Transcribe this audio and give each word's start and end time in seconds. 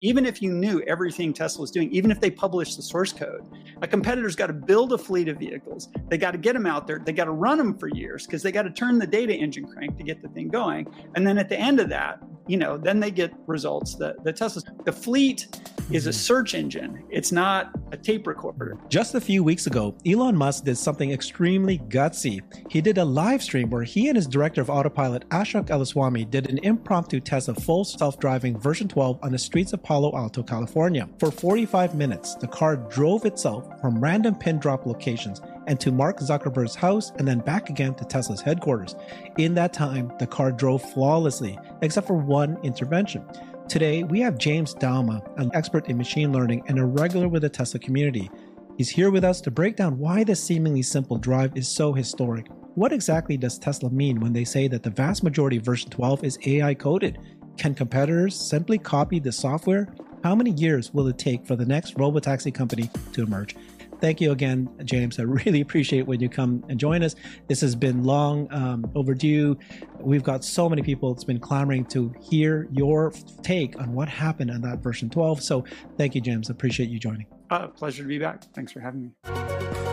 even 0.00 0.24
if 0.24 0.40
you 0.40 0.52
knew 0.52 0.80
everything 0.82 1.32
Tesla 1.32 1.62
was 1.62 1.72
doing, 1.72 1.90
even 1.90 2.10
if 2.10 2.20
they 2.20 2.30
published 2.30 2.76
the 2.76 2.82
source 2.82 3.12
code, 3.12 3.42
a 3.82 3.86
competitor's 3.86 4.36
got 4.36 4.46
to 4.46 4.52
build 4.52 4.92
a 4.92 4.98
fleet 4.98 5.28
of 5.28 5.38
vehicles. 5.38 5.88
They 6.08 6.16
got 6.16 6.32
to 6.32 6.38
get 6.38 6.52
them 6.52 6.66
out 6.66 6.86
there. 6.86 7.00
They 7.04 7.12
got 7.12 7.24
to 7.24 7.32
run 7.32 7.58
them 7.58 7.76
for 7.76 7.88
years 7.88 8.24
because 8.24 8.42
they 8.42 8.52
got 8.52 8.62
to 8.62 8.70
turn 8.70 8.98
the 8.98 9.06
data 9.06 9.34
engine 9.34 9.66
crank 9.66 9.96
to 9.96 10.04
get 10.04 10.22
the 10.22 10.28
thing 10.28 10.48
going. 10.48 10.86
And 11.16 11.26
then 11.26 11.36
at 11.36 11.48
the 11.48 11.58
end 11.58 11.80
of 11.80 11.88
that, 11.88 12.22
you 12.46 12.56
know, 12.56 12.78
then 12.78 12.98
they 12.98 13.10
get 13.10 13.32
results 13.46 13.96
that 13.96 14.22
the 14.24 14.32
Tesla, 14.32 14.62
the 14.84 14.92
fleet 14.92 15.46
is 15.90 16.06
a 16.06 16.10
mm-hmm. 16.10 16.16
search 16.16 16.54
engine. 16.54 17.04
It's 17.10 17.30
not 17.30 17.70
a 17.92 17.96
tape 17.96 18.26
recorder. 18.26 18.78
Just 18.88 19.14
a 19.14 19.20
few 19.20 19.44
weeks 19.44 19.66
ago, 19.66 19.94
Elon 20.06 20.36
Musk 20.36 20.64
did 20.64 20.76
something 20.76 21.10
extremely 21.10 21.78
gutsy. 21.78 22.40
He 22.70 22.80
did 22.80 22.98
a 22.98 23.04
live 23.04 23.42
stream 23.42 23.70
where 23.70 23.82
he 23.82 24.08
and 24.08 24.16
his 24.16 24.26
director 24.26 24.60
of 24.60 24.70
autopilot, 24.70 25.28
Ashok 25.28 25.66
Elluswamy, 25.66 26.30
did 26.30 26.50
an 26.50 26.58
impromptu 26.58 27.20
test 27.20 27.48
of 27.48 27.58
full 27.58 27.84
self-driving 27.84 28.58
version 28.58 28.88
12 28.88 29.18
on 29.22 29.32
the 29.32 29.38
streets 29.38 29.72
of 29.72 29.82
Palo 29.88 30.14
Alto, 30.14 30.42
California. 30.42 31.08
For 31.18 31.30
45 31.30 31.94
minutes, 31.94 32.34
the 32.34 32.46
car 32.46 32.76
drove 32.76 33.24
itself 33.24 33.80
from 33.80 33.98
random 33.98 34.34
pin 34.34 34.58
drop 34.58 34.84
locations 34.84 35.40
and 35.66 35.80
to 35.80 35.90
Mark 35.90 36.18
Zuckerberg's 36.18 36.74
house 36.74 37.10
and 37.16 37.26
then 37.26 37.38
back 37.38 37.70
again 37.70 37.94
to 37.94 38.04
Tesla's 38.04 38.42
headquarters. 38.42 38.96
In 39.38 39.54
that 39.54 39.72
time, 39.72 40.12
the 40.18 40.26
car 40.26 40.52
drove 40.52 40.82
flawlessly, 40.92 41.58
except 41.80 42.06
for 42.06 42.18
one 42.18 42.58
intervention. 42.62 43.24
Today, 43.66 44.02
we 44.02 44.20
have 44.20 44.36
James 44.36 44.74
Douma, 44.74 45.26
an 45.38 45.50
expert 45.54 45.88
in 45.88 45.96
machine 45.96 46.34
learning 46.34 46.64
and 46.66 46.78
a 46.78 46.84
regular 46.84 47.26
with 47.26 47.40
the 47.40 47.48
Tesla 47.48 47.80
community. 47.80 48.30
He's 48.76 48.90
here 48.90 49.10
with 49.10 49.24
us 49.24 49.40
to 49.40 49.50
break 49.50 49.76
down 49.76 49.96
why 49.96 50.22
this 50.22 50.44
seemingly 50.44 50.82
simple 50.82 51.16
drive 51.16 51.56
is 51.56 51.66
so 51.66 51.94
historic. 51.94 52.46
What 52.74 52.92
exactly 52.92 53.38
does 53.38 53.58
Tesla 53.58 53.88
mean 53.88 54.20
when 54.20 54.34
they 54.34 54.44
say 54.44 54.68
that 54.68 54.82
the 54.82 54.90
vast 54.90 55.24
majority 55.24 55.56
of 55.56 55.64
version 55.64 55.88
12 55.88 56.24
is 56.24 56.38
AI 56.44 56.74
coded? 56.74 57.18
Can 57.58 57.74
competitors 57.74 58.36
simply 58.36 58.78
copy 58.78 59.18
the 59.18 59.32
software? 59.32 59.88
How 60.22 60.34
many 60.36 60.52
years 60.52 60.94
will 60.94 61.08
it 61.08 61.18
take 61.18 61.44
for 61.44 61.56
the 61.56 61.66
next 61.66 61.96
robotaxi 61.96 62.54
company 62.54 62.88
to 63.12 63.22
emerge? 63.24 63.56
Thank 64.00 64.20
you 64.20 64.30
again, 64.30 64.68
James. 64.84 65.18
I 65.18 65.22
really 65.24 65.60
appreciate 65.60 66.06
when 66.06 66.20
you 66.20 66.28
come 66.28 66.64
and 66.68 66.78
join 66.78 67.02
us. 67.02 67.16
This 67.48 67.60
has 67.62 67.74
been 67.74 68.04
long 68.04 68.46
um, 68.52 68.88
overdue. 68.94 69.58
We've 69.98 70.22
got 70.22 70.44
so 70.44 70.68
many 70.68 70.82
people 70.82 71.12
that's 71.12 71.24
been 71.24 71.40
clamoring 71.40 71.86
to 71.86 72.14
hear 72.20 72.68
your 72.70 73.12
take 73.42 73.78
on 73.80 73.92
what 73.92 74.08
happened 74.08 74.52
on 74.52 74.60
that 74.60 74.78
version 74.78 75.10
12. 75.10 75.42
So 75.42 75.64
thank 75.96 76.14
you, 76.14 76.20
James. 76.20 76.50
Appreciate 76.50 76.90
you 76.90 77.00
joining. 77.00 77.26
Uh, 77.50 77.66
pleasure 77.66 78.04
to 78.04 78.08
be 78.08 78.18
back. 78.18 78.44
Thanks 78.54 78.70
for 78.70 78.78
having 78.78 79.02
me. 79.02 79.87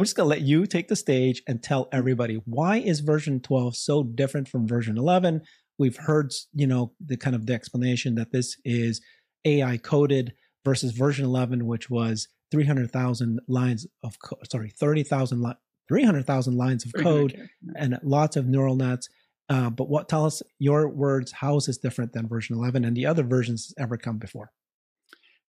I'm 0.00 0.04
just 0.04 0.16
going 0.16 0.24
to 0.24 0.30
let 0.30 0.40
you 0.40 0.64
take 0.64 0.88
the 0.88 0.96
stage 0.96 1.42
and 1.46 1.62
tell 1.62 1.90
everybody 1.92 2.40
why 2.46 2.78
is 2.78 3.00
version 3.00 3.38
12 3.38 3.76
so 3.76 4.02
different 4.02 4.48
from 4.48 4.66
version 4.66 4.96
11? 4.96 5.42
We've 5.78 5.98
heard, 5.98 6.32
you 6.54 6.66
know, 6.66 6.94
the 7.04 7.18
kind 7.18 7.36
of 7.36 7.44
the 7.44 7.52
explanation 7.52 8.14
that 8.14 8.32
this 8.32 8.56
is 8.64 9.02
AI 9.44 9.76
coded 9.76 10.32
versus 10.64 10.92
version 10.92 11.26
11, 11.26 11.66
which 11.66 11.90
was 11.90 12.28
300,000 12.50 13.40
lines 13.46 13.86
of 14.02 14.18
co- 14.24 14.38
sorry, 14.50 14.70
30,000 14.70 15.42
li- 15.42 15.52
300,000 15.90 16.56
lines 16.56 16.86
of 16.86 16.94
code 16.94 17.38
and 17.76 17.98
lots 18.02 18.36
of 18.36 18.46
neural 18.46 18.76
nets. 18.76 19.06
Uh, 19.50 19.68
but 19.68 19.90
what 19.90 20.08
tell 20.08 20.24
us 20.24 20.42
your 20.58 20.88
words? 20.88 21.30
How 21.30 21.58
is 21.58 21.66
this 21.66 21.76
different 21.76 22.14
than 22.14 22.26
version 22.26 22.56
11 22.56 22.86
and 22.86 22.96
the 22.96 23.04
other 23.04 23.22
versions 23.22 23.74
ever 23.78 23.98
come 23.98 24.16
before? 24.16 24.50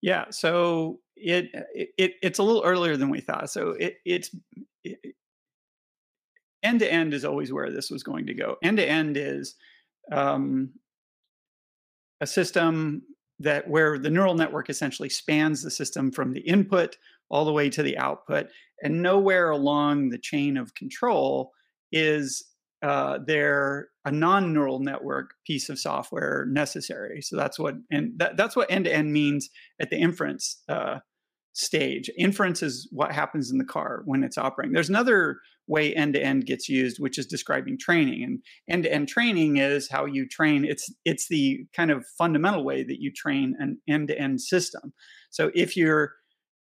Yeah, 0.01 0.25
so 0.31 1.01
it, 1.21 1.49
it 1.97 2.13
it's 2.21 2.39
a 2.39 2.43
little 2.43 2.63
earlier 2.63 2.97
than 2.97 3.09
we 3.09 3.21
thought. 3.21 3.49
So 3.49 3.71
it 3.71 3.97
it's 4.05 4.35
end 6.63 6.79
to 6.79 6.91
end 6.91 7.13
is 7.13 7.25
always 7.25 7.51
where 7.53 7.71
this 7.71 7.89
was 7.89 8.03
going 8.03 8.25
to 8.27 8.33
go. 8.33 8.57
End 8.63 8.77
to 8.77 8.87
end 8.87 9.17
is 9.17 9.55
um, 10.11 10.71
a 12.21 12.27
system 12.27 13.03
that 13.39 13.67
where 13.69 13.97
the 13.97 14.09
neural 14.09 14.35
network 14.35 14.69
essentially 14.69 15.09
spans 15.09 15.63
the 15.63 15.71
system 15.71 16.11
from 16.11 16.33
the 16.33 16.41
input 16.41 16.97
all 17.29 17.45
the 17.45 17.53
way 17.53 17.69
to 17.69 17.83
the 17.83 17.97
output, 17.97 18.47
and 18.83 19.01
nowhere 19.01 19.51
along 19.51 20.09
the 20.09 20.17
chain 20.17 20.57
of 20.57 20.73
control 20.73 21.51
is 21.91 22.43
uh, 22.81 23.19
there 23.25 23.89
a 24.05 24.11
non-neural 24.11 24.79
network 24.79 25.31
piece 25.45 25.69
of 25.69 25.79
software 25.79 26.45
necessary. 26.49 27.21
So 27.21 27.35
that's 27.35 27.59
what 27.59 27.75
and 27.91 28.13
that, 28.17 28.37
that's 28.37 28.55
what 28.55 28.71
end-to-end 28.71 29.11
means 29.11 29.49
at 29.81 29.89
the 29.89 29.97
inference 29.97 30.61
uh, 30.69 30.99
stage. 31.53 32.09
Inference 32.17 32.63
is 32.63 32.87
what 32.91 33.11
happens 33.11 33.51
in 33.51 33.57
the 33.57 33.65
car 33.65 34.01
when 34.05 34.23
it's 34.23 34.37
operating. 34.37 34.73
There's 34.73 34.89
another 34.89 35.37
way 35.67 35.93
end-to-end 35.93 36.45
gets 36.45 36.67
used, 36.67 36.97
which 36.99 37.17
is 37.17 37.27
describing 37.27 37.77
training. 37.77 38.23
And 38.23 38.39
end-to-end 38.69 39.07
training 39.07 39.57
is 39.57 39.89
how 39.91 40.05
you 40.05 40.27
train. 40.27 40.65
It's 40.65 40.91
it's 41.05 41.27
the 41.27 41.65
kind 41.75 41.91
of 41.91 42.05
fundamental 42.17 42.63
way 42.63 42.83
that 42.83 42.99
you 42.99 43.11
train 43.13 43.55
an 43.59 43.79
end-to-end 43.87 44.41
system. 44.41 44.93
So 45.29 45.51
if 45.53 45.75
you're 45.77 46.13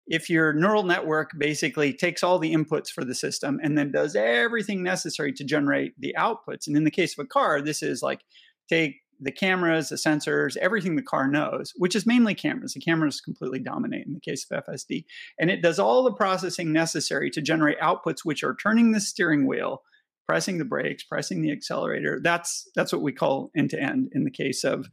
if 0.07 0.29
your 0.29 0.53
neural 0.53 0.84
network 0.84 1.31
basically 1.38 1.94
takes 1.94 2.23
all 2.23 2.40
the 2.40 2.53
inputs 2.53 2.90
for 2.90 3.03
the 3.03 3.16
system 3.16 3.59
and 3.62 3.78
then 3.78 3.91
does 3.91 4.16
everything 4.16 4.81
necessary 4.81 5.34
to 5.34 5.44
generate 5.44 5.94
the 6.00 6.16
outputs, 6.18 6.68
and 6.68 6.78
in 6.78 6.84
the 6.84 6.91
case 6.91 7.18
of 7.18 7.25
a 7.25 7.28
car, 7.28 7.62
this 7.62 7.84
is 7.84 8.01
like 8.01 8.22
take 8.69 9.01
the 9.19 9.31
cameras, 9.31 9.90
the 9.90 9.96
sensors, 9.96 10.57
everything 10.57 10.96
the 10.96 11.01
car 11.01 11.28
knows, 11.28 11.73
which 11.78 11.96
is 11.96 12.06
mainly 12.06 12.35
cameras. 12.35 12.73
The 12.73 12.79
cameras 12.79 13.19
completely 13.19 13.59
dominate 13.59 14.06
in 14.06 14.13
the 14.13 14.19
case 14.19 14.46
of 14.50 14.63
FSD. 14.66 15.06
And 15.40 15.50
it 15.50 15.62
does 15.62 15.79
all 15.79 16.03
the 16.03 16.13
processing 16.13 16.72
necessary 16.72 17.31
to 17.31 17.41
generate 17.41 17.79
outputs, 17.79 18.19
which 18.23 18.44
are 18.44 18.56
turning 18.56 18.91
the 18.91 19.00
steering 19.00 19.47
wheel, 19.47 19.81
pressing 20.28 20.57
the 20.57 20.66
brakes, 20.66 21.03
pressing 21.03 21.41
the 21.41 21.51
accelerator. 21.51 22.19
That's 22.22 22.69
that's 22.75 22.94
what 22.94 23.01
we 23.01 23.12
call 23.12 23.51
end 23.56 23.72
to 23.72 23.81
end 23.81 24.09
in 24.13 24.23
the 24.23 24.31
case 24.31 24.63
of 24.63 24.88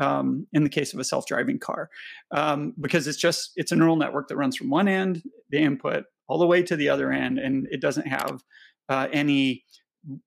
um, 0.00 0.46
in 0.52 0.64
the 0.64 0.70
case 0.70 0.94
of 0.94 1.00
a 1.00 1.04
self-driving 1.04 1.58
car 1.58 1.90
um, 2.30 2.74
because 2.80 3.06
it's 3.06 3.18
just 3.18 3.52
it's 3.56 3.72
a 3.72 3.76
neural 3.76 3.96
network 3.96 4.28
that 4.28 4.36
runs 4.36 4.56
from 4.56 4.70
one 4.70 4.88
end 4.88 5.22
the 5.50 5.58
input 5.58 6.04
all 6.28 6.38
the 6.38 6.46
way 6.46 6.62
to 6.62 6.76
the 6.76 6.88
other 6.88 7.12
end 7.12 7.38
and 7.38 7.66
it 7.70 7.80
doesn't 7.80 8.06
have 8.06 8.42
uh, 8.88 9.08
any 9.12 9.64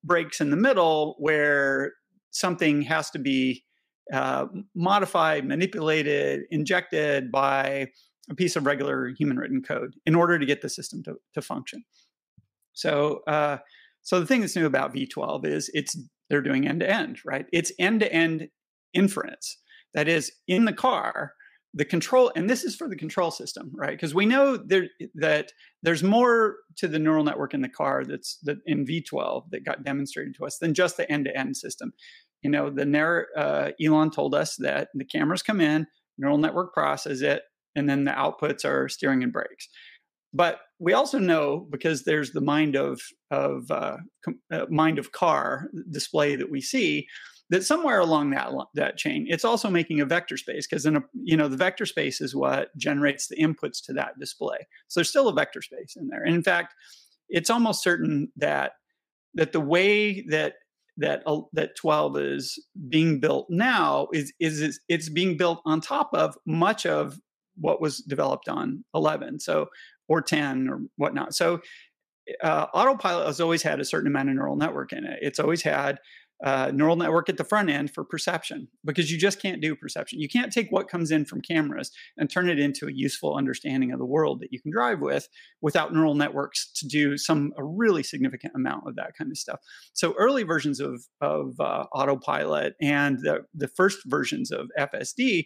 breaks 0.04 0.42
in 0.42 0.50
the 0.50 0.58
middle 0.58 1.16
where 1.20 1.94
something 2.32 2.82
has 2.84 3.10
to 3.10 3.20
be 3.20 3.64
uh, 4.14 4.46
modified 4.76 5.46
manipulated 5.46 6.44
injected 6.52 7.32
by 7.32 7.88
a 8.30 8.36
piece 8.36 8.56
of 8.56 8.66
regular 8.66 9.10
human 9.18 9.38
written 9.38 9.62
code 9.62 9.96
in 10.06 10.16
order 10.16 10.38
to 10.40 10.46
get 10.46 10.62
the 10.62 10.70
system 10.70 11.04
to, 11.04 11.16
to 11.34 11.42
function. 11.42 11.84
So 12.74 13.22
uh, 13.28 13.58
so 14.02 14.20
the 14.20 14.26
thing 14.26 14.42
that's 14.42 14.56
new 14.56 14.66
about 14.66 14.94
v12 14.94 15.46
is 15.46 15.72
it's 15.74 15.98
they're 16.30 16.42
doing 16.42 16.68
end 16.68 16.82
to 16.82 16.90
end 16.90 17.20
right? 17.26 17.46
It's 17.52 17.72
end 17.80 18.02
to 18.02 18.12
end 18.12 18.50
inference. 18.96 19.58
That 19.94 20.08
is, 20.08 20.32
in 20.48 20.66
the 20.66 20.74
car, 20.74 21.34
the 21.74 21.86
control, 21.86 22.32
and 22.36 22.50
this 22.50 22.64
is 22.64 22.76
for 22.76 22.88
the 22.88 22.96
control 22.96 23.32
system, 23.32 23.72
right? 23.76 23.92
Because 23.92 24.16
we 24.16 24.26
know 24.26 24.56
there, 24.56 24.88
that 25.16 25.52
there's 25.84 26.04
more 26.04 26.56
to 26.78 26.88
the 26.88 27.00
neural 27.00 27.26
network 27.26 27.54
in 27.54 27.62
the 27.62 27.70
car 27.70 28.06
that's 28.06 28.38
that 28.44 28.58
in 28.66 28.86
V12 28.86 29.50
that 29.52 29.66
got 29.66 29.84
demonstrated 29.84 30.36
to 30.36 30.46
us 30.46 30.58
than 30.58 30.74
just 30.74 30.96
the 30.96 31.10
end-to-end 31.12 31.58
system. 31.58 31.94
You 32.42 32.50
know, 32.50 32.70
the 32.70 33.28
uh, 33.36 33.72
Elon 33.84 34.12
told 34.12 34.34
us 34.34 34.56
that 34.58 34.90
the 34.94 35.06
cameras 35.06 35.42
come 35.42 35.60
in, 35.60 35.88
neural 36.18 36.38
network 36.38 36.74
processes 36.74 37.22
it, 37.22 37.44
and 37.76 37.90
then 37.90 38.06
the 38.06 38.12
outputs 38.12 38.64
are 38.64 38.88
steering 38.88 39.22
and 39.22 39.34
brakes. 39.34 39.68
But 40.34 40.60
we 40.80 40.94
also 40.94 41.20
know 41.20 41.68
because 41.70 42.04
there's 42.04 42.32
the 42.32 42.42
mind 42.42 42.76
of 42.76 43.02
of 43.32 43.70
uh, 43.70 43.98
uh, 44.52 44.66
mind 44.70 45.00
of 45.00 45.12
car 45.12 45.70
display 45.90 46.36
that 46.36 46.52
we 46.52 46.62
see 46.62 47.08
that 47.50 47.64
somewhere 47.64 48.00
along 48.00 48.32
that 48.32 48.52
that 48.74 48.98
chain 48.98 49.26
it's 49.30 49.46
also 49.46 49.70
making 49.70 50.00
a 50.00 50.06
vector 50.06 50.38
space 50.38 50.68
because 50.68 50.86
in 50.86 50.96
a 50.96 51.04
you 51.24 51.38
know 51.38 51.48
the 51.48 51.58
vector 51.58 51.86
space 51.86 52.22
is 52.22 52.36
what 52.36 52.76
generates 52.78 53.28
the 53.28 53.36
inputs 53.38 53.84
to 53.84 53.94
that 53.94 54.18
display. 54.20 54.58
So 54.88 55.00
there's 55.00 55.10
still 55.10 55.28
a 55.28 55.34
vector 55.34 55.62
space 55.62 55.96
in 55.96 56.08
there. 56.08 56.24
And 56.24 56.36
in 56.36 56.44
fact 56.44 56.74
it's 57.30 57.50
almost 57.50 57.84
certain 57.84 58.32
that 58.38 58.74
that 59.36 59.52
the 59.52 59.60
way 59.60 60.22
that 60.30 60.56
that 60.98 61.24
uh, 61.26 61.42
that 61.54 61.76
12 61.76 62.18
is 62.18 62.66
being 62.88 63.20
built 63.20 63.48
now 63.50 64.08
is, 64.14 64.32
is 64.40 64.62
is 64.62 64.80
it's 64.88 65.10
being 65.10 65.38
built 65.38 65.62
on 65.66 65.82
top 65.82 66.10
of 66.14 66.38
much 66.46 66.86
of 66.86 67.20
what 67.58 67.82
was 67.82 68.00
developed 68.00 68.50
on 68.50 68.84
11 68.94 69.40
so 69.40 69.68
or 70.08 70.22
10 70.22 70.70
or 70.70 70.82
whatnot. 70.98 71.34
So 71.34 71.62
uh, 72.44 72.68
autopilot 72.74 73.28
has 73.28 73.40
always 73.40 73.62
had 73.62 73.80
a 73.80 73.86
certain 73.86 74.08
amount 74.08 74.30
of 74.30 74.36
neural 74.36 74.56
network 74.56 74.94
in 74.94 75.06
it. 75.06 75.20
It's 75.22 75.40
always 75.40 75.62
had 75.62 76.00
uh, 76.44 76.72
neural 76.74 76.96
network 76.96 77.30
at 77.30 77.38
the 77.38 77.44
front 77.44 77.70
end 77.70 77.94
for 77.94 78.04
perception 78.04 78.68
because 78.84 79.12
you 79.12 79.18
just 79.18 79.42
can't 79.42 79.62
do 79.62 79.76
perception. 79.76 80.20
You 80.20 80.28
can't 80.28 80.52
take 80.52 80.68
what 80.70 80.90
comes 80.90 81.12
in 81.12 81.26
from 81.26 81.42
cameras 81.42 81.92
and 82.18 82.30
turn 82.30 82.50
it 82.50 82.60
into 82.60 82.88
a 82.88 82.92
useful 82.92 83.36
understanding 83.36 83.92
of 83.92 84.00
the 84.00 84.06
world 84.06 84.42
that 84.42 84.52
you 84.52 84.60
can 84.60 84.72
drive 84.72 85.00
with 85.00 85.30
without 85.62 85.94
neural 85.94 86.16
networks 86.16 86.72
to 86.74 86.88
do 86.88 87.18
some 87.18 87.54
a 87.58 87.64
really 87.64 88.04
significant 88.04 88.54
amount 88.56 88.84
of 88.88 88.96
that 88.96 89.14
kind 89.18 89.32
of 89.32 89.38
stuff. 89.38 89.60
So 89.94 90.14
early 90.18 90.44
versions 90.44 90.80
of 90.80 91.06
of 91.22 91.60
uh, 91.60 91.86
autopilot 91.94 92.74
and 92.82 93.20
the, 93.20 93.46
the 93.54 93.70
first 93.70 94.00
versions 94.06 94.52
of 94.52 94.70
FSD 94.78 95.46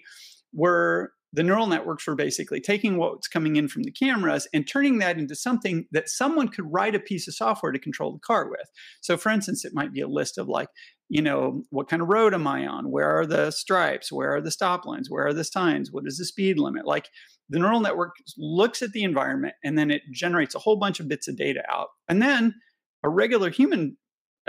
were 0.54 1.14
the 1.32 1.44
neural 1.44 1.68
networks 1.68 2.08
were 2.08 2.16
basically 2.16 2.60
taking 2.60 2.98
what's 2.98 3.28
coming 3.28 3.56
in 3.56 3.68
from 3.68 3.84
the 3.84 3.92
cameras 3.92 4.48
and 4.54 4.68
turning 4.68 4.98
that 5.00 5.18
into 5.18 5.36
something 5.36 5.86
that 5.92 6.10
someone 6.10 6.48
could 6.48 6.66
write 6.72 6.96
a 6.96 7.00
piece 7.00 7.28
of 7.28 7.36
software 7.36 7.72
to 7.72 7.80
control 7.80 8.14
the 8.14 8.20
car 8.20 8.50
with. 8.50 8.68
So, 9.02 9.16
for 9.16 9.30
instance, 9.30 9.64
it 9.64 9.74
might 9.74 9.94
be 9.94 10.02
a 10.02 10.08
list 10.08 10.38
of 10.38 10.48
like, 10.48 10.70
you 11.08 11.22
know, 11.22 11.64
what 11.70 11.90
kind 11.90 12.02
of 12.02 12.08
road 12.08 12.34
am 12.34 12.48
I 12.48 12.68
on? 12.68 12.92
Where 12.92 13.20
are 13.20 13.26
the 13.26 13.52
stripes? 13.52 14.12
Where 14.12 14.36
are 14.36 14.42
the 14.42 14.52
stop 14.52 14.86
lines? 14.86 15.10
Where 15.10 15.28
are 15.28 15.34
the 15.34 15.44
signs? 15.44 15.92
What 15.92 16.06
is 16.08 16.18
the 16.18 16.26
speed 16.26 16.60
limit? 16.60 16.86
Like, 16.86 17.10
the 17.50 17.60
neural 17.60 17.80
network 17.80 18.16
looks 18.38 18.82
at 18.82 18.92
the 18.92 19.04
environment 19.04 19.56
and 19.64 19.78
then 19.78 19.90
it 19.90 20.04
generates 20.14 20.54
a 20.54 20.60
whole 20.60 20.78
bunch 20.78 21.00
of 21.00 21.08
bits 21.08 21.28
of 21.28 21.36
data 21.36 21.64
out. 21.70 21.88
And 22.08 22.22
then 22.22 22.54
a 23.04 23.10
regular 23.10 23.50
human 23.50 23.98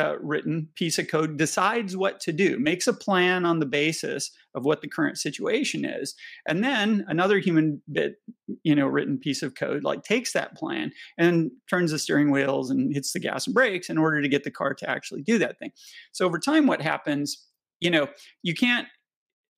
uh, 0.00 0.17
written 0.20 0.69
piece 0.75 0.99
of 0.99 1.08
code 1.08 1.37
decides 1.37 1.97
what 1.97 2.20
to 2.20 2.32
do, 2.32 2.58
makes 2.58 2.87
a 2.87 2.93
plan 2.93 3.44
on 3.44 3.58
the 3.58 3.67
basis 3.67 4.31
of 4.55 4.64
what 4.64 4.81
the 4.81 4.88
current 4.88 5.19
situation 5.19 5.85
is, 5.85 6.14
and 6.47 6.64
then 6.64 7.05
another 7.08 7.38
human 7.38 7.82
bit, 7.91 8.17
you 8.62 8.75
know, 8.75 8.87
written 8.87 9.19
piece 9.19 9.43
of 9.43 9.55
code 9.55 9.85
like 9.85 10.02
takes 10.02 10.32
that 10.32 10.56
plan 10.56 10.93
and 11.19 11.50
turns 11.69 11.91
the 11.91 11.99
steering 11.99 12.31
wheels 12.31 12.70
and 12.70 12.93
hits 12.94 13.12
the 13.12 13.20
gas 13.20 13.47
and 13.47 13.55
brakes 13.55 13.91
in 13.91 13.99
order 13.99 14.20
to 14.23 14.29
get 14.29 14.44
the 14.44 14.50
car 14.50 14.75
to 14.75 14.88
actually 14.88 15.23
do 15.23 15.38
that 15.38 15.58
thing. 15.58 15.73
So 16.12 16.26
over 16.26 16.38
time, 16.38 16.67
what 16.67 16.82
happens? 16.82 17.46
You 17.81 17.91
know, 17.91 18.08
you 18.43 18.55
can't. 18.55 18.88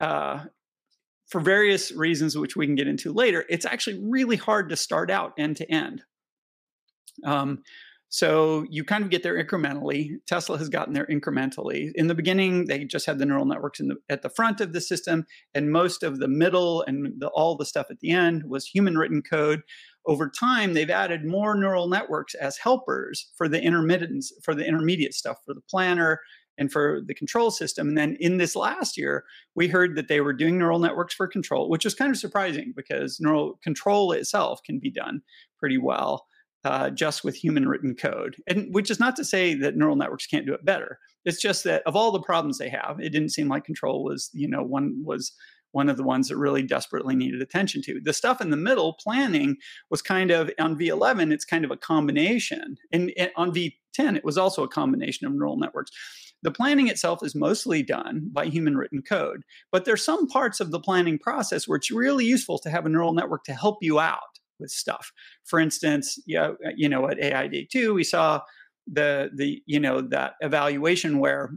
Uh, 0.00 0.44
for 1.28 1.40
various 1.40 1.92
reasons, 1.92 2.36
which 2.36 2.56
we 2.56 2.66
can 2.66 2.74
get 2.74 2.86
into 2.86 3.10
later, 3.10 3.46
it's 3.48 3.64
actually 3.64 3.98
really 4.02 4.36
hard 4.36 4.68
to 4.68 4.76
start 4.76 5.10
out 5.10 5.32
end 5.38 5.56
to 5.56 5.72
end. 5.72 6.02
Um, 7.24 7.62
so 8.12 8.66
you 8.68 8.84
kind 8.84 9.02
of 9.02 9.08
get 9.08 9.22
there 9.22 9.42
incrementally. 9.42 10.16
Tesla 10.26 10.58
has 10.58 10.68
gotten 10.68 10.92
there 10.92 11.06
incrementally. 11.06 11.92
In 11.94 12.08
the 12.08 12.14
beginning, 12.14 12.66
they 12.66 12.84
just 12.84 13.06
had 13.06 13.18
the 13.18 13.24
neural 13.24 13.46
networks 13.46 13.78
the, 13.78 13.96
at 14.10 14.20
the 14.20 14.28
front 14.28 14.60
of 14.60 14.74
the 14.74 14.82
system, 14.82 15.24
and 15.54 15.72
most 15.72 16.02
of 16.02 16.18
the 16.18 16.28
middle 16.28 16.82
and 16.82 17.14
the, 17.18 17.28
all 17.28 17.56
the 17.56 17.64
stuff 17.64 17.86
at 17.88 18.00
the 18.00 18.10
end 18.10 18.44
was 18.44 18.66
human 18.66 18.98
written 18.98 19.22
code. 19.22 19.62
Over 20.04 20.28
time, 20.28 20.74
they've 20.74 20.90
added 20.90 21.24
more 21.24 21.54
neural 21.54 21.88
networks 21.88 22.34
as 22.34 22.58
helpers 22.58 23.30
for 23.34 23.48
the 23.48 23.62
intermittence, 23.62 24.30
for 24.42 24.54
the 24.54 24.66
intermediate 24.66 25.14
stuff, 25.14 25.38
for 25.46 25.54
the 25.54 25.62
planner 25.62 26.20
and 26.58 26.70
for 26.70 27.00
the 27.06 27.14
control 27.14 27.50
system. 27.50 27.88
And 27.88 27.96
then 27.96 28.18
in 28.20 28.36
this 28.36 28.54
last 28.54 28.98
year, 28.98 29.24
we 29.54 29.68
heard 29.68 29.96
that 29.96 30.08
they 30.08 30.20
were 30.20 30.34
doing 30.34 30.58
neural 30.58 30.80
networks 30.80 31.14
for 31.14 31.26
control, 31.26 31.70
which 31.70 31.86
was 31.86 31.94
kind 31.94 32.10
of 32.10 32.18
surprising 32.18 32.74
because 32.76 33.20
neural 33.20 33.58
control 33.62 34.12
itself 34.12 34.62
can 34.62 34.78
be 34.78 34.90
done 34.90 35.22
pretty 35.58 35.78
well 35.78 36.26
uh, 36.64 36.90
just 36.90 37.24
with 37.24 37.34
human 37.34 37.68
written 37.68 37.94
code. 37.94 38.36
And 38.46 38.72
which 38.72 38.90
is 38.90 39.00
not 39.00 39.16
to 39.16 39.24
say 39.24 39.54
that 39.54 39.76
neural 39.76 39.96
networks 39.96 40.26
can't 40.26 40.46
do 40.46 40.54
it 40.54 40.64
better. 40.64 40.98
It's 41.24 41.40
just 41.40 41.64
that 41.64 41.82
of 41.86 41.96
all 41.96 42.12
the 42.12 42.20
problems 42.20 42.58
they 42.58 42.68
have, 42.68 42.98
it 43.00 43.10
didn't 43.10 43.30
seem 43.30 43.48
like 43.48 43.64
control 43.64 44.04
was, 44.04 44.30
you 44.32 44.48
know, 44.48 44.62
one 44.62 45.02
was 45.04 45.32
one 45.72 45.88
of 45.88 45.96
the 45.96 46.02
ones 46.02 46.28
that 46.28 46.36
really 46.36 46.62
desperately 46.62 47.16
needed 47.16 47.40
attention 47.40 47.82
to. 47.82 48.00
The 48.00 48.12
stuff 48.12 48.40
in 48.40 48.50
the 48.50 48.56
middle, 48.56 48.94
planning, 48.94 49.56
was 49.90 50.02
kind 50.02 50.30
of 50.30 50.50
on 50.58 50.78
V11, 50.78 51.32
it's 51.32 51.44
kind 51.44 51.64
of 51.64 51.70
a 51.70 51.76
combination. 51.76 52.76
And, 52.92 53.10
and 53.16 53.30
on 53.36 53.52
V10, 53.52 54.16
it 54.16 54.24
was 54.24 54.38
also 54.38 54.62
a 54.62 54.68
combination 54.68 55.26
of 55.26 55.32
neural 55.32 55.56
networks. 55.56 55.90
The 56.42 56.50
planning 56.50 56.88
itself 56.88 57.22
is 57.22 57.34
mostly 57.34 57.82
done 57.82 58.28
by 58.32 58.46
human 58.46 58.76
written 58.76 59.00
code, 59.00 59.44
but 59.70 59.84
there's 59.84 60.04
some 60.04 60.26
parts 60.26 60.60
of 60.60 60.72
the 60.72 60.80
planning 60.80 61.18
process 61.18 61.66
where 61.66 61.76
it's 61.76 61.90
really 61.90 62.26
useful 62.26 62.58
to 62.58 62.70
have 62.70 62.84
a 62.84 62.88
neural 62.88 63.14
network 63.14 63.44
to 63.44 63.54
help 63.54 63.78
you 63.80 63.98
out 64.00 64.20
with 64.62 64.70
stuff. 64.70 65.12
For 65.44 65.60
instance, 65.60 66.18
yeah, 66.26 66.52
uh, 66.66 66.70
you 66.74 66.88
know, 66.88 67.06
at 67.10 67.20
AI 67.20 67.48
Day 67.48 67.68
2, 67.70 67.92
we 67.92 68.04
saw 68.04 68.40
the 68.90 69.30
the 69.34 69.62
you 69.66 69.78
know 69.78 70.00
that 70.00 70.34
evaluation 70.40 71.18
where 71.18 71.50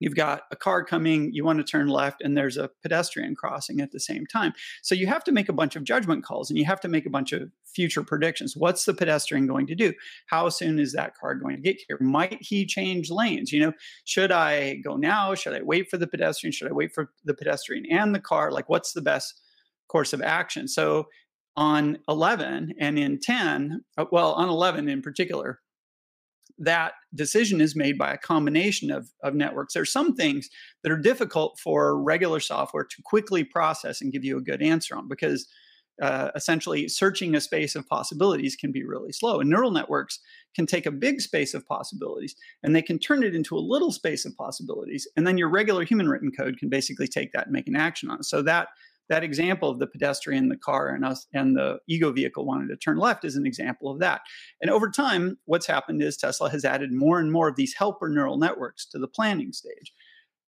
you've 0.00 0.14
got 0.14 0.42
a 0.52 0.56
car 0.56 0.84
coming 0.84 1.30
you 1.32 1.44
want 1.44 1.58
to 1.58 1.64
turn 1.64 1.88
left 1.88 2.22
and 2.22 2.36
there's 2.36 2.56
a 2.56 2.70
pedestrian 2.82 3.34
crossing 3.34 3.80
at 3.80 3.90
the 3.90 4.00
same 4.00 4.24
time. 4.26 4.52
So 4.82 4.94
you 4.94 5.06
have 5.08 5.24
to 5.24 5.32
make 5.32 5.48
a 5.48 5.52
bunch 5.52 5.76
of 5.76 5.84
judgment 5.84 6.24
calls 6.24 6.50
and 6.50 6.58
you 6.58 6.64
have 6.66 6.80
to 6.80 6.88
make 6.88 7.04
a 7.04 7.10
bunch 7.10 7.32
of 7.32 7.50
future 7.66 8.02
predictions. 8.02 8.56
What's 8.56 8.84
the 8.84 8.94
pedestrian 8.94 9.46
going 9.46 9.66
to 9.66 9.74
do? 9.74 9.92
How 10.26 10.48
soon 10.50 10.78
is 10.78 10.92
that 10.92 11.16
car 11.16 11.34
going 11.34 11.56
to 11.56 11.62
get 11.62 11.80
here? 11.86 11.98
Might 12.00 12.38
he 12.40 12.64
change 12.64 13.10
lanes? 13.10 13.52
You 13.52 13.60
know 13.60 13.72
should 14.04 14.32
i 14.32 14.76
go 14.76 14.96
now? 14.96 15.34
Should 15.34 15.54
i 15.54 15.62
wait 15.62 15.90
for 15.90 15.98
the 15.98 16.06
pedestrian? 16.06 16.52
Should 16.52 16.68
i 16.68 16.72
wait 16.72 16.94
for 16.94 17.10
the 17.24 17.34
pedestrian 17.34 17.84
and 17.90 18.14
the 18.14 18.20
car? 18.20 18.52
Like 18.52 18.68
what's 18.68 18.92
the 18.92 19.02
best 19.02 19.40
course 19.88 20.12
of 20.12 20.22
action? 20.22 20.68
So 20.68 21.08
on 21.58 21.98
11 22.08 22.72
and 22.78 22.96
in 22.96 23.18
10, 23.18 23.84
uh, 23.96 24.04
well, 24.12 24.32
on 24.34 24.48
11 24.48 24.88
in 24.88 25.02
particular, 25.02 25.58
that 26.56 26.92
decision 27.16 27.60
is 27.60 27.74
made 27.74 27.98
by 27.98 28.12
a 28.12 28.18
combination 28.18 28.92
of, 28.92 29.08
of 29.24 29.34
networks. 29.34 29.74
There 29.74 29.82
are 29.82 29.86
some 29.86 30.14
things 30.14 30.48
that 30.84 30.92
are 30.92 30.96
difficult 30.96 31.58
for 31.58 32.00
regular 32.00 32.38
software 32.38 32.84
to 32.84 33.02
quickly 33.04 33.42
process 33.42 34.00
and 34.00 34.12
give 34.12 34.24
you 34.24 34.38
a 34.38 34.40
good 34.40 34.62
answer 34.62 34.96
on 34.96 35.08
because 35.08 35.48
uh, 36.00 36.30
essentially 36.36 36.86
searching 36.86 37.34
a 37.34 37.40
space 37.40 37.74
of 37.74 37.88
possibilities 37.88 38.54
can 38.54 38.70
be 38.70 38.84
really 38.84 39.10
slow. 39.10 39.40
And 39.40 39.50
neural 39.50 39.72
networks 39.72 40.20
can 40.54 40.64
take 40.64 40.86
a 40.86 40.92
big 40.92 41.20
space 41.20 41.54
of 41.54 41.66
possibilities 41.66 42.36
and 42.62 42.74
they 42.74 42.82
can 42.82 43.00
turn 43.00 43.24
it 43.24 43.34
into 43.34 43.56
a 43.56 43.58
little 43.58 43.90
space 43.90 44.24
of 44.24 44.36
possibilities. 44.36 45.08
And 45.16 45.26
then 45.26 45.38
your 45.38 45.48
regular 45.48 45.84
human 45.84 46.08
written 46.08 46.30
code 46.30 46.56
can 46.56 46.68
basically 46.68 47.08
take 47.08 47.32
that 47.32 47.46
and 47.46 47.52
make 47.52 47.66
an 47.66 47.74
action 47.74 48.10
on 48.10 48.20
it. 48.20 48.26
So 48.26 48.42
that 48.42 48.68
that 49.08 49.24
example 49.24 49.70
of 49.70 49.78
the 49.78 49.86
pedestrian, 49.86 50.48
the 50.48 50.56
car, 50.56 50.88
and 50.88 51.04
us 51.04 51.26
and 51.32 51.56
the 51.56 51.78
ego 51.88 52.12
vehicle 52.12 52.44
wanted 52.44 52.68
to 52.68 52.76
turn 52.76 52.98
left 52.98 53.24
is 53.24 53.36
an 53.36 53.46
example 53.46 53.90
of 53.90 54.00
that. 54.00 54.20
And 54.60 54.70
over 54.70 54.90
time, 54.90 55.38
what's 55.46 55.66
happened 55.66 56.02
is 56.02 56.16
Tesla 56.16 56.50
has 56.50 56.64
added 56.64 56.92
more 56.92 57.18
and 57.18 57.32
more 57.32 57.48
of 57.48 57.56
these 57.56 57.74
helper 57.74 58.08
neural 58.08 58.38
networks 58.38 58.86
to 58.86 58.98
the 58.98 59.08
planning 59.08 59.52
stage. 59.52 59.92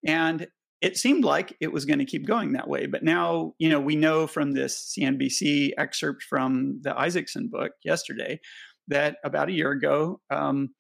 And 0.06 0.46
it 0.80 0.96
seemed 0.96 1.24
like 1.24 1.56
it 1.60 1.72
was 1.72 1.84
going 1.84 1.98
to 1.98 2.04
keep 2.06 2.26
going 2.26 2.52
that 2.52 2.68
way. 2.68 2.86
But 2.86 3.02
now, 3.02 3.52
you 3.58 3.68
know, 3.68 3.80
we 3.80 3.96
know 3.96 4.26
from 4.26 4.52
this 4.52 4.94
CNBC 4.96 5.72
excerpt 5.76 6.22
from 6.22 6.80
the 6.82 6.98
Isaacson 6.98 7.48
book 7.48 7.72
yesterday 7.84 8.40
that 8.88 9.18
about 9.24 9.48
a 9.48 9.52
year 9.52 9.72
ago, 9.72 10.20
um, 10.30 10.70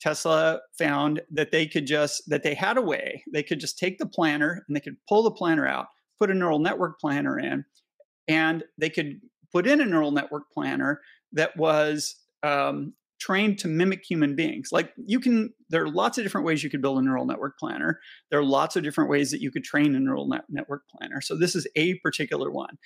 Tesla 0.00 0.60
found 0.76 1.20
that 1.30 1.52
they 1.52 1.66
could 1.66 1.86
just 1.86 2.24
that 2.26 2.42
they 2.42 2.54
had 2.54 2.76
a 2.76 2.82
way 2.82 3.22
they 3.32 3.42
could 3.42 3.60
just 3.60 3.78
take 3.78 3.98
the 3.98 4.06
planner 4.06 4.64
and 4.66 4.76
they 4.76 4.80
could 4.80 4.96
pull 5.08 5.22
the 5.22 5.30
planner 5.30 5.64
out 5.64 5.86
put 6.18 6.30
a 6.30 6.34
neural 6.34 6.58
network 6.58 7.00
planner 7.00 7.38
in, 7.38 7.64
and 8.28 8.64
they 8.78 8.90
could 8.90 9.20
put 9.52 9.66
in 9.66 9.80
a 9.80 9.86
neural 9.86 10.10
network 10.10 10.44
planner 10.52 11.00
that 11.32 11.56
was 11.56 12.16
um, 12.42 12.94
trained 13.20 13.58
to 13.58 13.68
mimic 13.68 14.02
human 14.08 14.34
beings. 14.34 14.70
Like 14.72 14.92
you 14.96 15.20
can, 15.20 15.52
there 15.70 15.82
are 15.84 15.88
lots 15.88 16.18
of 16.18 16.24
different 16.24 16.46
ways 16.46 16.64
you 16.64 16.70
could 16.70 16.82
build 16.82 16.98
a 16.98 17.02
neural 17.02 17.26
network 17.26 17.58
planner. 17.58 18.00
There 18.30 18.40
are 18.40 18.44
lots 18.44 18.74
of 18.74 18.82
different 18.82 19.10
ways 19.10 19.30
that 19.30 19.40
you 19.40 19.50
could 19.50 19.64
train 19.64 19.94
a 19.94 20.00
neural 20.00 20.26
net 20.26 20.44
network 20.48 20.82
planner. 20.88 21.20
So 21.20 21.36
this 21.36 21.54
is 21.54 21.66
a 21.76 21.94
particular 22.00 22.50
one. 22.50 22.78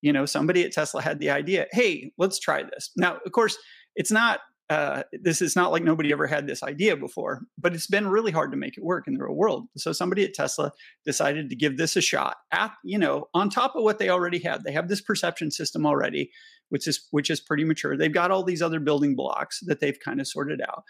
You 0.00 0.12
know, 0.12 0.24
somebody 0.26 0.64
at 0.64 0.72
Tesla 0.72 1.02
had 1.02 1.18
the 1.18 1.30
idea, 1.30 1.66
hey, 1.72 2.12
let's 2.16 2.38
try 2.38 2.62
this. 2.62 2.90
Now, 2.96 3.18
of 3.24 3.32
course, 3.32 3.58
it's 3.94 4.10
not 4.10 4.40
uh, 4.70 5.02
this 5.12 5.42
is 5.42 5.54
not 5.54 5.72
like 5.72 5.82
nobody 5.82 6.10
ever 6.10 6.26
had 6.26 6.46
this 6.46 6.62
idea 6.62 6.96
before, 6.96 7.42
but 7.58 7.74
it's 7.74 7.86
been 7.86 8.08
really 8.08 8.32
hard 8.32 8.50
to 8.50 8.56
make 8.56 8.78
it 8.78 8.84
work 8.84 9.06
in 9.06 9.14
the 9.14 9.22
real 9.22 9.34
world. 9.34 9.66
So 9.76 9.92
somebody 9.92 10.24
at 10.24 10.32
Tesla 10.32 10.72
decided 11.04 11.50
to 11.50 11.56
give 11.56 11.76
this 11.76 11.96
a 11.96 12.00
shot 12.00 12.36
at, 12.50 12.72
you 12.82 12.98
know, 12.98 13.28
on 13.34 13.50
top 13.50 13.76
of 13.76 13.82
what 13.82 13.98
they 13.98 14.08
already 14.08 14.38
had. 14.38 14.64
They 14.64 14.72
have 14.72 14.88
this 14.88 15.02
perception 15.02 15.50
system 15.50 15.84
already, 15.84 16.30
which 16.70 16.88
is 16.88 17.06
which 17.10 17.28
is 17.28 17.40
pretty 17.40 17.64
mature. 17.64 17.96
They've 17.96 18.12
got 18.12 18.30
all 18.30 18.42
these 18.42 18.62
other 18.62 18.80
building 18.80 19.14
blocks 19.14 19.60
that 19.66 19.80
they've 19.80 20.00
kind 20.00 20.20
of 20.20 20.26
sorted 20.26 20.62
out. 20.62 20.84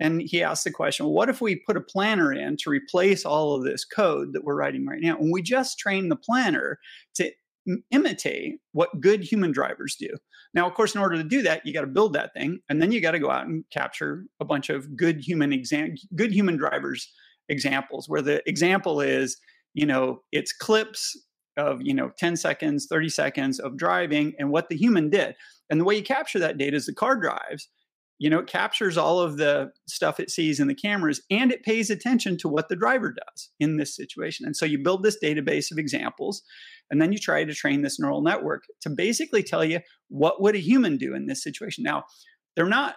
And 0.00 0.22
he 0.22 0.42
asked 0.42 0.64
the 0.64 0.70
question, 0.70 1.06
well, 1.06 1.12
what 1.12 1.28
if 1.28 1.40
we 1.40 1.56
put 1.56 1.76
a 1.76 1.80
planner 1.80 2.32
in 2.32 2.56
to 2.58 2.70
replace 2.70 3.24
all 3.24 3.54
of 3.54 3.64
this 3.64 3.84
code 3.84 4.32
that 4.32 4.44
we're 4.44 4.54
writing 4.54 4.86
right 4.86 5.00
now? 5.02 5.16
And 5.18 5.32
we 5.32 5.42
just 5.42 5.78
train 5.78 6.08
the 6.08 6.16
planner 6.16 6.78
to 7.16 7.32
imitate 7.90 8.60
what 8.72 9.00
good 9.00 9.22
human 9.22 9.52
drivers 9.52 9.96
do. 9.98 10.08
Now, 10.54 10.66
of 10.66 10.74
course, 10.74 10.94
in 10.94 11.00
order 11.00 11.16
to 11.16 11.24
do 11.24 11.42
that, 11.42 11.64
you 11.66 11.72
got 11.72 11.82
to 11.82 11.86
build 11.86 12.14
that 12.14 12.32
thing, 12.34 12.60
and 12.68 12.80
then 12.80 12.92
you 12.92 13.00
got 13.00 13.12
to 13.12 13.18
go 13.18 13.30
out 13.30 13.46
and 13.46 13.64
capture 13.70 14.24
a 14.40 14.44
bunch 14.44 14.70
of 14.70 14.96
good 14.96 15.20
human 15.20 15.52
exam, 15.52 15.94
good 16.14 16.32
human 16.32 16.56
drivers 16.56 17.10
examples, 17.48 18.08
where 18.08 18.22
the 18.22 18.42
example 18.48 19.00
is, 19.00 19.36
you 19.74 19.86
know, 19.86 20.22
it's 20.32 20.52
clips 20.52 21.16
of 21.58 21.82
you 21.82 21.92
know 21.92 22.10
10 22.16 22.36
seconds 22.36 22.86
30 22.88 23.08
seconds 23.08 23.58
of 23.58 23.76
driving 23.76 24.32
and 24.38 24.50
what 24.50 24.68
the 24.68 24.76
human 24.76 25.10
did 25.10 25.34
and 25.68 25.80
the 25.80 25.84
way 25.84 25.96
you 25.96 26.02
capture 26.04 26.38
that 26.38 26.56
data 26.56 26.76
is 26.76 26.86
the 26.86 26.94
car 26.94 27.16
drives 27.16 27.68
you 28.18 28.28
know, 28.28 28.40
it 28.40 28.48
captures 28.48 28.96
all 28.96 29.20
of 29.20 29.36
the 29.36 29.70
stuff 29.86 30.18
it 30.18 30.30
sees 30.30 30.58
in 30.58 30.66
the 30.66 30.74
cameras 30.74 31.22
and 31.30 31.52
it 31.52 31.62
pays 31.62 31.88
attention 31.88 32.36
to 32.38 32.48
what 32.48 32.68
the 32.68 32.76
driver 32.76 33.12
does 33.12 33.50
in 33.60 33.76
this 33.76 33.94
situation. 33.94 34.44
And 34.44 34.56
so 34.56 34.66
you 34.66 34.82
build 34.82 35.02
this 35.02 35.18
database 35.22 35.70
of 35.70 35.78
examples 35.78 36.42
and 36.90 37.00
then 37.00 37.12
you 37.12 37.18
try 37.18 37.44
to 37.44 37.54
train 37.54 37.82
this 37.82 38.00
neural 38.00 38.20
network 38.20 38.64
to 38.80 38.90
basically 38.90 39.42
tell 39.42 39.64
you 39.64 39.80
what 40.08 40.42
would 40.42 40.56
a 40.56 40.60
human 40.60 40.96
do 40.96 41.14
in 41.14 41.26
this 41.26 41.42
situation. 41.42 41.84
Now, 41.84 42.04
they're 42.56 42.66
not 42.66 42.96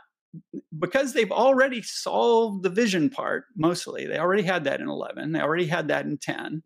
because 0.79 1.13
they've 1.13 1.31
already 1.31 1.81
solved 1.81 2.63
the 2.63 2.69
vision 2.69 3.09
part 3.09 3.43
mostly. 3.55 4.07
They 4.07 4.17
already 4.17 4.43
had 4.43 4.63
that 4.63 4.79
in 4.79 4.87
11. 4.87 5.33
They 5.33 5.41
already 5.41 5.67
had 5.67 5.89
that 5.89 6.05
in 6.05 6.17
10. 6.17 6.63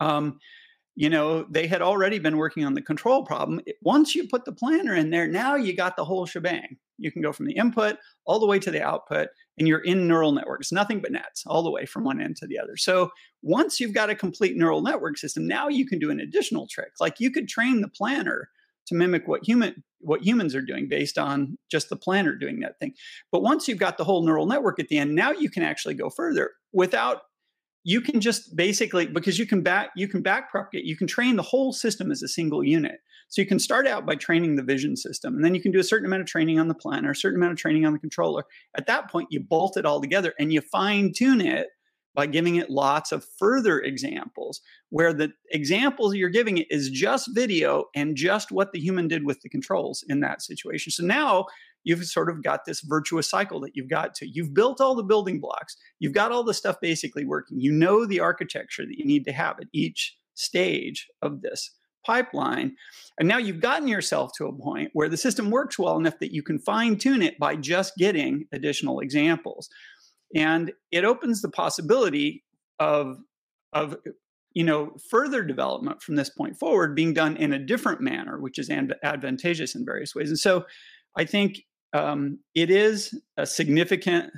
Um, 0.00 0.38
you 0.96 1.10
know, 1.10 1.44
they 1.50 1.66
had 1.66 1.82
already 1.82 2.18
been 2.18 2.36
working 2.36 2.64
on 2.64 2.74
the 2.74 2.82
control 2.82 3.24
problem. 3.24 3.60
Once 3.82 4.14
you 4.14 4.26
put 4.26 4.44
the 4.44 4.52
planner 4.52 4.94
in 4.94 5.10
there, 5.10 5.28
now 5.28 5.56
you 5.56 5.76
got 5.76 5.96
the 5.96 6.04
whole 6.04 6.24
shebang 6.24 6.78
You 6.98 7.10
can 7.10 7.22
go 7.22 7.32
from 7.32 7.46
the 7.46 7.56
input 7.56 7.96
all 8.26 8.38
the 8.38 8.46
way 8.46 8.58
to 8.58 8.70
the 8.70 8.82
output, 8.82 9.28
and 9.58 9.68
you're 9.68 9.84
in 9.84 10.06
neural 10.06 10.32
networks, 10.32 10.72
nothing 10.72 11.00
but 11.00 11.12
nets 11.12 11.44
all 11.46 11.62
the 11.62 11.70
way 11.70 11.86
from 11.86 12.04
one 12.04 12.20
end 12.20 12.36
to 12.36 12.46
the 12.46 12.58
other. 12.58 12.76
So 12.76 13.10
once 13.42 13.80
you've 13.80 13.94
got 13.94 14.10
a 14.10 14.14
complete 14.14 14.56
neural 14.56 14.82
network 14.82 15.18
system, 15.18 15.46
now 15.46 15.68
you 15.68 15.86
can 15.86 15.98
do 15.98 16.10
an 16.10 16.20
additional 16.20 16.66
trick. 16.70 16.92
Like 17.00 17.20
you 17.20 17.30
could 17.30 17.48
train 17.48 17.80
the 17.80 17.88
planner 17.88 18.48
to 18.86 18.94
mimic 18.94 19.26
what 19.26 19.44
human 19.44 19.82
what 20.00 20.22
humans 20.22 20.54
are 20.54 20.60
doing 20.60 20.86
based 20.86 21.16
on 21.16 21.56
just 21.70 21.88
the 21.88 21.96
planner 21.96 22.34
doing 22.34 22.60
that 22.60 22.78
thing. 22.78 22.92
But 23.32 23.42
once 23.42 23.66
you've 23.66 23.78
got 23.78 23.96
the 23.96 24.04
whole 24.04 24.24
neural 24.24 24.46
network 24.46 24.78
at 24.78 24.88
the 24.88 24.98
end, 24.98 25.14
now 25.14 25.30
you 25.32 25.48
can 25.48 25.62
actually 25.62 25.94
go 25.94 26.10
further 26.10 26.50
without 26.72 27.22
you 27.84 28.00
can 28.00 28.20
just 28.20 28.56
basically 28.56 29.06
because 29.06 29.38
you 29.38 29.46
can 29.46 29.62
back 29.62 29.90
you 29.94 30.08
can 30.08 30.22
back 30.22 30.50
propagate 30.50 30.84
you 30.84 30.96
can 30.96 31.06
train 31.06 31.36
the 31.36 31.42
whole 31.42 31.72
system 31.72 32.10
as 32.10 32.22
a 32.22 32.28
single 32.28 32.64
unit 32.64 33.00
so 33.28 33.40
you 33.40 33.46
can 33.46 33.58
start 33.58 33.86
out 33.86 34.06
by 34.06 34.14
training 34.14 34.56
the 34.56 34.62
vision 34.62 34.96
system 34.96 35.34
and 35.34 35.44
then 35.44 35.54
you 35.54 35.60
can 35.60 35.72
do 35.72 35.78
a 35.78 35.84
certain 35.84 36.06
amount 36.06 36.22
of 36.22 36.26
training 36.26 36.58
on 36.58 36.68
the 36.68 36.74
planner 36.74 37.10
a 37.10 37.16
certain 37.16 37.38
amount 37.38 37.52
of 37.52 37.58
training 37.58 37.84
on 37.84 37.92
the 37.92 37.98
controller 37.98 38.44
at 38.76 38.86
that 38.86 39.10
point 39.10 39.28
you 39.30 39.40
bolt 39.40 39.76
it 39.76 39.86
all 39.86 40.00
together 40.00 40.34
and 40.38 40.52
you 40.52 40.60
fine 40.60 41.12
tune 41.12 41.40
it 41.40 41.68
by 42.14 42.26
giving 42.26 42.56
it 42.56 42.70
lots 42.70 43.10
of 43.10 43.26
further 43.38 43.80
examples 43.80 44.60
where 44.90 45.12
the 45.12 45.32
examples 45.50 46.14
you're 46.14 46.28
giving 46.28 46.58
it 46.58 46.66
is 46.70 46.88
just 46.88 47.34
video 47.34 47.84
and 47.94 48.16
just 48.16 48.52
what 48.52 48.72
the 48.72 48.78
human 48.78 49.08
did 49.08 49.24
with 49.24 49.40
the 49.40 49.48
controls 49.48 50.04
in 50.08 50.20
that 50.20 50.42
situation 50.42 50.92
so 50.92 51.04
now 51.04 51.46
you've 51.84 52.04
sort 52.06 52.30
of 52.30 52.42
got 52.42 52.64
this 52.64 52.80
virtuous 52.80 53.28
cycle 53.28 53.60
that 53.60 53.72
you've 53.74 53.90
got 53.90 54.14
to. 54.16 54.26
You've 54.26 54.54
built 54.54 54.80
all 54.80 54.94
the 54.94 55.02
building 55.02 55.38
blocks, 55.38 55.76
you've 56.00 56.14
got 56.14 56.32
all 56.32 56.42
the 56.42 56.54
stuff 56.54 56.76
basically 56.80 57.24
working. 57.24 57.60
You 57.60 57.72
know 57.72 58.04
the 58.04 58.20
architecture 58.20 58.84
that 58.84 58.98
you 58.98 59.04
need 59.04 59.24
to 59.26 59.32
have 59.32 59.60
at 59.60 59.68
each 59.72 60.16
stage 60.34 61.06
of 61.22 61.42
this 61.42 61.70
pipeline. 62.04 62.76
And 63.18 63.28
now 63.28 63.38
you've 63.38 63.60
gotten 63.60 63.88
yourself 63.88 64.32
to 64.38 64.46
a 64.46 64.52
point 64.52 64.90
where 64.92 65.08
the 65.08 65.16
system 65.16 65.50
works 65.50 65.78
well 65.78 65.96
enough 65.96 66.18
that 66.20 66.34
you 66.34 66.42
can 66.42 66.58
fine 66.58 66.96
tune 66.96 67.22
it 67.22 67.38
by 67.38 67.56
just 67.56 67.96
getting 67.96 68.46
additional 68.52 69.00
examples. 69.00 69.68
And 70.34 70.72
it 70.90 71.04
opens 71.04 71.42
the 71.42 71.50
possibility 71.50 72.44
of, 72.78 73.18
of 73.72 73.96
you 74.52 74.64
know, 74.64 74.92
further 75.10 75.42
development 75.42 76.02
from 76.02 76.16
this 76.16 76.30
point 76.30 76.58
forward 76.58 76.94
being 76.94 77.14
done 77.14 77.36
in 77.36 77.52
a 77.52 77.58
different 77.58 78.00
manner, 78.00 78.38
which 78.38 78.58
is 78.58 78.70
advantageous 78.70 79.74
in 79.74 79.84
various 79.84 80.14
ways. 80.14 80.28
And 80.28 80.38
so 80.38 80.64
I 81.16 81.24
think 81.24 81.62
um, 81.92 82.40
it 82.54 82.70
is 82.70 83.18
a 83.36 83.46
significant 83.46 84.32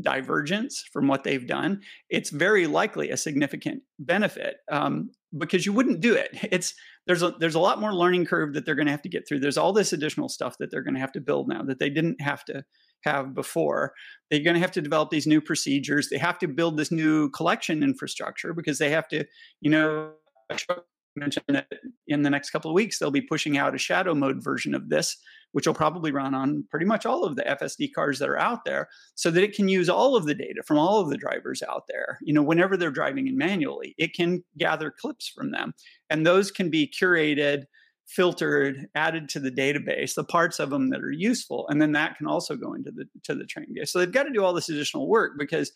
divergence 0.00 0.84
from 0.92 1.06
what 1.06 1.24
they've 1.24 1.46
done. 1.46 1.80
It's 2.10 2.30
very 2.30 2.66
likely 2.66 3.10
a 3.10 3.16
significant 3.16 3.82
benefit 3.98 4.56
um, 4.70 5.10
because 5.36 5.66
you 5.66 5.72
wouldn't 5.72 6.00
do 6.00 6.14
it. 6.14 6.30
It's 6.52 6.74
there's 7.06 7.22
a 7.22 7.34
there's 7.38 7.54
a 7.54 7.60
lot 7.60 7.80
more 7.80 7.92
learning 7.92 8.24
curve 8.24 8.54
that 8.54 8.64
they're 8.64 8.74
going 8.74 8.86
to 8.86 8.92
have 8.92 9.02
to 9.02 9.08
get 9.08 9.28
through. 9.28 9.40
There's 9.40 9.58
all 9.58 9.72
this 9.72 9.92
additional 9.92 10.28
stuff 10.28 10.56
that 10.58 10.70
they're 10.70 10.82
going 10.82 10.94
to 10.94 11.00
have 11.00 11.12
to 11.12 11.20
build 11.20 11.48
now 11.48 11.62
that 11.62 11.78
they 11.78 11.90
didn't 11.90 12.20
have 12.20 12.44
to 12.46 12.64
have 13.02 13.34
before. 13.34 13.92
They're 14.30 14.42
going 14.42 14.54
to 14.54 14.60
have 14.60 14.72
to 14.72 14.80
develop 14.80 15.10
these 15.10 15.26
new 15.26 15.40
procedures. 15.40 16.08
They 16.08 16.18
have 16.18 16.38
to 16.38 16.48
build 16.48 16.78
this 16.78 16.90
new 16.90 17.28
collection 17.30 17.82
infrastructure 17.82 18.54
because 18.54 18.78
they 18.78 18.90
have 18.90 19.08
to, 19.08 19.24
you 19.60 19.70
know, 19.70 20.12
mentioned 21.16 21.44
that 21.48 21.68
in 22.08 22.22
the 22.22 22.30
next 22.30 22.50
couple 22.50 22.70
of 22.70 22.74
weeks 22.74 22.98
they'll 22.98 23.10
be 23.10 23.20
pushing 23.20 23.56
out 23.56 23.74
a 23.74 23.78
shadow 23.78 24.14
mode 24.14 24.42
version 24.42 24.74
of 24.74 24.88
this 24.88 25.16
which 25.54 25.68
will 25.68 25.74
probably 25.74 26.10
run 26.10 26.34
on 26.34 26.64
pretty 26.68 26.84
much 26.84 27.06
all 27.06 27.24
of 27.24 27.36
the 27.36 27.42
fsd 27.44 27.92
cars 27.94 28.18
that 28.18 28.28
are 28.28 28.38
out 28.38 28.64
there 28.64 28.88
so 29.14 29.30
that 29.30 29.44
it 29.44 29.54
can 29.54 29.68
use 29.68 29.88
all 29.88 30.16
of 30.16 30.26
the 30.26 30.34
data 30.34 30.62
from 30.66 30.78
all 30.78 31.00
of 31.00 31.10
the 31.10 31.16
drivers 31.16 31.62
out 31.62 31.84
there 31.88 32.18
you 32.22 32.34
know 32.34 32.42
whenever 32.42 32.76
they're 32.76 32.90
driving 32.90 33.28
in 33.28 33.38
manually 33.38 33.94
it 33.98 34.14
can 34.14 34.42
gather 34.58 34.90
clips 34.90 35.28
from 35.28 35.50
them. 35.50 35.72
And 36.10 36.26
those 36.26 36.50
can 36.50 36.70
be 36.70 36.90
curated 36.90 37.64
filtered 38.06 38.86
added 38.94 39.30
to 39.30 39.40
the 39.40 39.50
database 39.50 40.14
the 40.14 40.24
parts 40.24 40.58
of 40.58 40.68
them 40.68 40.90
that 40.90 41.00
are 41.00 41.10
useful 41.10 41.66
and 41.70 41.80
then 41.80 41.92
that 41.92 42.18
can 42.18 42.26
also 42.26 42.54
go 42.54 42.74
into 42.74 42.90
the 42.90 43.06
to 43.22 43.34
the 43.34 43.46
training 43.46 43.72
data 43.74 43.86
so 43.86 43.98
they've 43.98 44.12
got 44.12 44.24
to 44.24 44.32
do 44.32 44.44
all 44.44 44.52
this 44.52 44.68
additional 44.68 45.08
work 45.08 45.32
because 45.38 45.72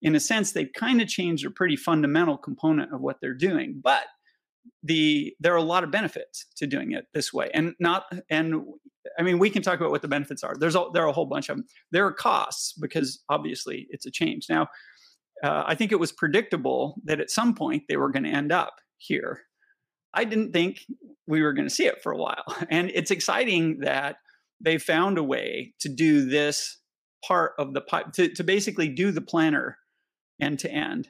in 0.00 0.14
a 0.14 0.20
sense 0.20 0.52
they've 0.52 0.72
kind 0.74 1.02
of 1.02 1.08
changed 1.08 1.44
a 1.44 1.50
pretty 1.50 1.76
fundamental 1.76 2.38
component 2.38 2.94
of 2.94 3.02
what 3.02 3.20
they're 3.20 3.34
doing 3.34 3.78
but 3.82 4.06
the 4.82 5.34
there 5.40 5.52
are 5.52 5.58
a 5.58 5.62
lot 5.62 5.84
of 5.84 5.90
benefits 5.90 6.46
to 6.56 6.66
doing 6.66 6.92
it 6.92 7.06
this 7.12 7.32
way. 7.32 7.50
And 7.52 7.74
not 7.78 8.04
and 8.30 8.62
i 9.18 9.22
mean 9.22 9.38
we 9.38 9.50
can 9.50 9.62
talk 9.62 9.78
about 9.78 9.90
what 9.90 10.02
the 10.02 10.08
benefits 10.08 10.42
are. 10.42 10.54
There's 10.58 10.76
a, 10.76 10.86
there 10.92 11.04
are 11.04 11.08
a 11.08 11.12
whole 11.12 11.26
bunch 11.26 11.48
of 11.48 11.56
them 11.56 11.66
there 11.90 12.06
are 12.06 12.12
costs 12.12 12.72
because 12.80 13.22
obviously 13.28 13.86
it's 13.90 14.06
a 14.06 14.10
change. 14.10 14.46
Now 14.48 14.68
uh, 15.42 15.64
i 15.66 15.74
think 15.74 15.92
it 15.92 16.00
was 16.00 16.12
predictable 16.12 16.96
that 17.04 17.20
at 17.20 17.30
some 17.30 17.54
point 17.54 17.84
they 17.88 17.96
were 17.96 18.10
going 18.10 18.24
to 18.24 18.30
end 18.30 18.52
up 18.52 18.74
here. 18.98 19.42
I 20.14 20.24
didn't 20.24 20.52
think 20.52 20.80
we 21.26 21.42
were 21.42 21.52
going 21.52 21.68
to 21.68 21.74
see 21.74 21.86
it 21.86 22.02
for 22.02 22.12
a 22.12 22.16
while. 22.16 22.44
And 22.70 22.90
it's 22.94 23.10
exciting 23.10 23.80
that 23.80 24.16
they 24.60 24.78
found 24.78 25.18
a 25.18 25.22
way 25.22 25.74
to 25.80 25.88
do 25.88 26.24
this 26.24 26.78
part 27.26 27.52
of 27.58 27.74
the 27.74 27.80
pipe 27.80 28.12
to, 28.12 28.28
to 28.34 28.44
basically 28.44 28.88
do 28.88 29.10
the 29.10 29.20
planner 29.20 29.78
end 30.40 30.58
to 30.60 30.70
end. 30.70 31.08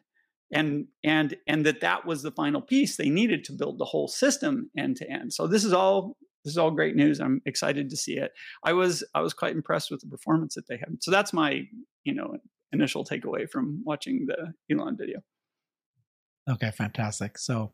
And 0.52 0.86
and 1.02 1.36
and 1.48 1.66
that 1.66 1.80
that 1.80 2.06
was 2.06 2.22
the 2.22 2.30
final 2.30 2.60
piece 2.60 2.96
they 2.96 3.10
needed 3.10 3.42
to 3.44 3.52
build 3.52 3.78
the 3.78 3.84
whole 3.84 4.06
system 4.06 4.70
end 4.78 4.96
to 4.98 5.10
end. 5.10 5.32
So 5.32 5.48
this 5.48 5.64
is 5.64 5.72
all 5.72 6.16
this 6.46 6.52
is 6.52 6.58
all 6.58 6.70
great 6.70 6.94
news 6.94 7.20
i'm 7.20 7.42
excited 7.44 7.90
to 7.90 7.96
see 7.96 8.16
it. 8.16 8.30
I 8.64 8.72
was 8.72 9.04
i 9.14 9.20
was 9.20 9.34
quite 9.34 9.54
impressed 9.54 9.90
with 9.90 10.00
the 10.00 10.06
performance 10.06 10.54
that 10.54 10.68
they 10.68 10.76
had. 10.76 11.02
So 11.02 11.10
that's 11.10 11.32
my 11.32 11.62
you 12.04 12.14
know 12.14 12.36
initial 12.72 13.04
takeaway 13.04 13.50
from 13.50 13.82
watching 13.84 14.26
the 14.26 14.54
elon 14.70 14.96
video. 14.96 15.18
Okay 16.48 16.70
fantastic. 16.70 17.36
So 17.36 17.72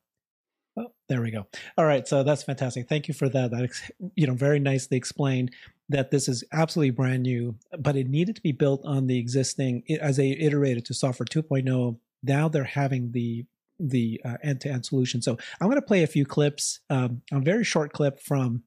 oh, 0.78 0.92
there 1.08 1.20
we 1.20 1.30
go. 1.30 1.46
All 1.76 1.84
right 1.84 2.08
so 2.08 2.22
that's 2.22 2.42
fantastic. 2.42 2.88
Thank 2.88 3.08
you 3.08 3.14
for 3.14 3.28
that. 3.28 3.50
That 3.50 3.70
you 4.16 4.26
know 4.26 4.34
very 4.34 4.58
nicely 4.58 4.96
explained 4.96 5.52
that 5.90 6.10
this 6.10 6.26
is 6.26 6.42
absolutely 6.52 6.90
brand 6.90 7.22
new 7.24 7.54
but 7.78 7.96
it 7.96 8.08
needed 8.08 8.36
to 8.36 8.42
be 8.42 8.52
built 8.52 8.80
on 8.86 9.06
the 9.06 9.18
existing 9.18 9.82
as 10.00 10.16
they 10.16 10.30
iterated 10.30 10.86
to 10.86 10.94
software 10.94 11.26
2.0 11.26 11.98
now 12.22 12.48
they're 12.48 12.64
having 12.64 13.12
the 13.12 13.44
the 13.82 14.20
uh, 14.24 14.36
end-to-end 14.42 14.86
solution. 14.86 15.22
So 15.22 15.36
I'm 15.60 15.68
going 15.68 15.80
to 15.80 15.86
play 15.86 16.02
a 16.02 16.06
few 16.06 16.24
clips, 16.24 16.80
um, 16.90 17.22
a 17.32 17.40
very 17.40 17.64
short 17.64 17.92
clip 17.92 18.20
from 18.20 18.62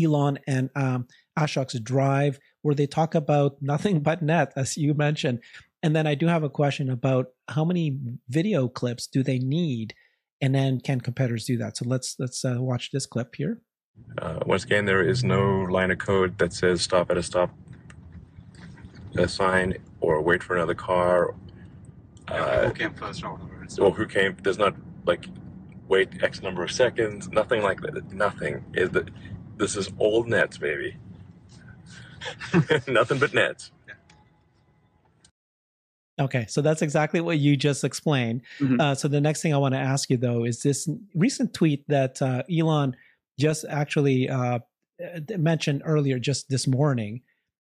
Elon 0.00 0.38
and 0.46 0.70
um, 0.76 1.06
Ashok's 1.38 1.78
Drive, 1.80 2.38
where 2.62 2.74
they 2.74 2.86
talk 2.86 3.14
about 3.14 3.56
nothing 3.60 4.00
but 4.08 4.22
net, 4.22 4.52
as 4.56 4.76
you 4.76 4.94
mentioned. 4.94 5.40
And 5.82 5.94
then 5.94 6.06
I 6.06 6.14
do 6.14 6.26
have 6.26 6.42
a 6.42 6.50
question 6.50 6.90
about 6.90 7.26
how 7.48 7.64
many 7.64 7.96
video 8.28 8.68
clips 8.68 9.06
do 9.06 9.22
they 9.22 9.38
need, 9.38 9.94
and 10.40 10.54
then 10.54 10.80
can 10.80 11.00
competitors 11.00 11.44
do 11.44 11.56
that? 11.58 11.76
So 11.76 11.84
let's 11.86 12.16
let's 12.18 12.44
uh, 12.44 12.56
watch 12.58 12.90
this 12.90 13.06
clip 13.06 13.36
here. 13.36 13.60
Uh, 14.20 14.40
once 14.44 14.64
again, 14.64 14.86
there 14.86 15.02
is 15.02 15.22
no 15.22 15.62
line 15.62 15.92
of 15.92 15.98
code 15.98 16.36
that 16.38 16.52
says 16.52 16.82
stop 16.82 17.10
at 17.10 17.16
a 17.16 17.22
stop 17.22 17.50
a 19.16 19.28
sign 19.28 19.74
or 20.00 20.20
wait 20.20 20.42
for 20.42 20.56
another 20.56 20.74
car 20.74 21.34
uh, 22.30 22.66
who 22.66 22.72
came 22.72 22.94
first 22.94 23.24
or 23.24 23.32
whatever. 23.32 23.82
Or 23.82 23.90
who 23.92 24.06
came? 24.06 24.36
There's 24.42 24.58
not 24.58 24.74
like 25.06 25.28
wait 25.88 26.22
X 26.22 26.42
number 26.42 26.62
of 26.62 26.70
seconds. 26.70 27.28
Nothing 27.30 27.62
like 27.62 27.80
that. 27.80 28.12
Nothing. 28.12 28.64
Is 28.74 28.90
that 28.90 29.10
this 29.56 29.76
is 29.76 29.90
old 29.98 30.28
nets, 30.28 30.58
baby. 30.58 30.96
Nothing 32.88 33.18
but 33.18 33.34
nets. 33.34 33.72
Okay, 36.20 36.46
so 36.48 36.60
that's 36.60 36.82
exactly 36.82 37.20
what 37.20 37.38
you 37.38 37.56
just 37.56 37.84
explained. 37.84 38.42
Mm-hmm. 38.58 38.80
Uh, 38.80 38.94
so 38.94 39.06
the 39.06 39.20
next 39.20 39.40
thing 39.40 39.54
I 39.54 39.58
want 39.58 39.74
to 39.74 39.80
ask 39.80 40.10
you 40.10 40.16
though 40.16 40.44
is 40.44 40.62
this 40.62 40.88
recent 41.14 41.54
tweet 41.54 41.86
that 41.88 42.20
uh, 42.20 42.42
Elon 42.50 42.96
just 43.38 43.64
actually 43.68 44.28
uh, 44.28 44.58
mentioned 45.36 45.82
earlier, 45.84 46.18
just 46.18 46.48
this 46.48 46.66
morning. 46.66 47.22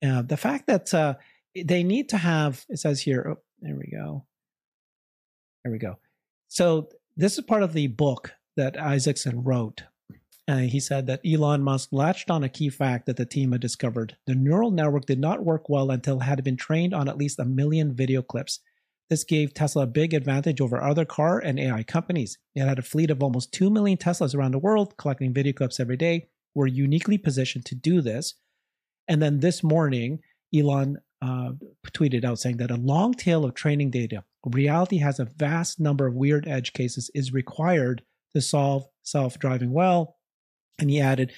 Uh, 0.06 0.22
the 0.22 0.36
fact 0.36 0.68
that 0.68 0.94
uh, 0.94 1.16
they 1.56 1.84
need 1.84 2.10
to 2.10 2.18
have 2.18 2.66
it 2.70 2.80
says 2.80 3.00
here. 3.00 3.26
Oh, 3.30 3.42
there 3.62 3.76
we 3.76 3.90
go. 3.96 4.26
There 5.64 5.72
we 5.72 5.80
go. 5.80 5.98
So 6.48 6.90
this 7.16 7.38
is 7.38 7.46
part 7.46 7.64
of 7.64 7.74
the 7.74 7.88
book 7.88 8.34
that 8.56 8.80
Isaacson 8.80 9.44
wrote. 9.44 9.84
Uh, 10.48 10.58
he 10.58 10.80
said 10.80 11.08
that 11.08 11.22
Elon 11.26 11.64
Musk 11.64 11.90
latched 11.92 12.30
on 12.30 12.44
a 12.44 12.50
key 12.50 12.70
fact 12.70 13.06
that 13.06 13.16
the 13.16 13.26
team 13.26 13.54
had 13.54 13.62
discovered. 13.62 14.18
The 14.28 14.36
neural 14.36 14.72
network 14.72 15.06
did 15.06 15.20
not 15.20 15.46
work 15.46 15.70
well 15.70 15.90
until 15.90 16.20
it 16.20 16.24
had 16.24 16.44
been 16.44 16.58
trained 16.58 16.94
on 16.94 17.08
at 17.08 17.18
least 17.18 17.40
a 17.40 17.46
million 17.46 17.94
video 17.96 18.22
clips. 18.22 18.60
This 19.10 19.24
gave 19.24 19.54
Tesla 19.54 19.84
a 19.84 19.88
big 19.88 20.14
advantage 20.14 20.60
over 20.60 20.82
other 20.82 21.06
car 21.06 21.40
and 21.40 21.60
AI 21.60 21.84
companies. 21.84 22.38
It 22.56 22.66
had 22.66 22.80
a 22.80 22.84
fleet 22.84 23.10
of 23.10 23.24
almost 23.24 23.54
2 23.54 23.70
million 23.70 23.98
Teslas 23.98 24.36
around 24.36 24.52
the 24.52 24.60
world 24.60 24.98
collecting 24.98 25.34
video 25.34 25.54
clips 25.54 25.80
every 25.80 25.98
day. 25.98 26.28
We're 26.54 26.68
uniquely 26.68 27.18
positioned 27.18 27.66
to 27.66 27.76
do 27.76 28.02
this. 28.02 28.36
And 29.08 29.22
then 29.22 29.40
this 29.40 29.64
morning, 29.64 30.20
Elon 30.54 30.98
uh, 31.24 31.52
tweeted 31.94 32.26
out 32.26 32.38
saying 32.38 32.58
that 32.58 32.72
a 32.72 32.76
long 32.76 33.14
tail 33.14 33.46
of 33.46 33.54
training 33.54 33.90
data 33.90 34.24
reality 34.46 34.98
has 34.98 35.20
a 35.20 35.26
vast 35.26 35.80
number 35.80 36.06
of 36.06 36.16
weird 36.16 36.48
edge 36.48 36.74
cases 36.74 37.10
is 37.16 37.34
required 37.34 38.04
to 38.36 38.42
solve 38.42 38.88
self-driving 39.04 39.72
well. 39.72 40.18
And 40.80 40.90
he 40.90 41.00
added 41.00 41.32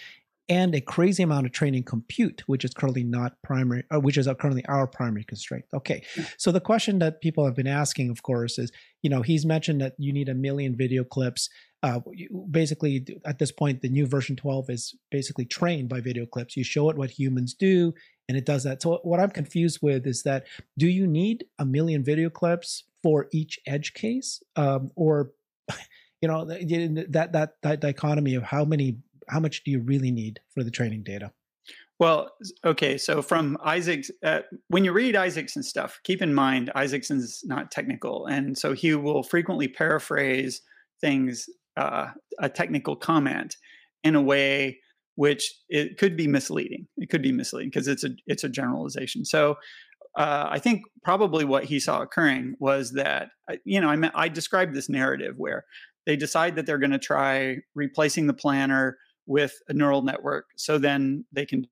and 0.47 0.75
a 0.75 0.81
crazy 0.81 1.23
amount 1.23 1.45
of 1.47 1.51
training 1.51 1.83
compute 1.83 2.43
which 2.45 2.63
is 2.63 2.73
currently 2.73 3.03
not 3.03 3.33
primary 3.43 3.83
uh, 3.91 3.99
which 3.99 4.17
is 4.17 4.27
currently 4.39 4.65
our 4.67 4.87
primary 4.87 5.23
constraint. 5.23 5.65
Okay 5.73 6.03
so 6.37 6.51
the 6.51 6.59
question 6.59 6.99
that 6.99 7.21
people 7.21 7.45
have 7.45 7.55
been 7.55 7.67
asking 7.67 8.09
of 8.09 8.21
course 8.23 8.59
is 8.59 8.71
you 9.01 9.09
know 9.09 9.21
he's 9.21 9.45
mentioned 9.45 9.81
that 9.81 9.93
you 9.97 10.13
need 10.13 10.29
a 10.29 10.35
million 10.35 10.75
video 10.75 11.03
clips 11.03 11.49
uh, 11.85 11.99
basically 12.49 13.05
at 13.25 13.37
this 13.37 13.51
point 13.51 13.81
the 13.81 13.89
new 13.89 14.07
version 14.07 14.35
12 14.35 14.69
is 14.71 14.95
basically 15.11 15.45
trained 15.45 15.87
by 15.87 16.01
video 16.01 16.25
clips. 16.25 16.57
You 16.57 16.63
show 16.63 16.89
it 16.89 16.97
what 16.97 17.11
humans 17.11 17.53
do 17.53 17.93
and 18.27 18.35
it 18.35 18.45
does 18.45 18.63
that. 18.63 18.81
So 18.81 18.99
what 19.03 19.19
i'm 19.19 19.29
confused 19.29 19.79
with 19.83 20.07
is 20.07 20.23
that 20.23 20.47
do 20.79 20.87
you 20.87 21.05
need 21.05 21.45
a 21.59 21.65
million 21.65 22.03
video 22.03 22.31
clips 22.31 22.85
for 23.03 23.27
each 23.31 23.59
edge 23.67 23.93
case? 23.93 24.41
Um, 24.55 24.89
or 24.95 25.31
you 26.21 26.27
know 26.27 26.43
that 26.45 27.29
that 27.33 27.53
that 27.61 27.81
dichotomy 27.81 28.33
of 28.33 28.41
how 28.41 28.65
many 28.65 28.97
how 29.27 29.39
much 29.39 29.63
do 29.63 29.69
you 29.69 29.79
really 29.79 30.11
need 30.11 30.39
for 30.55 30.63
the 30.63 30.71
training 30.71 31.03
data? 31.03 31.31
Well, 31.97 32.31
okay. 32.65 32.97
So 32.97 33.21
from 33.21 33.57
Isaac's, 33.63 34.11
uh, 34.21 34.41
when 34.67 34.83
you 34.83 34.91
read 34.91 35.15
Isaacson 35.15 35.63
stuff, 35.63 35.99
keep 36.03 36.21
in 36.21 36.33
mind 36.33 36.69
Isaacson's 36.75 37.41
not 37.45 37.71
technical, 37.71 38.25
and 38.25 38.57
so 38.57 38.73
he 38.73 38.95
will 38.95 39.23
frequently 39.23 39.69
paraphrase 39.69 40.61
things, 40.99 41.47
uh, 41.77 42.07
a 42.39 42.49
technical 42.49 42.95
comment, 42.95 43.55
in 44.03 44.15
a 44.15 44.21
way 44.21 44.79
which 45.15 45.53
it 45.69 45.97
could 45.97 46.17
be 46.17 46.27
misleading. 46.27 46.87
It 46.97 47.09
could 47.09 47.21
be 47.21 47.31
misleading 47.31 47.69
because 47.69 47.87
it's 47.87 48.03
a 48.03 48.09
it's 48.27 48.43
a 48.43 48.49
generalization. 48.49 49.25
So 49.25 49.55
uh, 50.17 50.47
I 50.49 50.59
think 50.59 50.83
probably 51.03 51.45
what 51.45 51.65
he 51.65 51.79
saw 51.79 52.01
occurring 52.01 52.55
was 52.59 52.93
that 52.93 53.29
uh, 53.51 53.55
you 53.63 53.79
know 53.81 53.89
I 53.89 53.95
mean, 53.95 54.11
I 54.13 54.27
described 54.27 54.73
this 54.73 54.89
narrative 54.89 55.35
where 55.37 55.65
they 56.05 56.15
decide 56.15 56.55
that 56.55 56.65
they're 56.65 56.77
going 56.77 56.91
to 56.91 56.99
try 56.99 57.57
replacing 57.73 58.27
the 58.27 58.33
planner 58.33 58.97
with 59.27 59.53
a 59.67 59.73
neural 59.73 60.01
network 60.01 60.45
so 60.55 60.77
then 60.77 61.25
they 61.31 61.45
can 61.45 61.65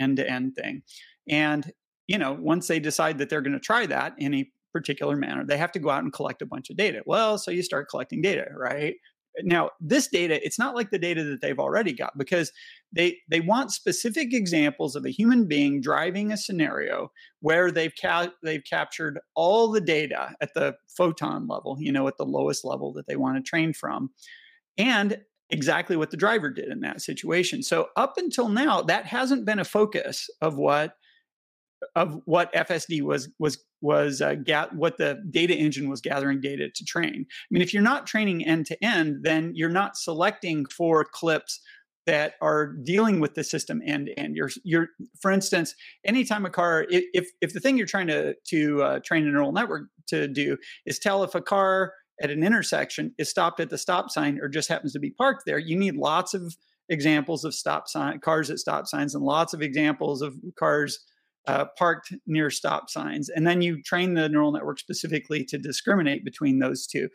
end 0.00 0.16
to 0.16 0.28
end 0.28 0.54
thing. 0.56 0.82
And, 1.28 1.72
you 2.06 2.18
know, 2.18 2.36
once 2.38 2.68
they 2.68 2.80
decide 2.80 3.18
that 3.18 3.28
they're 3.28 3.40
going 3.40 3.52
to 3.52 3.60
try 3.60 3.86
that 3.86 4.14
in 4.18 4.34
a 4.34 4.48
particular 4.72 5.16
manner, 5.16 5.44
they 5.44 5.56
have 5.56 5.72
to 5.72 5.78
go 5.78 5.90
out 5.90 6.02
and 6.02 6.12
collect 6.12 6.42
a 6.42 6.46
bunch 6.46 6.70
of 6.70 6.76
data. 6.76 7.02
Well, 7.04 7.38
so 7.38 7.50
you 7.50 7.62
start 7.62 7.88
collecting 7.90 8.22
data, 8.22 8.46
right? 8.56 8.94
Now, 9.42 9.70
this 9.80 10.08
data, 10.08 10.44
it's 10.44 10.58
not 10.58 10.74
like 10.74 10.90
the 10.90 10.98
data 10.98 11.24
that 11.24 11.40
they've 11.40 11.58
already 11.58 11.92
got 11.92 12.16
because 12.18 12.52
they 12.92 13.18
they 13.28 13.40
want 13.40 13.70
specific 13.70 14.34
examples 14.34 14.96
of 14.96 15.04
a 15.04 15.10
human 15.10 15.46
being 15.46 15.80
driving 15.80 16.32
a 16.32 16.36
scenario 16.36 17.12
where 17.40 17.70
they've 17.70 17.94
ca- 18.00 18.32
they've 18.42 18.64
captured 18.68 19.20
all 19.34 19.70
the 19.70 19.80
data 19.80 20.34
at 20.40 20.54
the 20.54 20.74
photon 20.88 21.46
level, 21.46 21.76
you 21.78 21.92
know, 21.92 22.08
at 22.08 22.16
the 22.16 22.24
lowest 22.24 22.64
level 22.64 22.92
that 22.94 23.06
they 23.06 23.16
want 23.16 23.36
to 23.36 23.48
train 23.48 23.72
from. 23.72 24.10
And 24.76 25.20
exactly 25.50 25.96
what 25.96 26.10
the 26.10 26.16
driver 26.16 26.50
did 26.50 26.68
in 26.68 26.80
that 26.80 27.02
situation. 27.02 27.62
So 27.62 27.88
up 27.96 28.14
until 28.16 28.48
now, 28.48 28.82
that 28.82 29.06
hasn't 29.06 29.44
been 29.44 29.58
a 29.58 29.64
focus 29.64 30.30
of 30.40 30.56
what 30.56 30.94
of 31.94 32.20
what 32.24 32.52
FSD 32.52 33.02
was 33.02 33.28
was 33.38 33.62
was 33.80 34.20
uh, 34.20 34.34
ga- 34.34 34.68
what 34.72 34.98
the 34.98 35.22
data 35.30 35.54
engine 35.54 35.88
was 35.88 36.00
gathering 36.00 36.40
data 36.40 36.68
to 36.74 36.84
train. 36.84 37.26
I 37.28 37.46
mean, 37.50 37.62
if 37.62 37.72
you're 37.72 37.82
not 37.82 38.06
training 38.06 38.46
end 38.46 38.66
to 38.66 38.84
end, 38.84 39.20
then 39.22 39.52
you're 39.54 39.70
not 39.70 39.96
selecting 39.96 40.66
for 40.66 41.04
clips 41.04 41.60
that 42.06 42.34
are 42.40 42.66
dealing 42.66 43.20
with 43.20 43.34
the 43.34 43.44
system 43.44 43.80
end 43.84 44.06
to 44.06 44.18
end. 44.18 44.36
You're 44.36 44.50
you're 44.64 44.88
for 45.20 45.30
instance, 45.30 45.74
anytime 46.04 46.44
a 46.44 46.50
car 46.50 46.86
if 46.88 47.28
if 47.40 47.52
the 47.52 47.60
thing 47.60 47.76
you're 47.76 47.86
trying 47.86 48.08
to 48.08 48.34
to 48.48 48.82
uh, 48.82 49.00
train 49.04 49.26
a 49.26 49.30
neural 49.30 49.52
network 49.52 49.84
to 50.08 50.28
do 50.28 50.56
is 50.86 50.98
tell 50.98 51.22
if 51.22 51.34
a 51.34 51.40
car 51.42 51.92
at 52.22 52.30
an 52.30 52.42
intersection 52.42 53.14
is 53.18 53.30
stopped 53.30 53.60
at 53.60 53.70
the 53.70 53.78
stop 53.78 54.10
sign 54.10 54.38
or 54.40 54.48
just 54.48 54.68
happens 54.68 54.92
to 54.92 54.98
be 54.98 55.10
parked 55.10 55.44
there, 55.46 55.58
you 55.58 55.76
need 55.76 55.96
lots 55.96 56.34
of 56.34 56.54
examples 56.90 57.44
of 57.44 57.54
stop 57.54 57.88
sign 57.88 58.18
cars 58.18 58.50
at 58.50 58.58
stop 58.58 58.86
signs 58.86 59.14
and 59.14 59.24
lots 59.24 59.54
of 59.54 59.62
examples 59.62 60.20
of 60.20 60.34
cars 60.58 60.98
uh, 61.46 61.66
parked 61.78 62.12
near 62.26 62.50
stop 62.50 62.90
signs. 62.90 63.28
And 63.28 63.46
then 63.46 63.62
you 63.62 63.82
train 63.82 64.14
the 64.14 64.28
neural 64.28 64.52
network 64.52 64.78
specifically 64.78 65.44
to 65.46 65.58
discriminate 65.58 66.24
between 66.24 66.58
those 66.58 66.86
two. 66.86 67.08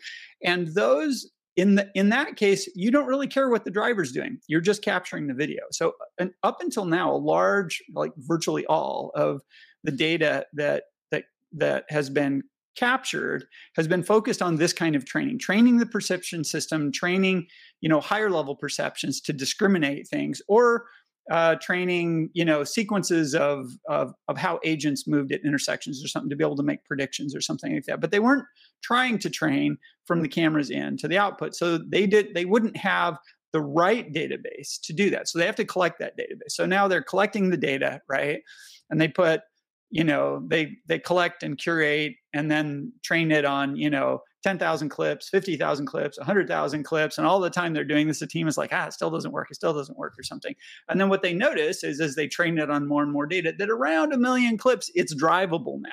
And 0.43 0.67
those 0.69 1.29
in 1.55 1.75
the 1.75 1.89
in 1.95 2.09
that 2.09 2.35
case, 2.35 2.69
you 2.75 2.91
don't 2.91 3.07
really 3.07 3.27
care 3.27 3.49
what 3.49 3.63
the 3.63 3.71
driver's 3.71 4.11
doing. 4.11 4.39
You're 4.47 4.61
just 4.61 4.81
capturing 4.81 5.27
the 5.27 5.33
video. 5.33 5.63
So 5.71 5.93
and 6.17 6.31
up 6.43 6.57
until 6.61 6.85
now, 6.85 7.13
a 7.13 7.17
large, 7.17 7.81
like 7.93 8.11
virtually 8.17 8.65
all 8.65 9.11
of 9.15 9.41
the 9.83 9.91
data 9.91 10.45
that 10.53 10.83
that 11.11 11.25
that 11.53 11.85
has 11.89 12.09
been 12.09 12.43
captured 12.75 13.45
has 13.75 13.87
been 13.87 14.03
focused 14.03 14.41
on 14.41 14.57
this 14.57 14.73
kind 14.73 14.97
of 14.97 15.05
training 15.05 15.39
training 15.39 15.77
the 15.77 15.85
perception 15.85 16.43
system 16.43 16.91
training 16.91 17.47
you 17.79 17.87
know 17.87 18.01
higher 18.01 18.29
level 18.29 18.53
perceptions 18.53 19.21
to 19.21 19.31
discriminate 19.31 20.05
things 20.09 20.41
or 20.49 20.85
uh, 21.31 21.55
training 21.55 22.29
you 22.33 22.45
know 22.45 22.63
sequences 22.63 23.33
of, 23.33 23.71
of 23.89 24.13
of 24.27 24.37
how 24.37 24.59
agents 24.63 25.07
moved 25.07 25.31
at 25.31 25.43
intersections 25.43 26.03
or 26.03 26.07
something 26.07 26.29
to 26.29 26.35
be 26.35 26.43
able 26.43 26.55
to 26.55 26.63
make 26.63 26.83
predictions 26.85 27.35
or 27.35 27.41
something 27.41 27.73
like 27.73 27.85
that. 27.85 28.01
But 28.01 28.11
they 28.11 28.19
weren't 28.19 28.45
trying 28.83 29.19
to 29.19 29.29
train 29.29 29.77
from 30.05 30.21
the 30.21 30.27
cameras 30.27 30.69
in 30.69 30.97
to 30.97 31.07
the 31.07 31.17
output. 31.17 31.55
So 31.55 31.77
they 31.77 32.05
did 32.05 32.33
they 32.33 32.45
wouldn't 32.45 32.77
have 32.77 33.17
the 33.53 33.61
right 33.61 34.11
database 34.13 34.79
to 34.83 34.93
do 34.93 35.09
that. 35.09 35.29
So 35.29 35.39
they 35.39 35.45
have 35.45 35.55
to 35.55 35.65
collect 35.65 35.99
that 35.99 36.17
database. 36.17 36.51
So 36.51 36.65
now 36.65 36.87
they're 36.87 37.01
collecting 37.01 37.49
the 37.49 37.57
data 37.57 38.01
right? 38.09 38.41
And 38.89 39.01
they 39.01 39.07
put 39.07 39.41
you 39.89 40.03
know 40.03 40.41
they 40.47 40.75
they 40.87 40.99
collect 40.99 41.43
and 41.43 41.57
curate 41.57 42.13
and 42.33 42.49
then 42.49 42.91
train 43.03 43.31
it 43.31 43.45
on 43.45 43.75
you 43.75 43.89
know 43.89 44.21
10,000 44.43 44.89
clips 44.89 45.29
50,000 45.29 45.85
clips 45.87 46.17
100,000 46.19 46.83
clips 46.83 47.17
and 47.17 47.25
all 47.25 47.39
the 47.39 47.49
time 47.49 47.73
they're 47.73 47.83
doing 47.83 48.07
this 48.07 48.19
the 48.19 48.27
team 48.27 48.47
is 48.47 48.57
like 48.57 48.71
ah 48.73 48.87
it 48.87 48.93
still 48.93 49.09
doesn't 49.09 49.31
work 49.31 49.47
it 49.49 49.55
still 49.55 49.73
doesn't 49.73 49.97
work 49.97 50.13
or 50.19 50.23
something. 50.23 50.55
And 50.89 50.99
then 50.99 51.09
what 51.09 51.21
they 51.23 51.33
notice 51.33 51.83
is 51.83 51.99
as 51.99 52.15
they 52.15 52.27
train 52.27 52.57
it 52.57 52.69
on 52.69 52.87
more 52.87 53.03
and 53.03 53.11
more 53.11 53.25
data 53.25 53.53
that 53.57 53.69
around 53.69 54.13
a 54.13 54.17
million 54.17 54.57
clips 54.57 54.91
it's 54.95 55.15
drivable 55.15 55.79
now. 55.81 55.89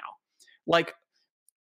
Like 0.67 0.95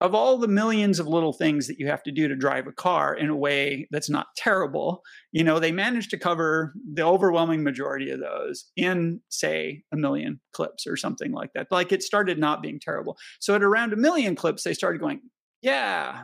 of 0.01 0.15
all 0.15 0.39
the 0.39 0.47
millions 0.47 0.99
of 0.99 1.07
little 1.07 1.31
things 1.31 1.67
that 1.67 1.77
you 1.77 1.87
have 1.87 2.01
to 2.01 2.11
do 2.11 2.27
to 2.27 2.35
drive 2.35 2.65
a 2.65 2.71
car 2.71 3.13
in 3.13 3.29
a 3.29 3.35
way 3.35 3.87
that's 3.91 4.09
not 4.09 4.27
terrible, 4.35 5.03
you 5.31 5.43
know, 5.43 5.59
they 5.59 5.71
managed 5.71 6.09
to 6.09 6.17
cover 6.17 6.73
the 6.91 7.03
overwhelming 7.03 7.63
majority 7.63 8.09
of 8.09 8.19
those 8.19 8.71
in, 8.75 9.21
say, 9.29 9.83
a 9.93 9.95
million 9.95 10.41
clips 10.53 10.87
or 10.87 10.97
something 10.97 11.31
like 11.31 11.51
that. 11.53 11.67
Like 11.69 11.91
it 11.91 12.01
started 12.01 12.39
not 12.39 12.63
being 12.63 12.79
terrible. 12.79 13.15
So 13.39 13.53
at 13.53 13.61
around 13.61 13.93
a 13.93 13.95
million 13.95 14.35
clips, 14.35 14.63
they 14.63 14.73
started 14.73 14.99
going, 14.99 15.21
yeah, 15.61 16.23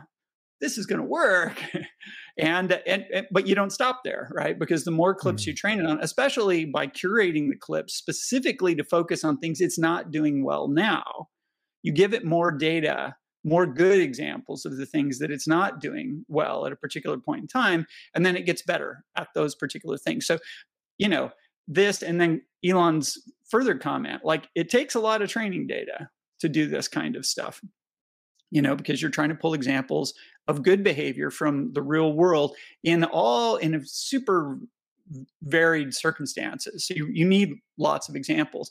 this 0.60 0.76
is 0.76 0.86
going 0.86 1.00
to 1.00 1.06
work. 1.06 1.62
and, 2.36 2.72
and, 2.84 3.04
and, 3.14 3.26
but 3.30 3.46
you 3.46 3.54
don't 3.54 3.70
stop 3.70 4.00
there, 4.04 4.28
right? 4.34 4.58
Because 4.58 4.82
the 4.82 4.90
more 4.90 5.14
clips 5.14 5.42
mm-hmm. 5.42 5.50
you 5.50 5.54
train 5.54 5.78
it 5.78 5.86
on, 5.86 6.00
especially 6.00 6.64
by 6.64 6.88
curating 6.88 7.48
the 7.48 7.56
clips 7.56 7.94
specifically 7.94 8.74
to 8.74 8.82
focus 8.82 9.22
on 9.22 9.38
things 9.38 9.60
it's 9.60 9.78
not 9.78 10.10
doing 10.10 10.44
well 10.44 10.66
now, 10.66 11.28
you 11.84 11.92
give 11.92 12.12
it 12.12 12.24
more 12.24 12.50
data 12.50 13.14
more 13.44 13.66
good 13.66 14.00
examples 14.00 14.64
of 14.64 14.76
the 14.76 14.86
things 14.86 15.18
that 15.18 15.30
it's 15.30 15.46
not 15.46 15.80
doing 15.80 16.24
well 16.28 16.66
at 16.66 16.72
a 16.72 16.76
particular 16.76 17.18
point 17.18 17.42
in 17.42 17.46
time 17.46 17.86
and 18.14 18.26
then 18.26 18.36
it 18.36 18.46
gets 18.46 18.62
better 18.62 19.04
at 19.16 19.28
those 19.34 19.54
particular 19.54 19.96
things. 19.96 20.26
So 20.26 20.38
you 20.98 21.08
know 21.08 21.30
this 21.66 22.02
and 22.02 22.20
then 22.20 22.42
elon's 22.64 23.18
further 23.48 23.76
comment 23.76 24.24
like 24.24 24.48
it 24.54 24.68
takes 24.68 24.94
a 24.94 25.00
lot 25.00 25.22
of 25.22 25.28
training 25.28 25.66
data 25.66 26.08
to 26.40 26.48
do 26.48 26.66
this 26.66 26.88
kind 26.88 27.14
of 27.14 27.24
stuff 27.24 27.60
you 28.50 28.60
know 28.60 28.74
because 28.74 29.00
you're 29.00 29.10
trying 29.10 29.28
to 29.28 29.34
pull 29.34 29.54
examples 29.54 30.12
of 30.48 30.62
good 30.62 30.82
behavior 30.82 31.30
from 31.30 31.72
the 31.74 31.82
real 31.82 32.14
world 32.14 32.56
in 32.82 33.04
all 33.04 33.56
in 33.56 33.74
a 33.74 33.84
super 33.84 34.58
varied 35.42 35.94
circumstances. 35.94 36.86
So 36.86 36.94
you, 36.94 37.08
you 37.12 37.24
need 37.24 37.54
lots 37.78 38.08
of 38.08 38.16
examples 38.16 38.70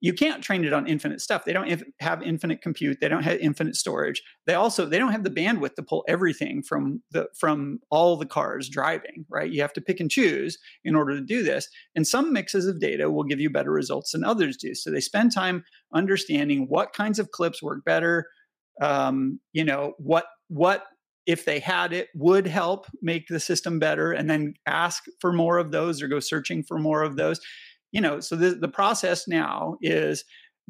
you 0.00 0.12
can't 0.12 0.42
train 0.42 0.64
it 0.64 0.72
on 0.72 0.86
infinite 0.86 1.20
stuff. 1.20 1.44
They 1.44 1.52
don't 1.52 1.82
have 2.00 2.22
infinite 2.22 2.62
compute. 2.62 2.98
They 3.00 3.08
don't 3.08 3.24
have 3.24 3.38
infinite 3.38 3.76
storage. 3.76 4.22
They 4.46 4.54
also 4.54 4.86
they 4.86 4.98
don't 4.98 5.12
have 5.12 5.24
the 5.24 5.30
bandwidth 5.30 5.74
to 5.74 5.82
pull 5.82 6.04
everything 6.08 6.62
from 6.62 7.02
the 7.10 7.28
from 7.38 7.80
all 7.90 8.16
the 8.16 8.26
cars 8.26 8.68
driving 8.68 9.26
right? 9.28 9.50
You 9.50 9.60
have 9.62 9.72
to 9.74 9.80
pick 9.80 10.00
and 10.00 10.10
choose 10.10 10.58
in 10.84 10.94
order 10.94 11.14
to 11.16 11.24
do 11.24 11.42
this. 11.42 11.68
And 11.94 12.06
some 12.06 12.32
mixes 12.32 12.66
of 12.66 12.80
data 12.80 13.10
will 13.10 13.24
give 13.24 13.40
you 13.40 13.50
better 13.50 13.70
results 13.70 14.12
than 14.12 14.24
others 14.24 14.56
do. 14.56 14.74
So 14.74 14.90
they 14.90 15.00
spend 15.00 15.32
time 15.32 15.64
understanding 15.92 16.66
what 16.68 16.92
kinds 16.92 17.18
of 17.18 17.30
clips 17.30 17.62
work 17.62 17.84
better 17.84 18.26
um, 18.80 19.40
you 19.52 19.64
know 19.64 19.94
what 19.98 20.26
what 20.48 20.84
if 21.26 21.44
they 21.44 21.58
had 21.58 21.92
it 21.92 22.08
would 22.14 22.46
help 22.46 22.86
make 23.02 23.28
the 23.28 23.40
system 23.40 23.78
better 23.78 24.12
and 24.12 24.30
then 24.30 24.54
ask 24.66 25.04
for 25.20 25.32
more 25.32 25.58
of 25.58 25.72
those 25.72 26.00
or 26.00 26.08
go 26.08 26.20
searching 26.20 26.62
for 26.62 26.78
more 26.78 27.02
of 27.02 27.16
those 27.16 27.40
you 27.92 28.00
know 28.00 28.20
so 28.20 28.36
the, 28.36 28.50
the 28.54 28.68
process 28.68 29.26
now 29.26 29.76
is 29.80 30.24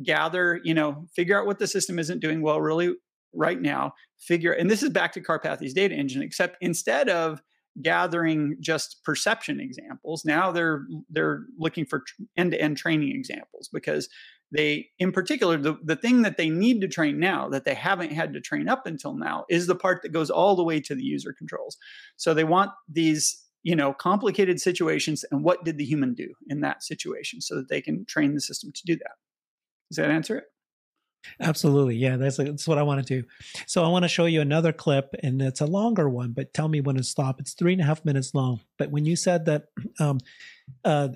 gather 0.04 0.60
you 0.64 0.74
know 0.74 1.06
figure 1.14 1.38
out 1.38 1.46
what 1.46 1.58
the 1.58 1.66
system 1.66 1.98
isn't 1.98 2.20
doing 2.20 2.42
well 2.42 2.60
really 2.60 2.94
right 3.34 3.60
now 3.60 3.92
figure 4.18 4.52
and 4.52 4.70
this 4.70 4.82
is 4.82 4.90
back 4.90 5.12
to 5.12 5.20
Karpathy's 5.20 5.74
data 5.74 5.94
engine 5.94 6.22
except 6.22 6.56
instead 6.60 7.08
of 7.08 7.42
gathering 7.82 8.56
just 8.60 9.00
perception 9.04 9.60
examples 9.60 10.24
now 10.24 10.50
they're 10.50 10.86
they're 11.10 11.44
looking 11.58 11.84
for 11.84 12.04
end-to-end 12.36 12.76
training 12.76 13.14
examples 13.14 13.68
because 13.72 14.08
they 14.50 14.88
in 14.98 15.12
particular 15.12 15.58
the, 15.58 15.76
the 15.84 15.96
thing 15.96 16.22
that 16.22 16.36
they 16.36 16.48
need 16.48 16.80
to 16.80 16.88
train 16.88 17.18
now 17.18 17.48
that 17.48 17.64
they 17.64 17.74
haven't 17.74 18.12
had 18.12 18.32
to 18.32 18.40
train 18.40 18.68
up 18.68 18.86
until 18.86 19.14
now 19.14 19.44
is 19.48 19.66
the 19.66 19.74
part 19.74 20.02
that 20.02 20.12
goes 20.12 20.30
all 20.30 20.56
the 20.56 20.64
way 20.64 20.80
to 20.80 20.94
the 20.94 21.02
user 21.02 21.34
controls. 21.36 21.76
So 22.16 22.32
they 22.32 22.44
want 22.44 22.70
these 22.88 23.44
you 23.62 23.76
know 23.76 23.92
complicated 23.92 24.60
situations 24.60 25.24
and 25.30 25.42
what 25.42 25.64
did 25.64 25.78
the 25.78 25.84
human 25.84 26.14
do 26.14 26.32
in 26.48 26.60
that 26.60 26.82
situation 26.82 27.40
so 27.40 27.56
that 27.56 27.68
they 27.68 27.80
can 27.80 28.04
train 28.04 28.34
the 28.34 28.40
system 28.40 28.70
to 28.72 28.82
do 28.84 28.96
that 28.96 29.12
does 29.90 29.96
that 29.96 30.10
answer 30.10 30.36
it 30.38 30.44
Absolutely. 31.40 31.96
Yeah, 31.96 32.16
that's, 32.16 32.36
that's 32.36 32.68
what 32.68 32.78
I 32.78 32.82
want 32.82 33.04
to 33.04 33.20
do. 33.20 33.26
So 33.66 33.84
I 33.84 33.88
want 33.88 34.04
to 34.04 34.08
show 34.08 34.26
you 34.26 34.40
another 34.40 34.72
clip, 34.72 35.14
and 35.22 35.42
it's 35.42 35.60
a 35.60 35.66
longer 35.66 36.08
one, 36.08 36.32
but 36.32 36.54
tell 36.54 36.68
me 36.68 36.80
when 36.80 36.96
to 36.96 37.02
stop. 37.02 37.40
It's 37.40 37.54
three 37.54 37.72
and 37.72 37.82
a 37.82 37.84
half 37.84 38.04
minutes 38.04 38.34
long. 38.34 38.60
But 38.78 38.90
when 38.90 39.04
you 39.04 39.16
said 39.16 39.44
that, 39.46 39.66
um, 40.00 40.20
uh, 40.84 41.08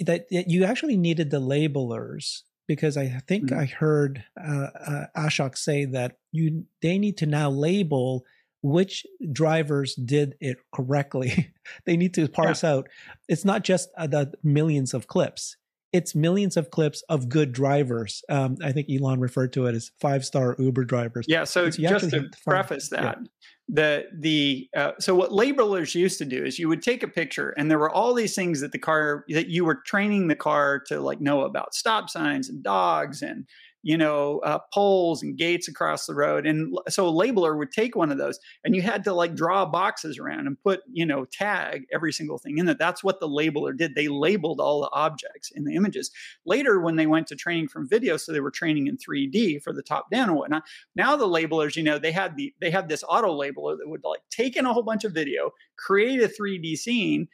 that, 0.00 0.28
that 0.30 0.48
you 0.48 0.64
actually 0.64 0.96
needed 0.96 1.30
the 1.30 1.40
labelers, 1.40 2.42
because 2.66 2.96
I 2.96 3.08
think 3.26 3.46
mm-hmm. 3.46 3.60
I 3.60 3.64
heard 3.64 4.24
uh, 4.40 4.68
uh, 4.86 5.06
Ashok 5.16 5.56
say 5.56 5.86
that 5.86 6.18
you 6.32 6.66
they 6.82 6.98
need 6.98 7.16
to 7.18 7.26
now 7.26 7.50
label 7.50 8.24
which 8.62 9.06
drivers 9.32 9.94
did 9.94 10.34
it 10.40 10.58
correctly. 10.72 11.52
they 11.84 11.96
need 11.96 12.14
to 12.14 12.28
parse 12.28 12.62
yeah. 12.62 12.72
out. 12.72 12.88
It's 13.28 13.44
not 13.44 13.64
just 13.64 13.90
uh, 13.96 14.06
the 14.06 14.32
millions 14.42 14.94
of 14.94 15.06
clips 15.06 15.56
it's 15.92 16.14
millions 16.14 16.56
of 16.56 16.70
clips 16.70 17.02
of 17.08 17.28
good 17.28 17.52
drivers. 17.52 18.22
Um, 18.28 18.56
I 18.62 18.72
think 18.72 18.88
Elon 18.90 19.20
referred 19.20 19.52
to 19.54 19.66
it 19.66 19.74
as 19.74 19.90
five 20.00 20.24
star 20.24 20.54
Uber 20.58 20.84
drivers. 20.84 21.26
Yeah. 21.28 21.44
So, 21.44 21.70
so 21.70 21.82
just 21.82 22.10
to 22.10 22.28
preface 22.46 22.90
that, 22.90 23.18
yeah. 23.20 23.26
the 23.68 24.04
the 24.18 24.68
uh, 24.76 24.92
so 24.98 25.14
what 25.14 25.30
labelers 25.30 25.94
used 25.94 26.18
to 26.18 26.24
do 26.26 26.44
is 26.44 26.58
you 26.58 26.68
would 26.68 26.82
take 26.82 27.02
a 27.02 27.08
picture 27.08 27.50
and 27.56 27.70
there 27.70 27.78
were 27.78 27.90
all 27.90 28.12
these 28.12 28.34
things 28.34 28.60
that 28.60 28.72
the 28.72 28.78
car 28.78 29.24
that 29.30 29.48
you 29.48 29.64
were 29.64 29.76
training 29.76 30.28
the 30.28 30.36
car 30.36 30.78
to 30.88 31.00
like 31.00 31.20
know 31.20 31.42
about 31.42 31.74
stop 31.74 32.10
signs 32.10 32.50
and 32.50 32.62
dogs 32.62 33.22
and 33.22 33.46
you 33.82 33.96
know, 33.96 34.40
uh, 34.40 34.58
poles 34.72 35.22
and 35.22 35.36
gates 35.36 35.68
across 35.68 36.06
the 36.06 36.14
road. 36.14 36.46
And 36.46 36.76
so 36.88 37.08
a 37.08 37.12
labeler 37.12 37.56
would 37.56 37.70
take 37.70 37.94
one 37.94 38.10
of 38.10 38.18
those 38.18 38.38
and 38.64 38.74
you 38.74 38.82
had 38.82 39.04
to 39.04 39.12
like 39.12 39.34
draw 39.34 39.64
boxes 39.64 40.18
around 40.18 40.46
and 40.46 40.60
put, 40.60 40.80
you 40.90 41.06
know, 41.06 41.24
tag 41.26 41.84
every 41.92 42.12
single 42.12 42.38
thing 42.38 42.58
in 42.58 42.68
it. 42.68 42.78
That's 42.78 43.04
what 43.04 43.20
the 43.20 43.28
labeler 43.28 43.76
did. 43.76 43.94
They 43.94 44.08
labeled 44.08 44.60
all 44.60 44.80
the 44.80 44.90
objects 44.92 45.52
in 45.54 45.64
the 45.64 45.74
images. 45.74 46.10
Later, 46.44 46.80
when 46.80 46.96
they 46.96 47.06
went 47.06 47.28
to 47.28 47.36
training 47.36 47.68
from 47.68 47.88
video, 47.88 48.16
so 48.16 48.32
they 48.32 48.40
were 48.40 48.50
training 48.50 48.88
in 48.88 48.96
3D 48.96 49.62
for 49.62 49.72
the 49.72 49.82
top 49.82 50.10
down 50.10 50.28
and 50.28 50.38
whatnot. 50.38 50.64
Now 50.96 51.16
the 51.16 51.28
labelers, 51.28 51.76
you 51.76 51.82
know, 51.82 51.98
they 51.98 52.12
had 52.12 52.36
the 52.36 52.52
they 52.60 52.70
had 52.70 52.88
this 52.88 53.04
auto 53.08 53.38
labeler 53.38 53.78
that 53.78 53.88
would 53.88 54.04
like 54.04 54.20
take 54.30 54.56
in 54.56 54.66
a 54.66 54.72
whole 54.72 54.82
bunch 54.82 55.04
of 55.04 55.12
video, 55.12 55.52
create 55.76 56.20
a 56.20 56.28
3D 56.28 56.76
scene, 56.76 57.28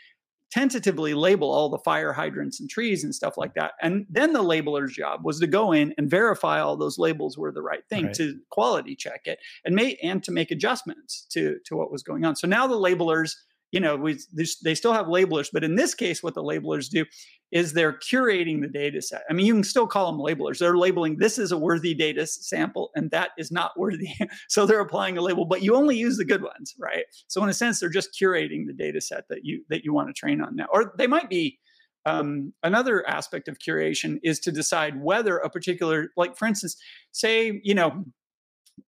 tentatively 0.54 1.14
label 1.14 1.50
all 1.50 1.68
the 1.68 1.78
fire 1.78 2.12
hydrants 2.12 2.60
and 2.60 2.70
trees 2.70 3.02
and 3.02 3.12
stuff 3.12 3.36
like 3.36 3.54
that. 3.54 3.72
And 3.82 4.06
then 4.08 4.32
the 4.32 4.42
labeler's 4.42 4.94
job 4.94 5.24
was 5.24 5.40
to 5.40 5.48
go 5.48 5.72
in 5.72 5.92
and 5.98 6.08
verify 6.08 6.60
all 6.60 6.76
those 6.76 6.96
labels 6.96 7.36
were 7.36 7.50
the 7.50 7.60
right 7.60 7.82
thing 7.90 8.06
right. 8.06 8.14
to 8.14 8.38
quality 8.50 8.94
check 8.94 9.22
it 9.24 9.40
and 9.64 9.74
make 9.74 9.98
and 10.00 10.22
to 10.22 10.30
make 10.30 10.52
adjustments 10.52 11.26
to 11.30 11.58
to 11.64 11.74
what 11.74 11.90
was 11.90 12.04
going 12.04 12.24
on. 12.24 12.36
So 12.36 12.46
now 12.46 12.68
the 12.68 12.76
labelers 12.76 13.32
you 13.74 13.80
know, 13.80 13.96
we 13.96 14.16
they 14.62 14.76
still 14.76 14.92
have 14.92 15.06
labelers, 15.06 15.48
but 15.52 15.64
in 15.64 15.74
this 15.74 15.94
case, 15.94 16.22
what 16.22 16.34
the 16.34 16.44
labelers 16.44 16.88
do 16.88 17.04
is 17.50 17.72
they're 17.72 17.98
curating 17.98 18.60
the 18.60 18.68
data 18.68 19.02
set. 19.02 19.22
I 19.28 19.32
mean, 19.32 19.46
you 19.46 19.52
can 19.52 19.64
still 19.64 19.88
call 19.88 20.12
them 20.12 20.20
labelers. 20.20 20.58
They're 20.58 20.78
labeling 20.78 21.16
this 21.18 21.40
is 21.40 21.50
a 21.50 21.58
worthy 21.58 21.92
data 21.92 22.24
sample 22.24 22.90
and 22.94 23.10
that 23.10 23.30
is 23.36 23.50
not 23.50 23.72
worthy. 23.76 24.10
so 24.48 24.64
they're 24.64 24.78
applying 24.78 25.18
a 25.18 25.22
label, 25.22 25.44
but 25.44 25.60
you 25.60 25.74
only 25.74 25.96
use 25.96 26.18
the 26.18 26.24
good 26.24 26.44
ones, 26.44 26.76
right? 26.78 27.04
So 27.26 27.42
in 27.42 27.48
a 27.48 27.52
sense, 27.52 27.80
they're 27.80 27.88
just 27.88 28.16
curating 28.16 28.68
the 28.68 28.72
data 28.72 29.00
set 29.00 29.24
that 29.28 29.40
you 29.42 29.64
that 29.70 29.82
you 29.82 29.92
want 29.92 30.08
to 30.08 30.14
train 30.14 30.40
on 30.40 30.54
now. 30.54 30.66
Or 30.72 30.94
they 30.96 31.08
might 31.08 31.28
be 31.28 31.58
um, 32.06 32.52
another 32.62 33.04
aspect 33.08 33.48
of 33.48 33.58
curation 33.58 34.18
is 34.22 34.38
to 34.40 34.52
decide 34.52 35.02
whether 35.02 35.38
a 35.38 35.50
particular, 35.50 36.10
like 36.16 36.36
for 36.36 36.46
instance, 36.46 36.76
say, 37.10 37.60
you 37.64 37.74
know, 37.74 38.04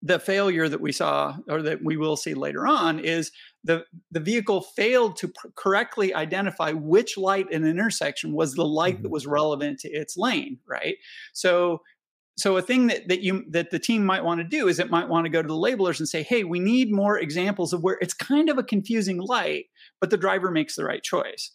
the 0.01 0.19
failure 0.19 0.67
that 0.67 0.81
we 0.81 0.91
saw 0.91 1.35
or 1.47 1.61
that 1.61 1.83
we 1.83 1.97
will 1.97 2.15
see 2.15 2.33
later 2.33 2.65
on 2.67 2.99
is 2.99 3.31
the 3.63 3.85
the 4.11 4.19
vehicle 4.19 4.61
failed 4.61 5.15
to 5.17 5.27
pr- 5.27 5.47
correctly 5.55 6.13
identify 6.13 6.71
which 6.71 7.17
light 7.17 7.51
in 7.51 7.63
an 7.63 7.69
intersection 7.69 8.33
was 8.33 8.53
the 8.53 8.65
light 8.65 8.95
mm-hmm. 8.95 9.03
that 9.03 9.11
was 9.11 9.27
relevant 9.27 9.79
to 9.79 9.89
its 9.89 10.17
lane 10.17 10.57
right 10.67 10.95
so 11.33 11.81
so 12.37 12.57
a 12.57 12.61
thing 12.61 12.87
that, 12.87 13.07
that 13.07 13.21
you 13.21 13.45
that 13.49 13.71
the 13.71 13.79
team 13.79 14.05
might 14.05 14.23
want 14.23 14.39
to 14.39 14.43
do 14.43 14.67
is 14.67 14.79
it 14.79 14.89
might 14.89 15.09
want 15.09 15.25
to 15.25 15.29
go 15.29 15.41
to 15.41 15.47
the 15.47 15.53
labelers 15.53 15.99
and 15.99 16.09
say 16.09 16.23
hey 16.23 16.43
we 16.43 16.59
need 16.59 16.91
more 16.91 17.19
examples 17.19 17.73
of 17.73 17.83
where 17.83 17.97
it's 18.01 18.13
kind 18.13 18.49
of 18.49 18.57
a 18.57 18.63
confusing 18.63 19.19
light 19.19 19.65
but 19.99 20.09
the 20.09 20.17
driver 20.17 20.49
makes 20.49 20.75
the 20.75 20.85
right 20.85 21.03
choice 21.03 21.51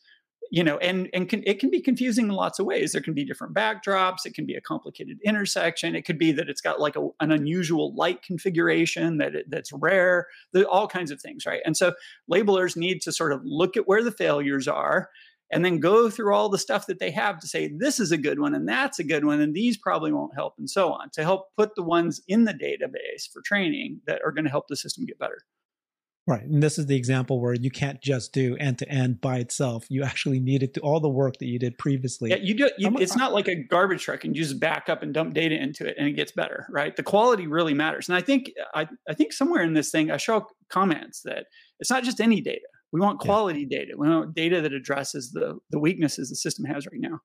you 0.50 0.62
know 0.64 0.78
and 0.78 1.08
and 1.12 1.28
can, 1.28 1.42
it 1.46 1.58
can 1.58 1.70
be 1.70 1.80
confusing 1.80 2.26
in 2.26 2.32
lots 2.32 2.58
of 2.58 2.66
ways. 2.66 2.92
There 2.92 3.00
can 3.00 3.14
be 3.14 3.24
different 3.24 3.54
backdrops. 3.54 4.24
It 4.24 4.34
can 4.34 4.46
be 4.46 4.54
a 4.54 4.60
complicated 4.60 5.18
intersection. 5.24 5.94
It 5.94 6.04
could 6.04 6.18
be 6.18 6.32
that 6.32 6.48
it's 6.48 6.60
got 6.60 6.80
like 6.80 6.96
a, 6.96 7.08
an 7.20 7.32
unusual 7.32 7.94
light 7.94 8.22
configuration 8.22 9.18
that 9.18 9.34
it, 9.34 9.50
that's 9.50 9.72
rare. 9.72 10.26
The, 10.52 10.68
all 10.68 10.88
kinds 10.88 11.10
of 11.10 11.20
things 11.20 11.46
right? 11.46 11.60
And 11.64 11.76
so 11.76 11.94
labelers 12.30 12.76
need 12.76 13.00
to 13.02 13.12
sort 13.12 13.32
of 13.32 13.40
look 13.44 13.76
at 13.76 13.86
where 13.86 14.02
the 14.02 14.12
failures 14.12 14.68
are 14.68 15.08
and 15.50 15.64
then 15.64 15.78
go 15.78 16.10
through 16.10 16.34
all 16.34 16.48
the 16.48 16.58
stuff 16.58 16.86
that 16.86 16.98
they 16.98 17.10
have 17.10 17.38
to 17.38 17.46
say 17.46 17.68
this 17.68 18.00
is 18.00 18.10
a 18.10 18.18
good 18.18 18.40
one 18.40 18.54
and 18.54 18.68
that's 18.68 18.98
a 18.98 19.04
good 19.04 19.24
one 19.24 19.40
and 19.40 19.54
these 19.54 19.76
probably 19.76 20.12
won't 20.12 20.34
help 20.34 20.54
and 20.58 20.68
so 20.68 20.92
on 20.92 21.10
to 21.10 21.22
help 21.22 21.46
put 21.56 21.74
the 21.74 21.82
ones 21.82 22.20
in 22.26 22.44
the 22.44 22.54
database 22.54 23.30
for 23.32 23.42
training 23.42 24.00
that 24.06 24.20
are 24.24 24.32
going 24.32 24.44
to 24.44 24.50
help 24.50 24.66
the 24.68 24.76
system 24.76 25.06
get 25.06 25.18
better 25.18 25.38
Right. 26.28 26.42
And 26.42 26.60
this 26.60 26.76
is 26.76 26.86
the 26.86 26.96
example 26.96 27.40
where 27.40 27.54
you 27.54 27.70
can't 27.70 28.00
just 28.00 28.32
do 28.32 28.56
end 28.56 28.78
to 28.78 28.88
end 28.88 29.20
by 29.20 29.36
itself. 29.36 29.86
You 29.88 30.02
actually 30.02 30.40
need 30.40 30.58
to 30.58 30.66
do 30.66 30.80
all 30.80 30.98
the 30.98 31.08
work 31.08 31.38
that 31.38 31.46
you 31.46 31.56
did 31.56 31.78
previously. 31.78 32.30
Yeah, 32.30 32.36
you 32.36 32.54
do. 32.54 32.70
You, 32.78 32.96
it's 32.98 33.16
not 33.16 33.32
like 33.32 33.46
a 33.46 33.54
garbage 33.54 34.02
truck 34.02 34.24
and 34.24 34.34
you 34.34 34.42
just 34.42 34.58
back 34.58 34.88
up 34.88 35.04
and 35.04 35.14
dump 35.14 35.34
data 35.34 35.54
into 35.54 35.86
it 35.86 35.94
and 35.96 36.08
it 36.08 36.12
gets 36.12 36.32
better, 36.32 36.66
right? 36.68 36.96
The 36.96 37.04
quality 37.04 37.46
really 37.46 37.74
matters. 37.74 38.08
And 38.08 38.16
I 38.16 38.22
think 38.22 38.50
I, 38.74 38.88
I 39.08 39.14
think 39.14 39.32
somewhere 39.32 39.62
in 39.62 39.74
this 39.74 39.92
thing, 39.92 40.08
Ashok 40.08 40.46
comments 40.68 41.22
that 41.22 41.46
it's 41.78 41.90
not 41.90 42.02
just 42.02 42.20
any 42.20 42.40
data. 42.40 42.66
We 42.90 43.00
want 43.00 43.20
quality 43.20 43.64
yeah. 43.70 43.78
data. 43.78 43.92
We 43.96 44.08
want 44.08 44.34
data 44.34 44.60
that 44.62 44.72
addresses 44.72 45.30
the 45.30 45.58
the 45.70 45.78
weaknesses 45.78 46.30
the 46.30 46.36
system 46.36 46.64
has 46.64 46.86
right 46.86 47.00
now. 47.00 47.20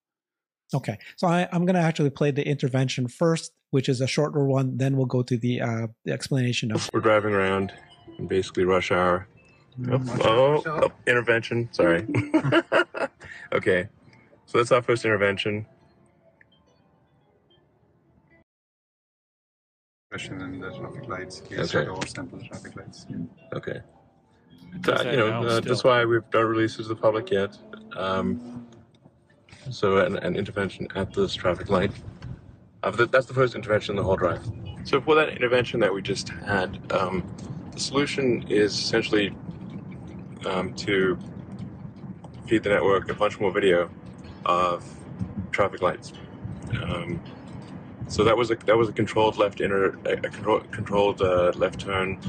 Okay, 0.74 0.98
so 1.18 1.28
I, 1.28 1.50
am 1.52 1.66
going 1.66 1.76
to 1.76 1.82
actually 1.82 2.12
play 2.12 2.32
the 2.32 2.48
intervention 2.48 3.10
first, 3.10 3.52
which 3.72 3.90
is 3.90 4.00
a 4.00 4.08
shorter 4.08 4.46
one. 4.46 4.78
Then 4.78 4.96
we'll 4.96 5.06
go 5.06 5.22
to 5.22 5.38
the, 5.38 5.60
uh, 5.60 5.88
the 6.06 6.14
explanation 6.14 6.72
of. 6.72 6.90
We're 6.94 7.02
driving 7.02 7.34
around 7.34 7.74
basically 8.28 8.64
rush 8.64 8.92
hour. 8.92 9.28
Oh, 9.90 10.04
oh, 10.24 10.64
oh, 10.66 10.92
intervention. 11.08 11.70
Sorry. 11.72 12.06
okay, 13.54 13.88
so 14.46 14.58
that's 14.58 14.72
our 14.72 14.82
first 14.82 15.06
intervention. 15.06 15.66
Question 20.10 20.42
in 20.42 20.60
the 20.60 20.72
traffic 20.72 21.08
lights. 21.08 21.42
Yes, 21.50 21.74
right. 21.74 21.88
or 21.88 22.06
sample 22.06 22.40
traffic 22.40 22.76
lights. 22.76 23.06
Okay. 23.54 23.80
Uh, 24.88 25.04
you 25.06 25.18
know, 25.18 25.44
uh, 25.44 25.60
that's 25.62 25.84
why 25.84 26.04
we've 26.04 26.30
done 26.32 26.46
releases 26.46 26.88
to 26.88 26.94
the 26.94 26.96
public 26.96 27.32
yet. 27.32 27.58
Um, 27.96 28.68
so 29.70 29.98
an, 29.98 30.18
an, 30.18 30.36
intervention 30.36 30.88
at 30.96 31.14
this 31.14 31.34
traffic 31.34 31.70
light. 31.70 31.92
Uh, 32.84 32.92
that's 32.92 33.26
the 33.26 33.34
first 33.34 33.56
intervention 33.56 33.94
in 33.94 33.98
the 33.98 34.04
whole 34.04 34.16
drive. 34.16 34.44
So 34.84 35.00
for 35.00 35.16
that 35.16 35.30
intervention 35.30 35.80
that 35.82 35.94
we 35.94 36.02
just 36.02 36.30
had, 36.30 36.92
um, 36.92 37.24
the 37.72 37.80
solution 37.80 38.46
is 38.50 38.74
essentially 38.78 39.36
um, 40.46 40.74
to 40.74 41.18
feed 42.48 42.64
the 42.64 42.70
network 42.70 43.10
a 43.10 43.14
bunch 43.14 43.40
more 43.40 43.52
video 43.52 43.90
of 44.46 44.84
traffic 45.52 45.82
lights. 45.82 46.14
Um, 46.84 47.22
so 48.08 48.24
that 48.24 48.36
was 48.36 48.52
a 48.52 48.56
that 48.66 48.78
was 48.78 48.90
a 48.90 48.92
controlled 48.92 49.38
left 49.38 49.62
inner 49.62 49.98
a, 50.06 50.18
control, 50.18 50.60
controlled 50.72 51.22
uh, 51.22 51.52
left 51.56 51.80
turn 51.80 52.20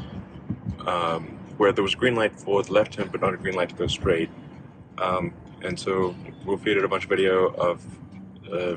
um, 0.86 1.38
where 1.56 1.72
there 1.72 1.82
was 1.82 1.94
green 1.94 2.14
light 2.14 2.38
for 2.38 2.62
the 2.62 2.72
left 2.72 2.92
turn 2.92 3.08
but 3.10 3.20
not 3.20 3.34
a 3.34 3.36
green 3.36 3.54
light 3.54 3.70
to 3.70 3.74
go 3.74 3.86
straight. 3.86 4.30
Um, 4.98 5.34
and 5.62 5.78
so 5.78 6.14
we'll 6.44 6.56
feed 6.58 6.76
it 6.76 6.84
a 6.84 6.88
bunch 6.88 7.04
of 7.04 7.10
video 7.10 7.48
of 7.54 7.84
uh, 8.52 8.76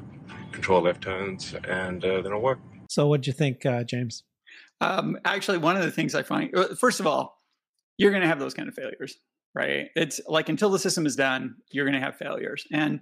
control 0.52 0.82
left 0.82 1.02
turns 1.02 1.56
and 1.68 2.04
uh, 2.04 2.22
then 2.22 2.28
it'll 2.28 2.42
work. 2.42 2.60
So 2.90 3.08
what 3.08 3.22
do 3.22 3.30
you 3.30 3.34
think, 3.34 3.66
uh, 3.66 3.84
James? 3.84 4.24
Um, 4.82 5.18
actually, 5.26 5.58
one 5.58 5.78
of 5.78 5.84
the 5.84 5.92
things 5.92 6.16
I 6.16 6.24
find, 6.24 6.56
uh, 6.56 6.76
first 6.76 7.00
of 7.00 7.08
all, 7.08 7.42
you're 7.98 8.12
going 8.12 8.24
to 8.24 8.28
have 8.28 8.40
those 8.40 8.54
kind 8.54 8.68
of 8.68 8.76
failures, 8.76 9.18
right? 9.54 9.88
It's 9.96 10.20
like 10.28 10.50
until 10.50 10.70
the 10.70 10.80
system 10.80 11.06
is 11.06 11.16
done, 11.16 11.56
you're 11.72 11.86
going 11.86 12.00
to 12.00 12.06
have 12.06 12.18
failures, 12.18 12.66
and 12.72 13.00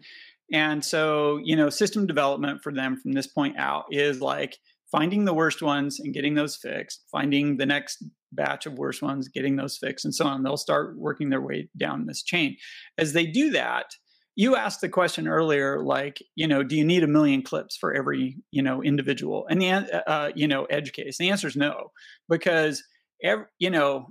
and 0.51 0.83
so 0.83 1.39
you 1.43 1.55
know, 1.55 1.69
system 1.69 2.05
development 2.05 2.61
for 2.61 2.71
them 2.71 2.97
from 2.97 3.13
this 3.13 3.27
point 3.27 3.57
out 3.57 3.85
is 3.91 4.21
like 4.21 4.57
finding 4.91 5.25
the 5.25 5.33
worst 5.33 5.63
ones 5.63 5.99
and 5.99 6.13
getting 6.13 6.35
those 6.35 6.55
fixed, 6.55 7.03
finding 7.11 7.57
the 7.57 7.65
next 7.65 8.03
batch 8.31 8.67
of 8.67 8.73
worst 8.73 9.01
ones, 9.01 9.27
getting 9.27 9.55
those 9.55 9.77
fixed, 9.77 10.05
and 10.05 10.13
so 10.13 10.25
on. 10.25 10.43
They'll 10.43 10.57
start 10.57 10.97
working 10.97 11.29
their 11.29 11.41
way 11.41 11.69
down 11.77 12.05
this 12.05 12.21
chain. 12.21 12.57
As 12.97 13.13
they 13.13 13.25
do 13.25 13.49
that, 13.51 13.87
you 14.35 14.55
asked 14.55 14.81
the 14.81 14.89
question 14.89 15.27
earlier 15.27 15.79
like 15.79 16.21
you 16.35 16.47
know 16.47 16.63
do 16.63 16.75
you 16.75 16.85
need 16.85 17.03
a 17.03 17.07
million 17.07 17.41
clips 17.41 17.77
for 17.77 17.93
every 17.93 18.37
you 18.51 18.61
know 18.61 18.81
individual? 18.83 19.45
And 19.49 19.61
the 19.61 19.71
uh, 19.71 20.09
uh, 20.09 20.31
you 20.35 20.47
know 20.47 20.65
edge 20.65 20.91
case. 20.93 21.17
The 21.17 21.29
answer 21.29 21.47
is 21.47 21.55
no 21.55 21.91
because 22.29 22.83
every 23.23 23.45
you 23.59 23.69
know 23.69 24.07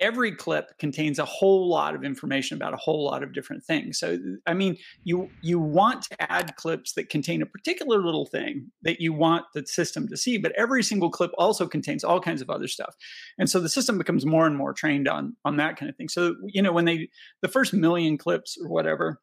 every 0.00 0.32
clip 0.32 0.76
contains 0.78 1.20
a 1.20 1.24
whole 1.24 1.68
lot 1.68 1.94
of 1.94 2.02
information 2.02 2.56
about 2.56 2.74
a 2.74 2.76
whole 2.76 3.04
lot 3.04 3.22
of 3.22 3.32
different 3.32 3.64
things. 3.64 3.98
So 3.98 4.18
i 4.46 4.52
mean 4.52 4.76
you 5.04 5.30
you 5.42 5.60
want 5.60 6.02
to 6.02 6.32
add 6.32 6.56
clips 6.56 6.94
that 6.94 7.08
contain 7.08 7.40
a 7.40 7.46
particular 7.46 8.04
little 8.04 8.26
thing 8.26 8.72
that 8.82 9.00
you 9.00 9.12
want 9.12 9.44
the 9.54 9.64
system 9.64 10.08
to 10.08 10.16
see 10.16 10.38
but 10.38 10.52
every 10.52 10.82
single 10.82 11.10
clip 11.10 11.30
also 11.38 11.68
contains 11.68 12.02
all 12.02 12.20
kinds 12.20 12.42
of 12.42 12.50
other 12.50 12.68
stuff. 12.68 12.96
And 13.38 13.48
so 13.48 13.60
the 13.60 13.68
system 13.68 13.96
becomes 13.96 14.26
more 14.26 14.46
and 14.46 14.56
more 14.56 14.72
trained 14.72 15.06
on 15.08 15.36
on 15.44 15.56
that 15.58 15.76
kind 15.76 15.88
of 15.88 15.96
thing. 15.96 16.08
So 16.08 16.34
you 16.46 16.62
know 16.62 16.72
when 16.72 16.84
they 16.84 17.08
the 17.40 17.48
first 17.48 17.72
million 17.72 18.18
clips 18.18 18.58
or 18.60 18.68
whatever 18.68 19.20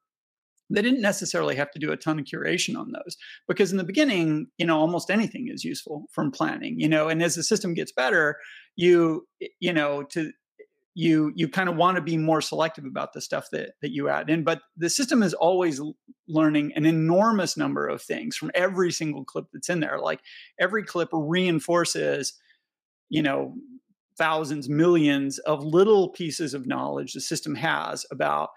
they 0.69 0.81
didn't 0.81 1.01
necessarily 1.01 1.55
have 1.55 1.71
to 1.71 1.79
do 1.79 1.91
a 1.91 1.97
ton 1.97 2.19
of 2.19 2.25
curation 2.25 2.77
on 2.77 2.91
those 2.91 3.17
because 3.47 3.71
in 3.71 3.77
the 3.77 3.83
beginning 3.83 4.47
you 4.57 4.65
know 4.65 4.77
almost 4.77 5.09
anything 5.09 5.49
is 5.51 5.63
useful 5.63 6.05
from 6.11 6.31
planning 6.31 6.79
you 6.79 6.87
know 6.87 7.07
and 7.07 7.21
as 7.23 7.35
the 7.35 7.43
system 7.43 7.73
gets 7.73 7.91
better 7.91 8.37
you 8.75 9.27
you 9.59 9.73
know 9.73 10.03
to 10.03 10.31
you 10.95 11.31
you 11.35 11.47
kind 11.47 11.69
of 11.69 11.75
want 11.75 11.95
to 11.95 12.01
be 12.01 12.17
more 12.17 12.41
selective 12.41 12.85
about 12.85 13.13
the 13.13 13.21
stuff 13.21 13.47
that 13.51 13.71
that 13.81 13.91
you 13.91 14.09
add 14.09 14.29
in 14.29 14.43
but 14.43 14.61
the 14.75 14.89
system 14.89 15.23
is 15.23 15.33
always 15.33 15.81
learning 16.27 16.71
an 16.75 16.85
enormous 16.85 17.55
number 17.55 17.87
of 17.87 18.01
things 18.01 18.35
from 18.35 18.51
every 18.53 18.91
single 18.91 19.23
clip 19.23 19.45
that's 19.53 19.69
in 19.69 19.79
there 19.79 19.99
like 19.99 20.19
every 20.59 20.83
clip 20.83 21.09
reinforces 21.11 22.33
you 23.09 23.21
know 23.21 23.53
thousands 24.17 24.67
millions 24.67 25.37
of 25.39 25.63
little 25.63 26.09
pieces 26.09 26.53
of 26.53 26.67
knowledge 26.67 27.13
the 27.13 27.21
system 27.21 27.55
has 27.55 28.05
about 28.11 28.49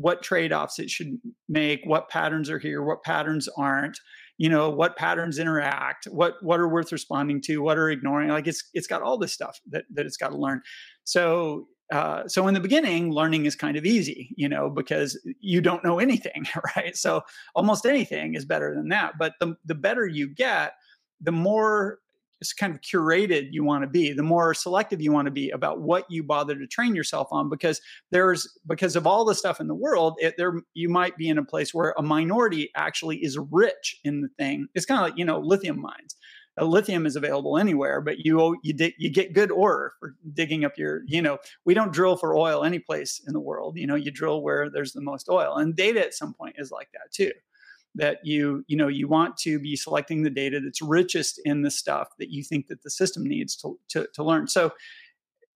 what 0.00 0.22
trade-offs 0.22 0.78
it 0.78 0.88
should 0.88 1.18
make 1.48 1.80
what 1.84 2.08
patterns 2.08 2.48
are 2.48 2.58
here 2.58 2.82
what 2.82 3.02
patterns 3.02 3.48
aren't 3.56 3.98
you 4.40 4.48
know 4.48 4.70
what 4.70 4.96
patterns 4.96 5.38
interact 5.38 6.08
what 6.10 6.36
what 6.40 6.58
are 6.58 6.68
worth 6.68 6.92
responding 6.92 7.42
to 7.42 7.58
what 7.58 7.76
are 7.76 7.90
ignoring 7.90 8.30
like 8.30 8.46
it's 8.46 8.70
it's 8.72 8.86
got 8.86 9.02
all 9.02 9.18
this 9.18 9.34
stuff 9.34 9.60
that 9.68 9.84
that 9.92 10.06
it's 10.06 10.16
got 10.16 10.30
to 10.30 10.38
learn. 10.38 10.62
So 11.04 11.66
uh, 11.92 12.26
so 12.26 12.48
in 12.48 12.54
the 12.54 12.60
beginning 12.60 13.12
learning 13.12 13.44
is 13.44 13.54
kind 13.54 13.76
of 13.76 13.84
easy 13.84 14.30
you 14.36 14.48
know 14.48 14.70
because 14.70 15.20
you 15.40 15.60
don't 15.60 15.84
know 15.84 15.98
anything 15.98 16.46
right? 16.76 16.96
So 16.96 17.20
almost 17.54 17.84
anything 17.84 18.34
is 18.34 18.46
better 18.46 18.74
than 18.74 18.88
that 18.88 19.18
but 19.18 19.34
the, 19.40 19.56
the 19.66 19.74
better 19.74 20.06
you 20.06 20.26
get 20.26 20.72
the 21.20 21.32
more 21.32 21.98
it's 22.40 22.52
kind 22.52 22.74
of 22.74 22.80
curated 22.80 23.48
you 23.50 23.64
want 23.64 23.82
to 23.82 23.88
be 23.88 24.12
the 24.12 24.22
more 24.22 24.54
selective 24.54 25.00
you 25.00 25.12
want 25.12 25.26
to 25.26 25.30
be 25.30 25.50
about 25.50 25.80
what 25.80 26.04
you 26.10 26.22
bother 26.22 26.56
to 26.58 26.66
train 26.66 26.94
yourself 26.94 27.28
on 27.30 27.48
because 27.48 27.80
there's 28.10 28.58
because 28.66 28.96
of 28.96 29.06
all 29.06 29.24
the 29.24 29.34
stuff 29.34 29.60
in 29.60 29.68
the 29.68 29.74
world 29.74 30.14
it, 30.18 30.34
there 30.36 30.54
you 30.74 30.88
might 30.88 31.16
be 31.16 31.28
in 31.28 31.38
a 31.38 31.44
place 31.44 31.74
where 31.74 31.94
a 31.98 32.02
minority 32.02 32.70
actually 32.76 33.18
is 33.18 33.38
rich 33.50 34.00
in 34.04 34.20
the 34.20 34.28
thing. 34.38 34.66
It's 34.74 34.86
kind 34.86 35.00
of 35.00 35.08
like 35.08 35.18
you 35.18 35.24
know 35.24 35.38
lithium 35.38 35.80
mines. 35.80 36.16
Uh, 36.60 36.64
lithium 36.64 37.06
is 37.06 37.14
available 37.14 37.56
anywhere 37.56 38.00
but 38.00 38.18
you 38.24 38.58
you 38.64 38.72
dig, 38.72 38.92
you 38.98 39.08
get 39.08 39.32
good 39.32 39.52
ore 39.52 39.92
for 40.00 40.16
digging 40.34 40.64
up 40.64 40.76
your 40.76 41.02
you 41.06 41.22
know 41.22 41.38
we 41.64 41.74
don't 41.74 41.92
drill 41.92 42.16
for 42.16 42.36
oil 42.36 42.64
any 42.64 42.80
place 42.80 43.22
in 43.28 43.32
the 43.32 43.40
world 43.40 43.78
you 43.78 43.86
know 43.86 43.94
you 43.94 44.10
drill 44.10 44.42
where 44.42 44.68
there's 44.68 44.92
the 44.92 45.00
most 45.00 45.28
oil 45.28 45.54
and 45.58 45.76
data 45.76 46.04
at 46.04 46.12
some 46.12 46.34
point 46.34 46.56
is 46.58 46.72
like 46.72 46.88
that 46.92 47.12
too 47.12 47.30
that 47.94 48.18
you 48.22 48.64
you 48.68 48.76
know 48.76 48.88
you 48.88 49.08
want 49.08 49.36
to 49.38 49.58
be 49.58 49.76
selecting 49.76 50.22
the 50.22 50.30
data 50.30 50.60
that's 50.60 50.80
richest 50.80 51.40
in 51.44 51.62
the 51.62 51.70
stuff 51.70 52.08
that 52.18 52.30
you 52.30 52.42
think 52.42 52.68
that 52.68 52.82
the 52.82 52.90
system 52.90 53.24
needs 53.24 53.56
to, 53.56 53.78
to, 53.88 54.06
to 54.14 54.24
learn. 54.24 54.46
So 54.48 54.72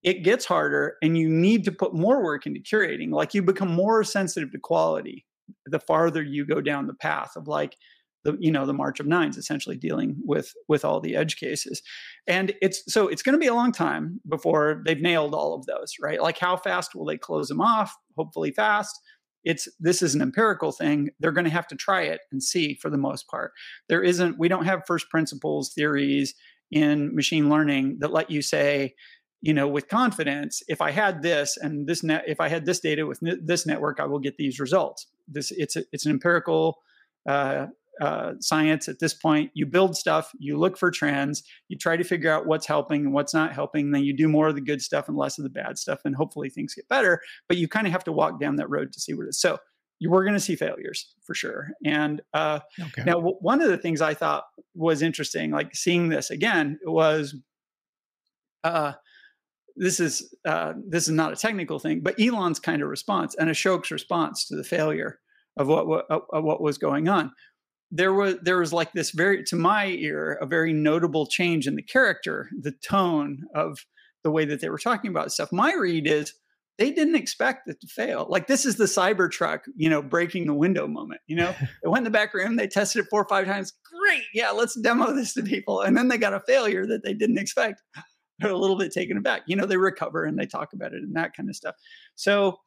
it 0.03 0.23
gets 0.23 0.45
harder 0.45 0.97
and 1.03 1.17
you 1.17 1.29
need 1.29 1.65
to 1.65 1.73
put 1.73 1.95
more 1.95 2.23
work 2.23 2.47
into 2.47 2.61
curating. 2.61 3.11
Like 3.11 3.35
you 3.35 3.43
become 3.43 3.71
more 3.71 4.05
sensitive 4.05 4.53
to 4.53 4.59
quality 4.59 5.25
the 5.67 5.81
farther 5.81 6.23
you 6.23 6.47
go 6.47 6.61
down 6.61 6.87
the 6.87 6.95
path 6.95 7.37
of 7.37 7.49
like 7.49 7.77
the 8.25 8.37
you 8.41 8.51
know 8.51 8.65
the 8.65 8.73
march 8.73 9.01
of 9.01 9.07
nines 9.07 9.37
essentially 9.37 9.77
dealing 9.77 10.17
with 10.25 10.53
with 10.69 10.85
all 10.85 11.01
the 11.01 11.15
edge 11.17 11.37
cases. 11.37 11.83
And 12.27 12.55
it's 12.63 12.83
so 12.93 13.09
it's 13.09 13.23
going 13.23 13.35
to 13.35 13.39
be 13.39 13.47
a 13.47 13.55
long 13.55 13.73
time 13.73 14.21
before 14.29 14.83
they've 14.85 15.01
nailed 15.01 15.35
all 15.35 15.55
of 15.55 15.67
those 15.67 15.95
right? 16.01 16.21
Like 16.21 16.39
how 16.39 16.57
fast 16.57 16.95
will 16.95 17.05
they 17.05 17.19
close 17.19 17.49
them 17.49 17.61
off? 17.61 17.95
Hopefully 18.17 18.51
fast 18.51 18.99
it's 19.45 19.69
this 19.79 20.03
is 20.03 20.15
an 20.15 20.23
empirical 20.23 20.73
thing 20.73 21.11
they're 21.21 21.33
going 21.33 21.45
to 21.45 21.51
have 21.51 21.67
to 21.69 21.77
try 21.77 22.03
it 22.03 22.21
and 22.33 22.43
see 22.43 22.75
for 22.75 22.91
the 22.91 22.99
most 22.99 23.29
part. 23.29 23.53
There 23.89 24.03
isn't 24.03 24.39
we 24.39 24.49
don't 24.49 24.65
have 24.65 24.87
first 24.87 25.11
principles 25.11 25.73
theories 25.73 26.35
in 26.71 27.15
machine 27.15 27.49
learning 27.49 27.99
that 28.01 28.13
let 28.13 28.31
you 28.31 28.43
say 28.43 28.95
you 29.43 29.53
know 29.53 29.69
with 29.69 29.89
confidence 29.89 30.63
if 30.69 30.81
i 30.81 30.91
had 30.91 31.23
this 31.23 31.59
and 31.59 31.87
this 31.87 32.03
net 32.03 32.25
if 32.27 32.41
i 32.41 32.49
had 32.49 32.65
this 32.65 32.81
data 32.81 33.07
with 33.07 33.21
this 33.47 33.67
network 33.67 34.01
i 34.01 34.07
will 34.07 34.19
get 34.19 34.37
these 34.39 34.59
results. 34.59 35.07
This 35.29 35.51
it's 35.51 35.77
a, 35.77 35.85
it's 35.93 36.07
an 36.07 36.13
empirical 36.13 36.79
uh, 37.29 37.67
uh, 38.01 38.33
science 38.41 38.89
at 38.89 38.99
this 38.99 39.15
point. 39.15 39.51
You 39.55 39.67
build 39.67 39.97
stuff, 39.97 40.31
you 40.39 40.59
look 40.59 40.77
for 40.77 40.91
trends, 40.91 41.43
you 41.69 41.79
try 41.79 41.97
to 41.97 42.05
figure 42.05 42.31
out 42.31 42.47
what's 42.47 42.67
helping 42.67 43.05
and 43.05 43.13
what's 43.13 43.35
not 43.35 43.53
helping. 43.53 43.91
Then 43.91 44.05
you 44.05 44.17
do 44.17 44.29
more 44.29 44.49
of 44.49 44.55
the 44.55 44.61
good 44.61 44.83
stuff 44.83 45.09
and 45.09 45.17
less 45.17 45.39
of 45.39 45.45
the 45.45 45.51
bad 45.51 45.79
stuff, 45.79 46.01
and 46.05 46.15
hopefully 46.15 46.51
things 46.51 46.75
get 46.75 46.89
better. 46.89 47.21
But 47.49 47.57
you 47.57 47.69
kind 47.69 47.87
of 47.87 47.93
have 47.93 48.05
to 48.05 48.13
walk 48.13 48.41
down 48.41 48.57
that 48.57 48.71
road 48.71 48.93
to 48.93 49.01
see 49.01 49.15
what 49.15 49.27
it 49.27 49.31
is. 49.31 49.41
So 49.41 49.59
you 50.01 50.11
were 50.11 50.25
going 50.25 50.35
to 50.35 50.41
see 50.41 50.57
failures 50.57 51.15
for 51.23 51.35
sure. 51.35 51.69
And 51.85 52.21
uh, 52.33 52.61
okay. 52.81 53.05
now, 53.05 53.15
w- 53.15 53.37
one 53.41 53.63
of 53.63 53.69
the 53.69 53.79
things 53.79 54.01
I 54.01 54.15
thought 54.15 54.45
was 54.75 55.03
interesting, 55.03 55.51
like 55.51 55.75
seeing 55.75 56.09
this 56.09 56.31
again, 56.31 56.79
was. 56.85 57.37
Uh, 58.63 58.95
this 59.77 59.99
is 59.99 60.33
uh, 60.47 60.73
this 60.89 61.05
is 61.05 61.15
not 61.15 61.33
a 61.33 61.37
technical 61.37 61.79
thing, 61.79 62.01
but 62.01 62.19
Elon's 62.21 62.61
kind 62.61 62.81
of 62.81 62.89
response 62.89 63.35
and 63.35 63.51
Ashok's 63.51 63.91
response 63.91 64.47
to 64.47 64.57
the 64.57 64.65
failure 64.65 65.19
of 65.57 65.69
what, 65.69 65.87
what, 65.87 66.07
of 66.09 66.45
what 66.45 66.61
was 66.61 66.79
going 66.79 67.09
on 67.09 67.33
there 67.95 68.13
was 68.13 68.37
there 68.43 68.59
was 68.59 68.73
like 68.73 68.93
this 68.93 69.13
very 69.13 69.45
to 69.45 69.57
my 69.57 69.87
ear 69.87 70.37
a 70.43 70.47
very 70.47 70.73
notable 70.73 71.27
change 71.27 71.69
in 71.69 71.77
the 71.77 71.83
character 71.83 72.51
the 72.61 72.73
tone 72.73 73.45
of 73.55 73.79
the 74.25 74.33
way 74.33 74.45
that 74.45 74.61
they 74.61 74.69
were 74.69 74.79
talking 74.79 75.11
about 75.11 75.31
stuff. 75.31 75.53
My 75.53 75.73
read 75.75 76.07
is 76.07 76.35
they 76.77 76.91
didn't 76.91 77.15
expect 77.15 77.69
it 77.69 77.81
to 77.81 77.87
fail. 77.87 78.27
Like 78.29 78.49
this 78.49 78.67
is 78.67 78.77
the 78.77 78.85
cybertruck 78.85 79.61
you 79.77 79.89
know 79.89 80.03
breaking 80.03 80.47
the 80.47 80.55
window 80.55 80.89
moment 80.89 81.21
you 81.29 81.37
know? 81.37 81.55
They 81.83 81.89
went 81.89 82.01
in 82.01 82.05
the 82.05 82.11
back 82.11 82.35
room 82.35 82.57
they 82.57 82.67
tested 82.67 83.05
it 83.05 83.09
four 83.09 83.23
or 83.23 83.29
five 83.29 83.47
times. 83.47 83.73
Great 84.01 84.25
yeah 84.35 84.51
let's 84.51 84.79
demo 84.81 85.13
this 85.13 85.33
to 85.35 85.45
people. 85.45 85.81
And 85.81 85.97
then 85.97 86.09
they 86.09 86.19
got 86.19 86.35
a 86.35 86.43
failure 86.49 86.87
that 86.89 87.05
they 87.05 87.15
didn't 87.15 87.39
expect. 87.39 87.81
They're 88.41 88.51
a 88.51 88.59
little 88.59 88.77
bit 88.77 88.91
taken 88.91 89.17
aback. 89.17 89.43
You 89.47 89.55
know 89.55 89.67
they 89.67 89.77
recover 89.77 90.25
and 90.25 90.37
they 90.37 90.47
talk 90.47 90.73
about 90.73 90.95
it 90.95 91.03
and 91.05 91.15
that 91.15 91.37
kind 91.37 91.49
of 91.49 91.55
stuff. 91.55 91.77
So 92.17 92.59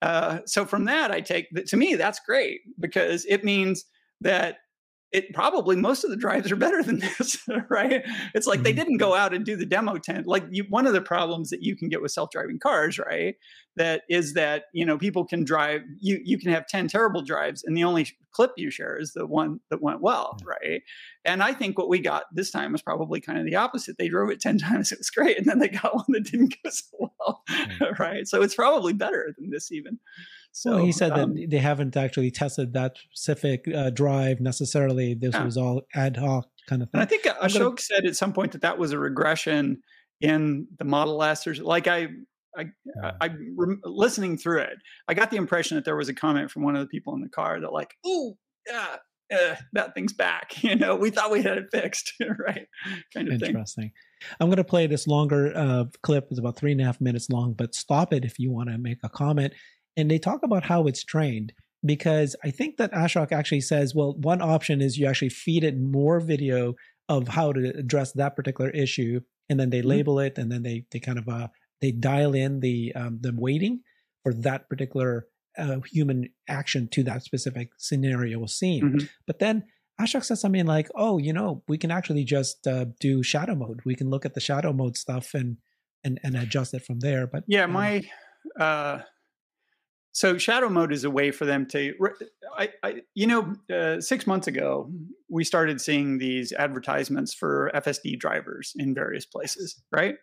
uh, 0.00 0.38
so 0.46 0.64
from 0.64 0.86
that 0.86 1.10
i 1.10 1.20
take 1.20 1.46
that 1.52 1.66
to 1.66 1.76
me 1.76 1.94
that's 1.94 2.20
great 2.20 2.60
because 2.78 3.26
it 3.26 3.44
means 3.44 3.84
that 4.22 4.56
it 5.12 5.32
probably 5.34 5.74
most 5.76 6.04
of 6.04 6.10
the 6.10 6.16
drives 6.16 6.52
are 6.52 6.56
better 6.56 6.82
than 6.82 6.98
this, 7.18 7.38
right? 7.68 8.04
It's 8.34 8.46
like 8.46 8.62
they 8.62 8.70
mm-hmm. 8.70 8.78
didn't 8.78 8.96
go 8.98 9.14
out 9.14 9.34
and 9.34 9.44
do 9.44 9.56
the 9.56 9.66
demo 9.66 9.98
tent. 9.98 10.26
Like 10.26 10.44
you, 10.50 10.64
one 10.68 10.86
of 10.86 10.92
the 10.92 11.00
problems 11.00 11.50
that 11.50 11.62
you 11.62 11.76
can 11.76 11.88
get 11.88 12.00
with 12.00 12.12
self-driving 12.12 12.60
cars, 12.60 12.98
right? 12.98 13.34
That 13.76 14.02
is 14.08 14.34
that 14.34 14.64
you 14.72 14.84
know 14.84 14.98
people 14.98 15.24
can 15.24 15.44
drive. 15.44 15.82
You 16.00 16.20
you 16.24 16.38
can 16.38 16.52
have 16.52 16.66
ten 16.66 16.88
terrible 16.88 17.22
drives, 17.22 17.64
and 17.64 17.76
the 17.76 17.84
only 17.84 18.08
clip 18.32 18.52
you 18.56 18.70
share 18.70 18.96
is 18.96 19.12
the 19.12 19.26
one 19.26 19.60
that 19.70 19.82
went 19.82 20.00
well, 20.00 20.36
right? 20.44 20.82
And 21.24 21.42
I 21.42 21.54
think 21.54 21.78
what 21.78 21.88
we 21.88 21.98
got 22.00 22.24
this 22.32 22.50
time 22.50 22.72
was 22.72 22.82
probably 22.82 23.20
kind 23.20 23.38
of 23.38 23.44
the 23.44 23.56
opposite. 23.56 23.96
They 23.98 24.08
drove 24.08 24.30
it 24.30 24.40
ten 24.40 24.58
times, 24.58 24.92
it 24.92 24.98
was 24.98 25.10
great, 25.10 25.38
and 25.38 25.46
then 25.46 25.58
they 25.58 25.68
got 25.68 25.94
one 25.94 26.04
that 26.08 26.24
didn't 26.24 26.56
go 26.62 26.70
so 26.70 27.10
well, 27.18 27.44
right? 27.98 28.26
So 28.26 28.42
it's 28.42 28.54
probably 28.54 28.92
better 28.92 29.34
than 29.38 29.50
this 29.50 29.72
even. 29.72 29.98
So 30.52 30.76
well, 30.76 30.84
he 30.84 30.92
said 30.92 31.12
um, 31.12 31.34
that 31.34 31.50
they 31.50 31.58
haven't 31.58 31.96
actually 31.96 32.30
tested 32.30 32.72
that 32.74 32.96
specific 33.12 33.66
uh, 33.72 33.90
drive 33.90 34.40
necessarily. 34.40 35.14
This 35.14 35.34
yeah. 35.34 35.44
was 35.44 35.56
all 35.56 35.82
ad 35.94 36.16
hoc 36.16 36.48
kind 36.68 36.82
of 36.82 36.90
thing. 36.90 37.00
And 37.00 37.02
I 37.02 37.06
think 37.06 37.24
Ashok 37.24 37.58
gonna... 37.58 37.78
said 37.78 38.06
at 38.06 38.16
some 38.16 38.32
point 38.32 38.52
that 38.52 38.62
that 38.62 38.78
was 38.78 38.92
a 38.92 38.98
regression 38.98 39.82
in 40.20 40.66
the 40.78 40.84
Model 40.84 41.22
S. 41.22 41.46
Or 41.46 41.54
like 41.54 41.86
I, 41.86 42.08
I, 42.56 42.66
yeah. 42.84 43.12
I, 43.20 43.26
I 43.26 43.30
listening 43.84 44.38
through 44.38 44.60
it, 44.62 44.78
I 45.08 45.14
got 45.14 45.30
the 45.30 45.36
impression 45.36 45.76
that 45.76 45.84
there 45.84 45.96
was 45.96 46.08
a 46.08 46.14
comment 46.14 46.50
from 46.50 46.62
one 46.62 46.74
of 46.74 46.82
the 46.82 46.88
people 46.88 47.14
in 47.14 47.20
the 47.20 47.28
car 47.28 47.60
that 47.60 47.72
like, 47.72 47.94
"Ooh, 48.06 48.34
yeah, 48.68 48.96
uh, 49.32 49.54
that 49.72 49.94
thing's 49.94 50.12
back. 50.12 50.52
You 50.62 50.76
know, 50.76 50.94
we 50.94 51.10
thought 51.10 51.30
we 51.30 51.42
had 51.42 51.58
it 51.58 51.68
fixed, 51.72 52.12
right? 52.46 52.66
Kind 53.14 53.28
of 53.28 53.42
Interesting. 53.42 53.84
Thing. 53.84 53.92
I'm 54.38 54.48
going 54.48 54.58
to 54.58 54.64
play 54.64 54.86
this 54.86 55.06
longer 55.06 55.52
uh, 55.56 55.84
clip. 56.02 56.28
It's 56.30 56.38
about 56.38 56.56
three 56.56 56.72
and 56.72 56.80
a 56.80 56.84
half 56.84 57.00
minutes 57.00 57.30
long, 57.30 57.54
but 57.54 57.74
stop 57.74 58.12
it 58.12 58.24
if 58.24 58.38
you 58.38 58.52
want 58.52 58.68
to 58.68 58.78
make 58.78 58.98
a 59.02 59.08
comment 59.08 59.54
and 59.96 60.10
they 60.10 60.18
talk 60.18 60.42
about 60.42 60.64
how 60.64 60.86
it's 60.86 61.04
trained 61.04 61.52
because 61.84 62.36
I 62.44 62.50
think 62.50 62.76
that 62.76 62.92
Ashok 62.92 63.32
actually 63.32 63.62
says, 63.62 63.94
well, 63.94 64.14
one 64.14 64.42
option 64.42 64.80
is 64.80 64.98
you 64.98 65.06
actually 65.06 65.30
feed 65.30 65.64
it 65.64 65.78
more 65.78 66.20
video 66.20 66.74
of 67.08 67.28
how 67.28 67.52
to 67.52 67.70
address 67.76 68.12
that 68.12 68.36
particular 68.36 68.70
issue, 68.70 69.20
and 69.48 69.58
then 69.58 69.70
they 69.70 69.80
mm-hmm. 69.80 69.88
label 69.88 70.20
it, 70.20 70.38
and 70.38 70.50
then 70.50 70.62
they 70.62 70.84
they 70.90 71.00
kind 71.00 71.18
of 71.18 71.28
uh, 71.28 71.48
they 71.80 71.90
dial 71.90 72.34
in 72.34 72.60
the 72.60 72.92
um, 72.94 73.18
the 73.20 73.32
weighting 73.34 73.80
for 74.22 74.34
that 74.34 74.68
particular 74.68 75.26
uh, 75.58 75.80
human 75.80 76.28
action 76.48 76.88
to 76.88 77.02
that 77.04 77.22
specific 77.22 77.70
scenario 77.78 78.40
or 78.40 78.48
scene. 78.48 78.84
Mm-hmm. 78.84 79.06
But 79.26 79.38
then 79.38 79.64
Ashok 80.00 80.24
says 80.24 80.40
something 80.40 80.66
like, 80.66 80.88
"Oh, 80.94 81.18
you 81.18 81.32
know, 81.32 81.62
we 81.66 81.78
can 81.78 81.90
actually 81.90 82.24
just 82.24 82.66
uh, 82.66 82.86
do 83.00 83.22
shadow 83.22 83.54
mode. 83.54 83.80
We 83.84 83.96
can 83.96 84.10
look 84.10 84.24
at 84.24 84.34
the 84.34 84.40
shadow 84.40 84.72
mode 84.72 84.96
stuff 84.96 85.34
and 85.34 85.56
and 86.04 86.20
and 86.22 86.36
adjust 86.36 86.74
it 86.74 86.84
from 86.84 87.00
there." 87.00 87.26
But 87.26 87.44
yeah, 87.48 87.64
um, 87.64 87.72
my 87.72 88.02
uh, 88.58 89.00
so 90.12 90.38
shadow 90.38 90.68
mode 90.68 90.92
is 90.92 91.04
a 91.04 91.10
way 91.10 91.30
for 91.30 91.44
them 91.44 91.66
to 91.66 91.94
I, 92.56 92.70
I 92.82 93.02
you 93.14 93.26
know 93.26 93.54
uh, 93.72 94.00
six 94.00 94.26
months 94.26 94.46
ago 94.46 94.90
we 95.28 95.44
started 95.44 95.80
seeing 95.80 96.18
these 96.18 96.52
advertisements 96.52 97.34
for 97.34 97.70
fsd 97.74 98.18
drivers 98.18 98.72
in 98.76 98.94
various 98.94 99.26
places 99.26 99.82
right 99.92 100.16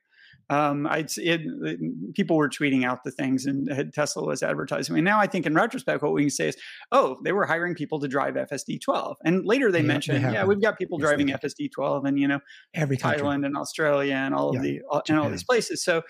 um, 0.49 0.87
I'd 0.87 1.09
it, 1.17 1.41
it, 1.63 2.13
people 2.13 2.37
were 2.37 2.47
tweeting 2.47 2.85
out 2.85 3.03
the 3.03 3.11
things 3.11 3.45
and 3.45 3.69
Tesla 3.93 4.23
was 4.23 4.41
advertising. 4.41 4.95
And 4.95 5.03
now 5.03 5.19
I 5.19 5.27
think 5.27 5.45
in 5.45 5.53
retrospect, 5.53 6.01
what 6.01 6.13
we 6.13 6.23
can 6.23 6.29
say 6.29 6.49
is, 6.49 6.57
oh, 6.91 7.17
they 7.23 7.33
were 7.33 7.45
hiring 7.45 7.75
people 7.75 7.99
to 7.99 8.07
drive 8.07 8.35
FSD 8.35 8.79
12. 8.81 9.17
And 9.25 9.45
later 9.45 9.71
they 9.71 9.79
yeah, 9.79 9.85
mentioned, 9.85 10.23
they 10.23 10.31
yeah, 10.33 10.45
we've 10.45 10.61
got 10.61 10.77
people 10.77 10.99
yes, 10.99 11.07
driving 11.07 11.27
FSD 11.27 11.71
12 11.73 12.05
and, 12.05 12.19
you 12.19 12.27
know, 12.27 12.39
every 12.73 12.97
Thailand 12.97 13.19
country. 13.19 13.45
and 13.47 13.57
Australia 13.57 14.15
and 14.15 14.33
all 14.33 14.53
yeah, 14.53 14.59
of 14.59 14.63
the, 14.63 14.81
all, 14.89 15.01
and 15.09 15.19
all 15.19 15.29
these 15.29 15.43
places. 15.43 15.83
So 15.83 16.03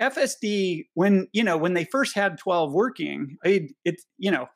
FSD, 0.00 0.86
when 0.94 1.28
you 1.32 1.44
know 1.44 1.56
when 1.56 1.74
they 1.74 1.84
first 1.84 2.14
had 2.14 2.38
12 2.38 2.72
working, 2.72 3.36
it, 3.44 3.72
it 3.84 3.96
you 4.18 4.30
know 4.30 4.48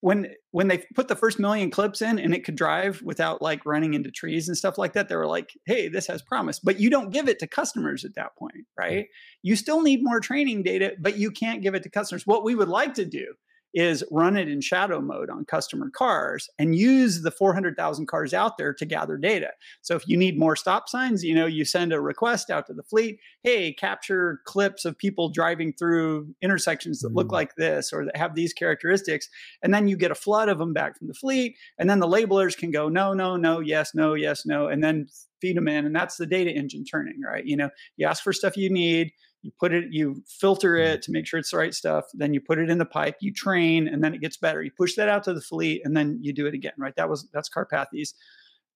when 0.00 0.28
when 0.52 0.68
they 0.68 0.84
put 0.94 1.08
the 1.08 1.16
first 1.16 1.38
million 1.38 1.70
clips 1.70 2.00
in 2.00 2.18
and 2.18 2.32
it 2.32 2.44
could 2.44 2.54
drive 2.54 3.02
without 3.02 3.42
like 3.42 3.66
running 3.66 3.94
into 3.94 4.10
trees 4.10 4.46
and 4.46 4.56
stuff 4.56 4.78
like 4.78 4.92
that 4.92 5.08
they 5.08 5.16
were 5.16 5.26
like 5.26 5.50
hey 5.66 5.88
this 5.88 6.06
has 6.06 6.22
promise. 6.22 6.60
But 6.60 6.78
you 6.78 6.90
don't 6.90 7.12
give 7.12 7.28
it 7.28 7.38
to 7.40 7.46
customers 7.46 8.04
at 8.04 8.14
that 8.14 8.36
point 8.38 8.66
right? 8.78 9.06
You 9.42 9.56
still 9.56 9.82
need 9.82 10.00
more 10.02 10.20
training 10.20 10.62
data 10.62 10.92
but 11.00 11.18
you 11.18 11.30
can't 11.30 11.62
give 11.62 11.74
it 11.74 11.82
to 11.82 11.90
customers. 11.90 12.26
What 12.26 12.44
we 12.44 12.54
would 12.54 12.68
like 12.68 12.94
to 12.94 13.04
do 13.04 13.34
is 13.78 14.02
run 14.10 14.36
it 14.36 14.48
in 14.48 14.60
shadow 14.60 15.00
mode 15.00 15.30
on 15.30 15.44
customer 15.44 15.88
cars 15.88 16.50
and 16.58 16.74
use 16.74 17.22
the 17.22 17.30
400,000 17.30 18.06
cars 18.06 18.34
out 18.34 18.58
there 18.58 18.74
to 18.74 18.84
gather 18.84 19.16
data. 19.16 19.50
So 19.82 19.94
if 19.94 20.08
you 20.08 20.16
need 20.16 20.36
more 20.36 20.56
stop 20.56 20.88
signs, 20.88 21.22
you 21.22 21.32
know, 21.32 21.46
you 21.46 21.64
send 21.64 21.92
a 21.92 22.00
request 22.00 22.50
out 22.50 22.66
to 22.66 22.74
the 22.74 22.82
fleet, 22.82 23.20
hey, 23.44 23.72
capture 23.72 24.40
clips 24.46 24.84
of 24.84 24.98
people 24.98 25.28
driving 25.28 25.72
through 25.72 26.34
intersections 26.42 26.98
that 27.02 27.14
look 27.14 27.28
mm-hmm. 27.28 27.34
like 27.34 27.54
this 27.54 27.92
or 27.92 28.04
that 28.04 28.16
have 28.16 28.34
these 28.34 28.52
characteristics 28.52 29.28
and 29.62 29.72
then 29.72 29.86
you 29.86 29.96
get 29.96 30.10
a 30.10 30.16
flood 30.16 30.48
of 30.48 30.58
them 30.58 30.72
back 30.72 30.98
from 30.98 31.06
the 31.06 31.14
fleet 31.14 31.56
and 31.78 31.88
then 31.88 32.00
the 32.00 32.08
labelers 32.08 32.56
can 32.56 32.72
go 32.72 32.88
no, 32.88 33.14
no, 33.14 33.36
no, 33.36 33.60
yes, 33.60 33.94
no, 33.94 34.14
yes, 34.14 34.44
no 34.44 34.66
and 34.66 34.82
then 34.82 35.06
feed 35.40 35.56
them 35.56 35.68
in 35.68 35.86
and 35.86 35.94
that's 35.94 36.16
the 36.16 36.26
data 36.26 36.50
engine 36.50 36.84
turning, 36.84 37.20
right? 37.22 37.44
You 37.44 37.56
know, 37.56 37.70
you 37.96 38.08
ask 38.08 38.24
for 38.24 38.32
stuff 38.32 38.56
you 38.56 38.70
need, 38.70 39.12
you 39.48 39.52
put 39.58 39.72
it 39.72 39.86
you 39.90 40.22
filter 40.26 40.74
mm-hmm. 40.74 40.92
it 40.92 41.02
to 41.02 41.10
make 41.10 41.26
sure 41.26 41.40
it's 41.40 41.52
the 41.52 41.56
right 41.56 41.74
stuff 41.74 42.04
then 42.12 42.34
you 42.34 42.40
put 42.40 42.58
it 42.58 42.68
in 42.68 42.76
the 42.76 42.84
pipe 42.84 43.16
you 43.20 43.32
train 43.32 43.88
and 43.88 44.04
then 44.04 44.12
it 44.12 44.20
gets 44.20 44.36
better 44.36 44.62
you 44.62 44.70
push 44.76 44.94
that 44.94 45.08
out 45.08 45.22
to 45.22 45.32
the 45.32 45.40
fleet 45.40 45.80
and 45.84 45.96
then 45.96 46.18
you 46.20 46.34
do 46.34 46.46
it 46.46 46.52
again 46.52 46.72
right 46.76 46.94
that 46.96 47.08
was 47.08 47.26
that's 47.32 47.48
Karpathy's 47.48 48.14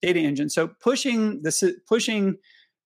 data 0.01 0.19
engine 0.19 0.49
so 0.49 0.69
pushing 0.69 1.43
this 1.43 1.63
pushing 1.87 2.37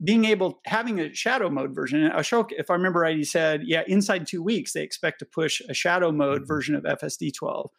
being 0.02 0.24
able 0.24 0.60
having 0.66 0.98
a 1.00 1.14
shadow 1.14 1.48
mode 1.48 1.74
version 1.74 2.10
ashok 2.10 2.50
if 2.50 2.70
i 2.70 2.74
remember 2.74 3.00
right 3.00 3.16
he 3.16 3.24
said 3.24 3.62
yeah 3.64 3.82
inside 3.86 4.26
two 4.26 4.42
weeks 4.42 4.72
they 4.72 4.82
expect 4.82 5.20
to 5.20 5.24
push 5.24 5.62
a 5.68 5.74
shadow 5.74 6.10
mode 6.10 6.38
mm-hmm. 6.38 6.46
version 6.48 6.74
of 6.74 6.82
fsd 6.82 7.32
12 7.32 7.70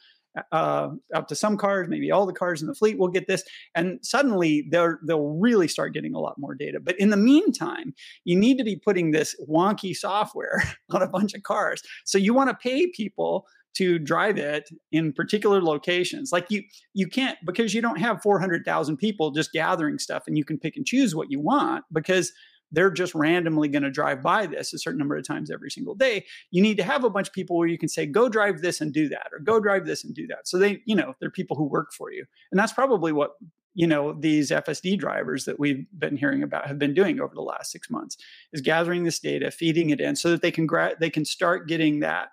uh, 0.52 0.90
up 1.14 1.28
to 1.28 1.36
some 1.36 1.58
cars, 1.58 1.88
maybe 1.88 2.12
all 2.12 2.26
the 2.26 2.34
cars 2.34 2.62
in 2.62 2.68
the 2.68 2.76
fleet 2.76 2.98
will 2.98 3.08
get 3.08 3.28
this, 3.28 3.44
and 3.76 4.00
suddenly 4.04 4.68
they'll 4.72 5.38
really 5.40 5.68
start 5.68 5.94
getting 5.94 6.14
a 6.14 6.20
lot 6.20 6.38
more 6.38 6.56
data. 6.56 6.80
But 6.80 7.00
in 7.00 7.10
the 7.10 7.18
meantime, 7.18 7.94
you 8.26 8.38
need 8.38 8.58
to 8.58 8.64
be 8.64 8.76
putting 8.76 9.12
this 9.12 9.36
wonky 9.50 9.96
software 9.96 10.64
on 10.92 11.02
a 11.02 11.08
bunch 11.08 11.34
of 11.34 11.44
cars. 11.44 11.82
So 12.06 12.18
you 12.18 12.34
want 12.34 12.50
to 12.50 12.56
pay 12.56 12.88
people 12.88 13.46
to 13.78 14.00
drive 14.00 14.40
it 14.40 14.70
in 14.92 15.14
particular 15.14 15.62
locations. 15.62 16.32
Like 16.32 16.48
you 16.50 16.64
you 16.94 17.08
can't 17.08 17.38
because 17.46 17.76
you 17.76 17.82
don't 17.82 18.00
have 18.00 18.24
400,000 18.24 18.98
people 18.98 19.30
just 19.30 19.52
gathering 19.52 20.00
stuff 20.00 20.24
and 20.26 20.36
you 20.36 20.44
can 20.44 20.58
pick 20.58 20.76
and 20.76 20.86
choose 20.86 21.14
what 21.14 21.30
you 21.30 21.40
want 21.40 21.86
because 21.94 22.34
they're 22.72 22.92
just 22.92 23.16
randomly 23.16 23.68
going 23.68 23.84
to 23.84 23.92
drive 23.92 24.22
by 24.22 24.46
this 24.46 24.74
a 24.74 24.80
certain 24.80 25.00
number 25.00 25.16
of 25.16 25.26
times 25.26 25.50
every 25.50 25.72
single 25.72 25.96
day. 25.96 26.26
You 26.52 26.62
need 26.62 26.78
to 26.78 26.84
have 26.84 27.04
a 27.04 27.10
bunch 27.10 27.28
of 27.28 27.34
people 27.34 27.58
where 27.58 27.68
you 27.68 27.78
can 27.78 27.90
say, 27.90 28.06
go 28.06 28.30
drive 28.30 28.62
this 28.62 28.82
and 28.82 28.94
do 28.94 29.08
that, 29.10 29.28
or 29.32 29.40
go 29.40 29.60
drive 29.60 29.86
this 29.86 30.04
and 30.04 30.14
do 30.14 30.28
that. 30.28 30.48
So 30.48 30.58
they, 30.58 30.82
you 30.86 30.96
know, 30.96 31.16
they're 31.20 31.32
people 31.32 31.56
who 31.56 31.66
work 31.66 31.94
for 31.94 32.12
you. 32.12 32.26
And 32.52 32.60
that's 32.60 32.74
probably 32.74 33.12
what, 33.12 33.32
you 33.74 33.88
know, 33.88 34.14
these 34.14 34.50
FSD 34.50 34.98
drivers 34.98 35.46
that 35.46 35.60
we've 35.60 35.86
been 35.98 36.18
hearing 36.18 36.44
about 36.44 36.68
have 36.68 36.80
been 36.80 36.94
doing 36.94 37.20
over 37.20 37.34
the 37.34 37.42
last 37.42 37.72
six 37.72 37.90
months 37.90 38.18
is 38.52 38.62
gathering 38.62 39.04
this 39.04 39.20
data, 39.20 39.52
feeding 39.52 39.92
it 39.92 40.02
in 40.02 40.16
so 40.16 40.32
that 40.32 40.42
they 40.42 40.52
can, 40.52 40.66
gra- 40.66 40.96
they 41.00 41.10
can 41.10 41.26
start 41.26 41.68
getting 41.68 42.00
that, 42.00 42.30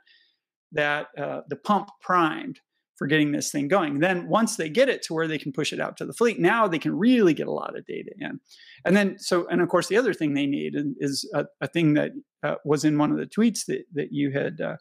that, 0.72 1.08
uh, 1.18 1.42
the 1.48 1.56
pump 1.56 1.90
primed 2.00 2.60
for 2.96 3.06
getting 3.06 3.32
this 3.32 3.50
thing 3.50 3.68
going. 3.68 3.98
Then 3.98 4.28
once 4.28 4.56
they 4.56 4.68
get 4.68 4.88
it 4.88 5.02
to 5.02 5.14
where 5.14 5.26
they 5.26 5.38
can 5.38 5.52
push 5.52 5.72
it 5.72 5.80
out 5.80 5.96
to 5.96 6.06
the 6.06 6.12
fleet, 6.12 6.38
now 6.38 6.68
they 6.68 6.78
can 6.78 6.96
really 6.96 7.34
get 7.34 7.46
a 7.46 7.52
lot 7.52 7.76
of 7.76 7.86
data 7.86 8.10
in. 8.18 8.40
And 8.84 8.96
then 8.96 9.18
so 9.18 9.46
and 9.48 9.60
of 9.60 9.68
course 9.68 9.88
the 9.88 9.96
other 9.96 10.14
thing 10.14 10.34
they 10.34 10.46
need 10.46 10.74
is 10.98 11.28
a, 11.34 11.46
a 11.60 11.66
thing 11.66 11.94
that 11.94 12.12
uh, 12.42 12.56
was 12.64 12.84
in 12.84 12.98
one 12.98 13.10
of 13.10 13.18
the 13.18 13.26
tweets 13.26 13.66
that 13.66 13.84
that 13.94 14.08
you 14.12 14.30
had 14.30 14.60
uh, 14.60 14.76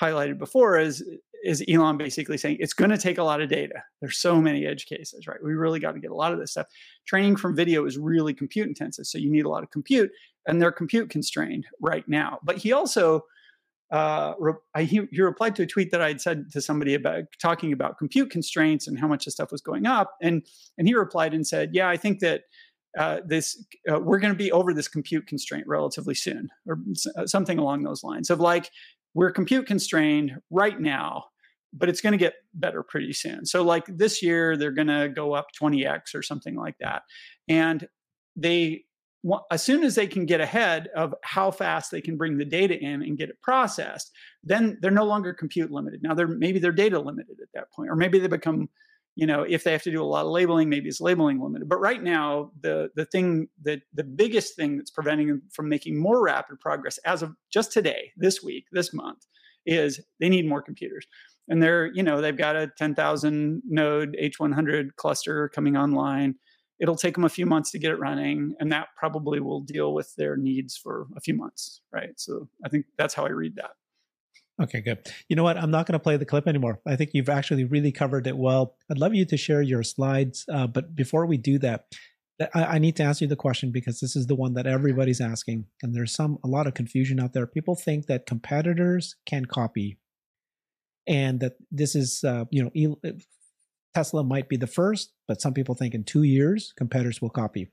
highlighted 0.00 0.38
before 0.38 0.78
is 0.78 1.04
is 1.44 1.64
Elon 1.68 1.96
basically 1.96 2.36
saying 2.36 2.56
it's 2.58 2.74
going 2.74 2.90
to 2.90 2.98
take 2.98 3.18
a 3.18 3.22
lot 3.22 3.40
of 3.40 3.48
data. 3.48 3.82
There's 4.00 4.18
so 4.18 4.40
many 4.40 4.66
edge 4.66 4.86
cases, 4.86 5.26
right? 5.28 5.38
We 5.42 5.52
really 5.52 5.78
got 5.78 5.92
to 5.92 6.00
get 6.00 6.10
a 6.10 6.16
lot 6.16 6.32
of 6.32 6.40
this 6.40 6.50
stuff. 6.50 6.66
Training 7.06 7.36
from 7.36 7.54
video 7.54 7.84
is 7.86 7.96
really 7.96 8.34
compute 8.34 8.66
intensive, 8.66 9.06
so 9.06 9.18
you 9.18 9.30
need 9.30 9.44
a 9.44 9.48
lot 9.48 9.62
of 9.62 9.70
compute, 9.70 10.10
and 10.46 10.60
they're 10.60 10.72
compute 10.72 11.10
constrained 11.10 11.66
right 11.80 12.04
now. 12.08 12.38
But 12.42 12.56
he 12.58 12.72
also 12.72 13.22
uh, 13.90 14.34
I, 14.74 14.82
he, 14.82 15.00
replied 15.16 15.56
to 15.56 15.62
a 15.62 15.66
tweet 15.66 15.90
that 15.92 16.02
I 16.02 16.08
had 16.08 16.20
said 16.20 16.50
to 16.52 16.60
somebody 16.60 16.94
about 16.94 17.24
talking 17.40 17.72
about 17.72 17.96
compute 17.96 18.30
constraints 18.30 18.86
and 18.86 18.98
how 18.98 19.08
much 19.08 19.24
the 19.24 19.30
stuff 19.30 19.50
was 19.50 19.62
going 19.62 19.86
up, 19.86 20.14
and 20.20 20.42
and 20.76 20.86
he 20.86 20.94
replied 20.94 21.32
and 21.32 21.46
said, 21.46 21.70
"Yeah, 21.72 21.88
I 21.88 21.96
think 21.96 22.20
that 22.20 22.42
uh, 22.98 23.20
this 23.24 23.64
uh, 23.90 23.98
we're 23.98 24.18
going 24.18 24.32
to 24.32 24.38
be 24.38 24.52
over 24.52 24.74
this 24.74 24.88
compute 24.88 25.26
constraint 25.26 25.66
relatively 25.66 26.14
soon, 26.14 26.50
or 26.66 26.78
uh, 27.16 27.26
something 27.26 27.58
along 27.58 27.82
those 27.82 28.04
lines 28.04 28.28
of 28.28 28.40
like 28.40 28.70
we're 29.14 29.30
compute 29.30 29.66
constrained 29.66 30.32
right 30.50 30.78
now." 30.78 31.24
But 31.72 31.90
it's 31.90 32.00
going 32.00 32.12
to 32.12 32.18
get 32.18 32.34
better 32.54 32.82
pretty 32.82 33.12
soon. 33.12 33.44
So, 33.46 33.62
like 33.62 33.84
this 33.86 34.22
year, 34.22 34.56
they're 34.56 34.70
going 34.70 34.88
to 34.88 35.08
go 35.08 35.32
up 35.34 35.48
20x 35.60 36.14
or 36.14 36.22
something 36.22 36.56
like 36.56 36.76
that. 36.80 37.02
And 37.46 37.86
they 38.36 38.84
as 39.50 39.62
soon 39.62 39.84
as 39.84 39.94
they 39.94 40.06
can 40.06 40.26
get 40.26 40.40
ahead 40.40 40.88
of 40.94 41.14
how 41.22 41.50
fast 41.50 41.90
they 41.90 42.00
can 42.00 42.16
bring 42.16 42.38
the 42.38 42.44
data 42.44 42.78
in 42.78 43.02
and 43.02 43.18
get 43.18 43.30
it 43.30 43.40
processed, 43.42 44.12
then 44.42 44.78
they're 44.80 44.90
no 44.90 45.04
longer 45.04 45.32
compute 45.32 45.70
limited. 45.70 46.02
Now 46.02 46.14
they're 46.14 46.28
maybe 46.28 46.58
they're 46.58 46.72
data 46.72 46.98
limited 46.98 47.38
at 47.42 47.48
that 47.54 47.72
point, 47.72 47.90
or 47.90 47.96
maybe 47.96 48.18
they 48.18 48.28
become, 48.28 48.68
you 49.16 49.26
know, 49.26 49.42
if 49.42 49.64
they 49.64 49.72
have 49.72 49.82
to 49.82 49.90
do 49.90 50.02
a 50.02 50.04
lot 50.04 50.24
of 50.24 50.30
labeling, 50.30 50.68
maybe 50.68 50.88
it's 50.88 51.00
labeling 51.00 51.40
limited. 51.40 51.68
But 51.68 51.80
right 51.80 52.02
now, 52.02 52.52
the 52.60 52.90
the 52.94 53.04
thing 53.06 53.48
that 53.62 53.80
the 53.92 54.04
biggest 54.04 54.54
thing 54.56 54.76
that's 54.76 54.90
preventing 54.90 55.28
them 55.28 55.42
from 55.52 55.68
making 55.68 56.00
more 56.00 56.22
rapid 56.22 56.60
progress 56.60 56.98
as 56.98 57.22
of 57.22 57.34
just 57.52 57.72
today, 57.72 58.12
this 58.16 58.42
week, 58.42 58.66
this 58.72 58.94
month, 58.94 59.26
is 59.66 60.00
they 60.20 60.28
need 60.28 60.48
more 60.48 60.62
computers. 60.62 61.06
And 61.48 61.62
they're, 61.62 61.86
you 61.94 62.02
know, 62.02 62.20
they've 62.20 62.36
got 62.36 62.56
a 62.56 62.70
10,000 62.76 63.62
node 63.66 64.16
H100 64.22 64.96
cluster 64.96 65.48
coming 65.48 65.76
online 65.78 66.34
it'll 66.80 66.96
take 66.96 67.14
them 67.14 67.24
a 67.24 67.28
few 67.28 67.46
months 67.46 67.70
to 67.72 67.78
get 67.78 67.90
it 67.90 67.98
running 67.98 68.54
and 68.60 68.70
that 68.72 68.88
probably 68.96 69.40
will 69.40 69.60
deal 69.60 69.92
with 69.94 70.14
their 70.16 70.36
needs 70.36 70.76
for 70.76 71.06
a 71.16 71.20
few 71.20 71.34
months 71.34 71.80
right? 71.92 72.10
So 72.16 72.48
i 72.64 72.68
think 72.68 72.86
that's 72.96 73.14
how 73.14 73.26
i 73.26 73.30
read 73.30 73.56
that. 73.56 73.70
Okay 74.60 74.80
good. 74.80 74.98
You 75.28 75.36
know 75.36 75.44
what? 75.44 75.56
I'm 75.56 75.70
not 75.70 75.86
going 75.86 75.92
to 75.92 76.02
play 76.02 76.16
the 76.16 76.24
clip 76.24 76.48
anymore. 76.48 76.80
I 76.84 76.96
think 76.96 77.10
you've 77.14 77.28
actually 77.28 77.64
really 77.64 77.92
covered 77.92 78.26
it 78.26 78.36
well. 78.36 78.74
I'd 78.90 78.98
love 78.98 79.14
you 79.14 79.24
to 79.26 79.36
share 79.36 79.62
your 79.62 79.82
slides 79.82 80.44
uh, 80.52 80.66
but 80.66 80.94
before 80.94 81.26
we 81.26 81.36
do 81.36 81.58
that 81.60 81.86
I, 82.54 82.64
I 82.64 82.78
need 82.78 82.96
to 82.96 83.02
ask 83.02 83.20
you 83.20 83.26
the 83.26 83.36
question 83.36 83.70
because 83.70 84.00
this 84.00 84.14
is 84.14 84.26
the 84.26 84.34
one 84.34 84.54
that 84.54 84.66
everybody's 84.66 85.20
asking 85.20 85.66
and 85.82 85.94
there's 85.94 86.14
some 86.14 86.38
a 86.44 86.48
lot 86.48 86.66
of 86.66 86.74
confusion 86.74 87.20
out 87.20 87.32
there. 87.32 87.46
People 87.46 87.74
think 87.74 88.06
that 88.06 88.26
competitors 88.26 89.16
can 89.26 89.44
copy 89.44 89.98
and 91.06 91.40
that 91.40 91.54
this 91.70 91.94
is 91.94 92.22
uh, 92.22 92.44
you 92.50 92.62
know 92.62 92.94
Tesla 93.94 94.22
might 94.22 94.48
be 94.48 94.56
the 94.56 94.66
first, 94.66 95.12
but 95.26 95.40
some 95.40 95.54
people 95.54 95.74
think 95.74 95.94
in 95.94 96.04
two 96.04 96.22
years, 96.22 96.72
competitors 96.76 97.20
will 97.20 97.30
copy. 97.30 97.68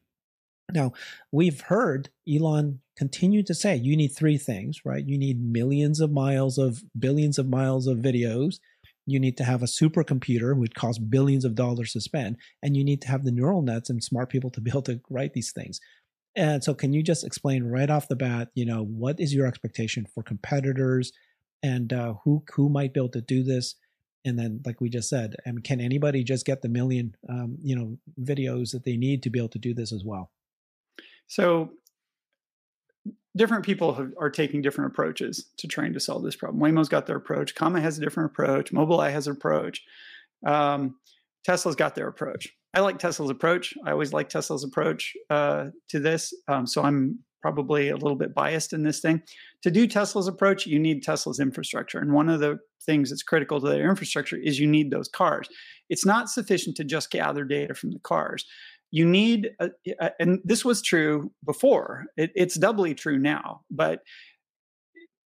Now, 0.74 0.94
we've 1.32 1.62
heard 1.62 2.10
Elon 2.28 2.80
continue 2.98 3.44
to 3.44 3.54
say 3.54 3.76
you 3.76 3.96
need 3.96 4.10
three 4.10 4.38
things, 4.38 4.82
right? 4.84 5.06
You 5.06 5.18
need 5.18 5.40
millions 5.40 6.00
of 6.00 6.12
miles 6.12 6.58
of 6.58 6.84
billions 6.98 7.38
of 7.38 7.48
miles 7.48 7.88
of 7.88 8.00
videos. 8.00 8.60
You 9.06 9.20
need 9.20 9.38
to 9.38 9.44
have 9.44 9.62
a 9.62 9.68
supercomputer, 9.68 10.58
which 10.58 10.74
costs 10.74 10.98
billions 10.98 11.46
of 11.46 11.54
dollars 11.54 11.94
to 11.94 12.02
spend. 12.02 12.38
And 12.64 12.76
you 12.76 12.84
need 12.84 13.02
to 13.04 13.08
have 13.08 13.24
the 13.24 13.32
neural 13.32 13.62
nets 13.62 13.90
and 13.90 14.04
smart 14.04 14.30
people 14.30 14.50
to 14.52 14.62
be 14.62 14.72
able 14.72 14.82
to 14.84 15.02
write 15.10 15.34
these 15.34 15.52
things. 15.52 15.80
And 16.36 16.64
so, 16.64 16.74
can 16.74 16.92
you 16.94 17.04
just 17.04 17.24
explain 17.24 17.64
right 17.66 17.90
off 17.90 18.08
the 18.08 18.16
bat, 18.16 18.50
you 18.56 18.66
know, 18.66 18.84
what 18.84 19.20
is 19.20 19.34
your 19.34 19.46
expectation 19.46 20.08
for 20.14 20.24
competitors 20.24 21.14
and 21.62 21.94
uh, 21.94 22.16
who, 22.24 22.44
who 22.54 22.70
might 22.70 22.94
be 22.94 23.00
able 23.00 23.10
to 23.10 23.22
do 23.22 23.44
this? 23.44 23.76
And 24.26 24.38
then 24.38 24.62
like 24.66 24.82
we 24.82 24.90
just 24.90 25.10
said 25.10 25.36
and 25.46 25.64
can 25.64 25.80
anybody 25.80 26.24
just 26.24 26.46
get 26.46 26.62
the 26.62 26.70
million 26.70 27.16
um, 27.30 27.58
you 27.62 27.76
know 27.76 27.98
videos 28.22 28.72
that 28.72 28.84
they 28.84 28.98
need 28.98 29.24
to 29.24 29.30
be 29.30 29.40
able 29.40 29.50
to 29.50 29.60
do 29.60 29.74
this 29.74 29.94
as 29.94 30.04
well? 30.04 30.32
So 31.28 31.72
different 33.36 33.66
people 33.66 33.94
have, 33.94 34.14
are 34.20 34.30
taking 34.30 34.62
different 34.62 34.92
approaches 34.92 35.46
to 35.58 35.68
trying 35.68 35.94
to 35.94 36.00
solve 36.00 36.24
this 36.24 36.36
problem. 36.36 36.62
Waymo's 36.62 36.90
got 36.90 37.06
their 37.06 37.18
approach. 37.18 37.56
Comma 37.56 37.82
has 37.82 37.98
a 37.98 38.02
different 38.02 38.32
approach. 38.32 38.72
Mobileye 38.72 39.12
has 39.12 39.28
an 39.28 39.34
approach. 39.34 39.84
Um, 40.46 40.96
tesla's 41.44 41.76
got 41.76 41.96
their 41.96 42.08
approach. 42.08 42.50
I 42.74 42.82
like 42.82 43.00
tesla's 43.00 43.30
approach. 43.30 43.74
I 43.86 43.92
always 43.92 44.14
like 44.14 44.30
tesla's 44.30 44.64
approach 44.64 45.14
uh, 45.30 45.68
to 45.90 46.00
this. 46.00 46.34
Um, 46.48 46.68
so 46.68 46.82
i'm 46.82 47.20
probably 47.46 47.90
a 47.90 47.96
little 47.96 48.16
bit 48.16 48.34
biased 48.34 48.74
in 48.74 48.82
this 48.82 49.00
thing. 49.00 49.22
To 49.62 49.70
do 49.70 49.86
Tesla's 49.86 50.28
approach, 50.28 50.66
you 50.66 50.80
need 50.80 51.04
Tesla's 51.04 51.40
infrastructure. 51.40 52.00
And 52.00 52.12
one 52.12 52.28
of 52.28 52.40
the 52.40 52.58
things 52.84 53.12
that's 53.12 53.22
critical 53.22 53.62
to 53.62 53.68
their 53.68 53.88
infrastructure 53.88 54.36
is 54.36 54.60
you 54.60 54.66
need 54.66 54.90
those 54.90 55.08
cars. 55.08 55.48
It's 55.88 56.08
not 56.08 56.28
sufficient 56.28 56.76
to 56.78 56.84
just 56.84 57.12
gather 57.12 57.44
data 57.44 57.76
from 57.76 57.92
the 57.92 58.00
cars. 58.00 58.48
You 58.90 59.06
need, 59.06 59.52
a, 59.60 59.70
a, 60.00 60.10
and 60.20 60.40
this 60.44 60.66
was 60.66 60.82
true 60.82 61.32
before, 61.46 62.06
it, 62.18 62.32
it's 62.34 62.56
doubly 62.56 62.96
true 62.96 63.20
now, 63.20 63.62
but 63.70 64.00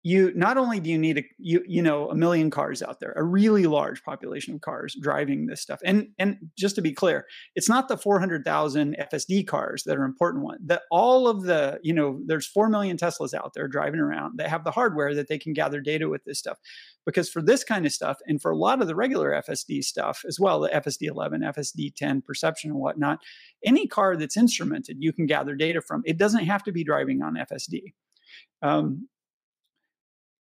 you 0.05 0.33
not 0.35 0.57
only 0.57 0.81
do 0.81 0.91
you 0.91 0.99
need 0.99 1.19
a 1.19 1.25
you 1.39 1.63
you 1.67 1.81
know 1.81 2.09
a 2.11 2.15
million 2.15 2.51
cars 2.51 2.83
out 2.83 2.99
there 2.99 3.13
a 3.15 3.23
really 3.23 3.67
large 3.67 4.03
population 4.03 4.55
of 4.55 4.61
cars 4.61 4.97
driving 5.01 5.47
this 5.47 5.61
stuff. 5.61 5.81
And 5.85 6.09
and 6.19 6.39
just 6.57 6.75
to 6.75 6.83
be 6.83 6.93
clear 6.93 7.27
it's 7.55 7.69
not 7.69 7.89
the 7.89 7.97
400,000 7.97 8.97
FSD 9.13 9.47
cars 9.47 9.85
that 9.85 9.97
are 9.97 10.05
important 10.05 10.45
one. 10.45 10.59
That 10.67 10.83
all 10.91 11.29
of 11.29 11.43
the 11.43 11.79
you 11.83 11.95
know 11.95 12.21
there's 12.27 12.47
4 12.47 12.69
million 12.69 12.97
Teslas 12.97 13.35
out 13.35 13.53
there 13.55 13.69
driving 13.69 14.01
around 14.01 14.39
that 14.39 14.49
have 14.49 14.65
the 14.65 14.73
hardware 14.73 15.15
that 15.15 15.29
they 15.29 15.39
can 15.39 15.53
gather 15.53 15.81
data 15.81 16.09
with 16.09 16.25
this 16.25 16.39
stuff. 16.39 16.59
Because 17.07 17.29
for 17.29 17.43
this 17.43 17.65
kind 17.65 17.87
of 17.87 17.93
stuff 17.93 18.19
and 18.27 18.41
for 18.41 18.51
a 18.51 18.57
lot 18.57 18.81
of 18.81 18.89
the 18.89 18.95
regular 18.95 19.31
FSD 19.49 19.85
stuff 19.85 20.25
as 20.27 20.39
well 20.41 20.61
the 20.61 20.69
FSD 20.69 21.09
11 21.09 21.43
FSD 21.43 21.95
10 21.95 22.23
perception 22.23 22.71
and 22.71 22.81
whatnot 22.81 23.21
any 23.65 23.87
car 23.87 24.17
that's 24.17 24.37
instrumented 24.37 24.97
you 24.99 25.13
can 25.13 25.27
gather 25.27 25.55
data 25.55 25.81
from. 25.81 26.03
It 26.05 26.19
doesn't 26.19 26.45
have 26.45 26.65
to 26.65 26.73
be 26.73 26.83
driving 26.83 27.23
on 27.23 27.35
FSD 27.35 27.93
um, 28.63 29.09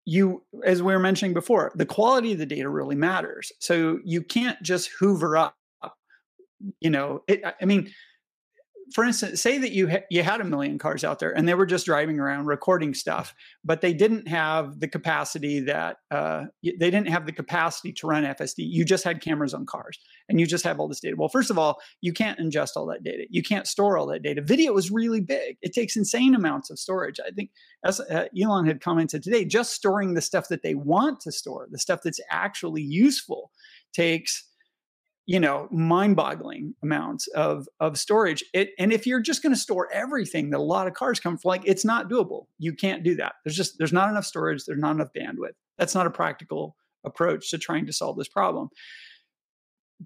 you 0.05 0.43
as 0.65 0.83
we 0.83 0.93
were 0.93 0.99
mentioning 1.01 1.35
before 1.35 1.73
the 1.75 1.87
quality 1.87 2.33
of 2.33 2.39
the 2.39 2.47
data 2.47 2.69
really 2.69 2.97
matters. 2.97 3.53
So 3.59 3.99
you 4.05 4.23
can't 4.23 4.61
just 4.63 4.91
hoover 4.99 5.37
up 5.37 5.57
you 6.81 6.91
know 6.91 7.23
it, 7.29 7.43
i 7.61 7.65
mean 7.65 7.91
for 8.95 9.03
instance, 9.03 9.43
say 9.43 9.59
that 9.59 9.73
you 9.73 9.89
ha- 9.91 10.05
you 10.09 10.23
had 10.23 10.41
a 10.41 10.45
million 10.45 10.79
cars 10.79 11.03
out 11.03 11.19
there 11.19 11.37
and 11.37 11.49
they 11.49 11.55
were 11.55 11.67
just 11.67 11.87
driving 11.87 12.21
around 12.21 12.47
recording 12.47 12.95
stuff, 12.95 13.35
but 13.65 13.81
they 13.81 13.93
didn't 13.93 14.29
have 14.29 14.79
the 14.79 14.87
capacity 14.87 15.59
that 15.59 15.97
uh, 16.13 16.45
they 16.63 16.93
didn't 16.93 17.09
have 17.09 17.27
the 17.27 17.33
capacity 17.33 17.93
to 17.93 18.07
run 18.07 18.23
FSD. 18.23 18.59
You 18.59 18.85
just 18.85 19.03
had 19.03 19.21
cameras 19.21 19.53
on 19.53 19.67
cars 19.67 19.99
and 20.29 20.39
you 20.39 20.47
just 20.47 20.63
have 20.63 20.79
all 20.79 20.87
this 20.87 21.01
data. 21.01 21.17
Well, 21.19 21.29
first 21.29 21.51
of 21.51 21.59
all, 21.59 21.81
you 22.03 22.13
can't 22.13 22.39
ingest 22.39 22.77
all 22.77 22.87
that 22.87 23.03
data. 23.03 23.25
You 23.31 23.43
can't 23.43 23.67
store 23.67 23.99
all 23.99 24.07
that 24.07 24.23
data. 24.23 24.41
Video 24.41 24.77
is 24.77 24.93
really 24.93 25.21
big. 25.21 25.57
It 25.61 25.73
takes 25.73 25.97
insane 25.97 26.37
amounts 26.37 26.71
of 26.71 26.79
storage. 26.79 27.19
I 27.19 27.33
think 27.33 27.51
as 27.85 27.99
uh, 27.99 28.27
Elon 28.41 28.65
had 28.65 28.81
commented 28.81 29.25
today, 29.25 29.45
just 29.45 29.73
storing 29.73 30.15
the 30.15 30.23
stuff 30.23 30.47
that 30.51 30.63
they 30.63 30.77
want 30.77 31.19
to 31.23 31.33
store, 31.33 31.67
the 31.69 31.81
stuff 31.81 32.03
that's 32.05 32.21
actually 32.31 32.83
useful, 32.83 33.51
takes 33.93 34.45
you 35.27 35.41
know 35.41 35.69
mind-boggling 35.71 36.75
amounts 36.83 37.27
of 37.29 37.67
of 37.81 37.99
storage 37.99 38.45
it, 38.53 38.71
and 38.79 38.93
if 38.93 39.07
you're 39.07 39.21
just 39.21 39.43
going 39.43 39.55
to 39.55 39.59
store 39.59 39.89
everything 39.93 40.51
that 40.51 40.59
a 40.59 40.63
lot 40.63 40.87
of 40.87 40.95
cars 40.95 41.21
come 41.21 41.39
from 41.39 41.49
like 41.49 41.63
it's 41.65 41.85
not 41.85 42.09
doable 42.09 42.45
you 42.59 42.73
can't 42.73 43.03
do 43.03 43.15
that 43.15 43.35
there's 43.45 43.57
just 43.57 43.75
there's 43.79 43.93
not 43.93 44.11
enough 44.11 44.25
storage 44.25 44.65
there's 44.67 44.81
not 44.81 44.95
enough 44.95 45.09
bandwidth 45.17 45.55
that's 45.79 45.95
not 45.95 46.07
a 46.07 46.11
practical 46.11 46.77
approach 47.05 47.51
to 47.51 47.59
trying 47.59 47.87
to 47.87 47.93
solve 47.93 48.17
this 48.17 48.29
problem 48.29 48.69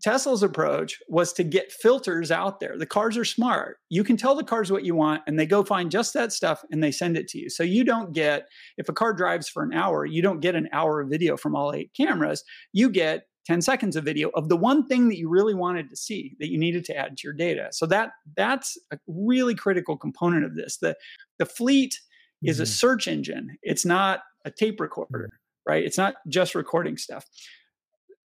Tesla's 0.03 0.43
approach 0.43 0.99
was 1.09 1.33
to 1.33 1.43
get 1.43 1.73
filters 1.73 2.31
out 2.31 2.61
there. 2.61 2.77
The 2.79 2.87
cars 2.87 3.17
are 3.17 3.25
smart. 3.25 3.79
You 3.89 4.05
can 4.05 4.17
tell 4.17 4.35
the 4.35 4.45
cars 4.45 4.71
what 4.71 4.85
you 4.85 4.95
want, 4.95 5.23
and 5.27 5.39
they 5.39 5.47
go 5.47 5.65
find 5.65 5.91
just 5.91 6.15
that 6.15 6.33
stuff 6.33 6.63
and 6.71 6.83
they 6.83 6.91
send 6.91 7.17
it 7.17 7.27
to 7.29 7.39
you. 7.39 7.51
So 7.51 7.63
you 7.63 7.85
don't 7.85 8.13
get, 8.13 8.49
if 8.77 8.89
a 8.89 8.93
car 8.93 9.13
drives 9.13 9.49
for 9.49 9.63
an 9.63 9.73
hour, 9.73 10.05
you 10.05 10.23
don't 10.23 10.41
get 10.41 10.55
an 10.55 10.69
hour 10.73 11.01
of 11.01 11.09
video 11.09 11.37
from 11.37 11.57
all 11.57 11.73
eight 11.73 11.91
cameras. 11.97 12.45
You 12.73 12.91
get 12.91 13.25
10 13.49 13.63
seconds 13.63 13.97
of 13.97 14.05
video 14.05 14.29
of 14.35 14.51
the 14.51 14.57
one 14.57 14.87
thing 14.87 15.09
that 15.09 15.17
you 15.17 15.27
really 15.27 15.55
wanted 15.55 15.89
to 15.89 15.97
see 15.97 16.37
that 16.39 16.51
you 16.51 16.59
needed 16.59 16.85
to 16.85 16.95
add 16.95 17.17
to 17.17 17.27
your 17.27 17.33
data. 17.33 17.69
So 17.73 17.87
that 17.87 18.11
that's 18.37 18.77
a 18.93 18.99
really 19.07 19.55
critical 19.55 19.97
component 19.97 20.45
of 20.45 20.55
this. 20.55 20.77
The 20.77 20.95
the 21.39 21.47
fleet 21.47 21.95
mm-hmm. 21.95 22.51
is 22.51 22.61
a 22.61 22.65
mm-hmm. 22.65 22.73
search 22.73 23.09
engine. 23.09 23.57
It's 23.63 23.87
not 23.87 24.21
a 24.45 24.51
tape 24.51 24.79
recorder, 24.81 25.31
right? 25.67 25.83
It's 25.83 25.97
not 25.97 26.17
just 26.29 26.55
recording 26.55 26.99
stuff. 26.99 27.25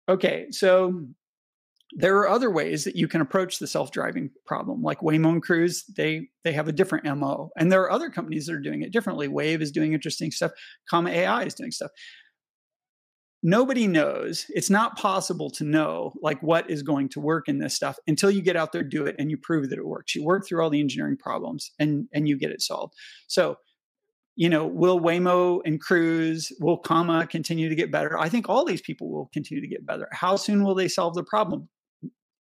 Okay, 0.09 0.47
so 0.51 1.05
there 1.93 2.17
are 2.17 2.27
other 2.27 2.51
ways 2.51 2.83
that 2.83 2.97
you 2.97 3.07
can 3.07 3.21
approach 3.21 3.57
the 3.57 3.67
self-driving 3.67 4.29
problem 4.45 4.81
like 4.81 4.99
waymo 4.99 5.29
and 5.29 5.43
cruise 5.43 5.85
they 5.95 6.27
they 6.43 6.51
have 6.51 6.67
a 6.67 6.71
different 6.71 7.05
mo 7.05 7.51
and 7.55 7.71
there 7.71 7.81
are 7.83 7.91
other 7.91 8.09
companies 8.09 8.47
that 8.47 8.55
are 8.55 8.59
doing 8.59 8.81
it 8.81 8.91
differently 8.91 9.29
Wayve 9.29 9.61
is 9.61 9.71
doing 9.71 9.93
interesting 9.93 10.31
stuff 10.31 10.51
comma 10.89 11.11
ai 11.11 11.43
is 11.43 11.53
doing 11.53 11.71
stuff 11.71 11.91
nobody 13.45 13.85
knows. 13.85 14.47
It's 14.49 14.71
not 14.71 14.97
possible 14.97 15.51
to 15.51 15.63
know 15.63 16.13
like 16.19 16.41
what 16.41 16.67
is 16.67 16.81
going 16.81 17.09
to 17.09 17.19
work 17.19 17.47
in 17.47 17.59
this 17.59 17.75
stuff 17.75 17.99
until 18.07 18.31
you 18.31 18.41
get 18.41 18.55
out 18.55 18.71
there 18.71 18.81
do 18.81 19.05
it 19.05 19.15
and 19.19 19.29
you 19.29 19.37
prove 19.37 19.69
that 19.69 19.77
it 19.77 19.85
works. 19.85 20.15
You 20.15 20.23
work 20.23 20.47
through 20.47 20.63
all 20.63 20.71
the 20.71 20.79
engineering 20.79 21.15
problems 21.15 21.71
and 21.77 22.07
and 22.11 22.27
you 22.27 22.39
get 22.39 22.49
it 22.49 22.63
solved. 22.63 22.95
So 23.27 23.57
you 24.35 24.49
know 24.49 24.65
will 24.65 24.99
waymo 24.99 25.61
and 25.63 25.79
cruise 25.79 26.51
will 26.59 26.79
comma 26.79 27.27
continue 27.27 27.69
to 27.69 27.75
get 27.75 27.91
better? 27.91 28.17
I 28.17 28.29
think 28.29 28.49
all 28.49 28.65
these 28.65 28.81
people 28.81 29.11
will 29.11 29.29
continue 29.31 29.61
to 29.61 29.69
get 29.69 29.85
better. 29.85 30.07
How 30.11 30.37
soon 30.37 30.63
will 30.63 30.75
they 30.75 30.87
solve 30.87 31.13
the 31.13 31.23
problem? 31.23 31.69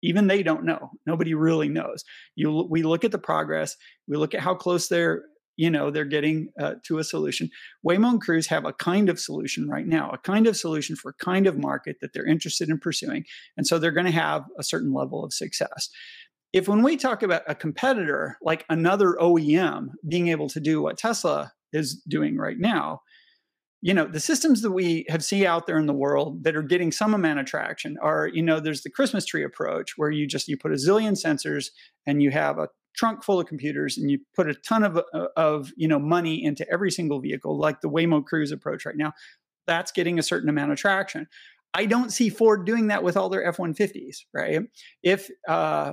Even 0.02 0.26
they 0.26 0.42
don't 0.42 0.64
know. 0.64 0.90
Nobody 1.06 1.34
really 1.34 1.68
knows. 1.68 2.02
You 2.34 2.66
we 2.70 2.82
look 2.82 3.04
at 3.04 3.12
the 3.12 3.18
progress. 3.18 3.76
We 4.08 4.16
look 4.16 4.32
at 4.32 4.40
how 4.40 4.54
close 4.54 4.88
they're 4.88 5.24
you 5.56 5.70
know 5.70 5.90
they're 5.90 6.04
getting 6.04 6.48
uh, 6.60 6.74
to 6.84 6.98
a 6.98 7.04
solution. 7.04 7.50
Waymo 7.86 8.10
and 8.10 8.20
cruise 8.20 8.46
have 8.48 8.64
a 8.64 8.72
kind 8.72 9.08
of 9.08 9.20
solution 9.20 9.68
right 9.68 9.86
now 9.86 10.10
a 10.10 10.18
kind 10.18 10.46
of 10.46 10.56
solution 10.56 10.96
for 10.96 11.10
a 11.10 11.24
kind 11.24 11.46
of 11.46 11.58
market 11.58 11.96
that 12.00 12.12
they're 12.12 12.26
interested 12.26 12.68
in 12.68 12.78
pursuing 12.78 13.24
and 13.56 13.66
so 13.66 13.78
they're 13.78 13.90
going 13.92 14.06
to 14.06 14.12
have 14.12 14.44
a 14.58 14.64
certain 14.64 14.92
level 14.92 15.24
of 15.24 15.32
success. 15.32 15.88
If 16.52 16.68
when 16.68 16.82
we 16.82 16.96
talk 16.96 17.22
about 17.22 17.42
a 17.48 17.54
competitor 17.54 18.38
like 18.42 18.64
another 18.68 19.16
oem 19.20 19.88
being 20.08 20.28
able 20.28 20.48
to 20.50 20.60
do 20.60 20.80
what 20.80 20.98
tesla 20.98 21.52
is 21.72 22.00
doing 22.08 22.36
right 22.36 22.58
now 22.58 23.00
you 23.84 23.92
know 23.92 24.06
the 24.06 24.18
systems 24.18 24.62
that 24.62 24.72
we 24.72 25.04
have 25.10 25.22
see 25.22 25.44
out 25.44 25.66
there 25.66 25.78
in 25.78 25.84
the 25.84 25.92
world 25.92 26.42
that 26.44 26.56
are 26.56 26.62
getting 26.62 26.90
some 26.90 27.12
amount 27.12 27.38
of 27.38 27.44
traction 27.44 27.96
are 28.00 28.26
you 28.26 28.42
know 28.42 28.58
there's 28.58 28.82
the 28.82 28.90
christmas 28.90 29.26
tree 29.26 29.44
approach 29.44 29.92
where 29.98 30.10
you 30.10 30.26
just 30.26 30.48
you 30.48 30.56
put 30.56 30.72
a 30.72 30.76
zillion 30.76 31.12
sensors 31.12 31.66
and 32.06 32.22
you 32.22 32.30
have 32.30 32.58
a 32.58 32.68
trunk 32.94 33.22
full 33.24 33.40
of 33.40 33.46
computers 33.46 33.98
and 33.98 34.10
you 34.10 34.18
put 34.34 34.48
a 34.48 34.54
ton 34.54 34.82
of, 34.82 34.98
uh, 35.12 35.26
of 35.36 35.72
you 35.76 35.88
know 35.88 35.98
money 35.98 36.42
into 36.42 36.68
every 36.70 36.90
single 36.90 37.20
vehicle 37.20 37.58
like 37.58 37.80
the 37.80 37.88
waymo 37.88 38.24
cruise 38.24 38.52
approach 38.52 38.86
right 38.86 38.96
now 38.96 39.12
that's 39.66 39.92
getting 39.92 40.18
a 40.18 40.22
certain 40.22 40.48
amount 40.48 40.72
of 40.72 40.78
traction. 40.78 41.26
I 41.76 41.86
don't 41.86 42.12
see 42.12 42.28
ford 42.28 42.66
doing 42.66 42.88
that 42.88 43.02
with 43.02 43.16
all 43.16 43.28
their 43.28 43.44
f-150s 43.46 44.18
right? 44.32 44.60
If 45.02 45.28
uh, 45.48 45.92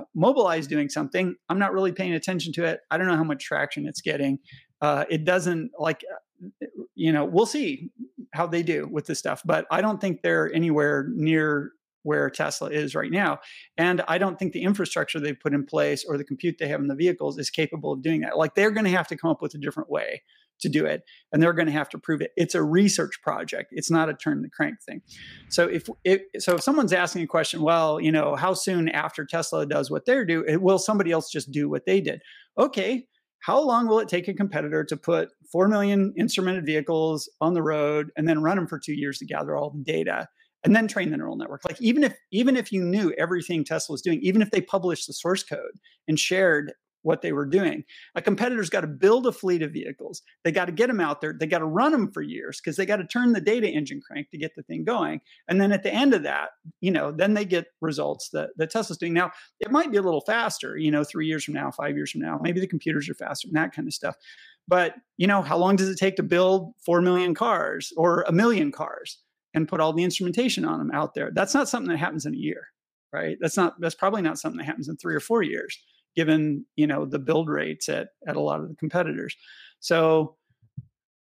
doing 0.68 0.88
something 0.88 1.34
i'm 1.48 1.58
not 1.58 1.72
really 1.72 1.92
paying 1.92 2.14
attention 2.14 2.52
to 2.54 2.64
it. 2.64 2.80
I 2.90 2.98
don't 2.98 3.06
know 3.06 3.16
how 3.16 3.24
much 3.24 3.44
traction 3.44 3.86
it's 3.86 4.00
getting. 4.00 4.38
Uh, 4.80 5.04
it 5.08 5.24
doesn't 5.24 5.70
like 5.78 6.02
uh, 6.12 6.66
you 6.94 7.12
know 7.12 7.24
we'll 7.24 7.46
see 7.46 7.90
how 8.32 8.46
they 8.46 8.62
do 8.62 8.88
with 8.90 9.06
this 9.06 9.18
stuff 9.18 9.42
but 9.44 9.66
i 9.70 9.80
don't 9.80 10.00
think 10.00 10.22
they're 10.22 10.52
anywhere 10.52 11.06
near 11.14 11.72
where 12.02 12.28
Tesla 12.30 12.68
is 12.68 12.94
right 12.94 13.10
now. 13.10 13.38
And 13.76 14.02
I 14.08 14.18
don't 14.18 14.38
think 14.38 14.52
the 14.52 14.62
infrastructure 14.62 15.20
they've 15.20 15.38
put 15.38 15.54
in 15.54 15.64
place 15.64 16.04
or 16.06 16.16
the 16.18 16.24
compute 16.24 16.56
they 16.58 16.68
have 16.68 16.80
in 16.80 16.88
the 16.88 16.94
vehicles 16.94 17.38
is 17.38 17.50
capable 17.50 17.92
of 17.92 18.02
doing 18.02 18.20
that. 18.22 18.36
Like 18.36 18.54
they're 18.54 18.70
going 18.70 18.84
to 18.84 18.90
have 18.90 19.08
to 19.08 19.16
come 19.16 19.30
up 19.30 19.42
with 19.42 19.54
a 19.54 19.58
different 19.58 19.90
way 19.90 20.22
to 20.62 20.68
do 20.68 20.86
it 20.86 21.02
and 21.32 21.42
they're 21.42 21.52
going 21.52 21.66
to 21.66 21.72
have 21.72 21.88
to 21.88 21.98
prove 21.98 22.20
it 22.20 22.30
it's 22.36 22.54
a 22.54 22.62
research 22.62 23.20
project 23.22 23.70
it's 23.72 23.90
not 23.90 24.08
a 24.08 24.14
turn 24.14 24.42
the 24.42 24.48
crank 24.48 24.76
thing 24.80 25.02
so 25.48 25.66
if, 25.68 25.88
if 26.04 26.22
so 26.38 26.54
if 26.54 26.62
someone's 26.62 26.92
asking 26.92 27.22
a 27.22 27.26
question 27.26 27.60
well 27.62 28.00
you 28.00 28.10
know 28.10 28.34
how 28.36 28.54
soon 28.54 28.88
after 28.88 29.24
tesla 29.24 29.66
does 29.66 29.90
what 29.90 30.06
they're 30.06 30.24
do 30.24 30.44
it, 30.46 30.62
will 30.62 30.78
somebody 30.78 31.10
else 31.10 31.30
just 31.30 31.50
do 31.50 31.68
what 31.68 31.84
they 31.84 32.00
did 32.00 32.22
okay 32.56 33.04
how 33.40 33.60
long 33.60 33.88
will 33.88 33.98
it 33.98 34.08
take 34.08 34.28
a 34.28 34.34
competitor 34.34 34.84
to 34.84 34.96
put 34.96 35.30
4 35.50 35.68
million 35.68 36.14
instrumented 36.16 36.64
vehicles 36.64 37.28
on 37.40 37.54
the 37.54 37.62
road 37.62 38.10
and 38.16 38.28
then 38.28 38.40
run 38.42 38.56
them 38.56 38.68
for 38.68 38.78
two 38.78 38.94
years 38.94 39.18
to 39.18 39.26
gather 39.26 39.56
all 39.56 39.70
the 39.70 39.82
data 39.82 40.28
and 40.64 40.74
then 40.74 40.88
train 40.88 41.10
the 41.10 41.16
neural 41.16 41.36
network. 41.36 41.62
Like 41.68 41.80
even 41.80 42.04
if 42.04 42.16
even 42.30 42.56
if 42.56 42.72
you 42.72 42.82
knew 42.82 43.12
everything 43.18 43.64
tesla 43.64 43.94
was 43.94 44.02
doing 44.02 44.20
even 44.22 44.42
if 44.42 44.50
they 44.50 44.60
published 44.60 45.06
the 45.06 45.12
source 45.12 45.42
code 45.42 45.78
and 46.08 46.18
shared 46.18 46.72
what 47.04 47.20
they 47.20 47.32
were 47.32 47.46
doing 47.46 47.82
a 48.14 48.22
competitor's 48.22 48.70
got 48.70 48.82
to 48.82 48.86
build 48.86 49.26
a 49.26 49.32
fleet 49.32 49.60
of 49.60 49.72
vehicles. 49.72 50.22
They 50.44 50.52
got 50.52 50.66
to 50.66 50.72
get 50.72 50.86
them 50.86 51.00
out 51.00 51.20
there. 51.20 51.34
They 51.36 51.46
got 51.46 51.58
to 51.58 51.64
run 51.64 51.90
them 51.90 52.12
for 52.12 52.22
years 52.22 52.60
because 52.60 52.76
they 52.76 52.86
got 52.86 52.98
to 52.98 53.06
turn 53.06 53.32
the 53.32 53.40
data 53.40 53.68
engine 53.68 54.00
crank 54.00 54.30
to 54.30 54.38
get 54.38 54.54
the 54.54 54.62
thing 54.62 54.84
going. 54.84 55.20
And 55.48 55.60
then 55.60 55.72
at 55.72 55.82
the 55.82 55.92
end 55.92 56.14
of 56.14 56.22
that 56.22 56.50
you 56.80 56.90
know 56.90 57.10
then 57.10 57.34
they 57.34 57.44
get 57.44 57.66
results 57.80 58.30
that, 58.30 58.50
that 58.56 58.70
tesla's 58.70 58.98
doing. 58.98 59.14
Now 59.14 59.32
it 59.60 59.70
might 59.70 59.90
be 59.90 59.96
a 59.98 60.02
little 60.02 60.22
faster 60.22 60.76
you 60.76 60.90
know 60.90 61.04
three 61.04 61.26
years 61.26 61.44
from 61.44 61.54
now 61.54 61.70
five 61.70 61.96
years 61.96 62.12
from 62.12 62.20
now. 62.20 62.38
Maybe 62.40 62.60
the 62.60 62.66
computers 62.66 63.08
are 63.08 63.14
faster 63.14 63.48
and 63.48 63.56
that 63.56 63.72
kind 63.72 63.88
of 63.88 63.94
stuff. 63.94 64.16
But 64.68 64.94
you 65.16 65.26
know 65.26 65.42
how 65.42 65.58
long 65.58 65.74
does 65.76 65.88
it 65.88 65.98
take 65.98 66.16
to 66.16 66.22
build 66.22 66.72
4 66.84 67.00
million 67.02 67.34
cars 67.34 67.92
or 67.96 68.22
a 68.22 68.32
million 68.32 68.70
cars 68.70 69.18
and 69.54 69.68
put 69.68 69.80
all 69.80 69.92
the 69.92 70.04
instrumentation 70.04 70.64
on 70.64 70.78
them 70.78 70.90
out 70.92 71.14
there. 71.14 71.30
That's 71.32 71.54
not 71.54 71.68
something 71.68 71.90
that 71.90 71.98
happens 71.98 72.26
in 72.26 72.34
a 72.34 72.38
year, 72.38 72.68
right? 73.12 73.36
That's 73.40 73.56
not 73.56 73.80
that's 73.80 73.94
probably 73.94 74.22
not 74.22 74.38
something 74.38 74.58
that 74.58 74.66
happens 74.66 74.88
in 74.88 74.96
3 74.96 75.14
or 75.14 75.20
4 75.20 75.42
years 75.42 75.78
given, 76.14 76.66
you 76.76 76.86
know, 76.86 77.06
the 77.06 77.18
build 77.18 77.48
rates 77.48 77.88
at 77.88 78.08
at 78.26 78.36
a 78.36 78.40
lot 78.40 78.60
of 78.60 78.68
the 78.68 78.74
competitors. 78.76 79.36
So, 79.80 80.36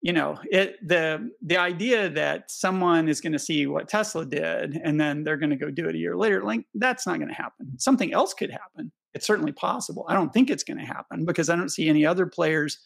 you 0.01 0.13
know, 0.13 0.39
it 0.51 0.75
the 0.85 1.29
the 1.41 1.57
idea 1.57 2.09
that 2.09 2.51
someone 2.51 3.07
is 3.07 3.21
going 3.21 3.33
to 3.33 3.39
see 3.39 3.67
what 3.67 3.89
Tesla 3.89 4.25
did 4.25 4.79
and 4.83 4.99
then 4.99 5.23
they're 5.23 5.37
going 5.37 5.49
to 5.49 5.55
go 5.55 5.71
do 5.71 5.87
it 5.87 5.95
a 5.95 5.99
year 5.99 6.15
later, 6.15 6.43
like 6.43 6.65
that's 6.75 7.05
not 7.07 7.17
going 7.17 7.29
to 7.29 7.33
happen. 7.33 7.77
Something 7.79 8.13
else 8.13 8.33
could 8.33 8.51
happen. 8.51 8.91
It's 9.13 9.25
certainly 9.25 9.51
possible. 9.51 10.05
I 10.07 10.13
don't 10.13 10.31
think 10.31 10.49
it's 10.49 10.63
going 10.63 10.77
to 10.77 10.85
happen 10.85 11.25
because 11.25 11.49
I 11.49 11.55
don't 11.55 11.71
see 11.71 11.89
any 11.89 12.05
other 12.05 12.27
players 12.27 12.79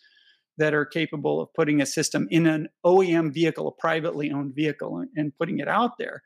that 0.57 0.73
are 0.73 0.85
capable 0.85 1.41
of 1.41 1.53
putting 1.53 1.81
a 1.81 1.85
system 1.85 2.27
in 2.29 2.45
an 2.45 2.69
OEM 2.85 3.33
vehicle, 3.33 3.67
a 3.67 3.71
privately 3.71 4.31
owned 4.31 4.53
vehicle, 4.53 5.05
and 5.15 5.37
putting 5.37 5.59
it 5.59 5.67
out 5.67 5.97
there. 5.97 6.23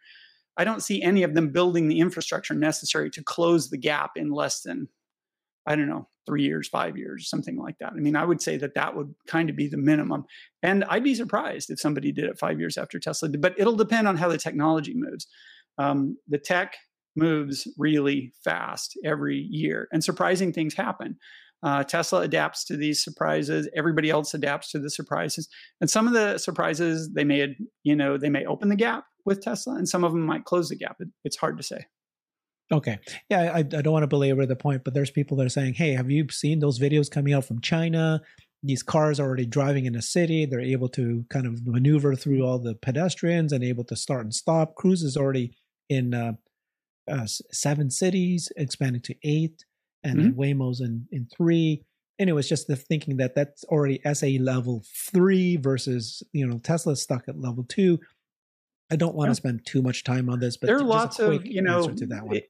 I 0.58 0.64
don't 0.64 0.84
see 0.84 1.02
any 1.02 1.24
of 1.24 1.36
them 1.36 1.52
building 1.52 1.88
the 1.88 2.00
infrastructure 2.00 2.54
necessary 2.54 3.10
to 3.12 3.24
close 3.24 3.70
the 3.70 3.78
gap 3.78 4.12
in 4.16 4.32
less 4.32 4.62
than 4.62 4.88
I 5.66 5.76
don't 5.76 5.90
know, 5.90 6.08
three 6.26 6.44
years, 6.44 6.68
five 6.68 6.98
years, 6.98 7.30
something 7.30 7.58
like 7.58 7.78
that. 7.80 7.94
I 7.94 7.96
mean, 7.96 8.16
I 8.16 8.26
would 8.26 8.42
say 8.42 8.58
that 8.58 8.76
that 8.76 8.96
would 8.96 9.14
kind 9.28 9.50
of 9.50 9.56
be 9.56 9.68
the 9.68 9.78
minimum. 9.78 10.26
And 10.62 10.84
I'd 10.86 11.04
be 11.04 11.16
surprised 11.16 11.70
if 11.70 11.80
somebody 11.80 12.12
did 12.12 12.26
it 12.26 12.40
five 12.40 12.60
years 12.60 12.78
after 12.78 13.00
Tesla 13.00 13.30
did, 13.30 13.42
but 13.42 13.60
it'll 13.60 13.76
depend 13.76 14.08
on 14.08 14.18
how 14.18 14.28
the 14.28 14.38
technology 14.38 14.94
moves. 14.96 15.28
Um, 15.78 16.18
the 16.28 16.38
tech 16.38 16.76
moves 17.16 17.68
really 17.78 18.34
fast 18.44 18.98
every 19.04 19.48
year, 19.50 19.88
and 19.92 20.04
surprising 20.04 20.54
things 20.54 20.74
happen. 20.74 21.18
Uh, 21.64 21.84
Tesla 21.84 22.22
adapts 22.22 22.64
to 22.66 22.78
these 22.78 23.04
surprises. 23.04 23.68
Everybody 23.76 24.10
else 24.10 24.34
adapts 24.34 24.72
to 24.72 24.80
the 24.80 24.90
surprises, 24.90 25.50
and 25.82 25.90
some 25.90 26.08
of 26.08 26.14
the 26.14 26.38
surprises 26.38 27.12
they 27.14 27.24
may, 27.24 27.56
you 27.84 27.96
know, 27.96 28.18
they 28.18 28.30
may 28.30 28.46
open 28.46 28.70
the 28.70 28.76
gap 28.76 29.06
with 29.26 29.42
Tesla, 29.42 29.76
and 29.76 29.90
some 29.90 30.04
of 30.04 30.12
them 30.12 30.22
might 30.26 30.46
close 30.46 30.70
the 30.70 30.76
gap. 30.76 30.98
It, 31.00 31.10
it's 31.24 31.38
hard 31.38 31.58
to 31.58 31.64
say. 31.64 31.86
Okay. 32.72 32.98
Yeah, 33.30 33.52
I, 33.54 33.60
I 33.60 33.64
don't 33.64 33.94
want 33.94 34.04
to 34.04 34.08
belabor 34.08 34.46
the 34.46 34.56
point, 34.56 34.84
but 34.84 34.94
there's 34.94 35.12
people 35.12 35.38
that 35.38 35.46
are 35.46 35.50
saying, 35.50 35.76
hey, 35.76 35.94
have 35.94 36.10
you 36.10 36.28
seen 36.30 36.60
those 36.60 36.80
videos 36.80 37.12
coming 37.12 37.34
out 37.34 37.46
from 37.46 37.62
China? 37.62 38.22
These 38.64 38.82
cars 38.82 39.20
are 39.20 39.28
already 39.28 39.46
driving 39.46 39.86
in 39.86 39.96
a 39.96 40.02
city. 40.02 40.48
They're 40.48 40.60
able 40.60 40.90
to 40.90 41.26
kind 41.30 41.46
of 41.46 41.68
maneuver 41.68 42.16
through 42.16 42.44
all 42.44 42.58
the 42.58 42.74
pedestrians 42.74 43.52
and 43.54 43.64
able 43.64 43.84
to 43.86 43.96
start 43.96 44.22
and 44.22 44.34
stop. 44.34 44.74
Cruise 44.74 45.04
is 45.04 45.16
already 45.16 45.56
in 45.90 46.16
uh, 46.16 46.34
uh, 47.08 47.28
seven 47.52 47.92
cities, 47.92 48.52
expanding 48.58 49.04
to 49.04 49.16
eight, 49.24 49.64
and 50.06 50.20
mm-hmm. 50.20 50.40
Waymo's 50.40 50.82
in, 50.82 51.08
in 51.12 51.28
three. 51.36 51.84
Anyways, 52.18 52.48
just 52.48 52.68
the 52.68 52.76
thinking 52.76 53.18
that 53.18 53.36
that's 53.36 53.66
already 53.66 54.00
SA 54.14 54.28
level 54.40 54.84
three 55.12 55.58
versus, 55.58 56.24
you 56.32 56.48
know, 56.48 56.60
Tesla's 56.60 57.02
stuck 57.02 57.28
at 57.28 57.40
level 57.40 57.66
two. 57.68 58.00
I 58.92 58.96
don't 58.96 59.16
want 59.16 59.32
to 59.32 59.36
spend 59.36 59.66
too 59.66 59.82
much 59.82 60.04
time 60.04 60.30
on 60.30 60.40
this, 60.40 60.58
but 60.58 60.68
there 60.68 60.78
are 60.78 60.84
lots 60.84 61.18
of 61.18 61.44
you 61.44 61.62
know 61.64 61.90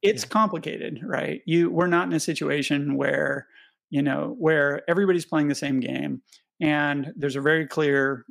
it's 0.01 0.23
yeah. 0.23 0.29
complicated, 0.29 0.99
right? 1.01 1.41
You 1.45 1.71
we're 1.71 1.87
not 1.87 2.07
in 2.07 2.13
a 2.13 2.19
situation 2.19 2.97
where 2.97 3.47
you 3.89 4.01
know 4.01 4.35
where 4.37 4.87
everybody's 4.89 5.25
playing 5.25 5.47
the 5.47 5.55
same 5.55 5.79
game, 5.79 6.21
and 6.59 7.13
there's 7.15 7.37
a 7.37 7.41
very 7.41 7.65
clear 7.65 8.25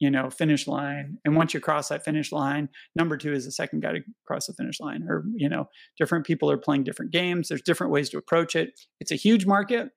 you 0.00 0.10
know 0.10 0.30
finish 0.30 0.66
line, 0.66 1.18
and 1.24 1.36
once 1.36 1.54
you 1.54 1.60
cross 1.60 1.88
that 1.88 2.04
finish 2.04 2.32
line, 2.32 2.68
number 2.96 3.16
two 3.16 3.32
is 3.32 3.44
the 3.44 3.52
second 3.52 3.80
guy 3.80 3.92
to 3.92 4.00
cross 4.26 4.46
the 4.46 4.54
finish 4.54 4.80
line, 4.80 5.04
or 5.08 5.24
you 5.34 5.48
know 5.48 5.68
different 5.98 6.26
people 6.26 6.50
are 6.50 6.58
playing 6.58 6.84
different 6.84 7.12
games. 7.12 7.48
There's 7.48 7.62
different 7.62 7.92
ways 7.92 8.10
to 8.10 8.18
approach 8.18 8.56
it. 8.56 8.70
It's 9.00 9.12
a 9.12 9.16
huge 9.16 9.46
market. 9.46 9.90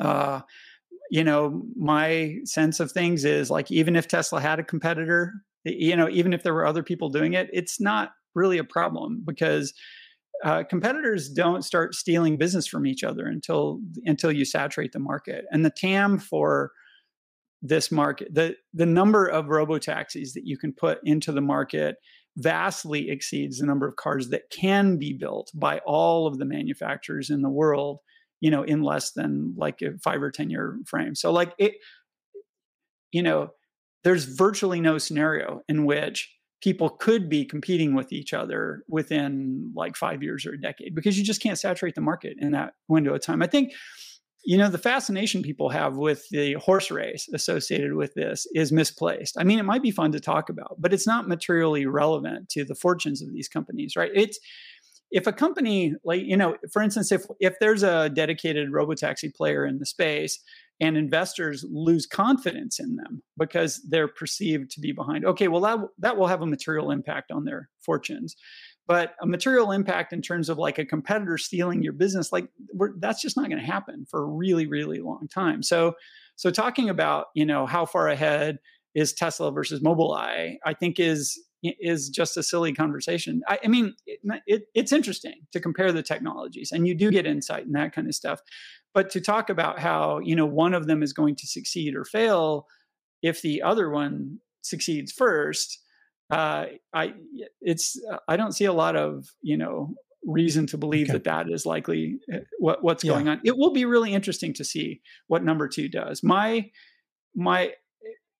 Uh, 0.00 0.40
you 1.10 1.24
know, 1.24 1.62
my 1.76 2.36
sense 2.44 2.80
of 2.80 2.92
things 2.92 3.24
is 3.24 3.50
like 3.50 3.70
even 3.70 3.96
if 3.96 4.08
Tesla 4.08 4.40
had 4.40 4.58
a 4.58 4.64
competitor 4.64 5.34
you 5.64 5.96
know 5.96 6.08
even 6.08 6.32
if 6.32 6.42
there 6.42 6.54
were 6.54 6.66
other 6.66 6.82
people 6.82 7.08
doing 7.08 7.34
it 7.34 7.48
it's 7.52 7.80
not 7.80 8.12
really 8.34 8.58
a 8.58 8.64
problem 8.64 9.22
because 9.26 9.74
uh, 10.44 10.62
competitors 10.62 11.28
don't 11.28 11.64
start 11.64 11.94
stealing 11.94 12.38
business 12.38 12.66
from 12.66 12.86
each 12.86 13.04
other 13.04 13.26
until 13.26 13.80
until 14.04 14.32
you 14.32 14.44
saturate 14.44 14.92
the 14.92 14.98
market 14.98 15.44
and 15.50 15.64
the 15.64 15.70
tam 15.70 16.18
for 16.18 16.70
this 17.62 17.92
market 17.92 18.32
the 18.34 18.56
the 18.72 18.86
number 18.86 19.26
of 19.26 19.48
robo 19.48 19.78
taxis 19.78 20.32
that 20.32 20.46
you 20.46 20.56
can 20.56 20.72
put 20.72 20.98
into 21.04 21.30
the 21.30 21.40
market 21.40 21.96
vastly 22.36 23.10
exceeds 23.10 23.58
the 23.58 23.66
number 23.66 23.86
of 23.86 23.96
cars 23.96 24.28
that 24.30 24.48
can 24.50 24.96
be 24.96 25.12
built 25.12 25.50
by 25.54 25.78
all 25.80 26.26
of 26.26 26.38
the 26.38 26.44
manufacturers 26.44 27.28
in 27.28 27.42
the 27.42 27.50
world 27.50 27.98
you 28.40 28.50
know 28.50 28.62
in 28.62 28.82
less 28.82 29.12
than 29.12 29.54
like 29.56 29.82
a 29.82 29.98
5 29.98 30.22
or 30.22 30.30
10 30.30 30.48
year 30.48 30.78
frame 30.86 31.14
so 31.14 31.30
like 31.30 31.52
it 31.58 31.74
you 33.12 33.22
know 33.22 33.50
there's 34.04 34.24
virtually 34.24 34.80
no 34.80 34.96
scenario 34.96 35.60
in 35.68 35.84
which 35.84 36.30
people 36.62 36.90
could 36.90 37.28
be 37.28 37.44
competing 37.44 37.94
with 37.94 38.12
each 38.12 38.32
other 38.34 38.84
within 38.88 39.72
like 39.74 39.96
five 39.96 40.22
years 40.22 40.44
or 40.44 40.52
a 40.52 40.60
decade 40.60 40.94
because 40.94 41.18
you 41.18 41.24
just 41.24 41.42
can't 41.42 41.58
saturate 41.58 41.94
the 41.94 42.00
market 42.00 42.36
in 42.38 42.52
that 42.52 42.74
window 42.88 43.14
of 43.14 43.22
time. 43.22 43.42
I 43.42 43.46
think, 43.46 43.72
you 44.44 44.56
know, 44.56 44.68
the 44.68 44.78
fascination 44.78 45.42
people 45.42 45.68
have 45.68 45.96
with 45.96 46.28
the 46.30 46.54
horse 46.54 46.90
race 46.90 47.28
associated 47.34 47.94
with 47.94 48.14
this 48.14 48.46
is 48.54 48.72
misplaced. 48.72 49.36
I 49.38 49.44
mean, 49.44 49.58
it 49.58 49.64
might 49.64 49.82
be 49.82 49.90
fun 49.90 50.12
to 50.12 50.20
talk 50.20 50.48
about, 50.48 50.76
but 50.78 50.92
it's 50.92 51.06
not 51.06 51.28
materially 51.28 51.86
relevant 51.86 52.48
to 52.50 52.64
the 52.64 52.74
fortunes 52.74 53.22
of 53.22 53.32
these 53.32 53.48
companies, 53.48 53.96
right? 53.96 54.10
It's 54.14 54.38
if 55.10 55.26
a 55.26 55.32
company 55.32 55.94
like 56.04 56.22
you 56.22 56.36
know 56.36 56.56
for 56.72 56.82
instance 56.82 57.10
if 57.10 57.22
if 57.40 57.58
there's 57.60 57.82
a 57.82 58.10
dedicated 58.10 58.70
robotaxi 58.70 59.34
player 59.34 59.66
in 59.66 59.78
the 59.78 59.86
space 59.86 60.38
and 60.80 60.96
investors 60.96 61.64
lose 61.68 62.06
confidence 62.06 62.78
in 62.78 62.96
them 62.96 63.22
because 63.36 63.82
they're 63.88 64.08
perceived 64.08 64.70
to 64.70 64.80
be 64.80 64.92
behind 64.92 65.24
okay 65.24 65.48
well 65.48 65.60
that 65.60 65.78
that 65.98 66.16
will 66.16 66.28
have 66.28 66.42
a 66.42 66.46
material 66.46 66.90
impact 66.90 67.30
on 67.30 67.44
their 67.44 67.68
fortunes 67.80 68.36
but 68.86 69.14
a 69.20 69.26
material 69.26 69.70
impact 69.70 70.12
in 70.12 70.22
terms 70.22 70.48
of 70.48 70.58
like 70.58 70.78
a 70.78 70.84
competitor 70.84 71.38
stealing 71.38 71.82
your 71.82 71.92
business 71.92 72.32
like 72.32 72.48
that's 72.98 73.22
just 73.22 73.36
not 73.36 73.48
going 73.48 73.60
to 73.60 73.66
happen 73.66 74.06
for 74.08 74.22
a 74.22 74.26
really 74.26 74.66
really 74.66 75.00
long 75.00 75.28
time 75.28 75.62
so 75.62 75.94
so 76.36 76.50
talking 76.50 76.88
about 76.88 77.26
you 77.34 77.44
know 77.44 77.66
how 77.66 77.84
far 77.84 78.08
ahead 78.08 78.58
is 78.94 79.12
tesla 79.12 79.50
versus 79.50 79.80
mobileye 79.80 80.56
i 80.64 80.74
think 80.74 80.98
is 80.98 81.38
is 81.62 82.08
just 82.08 82.36
a 82.36 82.42
silly 82.42 82.72
conversation. 82.72 83.42
I, 83.46 83.58
I 83.64 83.68
mean, 83.68 83.94
it, 84.06 84.20
it, 84.46 84.62
it's 84.74 84.92
interesting 84.92 85.40
to 85.52 85.60
compare 85.60 85.92
the 85.92 86.02
technologies, 86.02 86.72
and 86.72 86.86
you 86.86 86.94
do 86.94 87.10
get 87.10 87.26
insight 87.26 87.66
and 87.66 87.74
that 87.74 87.92
kind 87.92 88.08
of 88.08 88.14
stuff. 88.14 88.40
But 88.94 89.10
to 89.10 89.20
talk 89.20 89.50
about 89.50 89.78
how 89.78 90.20
you 90.20 90.34
know 90.34 90.46
one 90.46 90.74
of 90.74 90.86
them 90.86 91.02
is 91.02 91.12
going 91.12 91.36
to 91.36 91.46
succeed 91.46 91.94
or 91.94 92.04
fail 92.04 92.66
if 93.22 93.42
the 93.42 93.62
other 93.62 93.90
one 93.90 94.38
succeeds 94.62 95.12
first, 95.12 95.78
uh, 96.30 96.66
I 96.92 97.14
it's 97.60 98.00
I 98.28 98.36
don't 98.36 98.52
see 98.52 98.64
a 98.64 98.72
lot 98.72 98.96
of 98.96 99.26
you 99.42 99.56
know 99.56 99.94
reason 100.24 100.66
to 100.66 100.78
believe 100.78 101.08
okay. 101.08 101.14
that 101.14 101.24
that 101.24 101.50
is 101.50 101.64
likely 101.64 102.18
uh, 102.32 102.38
what, 102.58 102.84
what's 102.84 103.02
yeah. 103.02 103.12
going 103.12 103.28
on. 103.28 103.40
It 103.44 103.56
will 103.56 103.72
be 103.72 103.84
really 103.84 104.12
interesting 104.12 104.52
to 104.54 104.64
see 104.64 105.00
what 105.28 105.42
number 105.44 105.68
two 105.68 105.88
does. 105.88 106.22
My 106.22 106.70
my 107.34 107.72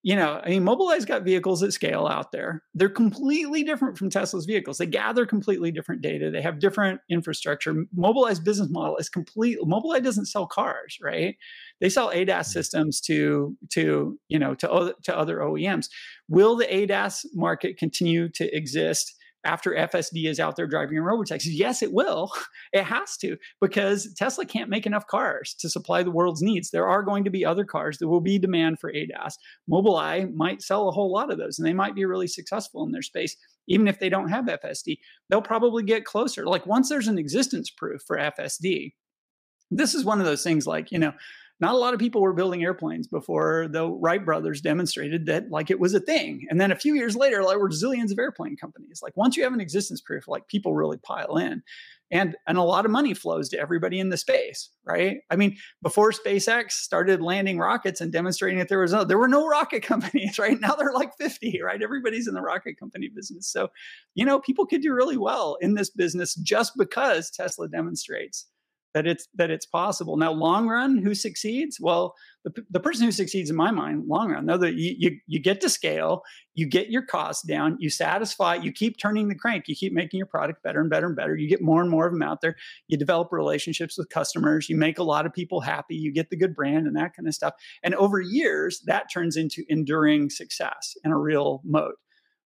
you 0.02 0.16
know, 0.16 0.40
I 0.42 0.48
mean, 0.48 0.62
Mobileye's 0.62 1.04
got 1.04 1.24
vehicles 1.24 1.62
at 1.62 1.74
scale 1.74 2.06
out 2.06 2.32
there. 2.32 2.62
They're 2.74 2.88
completely 2.88 3.62
different 3.62 3.98
from 3.98 4.08
Tesla's 4.08 4.46
vehicles. 4.46 4.78
They 4.78 4.86
gather 4.86 5.26
completely 5.26 5.70
different 5.70 6.00
data. 6.00 6.30
They 6.30 6.40
have 6.40 6.58
different 6.58 7.02
infrastructure. 7.10 7.74
Mobileye's 7.96 8.40
business 8.40 8.70
model 8.70 8.96
is 8.96 9.10
complete. 9.10 9.58
Mobileye 9.60 10.02
doesn't 10.02 10.26
sell 10.26 10.46
cars, 10.46 10.96
right? 11.02 11.36
They 11.80 11.90
sell 11.90 12.10
ADAS 12.10 12.26
mm-hmm. 12.26 12.42
systems 12.44 13.00
to 13.02 13.56
to 13.70 14.18
you 14.28 14.38
know 14.38 14.54
to 14.54 14.70
other, 14.70 14.94
to 15.02 15.16
other 15.16 15.38
OEMs. 15.38 15.88
Will 16.28 16.56
the 16.56 16.66
ADAS 16.66 17.26
market 17.34 17.76
continue 17.76 18.30
to 18.30 18.56
exist? 18.56 19.14
After 19.44 19.72
FSD 19.72 20.28
is 20.28 20.40
out 20.40 20.56
there 20.56 20.66
driving 20.66 20.96
in 20.96 21.02
robotaxis? 21.02 21.50
Yes, 21.52 21.82
it 21.82 21.92
will. 21.92 22.32
It 22.72 22.84
has 22.84 23.16
to 23.16 23.36
because 23.60 24.14
Tesla 24.14 24.44
can't 24.44 24.70
make 24.70 24.86
enough 24.86 25.08
cars 25.08 25.54
to 25.58 25.68
supply 25.68 26.04
the 26.04 26.10
world's 26.12 26.40
needs. 26.40 26.70
There 26.70 26.86
are 26.86 27.02
going 27.02 27.24
to 27.24 27.30
be 27.30 27.44
other 27.44 27.64
cars. 27.64 27.98
There 27.98 28.06
will 28.06 28.20
be 28.20 28.38
demand 28.38 28.78
for 28.78 28.92
ADAS. 28.92 29.34
Mobileye 29.68 30.32
might 30.32 30.62
sell 30.62 30.88
a 30.88 30.92
whole 30.92 31.12
lot 31.12 31.32
of 31.32 31.38
those 31.38 31.58
and 31.58 31.66
they 31.66 31.72
might 31.72 31.96
be 31.96 32.04
really 32.04 32.28
successful 32.28 32.84
in 32.84 32.92
their 32.92 33.02
space. 33.02 33.36
Even 33.66 33.88
if 33.88 33.98
they 33.98 34.08
don't 34.08 34.28
have 34.28 34.44
FSD, 34.44 34.98
they'll 35.28 35.42
probably 35.42 35.82
get 35.82 36.04
closer. 36.04 36.46
Like 36.46 36.64
once 36.64 36.88
there's 36.88 37.08
an 37.08 37.18
existence 37.18 37.70
proof 37.70 38.02
for 38.06 38.16
FSD, 38.16 38.92
this 39.70 39.94
is 39.94 40.04
one 40.04 40.20
of 40.20 40.26
those 40.26 40.44
things 40.44 40.66
like, 40.66 40.92
you 40.92 40.98
know, 40.98 41.12
not 41.60 41.74
a 41.74 41.78
lot 41.78 41.92
of 41.92 42.00
people 42.00 42.22
were 42.22 42.32
building 42.32 42.62
airplanes 42.62 43.06
before 43.06 43.68
the 43.68 43.86
Wright 43.86 44.24
brothers 44.24 44.62
demonstrated 44.62 45.26
that 45.26 45.50
like 45.50 45.70
it 45.70 45.78
was 45.78 45.92
a 45.92 46.00
thing. 46.00 46.46
And 46.48 46.60
then 46.60 46.72
a 46.72 46.76
few 46.76 46.94
years 46.94 47.14
later, 47.14 47.44
there 47.46 47.58
were 47.58 47.68
zillions 47.68 48.10
of 48.10 48.18
airplane 48.18 48.56
companies. 48.56 49.00
Like 49.02 49.16
once 49.16 49.36
you 49.36 49.44
have 49.44 49.52
an 49.52 49.60
existence 49.60 50.00
proof, 50.00 50.26
like 50.26 50.48
people 50.48 50.74
really 50.74 50.96
pile 50.98 51.36
in. 51.36 51.62
And, 52.12 52.34
and 52.48 52.58
a 52.58 52.62
lot 52.62 52.84
of 52.84 52.90
money 52.90 53.14
flows 53.14 53.48
to 53.50 53.58
everybody 53.58 54.00
in 54.00 54.08
the 54.08 54.16
space, 54.16 54.70
right? 54.84 55.18
I 55.30 55.36
mean, 55.36 55.56
before 55.80 56.10
SpaceX 56.10 56.72
started 56.72 57.22
landing 57.22 57.58
rockets 57.58 58.00
and 58.00 58.10
demonstrating 58.10 58.58
that 58.58 58.68
there 58.68 58.80
was 58.80 58.92
no, 58.92 59.04
there 59.04 59.18
were 59.18 59.28
no 59.28 59.46
rocket 59.46 59.82
companies, 59.84 60.38
right? 60.38 60.58
Now 60.60 60.74
they're 60.74 60.92
like 60.92 61.12
50, 61.18 61.60
right? 61.62 61.80
Everybody's 61.80 62.26
in 62.26 62.34
the 62.34 62.40
rocket 62.40 62.80
company 62.80 63.10
business. 63.14 63.46
So, 63.46 63.68
you 64.14 64.24
know, 64.24 64.40
people 64.40 64.66
could 64.66 64.82
do 64.82 64.92
really 64.92 65.18
well 65.18 65.56
in 65.60 65.74
this 65.74 65.90
business 65.90 66.34
just 66.34 66.72
because 66.76 67.30
Tesla 67.30 67.68
demonstrates 67.68 68.46
that 68.94 69.06
it's 69.06 69.28
that 69.34 69.50
it's 69.50 69.66
possible. 69.66 70.16
Now, 70.16 70.32
long 70.32 70.68
run, 70.68 70.98
who 70.98 71.14
succeeds? 71.14 71.78
Well, 71.80 72.14
the, 72.44 72.52
the 72.70 72.80
person 72.80 73.04
who 73.04 73.12
succeeds 73.12 73.50
in 73.50 73.56
my 73.56 73.70
mind, 73.70 74.08
long 74.08 74.30
run, 74.30 74.46
though, 74.46 74.58
that 74.58 74.74
you, 74.74 74.94
you 74.98 75.18
you 75.26 75.40
get 75.40 75.60
to 75.60 75.68
scale, 75.68 76.22
you 76.54 76.66
get 76.66 76.90
your 76.90 77.02
costs 77.02 77.46
down, 77.46 77.76
you 77.78 77.90
satisfy, 77.90 78.56
you 78.56 78.72
keep 78.72 78.96
turning 78.98 79.28
the 79.28 79.34
crank, 79.34 79.68
you 79.68 79.76
keep 79.76 79.92
making 79.92 80.18
your 80.18 80.26
product 80.26 80.62
better 80.62 80.80
and 80.80 80.90
better 80.90 81.06
and 81.06 81.16
better. 81.16 81.36
You 81.36 81.48
get 81.48 81.62
more 81.62 81.80
and 81.80 81.90
more 81.90 82.06
of 82.06 82.12
them 82.12 82.22
out 82.22 82.40
there. 82.40 82.56
You 82.88 82.98
develop 82.98 83.28
relationships 83.30 83.96
with 83.96 84.08
customers. 84.08 84.68
You 84.68 84.76
make 84.76 84.98
a 84.98 85.04
lot 85.04 85.26
of 85.26 85.32
people 85.32 85.60
happy. 85.60 85.94
You 85.94 86.12
get 86.12 86.30
the 86.30 86.36
good 86.36 86.54
brand 86.54 86.86
and 86.86 86.96
that 86.96 87.14
kind 87.14 87.28
of 87.28 87.34
stuff. 87.34 87.54
And 87.82 87.94
over 87.94 88.20
years, 88.20 88.82
that 88.86 89.12
turns 89.12 89.36
into 89.36 89.64
enduring 89.68 90.30
success 90.30 90.96
and 91.04 91.12
a 91.12 91.16
real 91.16 91.60
moat 91.64 91.94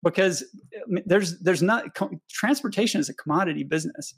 because 0.04 0.44
eh, 0.74 1.02
there's 1.06 1.39
there's 1.39 1.62
not 1.62 1.86
transportation 2.30 3.00
is 3.00 3.10
a 3.10 3.14
commodity 3.14 3.64
business 3.64 4.16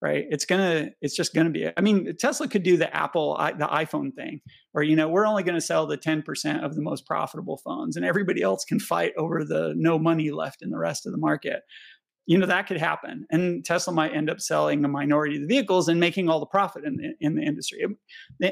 right? 0.00 0.26
It's 0.30 0.44
gonna 0.44 0.90
it's 1.00 1.16
just 1.16 1.34
gonna 1.34 1.50
be 1.50 1.68
i 1.76 1.80
mean 1.80 2.14
tesla 2.18 2.48
could 2.48 2.62
do 2.62 2.76
the 2.76 2.94
apple 2.94 3.36
the 3.58 3.66
iphone 3.66 4.14
thing 4.14 4.40
or 4.74 4.82
you 4.82 4.94
know 4.94 5.08
we're 5.08 5.26
only 5.26 5.42
to 5.54 5.60
sell 5.60 5.86
the 5.86 5.98
10% 5.98 6.64
of 6.64 6.74
the 6.74 6.82
most 6.82 7.06
profitable 7.06 7.56
phones 7.56 7.96
and 7.96 8.04
everybody 8.04 8.42
else 8.42 8.64
can 8.64 8.78
fight 8.78 9.12
over 9.16 9.44
the 9.44 9.74
no 9.76 9.98
money 9.98 10.30
left 10.30 10.62
in 10.62 10.70
the 10.70 10.78
rest 10.78 11.06
of 11.06 11.12
the 11.12 11.18
market. 11.18 11.62
You 12.26 12.36
know 12.36 12.46
that 12.46 12.66
could 12.66 12.76
happen 12.76 13.26
and 13.30 13.64
tesla 13.64 13.92
might 13.92 14.14
end 14.14 14.30
up 14.30 14.40
selling 14.40 14.84
a 14.84 14.88
minority 14.88 15.36
of 15.36 15.42
the 15.42 15.48
vehicles 15.48 15.88
and 15.88 15.98
making 15.98 16.28
all 16.28 16.40
the 16.40 16.46
profit 16.46 16.84
in 16.84 16.96
the, 16.96 17.14
in 17.20 17.34
the 17.34 17.42
industry. 17.42 17.84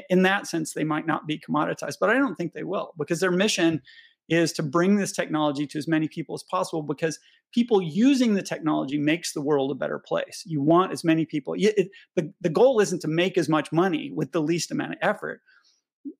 In 0.09 0.23
that 0.23 0.47
sense 0.47 0.73
they 0.73 0.83
might 0.83 1.07
not 1.07 1.27
be 1.27 1.39
commoditized 1.39 1.97
but 1.99 2.09
i 2.09 2.15
don't 2.15 2.35
think 2.35 2.53
they 2.53 2.63
will 2.63 2.93
because 2.97 3.19
their 3.19 3.31
mission 3.31 3.81
is 4.29 4.51
to 4.53 4.63
bring 4.63 4.97
this 4.97 5.11
technology 5.11 5.65
to 5.67 5.77
as 5.77 5.87
many 5.87 6.07
people 6.07 6.35
as 6.35 6.43
possible 6.43 6.81
because 6.81 7.19
people 7.53 7.81
using 7.81 8.33
the 8.33 8.41
technology 8.41 8.97
makes 8.97 9.33
the 9.33 9.41
world 9.41 9.71
a 9.71 9.75
better 9.75 9.99
place. 9.99 10.43
You 10.45 10.61
want 10.61 10.91
as 10.91 11.03
many 11.03 11.25
people 11.25 11.55
it, 11.57 11.89
the, 12.15 12.33
the 12.41 12.49
goal 12.49 12.79
isn't 12.79 13.01
to 13.01 13.07
make 13.07 13.37
as 13.37 13.47
much 13.47 13.71
money 13.71 14.11
with 14.13 14.31
the 14.31 14.41
least 14.41 14.71
amount 14.71 14.93
of 14.93 14.99
effort. 15.01 15.41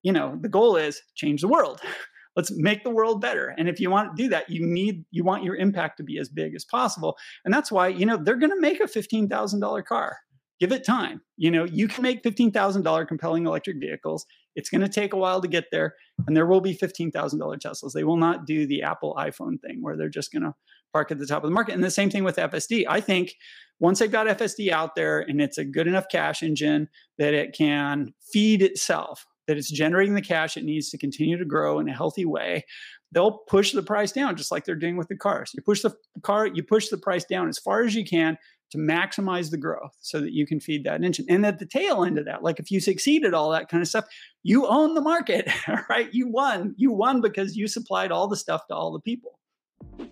You 0.04 0.12
know 0.12 0.38
the 0.40 0.50
goal 0.50 0.78
is 0.78 1.02
change 1.16 1.42
the 1.42 1.48
world. 1.48 1.82
Let's 2.36 2.52
make 2.56 2.84
the 2.84 2.92
world 2.92 3.20
better. 3.20 3.56
And 3.58 3.68
if 3.68 3.80
you 3.80 3.90
want 3.90 4.16
to 4.16 4.24
do 4.24 4.30
that 4.30 4.50
you 4.50 4.66
need 4.66 5.04
you 5.12 5.24
want 5.24 5.44
your 5.44 5.56
impact 5.56 5.98
to 5.98 6.04
be 6.04 6.18
as 6.18 6.30
big 6.30 6.56
as 6.56 6.66
possible. 6.66 7.18
And 7.44 7.54
that's 7.54 7.72
why 7.72 7.90
you 7.90 8.06
know 8.06 8.18
they're 8.18 8.36
going 8.36 8.52
to 8.52 8.60
make 8.60 8.80
a 8.80 8.86
$15000 8.86 9.86
car. 9.86 10.18
Give 10.60 10.72
it 10.72 10.86
time. 10.86 11.22
You 11.36 11.52
know 11.52 11.66
you 11.66 11.88
can 11.88 12.04
make 12.04 12.24
$15000 12.24 13.08
compelling 13.08 13.46
electric 13.46 13.78
vehicles 13.80 14.26
it's 14.58 14.70
going 14.70 14.82
to 14.82 14.90
take 14.90 15.14
a 15.14 15.18
while 15.18 15.40
to 15.42 15.48
get 15.48 15.66
there 15.72 15.96
and 16.26 16.36
there 16.36 16.48
will 16.48 16.60
be 16.60 16.76
$15000 16.76 17.14
teslas. 17.14 17.94
They 17.94 18.04
will 18.04 18.18
not 18.18 18.46
do 18.46 18.68
the 18.68 18.82
apple 18.82 19.16
iphone 19.20 19.62
thing 19.62 19.82
where 19.82 19.96
they're 19.96 20.10
just 20.10 20.34
going 20.34 20.44
to 20.44 20.54
park 20.92 21.12
at 21.12 21.20
the 21.20 21.26
top 21.26 21.44
of 21.44 21.50
the 21.50 21.54
market. 21.54 21.76
And 21.76 21.84
the 21.84 21.92
same 21.92 22.10
thing 22.10 22.26
with 22.26 22.36
fsd 22.36 22.86
i 22.90 23.00
think 23.00 23.36
once 23.80 24.00
they've 24.00 24.12
got 24.12 24.28
fsd 24.28 24.72
out 24.72 24.96
there 24.96 25.20
and 25.20 25.40
it's 25.40 25.58
a 25.58 25.64
good 25.64 25.88
enough 25.88 26.10
cash 26.12 26.44
engine 26.44 26.90
that 27.18 27.34
it 27.34 27.54
can 27.54 28.14
feed 28.32 28.62
itself 28.62 29.26
that 29.48 29.58
it's 29.58 29.72
generating 29.72 30.14
the 30.14 30.22
cash 30.22 30.58
it 30.58 30.66
needs 30.66 30.90
to 30.90 30.98
continue 30.98 31.38
to 31.38 31.46
grow 31.46 31.80
in 31.80 31.88
a 31.88 31.94
healthy 31.94 32.26
way, 32.26 32.66
they'll 33.14 33.40
push 33.48 33.72
the 33.72 33.82
price 33.82 34.12
down 34.12 34.36
just 34.36 34.52
like 34.52 34.66
they're 34.66 34.76
doing 34.76 34.98
with 34.98 35.08
the 35.08 35.16
cars. 35.16 35.52
You 35.54 35.62
push 35.64 35.82
the 35.82 35.96
car, 36.22 36.48
you 36.48 36.64
push 36.64 36.90
the 36.90 36.98
price 36.98 37.24
down 37.24 37.48
as 37.48 37.58
far 37.58 37.84
as 37.84 37.96
you 37.96 38.06
can 38.06 38.38
to 38.72 38.78
maximize 38.78 39.50
the 39.50 39.58
growth 39.58 39.96
so 40.00 40.20
that 40.20 40.34
you 40.34 40.46
can 40.46 40.60
feed 40.60 40.84
that 40.84 41.04
engine. 41.04 41.26
And 41.30 41.46
at 41.46 41.60
the 41.60 41.66
tail 41.66 42.04
end 42.04 42.18
of 42.18 42.26
that, 42.26 42.44
like 42.44 42.60
if 42.60 42.72
you 42.72 42.80
succeeded 42.80 43.34
all 43.34 43.52
that 43.52 43.70
kind 43.70 43.82
of 43.82 43.88
stuff, 43.88 44.06
you 44.44 44.68
own 44.68 44.94
the 44.94 45.02
market, 45.02 45.50
right? 45.90 46.14
You 46.14 46.30
won. 46.30 46.76
You 46.78 46.92
won 46.92 47.22
because 47.22 47.56
you 47.56 47.68
supplied 47.68 48.12
all 48.12 48.28
the 48.28 48.38
stuff 48.38 48.68
to 48.68 48.76
all 48.76 48.92
the 48.92 49.00
people. 49.00 49.38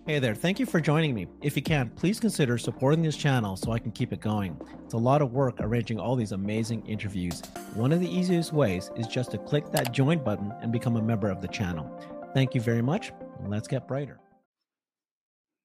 Hey 0.06 0.20
there, 0.20 0.34
thank 0.34 0.60
you 0.60 0.66
for 0.66 0.80
joining 0.80 1.14
me. 1.14 1.26
If 1.42 1.56
you 1.56 1.62
can, 1.62 1.90
please 1.90 2.20
consider 2.20 2.58
supporting 2.58 3.02
this 3.02 3.16
channel 3.16 3.56
so 3.56 3.72
I 3.72 3.78
can 3.78 3.90
keep 3.90 4.12
it 4.12 4.20
going. 4.20 4.56
It's 4.84 4.94
a 4.94 4.98
lot 4.98 5.20
of 5.20 5.32
work 5.32 5.56
arranging 5.58 5.98
all 5.98 6.14
these 6.14 6.32
amazing 6.32 6.86
interviews. 6.86 7.42
One 7.74 7.92
of 7.92 8.00
the 8.00 8.08
easiest 8.08 8.52
ways 8.52 8.90
is 8.96 9.06
just 9.06 9.32
to 9.32 9.38
click 9.38 9.72
that 9.72 9.92
join 9.92 10.22
button 10.22 10.52
and 10.62 10.70
become 10.70 10.96
a 10.96 11.02
member 11.02 11.28
of 11.28 11.40
the 11.40 11.48
channel. 11.48 11.90
Thank 12.34 12.54
you 12.54 12.60
very 12.60 12.82
much. 12.82 13.12
Let's 13.46 13.66
get 13.66 13.88
brighter. 13.88 14.20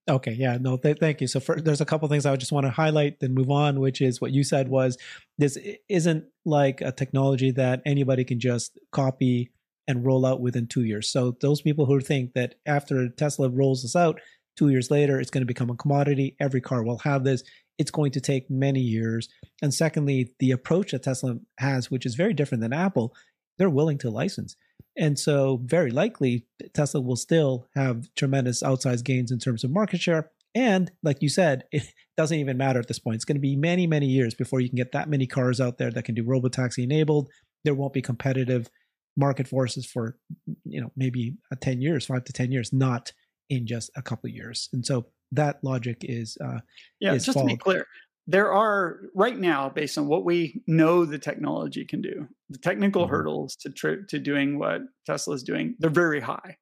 Okay, 0.10 0.32
yeah, 0.34 0.58
no, 0.60 0.78
th- 0.78 0.98
thank 1.00 1.22
you. 1.22 1.28
So 1.28 1.40
for, 1.40 1.62
there's 1.62 1.82
a 1.82 1.86
couple 1.86 2.08
things 2.08 2.26
I 2.26 2.32
would 2.32 2.40
just 2.40 2.52
want 2.52 2.66
to 2.66 2.72
highlight, 2.72 3.20
then 3.20 3.34
move 3.34 3.52
on, 3.52 3.80
which 3.80 4.02
is 4.02 4.20
what 4.20 4.32
you 4.32 4.44
said 4.44 4.68
was 4.68 4.98
this 5.38 5.58
isn't 5.90 6.26
like 6.44 6.82
a 6.82 6.92
technology 6.92 7.52
that 7.52 7.82
anybody 7.86 8.24
can 8.24 8.40
just 8.40 8.80
copy 8.92 9.52
and 9.88 10.06
roll 10.06 10.26
out 10.26 10.42
within 10.42 10.68
two 10.68 10.84
years. 10.84 11.12
So 11.12 11.38
those 11.42 11.62
people 11.62 11.86
who 11.86 12.00
think 12.00 12.34
that 12.34 12.56
after 12.66 13.10
Tesla 13.10 13.50
rolls 13.50 13.84
this 13.84 13.96
out, 13.96 14.20
two 14.58 14.70
years 14.70 14.90
later 14.90 15.20
it's 15.20 15.32
going 15.32 15.44
to 15.44 15.54
become 15.54 15.70
a 15.70 15.76
commodity, 15.76 16.36
every 16.40 16.62
car 16.62 16.84
will 16.84 17.00
have 17.00 17.24
this. 17.24 17.44
It's 17.78 17.92
going 17.92 18.12
to 18.12 18.22
take 18.22 18.50
many 18.50 18.80
years. 18.80 19.30
And 19.62 19.74
secondly, 19.74 20.34
the 20.40 20.52
approach 20.52 20.92
that 20.92 21.04
Tesla 21.04 21.38
has, 21.58 21.92
which 21.92 22.06
is 22.06 22.16
very 22.16 22.34
different 22.34 22.62
than 22.62 22.74
Apple, 22.74 23.14
they're 23.58 23.70
willing 23.70 23.98
to 24.00 24.10
license. 24.10 24.56
And 24.98 25.18
so, 25.18 25.62
very 25.64 25.92
likely, 25.92 26.46
Tesla 26.74 27.02
will 27.02 27.16
still 27.16 27.68
have 27.76 28.14
tremendous 28.16 28.62
outsized 28.62 29.04
gains 29.04 29.32
in 29.32 29.40
terms 29.40 29.64
of 29.64 29.72
market 29.72 30.02
share. 30.02 30.32
And 30.54 30.92
like 31.02 31.22
you 31.22 31.30
said, 31.30 31.64
it 31.72 31.88
doesn't 32.18 32.38
even 32.38 32.58
matter 32.58 32.80
at 32.80 32.88
this 32.88 33.00
point. 33.00 33.16
It's 33.16 33.26
going 33.26 33.38
to 33.38 33.42
be 33.42 33.56
many, 33.56 33.88
many 33.88 34.08
years 34.08 34.34
before 34.34 34.60
you 34.60 34.70
can 34.70 34.76
get 34.76 34.92
that 34.92 35.10
many 35.10 35.28
cars 35.28 35.62
out 35.62 35.78
there 35.78 35.92
that 35.92 36.04
can 36.04 36.16
do 36.16 36.24
robotaxi 36.24 36.84
enabled. 36.84 37.30
There 37.64 37.76
won't 37.76 37.94
be 37.94 38.02
competitive 38.02 38.70
market 39.18 39.48
forces 39.48 39.86
for 39.86 40.18
you 40.66 40.82
know 40.82 40.92
maybe 40.96 41.36
10 41.60 41.82
years 41.82 42.06
5 42.06 42.24
to 42.24 42.34
10 42.34 42.52
years 42.52 42.72
not 42.72 43.12
in 43.50 43.68
just 43.68 43.92
a 43.98 44.02
couple 44.02 44.30
of 44.30 44.34
years 44.34 44.70
and 44.72 44.86
so 44.86 45.08
that 45.32 45.60
logic 45.64 45.98
is 46.02 46.38
uh 46.44 46.60
yeah 47.00 47.14
is 47.14 47.26
just 47.26 47.36
followed. 47.36 47.50
to 47.50 47.56
be 47.56 47.58
clear 47.58 47.86
there 48.32 48.52
are 48.52 49.02
right 49.14 49.38
now 49.38 49.70
based 49.70 49.98
on 49.98 50.08
what 50.08 50.24
we 50.24 50.62
know 50.68 51.06
the 51.06 51.20
technology 51.20 51.86
can 51.86 52.02
do 52.02 52.28
the 52.50 52.58
technical 52.58 53.04
mm-hmm. 53.04 53.12
hurdles 53.12 53.56
to 53.56 53.70
tri- 53.70 53.98
to 54.08 54.20
doing 54.20 54.58
what 54.58 54.82
tesla 55.06 55.36
is 55.36 55.44
doing 55.44 55.76
they're 55.80 55.90
very 55.90 56.20
high 56.20 56.58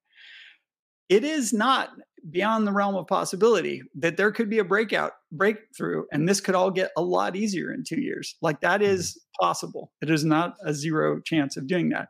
it 1.09 1.23
is 1.23 1.53
not 1.53 1.89
beyond 2.29 2.67
the 2.67 2.71
realm 2.71 2.95
of 2.95 3.07
possibility 3.07 3.81
that 3.95 4.17
there 4.17 4.31
could 4.31 4.49
be 4.49 4.59
a 4.59 4.63
breakout 4.63 5.13
breakthrough 5.31 6.03
and 6.11 6.27
this 6.27 6.41
could 6.41 6.55
all 6.55 6.71
get 6.71 6.91
a 6.97 7.01
lot 7.01 7.35
easier 7.35 7.71
in 7.71 7.83
two 7.83 8.01
years 8.01 8.35
like 8.41 8.59
that 8.61 8.81
mm-hmm. 8.81 9.19
possible 9.39 9.91
it 10.01 10.09
is 10.09 10.25
not 10.25 10.55
a 10.65 10.73
zero 10.73 11.21
chance 11.21 11.55
of 11.55 11.67
doing 11.67 11.89
that 11.89 12.09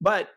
but 0.00 0.28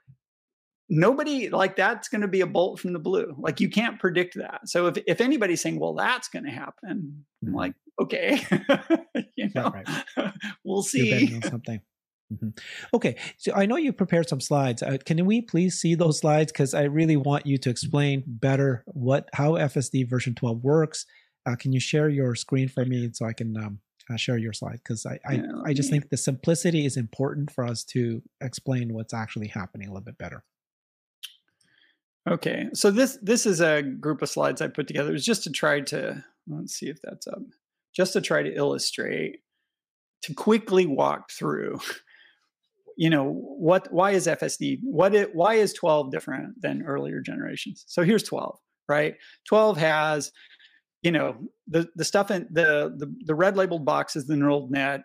nobody 0.92 1.50
like 1.50 1.76
that's 1.76 2.10
going 2.10 2.22
to 2.22 2.28
be 2.28 2.42
a 2.42 2.46
bolt 2.48 2.80
from 2.80 2.94
the 2.94 3.00
blue. 3.00 3.34
Like 3.40 3.60
you 3.60 3.70
can't 3.70 4.00
predict 4.00 4.36
that. 4.36 4.68
So 4.68 4.88
if 4.88 4.98
if 5.08 5.22
anybody's 5.22 5.62
saying, 5.62 5.80
"Well, 5.80 5.96
that's 5.96 6.28
going 6.28 6.46
to 6.46 6.52
happen," 6.52 7.26
mm-hmm. 7.44 7.56
like, 7.56 7.74
okay, 8.02 8.42
you 9.36 9.50
know, 9.54 9.70
right. 9.70 10.34
we'll 10.64 10.84
see. 10.84 11.40
something. 11.50 11.82
Mm-hmm. 12.34 12.50
Okay, 12.94 13.18
so 13.38 13.52
I 13.54 13.66
know 13.66 13.76
you 13.76 13.92
prepared 13.92 14.30
some 14.30 14.40
slides. 14.40 14.82
Uh, 14.82 14.98
can 15.06 15.26
we 15.26 15.42
please 15.42 15.80
see 15.80 15.96
those 15.96 16.20
slides? 16.20 16.52
Because 16.52 16.74
I 16.74 16.84
really 16.84 17.18
want 17.18 17.46
you 17.46 17.58
to 17.58 17.70
explain 17.70 18.24
better 18.26 18.84
what 18.88 19.30
how 19.34 19.54
FSD 19.54 20.10
version 20.10 20.34
12 20.36 20.64
works. 20.64 21.06
Uh, 21.46 21.56
can 21.56 21.74
you 21.74 21.80
share 21.80 22.08
your 22.08 22.36
screen 22.36 22.70
for 22.70 22.86
me 22.86 23.10
so 23.14 23.26
I 23.26 23.34
can 23.34 23.58
um, 23.58 23.80
uh, 24.10 24.16
share 24.16 24.38
your 24.38 24.54
slide 24.54 24.80
because 24.84 25.06
I 25.06 25.20
I, 25.26 25.42
I 25.66 25.74
just 25.74 25.90
think 25.90 26.10
the 26.10 26.18
simplicity 26.18 26.86
is 26.86 26.96
important 26.96 27.52
for 27.52 27.66
us 27.66 27.84
to 27.86 28.22
explain 28.40 28.94
what's 28.94 29.14
actually 29.14 29.48
happening 29.48 29.90
a 29.90 29.92
little 29.92 30.06
bit 30.06 30.18
better. 30.18 30.44
Okay, 32.30 32.70
so 32.74 32.92
this 32.92 33.18
this 33.22 33.46
is 33.46 33.62
a 33.62 33.82
group 33.82 34.22
of 34.22 34.30
slides 34.30 34.62
I 34.62 34.68
put 34.68 34.88
together. 34.88 35.14
It's 35.14 35.26
just 35.26 35.44
to 35.44 35.50
try 35.50 35.82
to 35.82 36.24
let's 36.48 36.76
see 36.76 36.88
if 36.88 37.02
that's 37.02 37.28
up. 37.28 37.42
Just 37.96 38.14
to 38.14 38.22
try 38.22 38.44
to 38.44 38.54
illustrate, 38.54 39.40
to 40.24 40.34
quickly 40.34 40.86
walk 40.86 41.32
through. 41.32 41.80
You 42.98 43.10
know 43.10 43.32
what? 43.32 43.92
Why 43.92 44.12
is 44.12 44.28
FSD? 44.28 44.80
What 44.84 45.16
it? 45.16 45.34
Why 45.34 45.56
is 45.56 45.74
12 45.74 46.12
different 46.12 46.62
than 46.62 46.84
earlier 46.84 47.22
generations? 47.22 47.86
So 47.88 48.04
here's 48.04 48.22
12. 48.24 48.60
Right, 48.88 49.16
12 49.48 49.78
has 49.78 50.32
you 51.02 51.12
know 51.12 51.36
the 51.68 51.88
the 51.96 52.06
stuff 52.06 52.32
in 52.32 52.48
the 52.52 52.94
the, 52.98 53.14
the 53.26 53.36
red 53.36 53.58
labeled 53.58 53.86
box 53.86 54.16
is 54.16 54.28
the 54.28 54.36
neural 54.36 54.68
net 54.70 55.02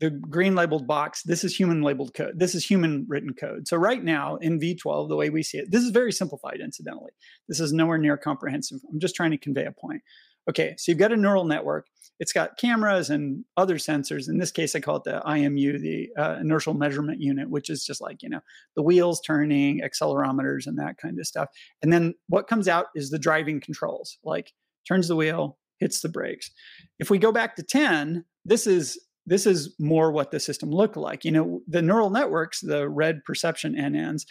the 0.00 0.10
green 0.10 0.54
labeled 0.54 0.86
box 0.86 1.22
this 1.22 1.42
is 1.44 1.56
human 1.56 1.82
labeled 1.82 2.14
code 2.14 2.34
this 2.36 2.54
is 2.54 2.64
human 2.64 3.06
written 3.08 3.34
code 3.34 3.66
so 3.66 3.76
right 3.76 4.04
now 4.04 4.36
in 4.36 4.60
v12 4.60 5.08
the 5.08 5.16
way 5.16 5.30
we 5.30 5.42
see 5.42 5.58
it 5.58 5.70
this 5.70 5.82
is 5.82 5.90
very 5.90 6.12
simplified 6.12 6.60
incidentally 6.62 7.12
this 7.48 7.60
is 7.60 7.72
nowhere 7.72 7.98
near 7.98 8.16
comprehensive 8.16 8.78
i'm 8.92 9.00
just 9.00 9.14
trying 9.14 9.30
to 9.30 9.38
convey 9.38 9.64
a 9.64 9.72
point 9.72 10.02
okay 10.48 10.74
so 10.78 10.90
you've 10.90 10.98
got 10.98 11.12
a 11.12 11.16
neural 11.16 11.44
network 11.44 11.86
it's 12.20 12.32
got 12.32 12.58
cameras 12.58 13.10
and 13.10 13.44
other 13.56 13.76
sensors 13.76 14.28
in 14.28 14.38
this 14.38 14.50
case 14.50 14.74
i 14.74 14.80
call 14.80 14.96
it 14.96 15.04
the 15.04 15.22
imu 15.26 15.80
the 15.80 16.08
uh, 16.16 16.36
inertial 16.40 16.74
measurement 16.74 17.20
unit 17.20 17.48
which 17.50 17.70
is 17.70 17.84
just 17.84 18.00
like 18.00 18.22
you 18.22 18.28
know 18.28 18.40
the 18.76 18.82
wheels 18.82 19.20
turning 19.20 19.80
accelerometers 19.80 20.66
and 20.66 20.78
that 20.78 20.96
kind 20.98 21.18
of 21.18 21.26
stuff 21.26 21.48
and 21.82 21.92
then 21.92 22.14
what 22.28 22.48
comes 22.48 22.68
out 22.68 22.86
is 22.94 23.10
the 23.10 23.18
driving 23.18 23.60
controls 23.60 24.18
like 24.24 24.52
turns 24.88 25.08
the 25.08 25.16
wheel, 25.16 25.58
hits 25.78 26.00
the 26.00 26.08
brakes. 26.08 26.50
If 26.98 27.10
we 27.10 27.18
go 27.18 27.30
back 27.30 27.54
to 27.56 27.62
10, 27.62 28.24
this 28.44 28.66
is 28.66 28.98
this 29.26 29.44
is 29.44 29.74
more 29.78 30.10
what 30.10 30.30
the 30.30 30.40
system 30.40 30.70
looked 30.70 30.96
like. 30.96 31.22
You 31.22 31.30
know, 31.30 31.60
the 31.68 31.82
neural 31.82 32.08
networks, 32.08 32.60
the 32.62 32.88
red 32.88 33.22
perception 33.26 33.74
NNs, 33.74 34.22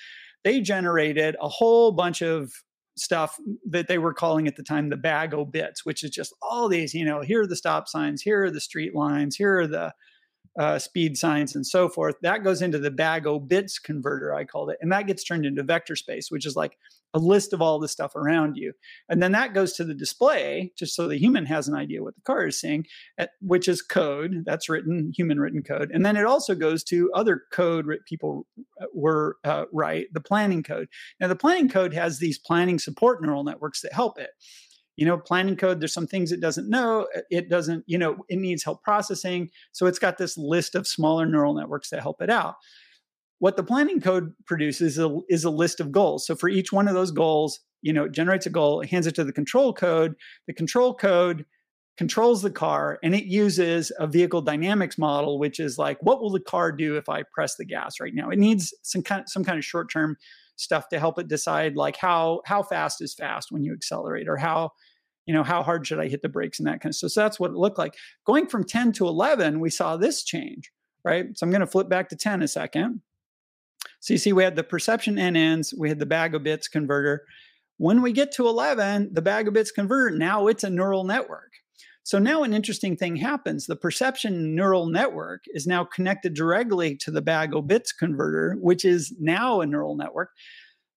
they 0.43 0.59
generated 0.59 1.36
a 1.39 1.47
whole 1.47 1.91
bunch 1.91 2.24
of 2.24 2.51
stuff 3.00 3.38
that 3.70 3.88
they 3.88 3.98
were 3.98 4.14
calling 4.14 4.48
at 4.48 4.56
the 4.56 4.64
time 4.64 4.89
the 4.89 4.98
bag 4.98 5.34
o 5.34 5.45
bits, 5.45 5.86
which 5.86 6.04
is 6.04 6.10
just 6.10 6.34
all 6.41 6.68
these, 6.68 6.93
you 6.93 7.06
know, 7.06 7.22
here 7.22 7.41
are 7.41 7.48
the 7.48 7.56
stop 7.56 7.88
signs, 7.88 8.22
here 8.22 8.43
are 8.43 8.52
the 8.52 8.62
street 8.62 8.95
lines, 8.95 9.36
here 9.36 9.60
are 9.60 9.68
the 9.68 9.93
uh, 10.58 10.80
speed 10.80 11.18
signs 11.18 11.55
and 11.55 11.66
so 11.66 11.88
forth. 11.88 12.16
That 12.22 12.43
goes 12.43 12.62
into 12.62 12.80
the 12.80 12.91
bag 12.91 13.28
o 13.28 13.39
bits 13.39 13.80
converter, 13.80 14.34
I 14.34 14.43
called 14.43 14.72
it. 14.72 14.78
And 14.82 14.91
that 14.91 15.08
gets 15.08 15.24
turned 15.24 15.45
into 15.45 15.64
vector 15.64 15.95
space, 15.95 16.32
which 16.32 16.45
is 16.45 16.55
like 16.55 16.78
a 17.14 17.20
list 17.20 17.53
of 17.53 17.62
all 17.62 17.80
the 17.80 17.88
stuff 17.88 18.16
around 18.16 18.58
you. 18.58 18.74
And 19.08 19.22
then 19.22 19.32
that 19.32 19.53
goes 19.53 19.74
to 19.74 19.84
the 19.84 19.93
display, 19.93 20.74
just 20.78 20.95
so 20.95 21.08
the 21.08 21.18
human 21.18 21.45
has 21.45 21.68
an 21.68 21.76
idea 21.76 22.03
what 22.03 22.16
the 22.16 22.22
car 22.22 22.47
is 22.47 22.60
seeing, 22.60 22.86
at, 23.18 23.32
which 23.41 23.68
is 23.68 23.82
code. 23.82 24.43
That's 24.45 24.68
written, 24.68 25.14
human 25.16 25.39
written 25.39 25.64
code. 25.64 25.91
And 25.93 26.05
then 26.05 26.18
it 26.18 26.26
also 26.26 26.53
goes 26.53 26.84
to 26.86 27.12
other 27.14 27.43
code 27.51 27.88
people 28.08 28.45
uh, 28.82 28.86
were 28.93 29.38
uh, 29.43 29.66
write, 29.72 30.08
the 30.14 30.22
planning 30.22 30.64
code. 30.64 30.89
Now, 31.20 31.28
the 31.28 31.36
planning 31.36 31.70
code 31.70 31.93
has 31.93 32.20
these 32.20 32.38
planning 32.38 32.80
support 32.80 33.22
neural 33.22 33.43
networks 33.43 33.82
that 33.82 33.93
help 33.93 34.20
it 34.20 34.32
you 34.98 35.06
know 35.06 35.18
planning 35.18 35.56
code 35.56 35.80
there's 35.80 35.93
some 35.93 36.08
things 36.08 36.32
it 36.32 36.41
doesn't 36.41 36.70
know 36.70 37.08
uh, 37.16 37.22
it 37.32 37.50
doesn't 37.50 37.84
you 37.88 37.98
know 37.98 38.18
it 38.28 38.38
needs 38.38 38.64
help 38.64 38.84
processing. 38.84 39.50
So 39.72 39.86
it's 39.86 40.00
got 40.00 40.18
this 40.18 40.38
list 40.38 40.76
of 40.76 40.88
smaller 40.88 41.26
neural 41.26 41.54
networks 41.54 41.89
that 41.91 42.02
help 42.02 42.22
it 42.22 42.30
out. 42.30 42.56
What 43.39 43.56
the 43.56 43.64
planning 43.64 44.02
code 44.02 44.34
produces 44.45 44.98
is 44.98 45.00
a, 45.00 45.20
is 45.30 45.43
a 45.43 45.52
list 45.52 45.80
of 45.80 45.91
goals. 45.91 46.26
So 46.26 46.36
for 46.36 46.50
each 46.50 46.74
one 46.74 46.88
of 46.88 46.93
those 46.93 47.12
goals 47.12 47.62
you 47.82 47.93
know 47.93 48.06
it 48.06 48.12
generates 48.12 48.48
a 48.48 48.50
goal 48.50 48.82
it 48.82 48.89
hands 48.89 49.08
it 49.08 49.16
to 49.16 49.24
the 49.24 49.32
control 49.32 49.74
code. 49.74 50.16
The 50.48 50.54
control 50.54 50.93
code 50.93 51.45
controls 51.98 52.43
the 52.43 52.52
car 52.52 53.00
and 53.04 53.16
it 53.16 53.26
uses 53.26 53.91
a 54.00 54.06
vehicle 54.06 54.41
dynamics 54.41 54.98
model 54.98 55.39
which 55.39 55.60
is 55.60 55.78
like 55.78 55.98
what 56.02 56.22
will 56.22 56.30
the 56.30 56.39
car 56.39 56.72
do 56.72 56.95
if 56.95 57.10
i 57.10 57.24
press 57.34 57.56
the 57.56 57.66
gas 57.66 58.00
right 58.00 58.14
now? 58.14 58.30
It 58.30 58.39
needs 58.39 58.74
some 58.84 59.02
kind 59.02 59.28
some 59.28 59.43
kind 59.43 59.58
of 59.58 59.66
short 59.66 59.91
term 59.91 60.16
stuff 60.56 60.89
to 60.89 61.00
help 61.00 61.20
it 61.20 61.28
decide 61.28 61.76
like 61.76 61.98
how 61.98 62.41
how 62.45 62.64
fast 62.64 63.02
is 63.02 63.14
fast 63.14 63.52
when 63.52 63.64
you 63.64 63.74
accelerate 63.74 64.28
or 64.28 64.38
how 64.38 64.72
you 65.26 65.34
know 65.34 65.43
how 65.43 65.62
hard 65.64 65.86
should 65.86 66.00
i 66.00 66.08
hit 66.08 66.22
the 66.22 66.30
brakes 66.30 66.60
and 66.60 66.68
that 66.68 66.82
kind 66.82 66.91
of 66.91 66.95
stuff. 66.95 67.12
So 67.12 67.22
that's 67.22 67.39
what 67.39 67.52
it 67.52 67.58
looked 67.58 67.78
like. 67.78 67.95
Going 68.26 68.48
from 68.48 68.64
10 68.64 68.91
to 68.93 69.08
11 69.08 69.60
we 69.60 69.70
saw 69.70 69.98
this 69.98 70.24
change 70.24 70.72
right? 71.04 71.26
So 71.36 71.45
i'm 71.45 71.52
going 71.52 71.62
to 71.62 71.68
flip 71.68 71.89
back 71.89 72.10
to 72.10 72.16
10 72.16 72.43
a 72.43 72.48
second. 72.48 73.02
So 74.00 74.14
you 74.14 74.18
see 74.18 74.34
we 74.34 74.43
had 74.43 74.56
the 74.56 74.64
perception 74.64 75.16
NNs 75.16 75.74
we 75.78 75.89
had 75.89 76.00
the 76.00 76.06
bag 76.06 76.36
of 76.36 76.43
bits 76.43 76.68
converter. 76.68 77.26
When 77.78 78.02
we 78.02 78.12
get 78.12 78.32
to 78.34 78.48
11 78.48 79.14
the 79.14 79.22
bag 79.22 79.48
of 79.48 79.56
bits 79.56 79.72
converter 79.72 80.16
now 80.16 80.48
it's 80.48 80.64
a 80.64 80.70
neural 80.70 81.04
network 81.04 81.54
so 82.08 82.20
now 82.20 82.43
an 82.43 82.53
interesting 82.53 82.95
thing 82.95 83.18
happens. 83.18 83.66
The 83.66 83.76
perception 83.76 84.55
neural 84.55 84.86
network 84.86 85.43
is 85.47 85.68
now 85.68 85.84
connected 85.84 86.34
directly 86.34 86.95
to 86.99 87.12
the 87.12 87.22
bag 87.22 87.53
of 87.53 87.68
bits 87.68 87.91
converter, 87.91 88.55
which 88.62 88.86
is 88.86 89.14
now 89.20 89.60
a 89.60 89.66
neural 89.66 89.97
network. 89.97 90.30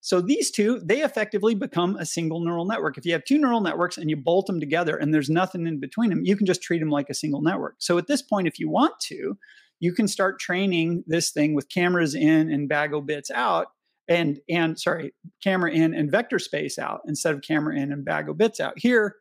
So 0.02 0.20
these 0.20 0.52
two, 0.52 0.78
they 0.84 1.02
effectively 1.02 1.56
become 1.56 1.96
a 1.96 2.06
single 2.06 2.38
neural 2.38 2.64
network. 2.64 2.96
If 2.96 3.04
you 3.04 3.12
have 3.14 3.24
two 3.24 3.38
neural 3.38 3.60
networks 3.60 3.98
and 3.98 4.08
you 4.08 4.18
bolt 4.18 4.46
them 4.46 4.60
together 4.60 4.96
and 4.96 5.12
there's 5.12 5.28
nothing 5.28 5.66
in 5.66 5.80
between 5.80 6.10
them, 6.10 6.22
you 6.22 6.36
can 6.36 6.46
just 6.46 6.62
treat 6.62 6.78
them 6.78 6.90
like 6.90 7.10
a 7.10 7.14
single 7.14 7.42
network. 7.42 7.74
So 7.78 7.98
at 7.98 8.06
this 8.06 8.22
point, 8.22 8.46
if 8.46 8.60
you 8.60 8.70
want 8.70 8.94
to, 9.06 9.36
you 9.80 9.92
can 9.92 10.06
start 10.06 10.38
training 10.38 11.02
this 11.08 11.32
thing 11.32 11.54
with 11.56 11.68
cameras 11.70 12.14
in 12.14 12.52
and 12.52 12.68
bag 12.68 12.94
of 12.94 13.06
bits 13.06 13.32
out 13.32 13.66
and 14.06 14.38
and 14.48 14.78
sorry, 14.78 15.12
camera 15.42 15.72
in 15.72 15.92
and 15.92 16.08
vector 16.08 16.38
space 16.38 16.78
out 16.78 17.00
instead 17.08 17.34
of 17.34 17.42
camera 17.42 17.76
in 17.76 17.90
and 17.90 18.04
bag 18.04 18.28
of 18.28 18.38
bits 18.38 18.60
out. 18.60 18.74
Here, 18.76 19.16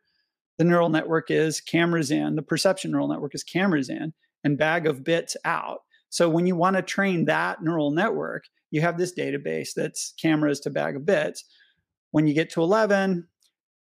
the 0.60 0.64
neural 0.66 0.90
network 0.90 1.30
is 1.30 1.58
cameras 1.58 2.10
in, 2.10 2.36
the 2.36 2.42
perception 2.42 2.90
neural 2.90 3.08
network 3.08 3.34
is 3.34 3.42
cameras 3.42 3.88
in, 3.88 4.12
and 4.44 4.58
bag 4.58 4.86
of 4.86 5.02
bits 5.02 5.34
out. 5.46 5.78
So 6.10 6.28
when 6.28 6.46
you 6.46 6.54
want 6.54 6.76
to 6.76 6.82
train 6.82 7.24
that 7.24 7.62
neural 7.62 7.92
network, 7.92 8.44
you 8.70 8.82
have 8.82 8.98
this 8.98 9.14
database 9.14 9.70
that's 9.74 10.12
cameras 10.20 10.60
to 10.60 10.70
bag 10.70 10.96
of 10.96 11.06
bits. 11.06 11.44
When 12.10 12.26
you 12.26 12.34
get 12.34 12.50
to 12.50 12.62
11, 12.62 13.26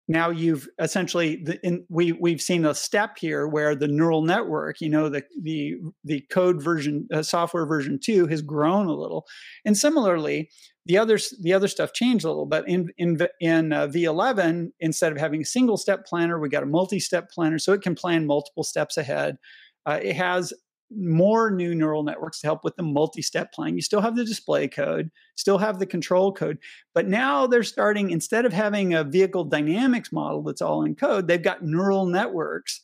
now 0.07 0.31
you've 0.31 0.69
essentially 0.79 1.43
the, 1.43 1.59
in, 1.67 1.85
we 1.89 2.13
we've 2.13 2.41
seen 2.41 2.65
a 2.65 2.77
step 2.77 3.19
here 3.19 3.49
where 3.49 3.75
the 3.75 3.89
neural 3.89 4.23
network, 4.23 4.81
you 4.81 4.89
know, 4.89 5.09
the 5.09 5.25
the 5.43 5.79
the 6.05 6.21
code 6.31 6.63
version, 6.63 7.09
uh, 7.13 7.25
software 7.25 7.67
version 7.67 7.99
two 8.01 8.29
has 8.29 8.41
grown 8.41 8.87
a 8.87 8.95
little, 8.95 9.27
and 9.65 9.77
similarly, 9.77 10.49
the 10.89 10.99
other 10.99 11.19
the 11.41 11.53
other 11.53 11.69
stuff 11.69 11.93
changed 11.93 12.25
a 12.25 12.29
little 12.29 12.47
but 12.47 12.69
in 12.69 12.91
in 12.99 13.19
in 13.41 13.73
uh, 13.73 13.87
v11 13.87 14.73
instead 14.81 15.13
of 15.13 15.19
having 15.19 15.43
a 15.43 15.47
single 15.47 15.77
step 15.77 16.05
planner 16.05 16.39
we 16.39 16.49
got 16.49 16.63
a 16.63 16.67
multi-step 16.67 17.31
planner 17.31 17.59
so 17.59 17.73
it 17.73 17.83
can 17.83 17.95
plan 17.95 18.27
multiple 18.27 18.65
steps 18.65 18.97
ahead. 18.97 19.39
Uh, 19.87 20.01
it 20.03 20.17
has 20.17 20.53
more 20.91 21.51
new 21.51 21.75
neural 21.75 22.03
networks 22.03 22.41
to 22.41 22.47
help 22.47 22.65
with 22.65 22.75
the 22.77 22.83
multi-step 22.83 23.53
planning 23.53 23.75
you 23.75 23.83
still 23.83 24.01
have 24.01 24.17
the 24.17 24.25
display 24.25 24.67
code 24.67 25.11
still 25.37 25.59
have 25.59 25.79
the 25.79 25.85
control 25.85 26.33
code 26.33 26.59
but 26.95 27.07
now 27.07 27.47
they're 27.47 27.63
starting 27.63 28.11
instead 28.11 28.47
of 28.47 28.55
having 28.55 28.95
a 28.95 29.05
vehicle 29.05 29.45
dynamics 29.45 30.11
model 30.11 30.43
that's 30.43 30.63
all 30.63 30.83
in 30.83 30.95
code 30.95 31.29
they've 31.29 31.43
got 31.43 31.63
neural 31.63 32.07
networks 32.07 32.81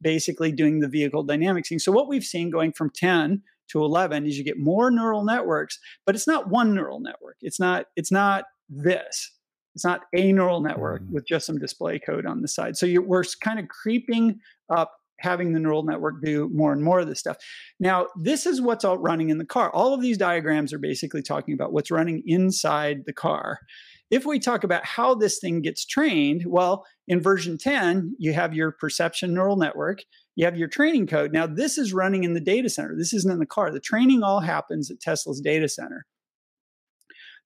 basically 0.00 0.52
doing 0.52 0.80
the 0.80 0.88
vehicle 0.88 1.22
dynamics 1.22 1.68
thing. 1.68 1.78
So 1.78 1.92
what 1.92 2.08
we've 2.08 2.24
seen 2.24 2.50
going 2.50 2.72
from 2.72 2.90
10 2.90 3.42
to 3.68 3.82
11 3.82 4.26
is 4.26 4.38
you 4.38 4.44
get 4.44 4.58
more 4.58 4.90
neural 4.90 5.24
networks 5.24 5.78
but 6.06 6.14
it's 6.14 6.26
not 6.26 6.48
one 6.48 6.74
neural 6.74 7.00
network. 7.00 7.36
It's 7.40 7.60
not 7.60 7.86
it's 7.96 8.12
not 8.12 8.44
this. 8.68 9.32
It's 9.74 9.84
not 9.84 10.02
a 10.14 10.32
neural 10.32 10.60
network 10.60 11.02
mm. 11.02 11.12
with 11.12 11.26
just 11.26 11.46
some 11.46 11.58
display 11.58 11.98
code 11.98 12.26
on 12.26 12.42
the 12.42 12.48
side. 12.48 12.76
So 12.76 12.86
you, 12.86 13.02
we're 13.02 13.24
kind 13.42 13.58
of 13.58 13.68
creeping 13.68 14.40
up 14.74 14.92
having 15.20 15.52
the 15.52 15.60
neural 15.60 15.82
network 15.82 16.22
do 16.22 16.48
more 16.52 16.72
and 16.72 16.82
more 16.82 17.00
of 17.00 17.08
this 17.08 17.18
stuff. 17.18 17.36
Now 17.80 18.06
this 18.16 18.46
is 18.46 18.60
what's 18.60 18.84
all 18.84 18.98
running 18.98 19.30
in 19.30 19.38
the 19.38 19.44
car. 19.44 19.70
All 19.70 19.94
of 19.94 20.00
these 20.00 20.16
diagrams 20.16 20.72
are 20.72 20.78
basically 20.78 21.22
talking 21.22 21.54
about 21.54 21.72
what's 21.72 21.90
running 21.90 22.22
inside 22.26 23.04
the 23.04 23.12
car 23.12 23.58
if 24.10 24.24
we 24.24 24.38
talk 24.38 24.64
about 24.64 24.84
how 24.84 25.14
this 25.14 25.38
thing 25.38 25.60
gets 25.60 25.84
trained 25.84 26.44
well 26.46 26.84
in 27.06 27.20
version 27.20 27.58
10 27.58 28.14
you 28.18 28.32
have 28.32 28.54
your 28.54 28.72
perception 28.72 29.34
neural 29.34 29.56
network 29.56 30.00
you 30.38 30.44
have 30.44 30.56
your 30.56 30.68
training 30.68 31.08
code. 31.08 31.32
Now, 31.32 31.48
this 31.48 31.78
is 31.78 31.92
running 31.92 32.22
in 32.22 32.32
the 32.32 32.40
data 32.40 32.70
center. 32.70 32.94
This 32.96 33.12
isn't 33.12 33.32
in 33.32 33.40
the 33.40 33.44
car. 33.44 33.72
The 33.72 33.80
training 33.80 34.22
all 34.22 34.38
happens 34.38 34.88
at 34.88 35.00
Tesla's 35.00 35.40
data 35.40 35.68
center. 35.68 36.06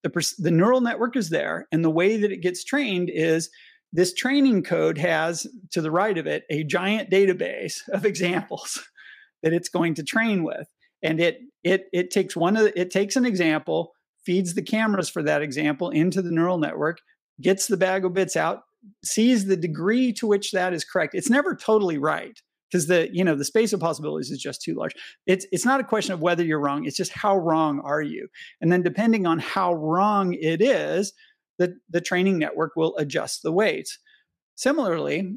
The, 0.03 0.35
the 0.37 0.51
neural 0.51 0.83
network 0.83 1.17
is 1.17 1.31
there, 1.31 1.67
and 1.73 1.83
the 1.83 1.91
way 1.91 2.19
that 2.19 2.31
it 2.31 2.43
gets 2.43 2.65
trained 2.65 3.09
is 3.11 3.49
this 3.95 4.13
training 4.13 4.65
code 4.65 4.99
has 4.99 5.47
to 5.71 5.81
the 5.81 5.91
right 5.91 6.19
of 6.19 6.27
it 6.27 6.45
a 6.51 6.65
giant 6.65 7.09
database 7.09 7.77
of 7.89 8.05
examples 8.05 8.87
that 9.43 9.55
it's 9.55 9.71
going 9.71 9.95
to 9.95 10.03
train 10.03 10.45
with 10.45 10.69
and 11.03 11.19
it 11.19 11.41
it 11.65 11.87
it 11.93 12.11
takes 12.11 12.37
one 12.37 12.57
of 12.57 12.65
the, 12.65 12.81
it 12.81 12.91
takes 12.91 13.17
an 13.17 13.27
example 13.27 13.93
feeds 14.25 14.55
the 14.55 14.63
cameras 14.63 15.09
for 15.09 15.23
that 15.23 15.43
example 15.43 15.91
into 15.91 16.23
the 16.23 16.31
neural 16.31 16.59
network 16.59 16.99
gets 17.41 17.67
the 17.67 17.77
bag 17.77 18.05
of 18.05 18.13
bits 18.13 18.37
out 18.37 18.61
sees 19.05 19.47
the 19.47 19.57
degree 19.57 20.13
to 20.13 20.27
which 20.27 20.53
that 20.53 20.73
is 20.73 20.85
correct. 20.85 21.15
It's 21.15 21.31
never 21.31 21.55
totally 21.55 21.99
right 21.99 22.39
because 22.71 22.87
the 22.87 23.09
you 23.13 23.25
know 23.25 23.35
the 23.35 23.45
space 23.45 23.73
of 23.73 23.81
possibilities 23.81 24.31
is 24.31 24.39
just 24.39 24.63
too 24.63 24.75
large. 24.75 24.95
It's 25.27 25.47
it's 25.53 25.65
not 25.65 25.81
a 25.81 25.85
question 25.85 26.15
of 26.15 26.21
whether 26.21 26.45
you're 26.45 26.61
wrong 26.61 26.85
it's 26.85 26.97
just 26.97 27.13
how 27.13 27.37
wrong 27.37 27.81
are 27.85 28.03
you? 28.03 28.29
And 28.61 28.73
then 28.73 28.83
depending 28.83 29.27
on 29.27 29.39
how 29.39 29.75
wrong 29.75 30.35
it 30.35 30.61
is 30.61 31.13
the 31.59 31.75
the 31.91 32.01
training 32.01 32.39
network 32.39 32.73
will 32.77 32.97
adjust 32.97 33.43
the 33.43 33.53
weights. 33.53 33.99
Similarly 34.55 35.37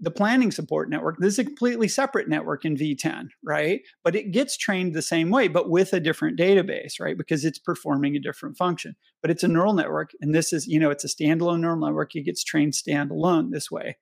the 0.00 0.10
planning 0.10 0.50
support 0.50 0.88
network 0.88 1.16
this 1.18 1.34
is 1.34 1.38
a 1.40 1.44
completely 1.44 1.88
separate 1.88 2.28
network 2.28 2.64
in 2.64 2.76
v10 2.76 3.28
right? 3.44 3.80
But 4.02 4.16
it 4.16 4.32
gets 4.32 4.56
trained 4.56 4.94
the 4.94 5.02
same 5.02 5.30
way 5.30 5.48
but 5.48 5.68
with 5.70 5.92
a 5.92 6.00
different 6.00 6.38
database 6.38 7.00
right? 7.00 7.16
Because 7.16 7.44
it's 7.44 7.58
performing 7.58 8.16
a 8.16 8.20
different 8.20 8.56
function. 8.56 8.96
But 9.22 9.30
it's 9.30 9.42
a 9.42 9.48
neural 9.48 9.74
network 9.74 10.10
and 10.20 10.34
this 10.34 10.52
is 10.52 10.66
you 10.66 10.80
know 10.80 10.90
it's 10.90 11.04
a 11.04 11.08
standalone 11.08 11.60
neural 11.60 11.78
network. 11.78 12.14
It 12.14 12.22
gets 12.22 12.44
trained 12.44 12.72
standalone 12.72 13.50
this 13.50 13.70
way. 13.70 13.96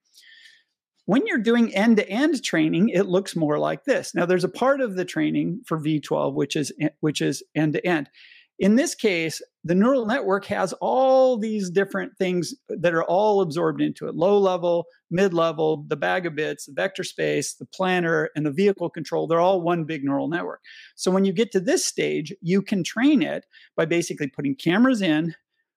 When 1.07 1.27
you're 1.27 1.39
doing 1.39 1.75
end 1.75 1.97
to 1.97 2.07
end 2.07 2.45
training, 2.45 2.91
it 2.91 3.07
looks 3.07 3.35
more 3.35 3.59
like 3.59 3.85
this. 3.85 4.15
Now, 4.15 4.27
there's 4.27 4.45
a 4.45 4.49
part 4.49 4.83
of 4.83 4.95
the 4.95 5.07
training 5.07 5.63
for 5.67 5.79
V12 5.79 6.35
which 6.35 6.55
is 6.55 6.71
which 7.01 7.23
is 7.23 7.43
end 7.55 7.73
to 7.73 7.87
end. 7.87 8.11
In 8.59 8.75
this 8.75 8.95
case, 8.95 9.41
the 9.63 9.75
neural 9.75 10.07
network 10.07 10.45
has 10.47 10.73
all 10.75 11.37
these 11.37 11.71
different 11.71 12.17
things 12.19 12.55
that 12.69 12.95
are 12.95 13.05
all 13.05 13.41
absorbed 13.41 13.81
into 13.81 14.09
it 14.09 14.17
low 14.17 14.39
level, 14.39 14.87
mid 15.11 15.33
level, 15.33 15.85
the 15.89 15.97
bag 15.97 16.27
of 16.27 16.35
bits, 16.35 16.67
the 16.67 16.73
vector 16.73 17.05
space, 17.05 17.55
the 17.55 17.67
planner, 17.67 18.31
and 18.35 18.45
the 18.45 18.51
vehicle 18.51 18.91
control. 18.91 19.27
They're 19.27 19.41
all 19.41 19.61
one 19.61 19.85
big 19.85 20.05
neural 20.05 20.29
network. 20.29 20.61
So 20.97 21.11
when 21.11 21.25
you 21.25 21.33
get 21.33 21.53
to 21.53 21.61
this 21.61 21.85
stage, 21.85 22.35
you 22.41 22.63
can 22.63 22.83
train 22.83 23.23
it 23.23 23.45
by 23.77 23.85
basically 23.85 24.27
putting 24.27 24.57
cameras 24.57 25.03
in, 25.03 25.35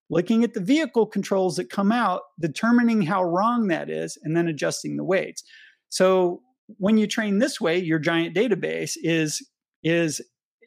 looking 0.09 0.43
at 0.43 0.53
the 0.53 0.61
vehicle 0.61 1.05
controls 1.05 1.57
that 1.57 1.69
come 1.69 1.91
out, 1.91 2.21
determining 2.39 3.01
how 3.01 3.23
wrong 3.23 3.67
that 3.67 3.89
is, 3.89 4.17
and 4.23 4.35
then 4.35 4.47
adjusting 4.47 4.97
the 4.97 5.03
weights. 5.03 5.43
So 5.89 6.41
when 6.77 6.97
you 6.97 7.05
train 7.05 7.39
this 7.39 7.61
way, 7.61 7.77
your 7.77 7.99
giant 7.99 8.35
database 8.35 8.93
is 9.03 9.45
is 9.83 10.21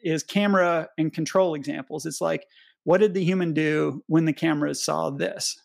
is 0.05 0.23
camera 0.23 0.87
and 0.97 1.11
control 1.11 1.55
examples. 1.55 2.05
It's 2.05 2.21
like, 2.21 2.45
what 2.83 2.99
did 2.99 3.13
the 3.13 3.23
human 3.23 3.53
do 3.53 4.03
when 4.07 4.25
the 4.25 4.33
cameras 4.33 4.83
saw 4.83 5.09
this? 5.09 5.59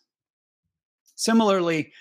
Similarly, 1.15 1.93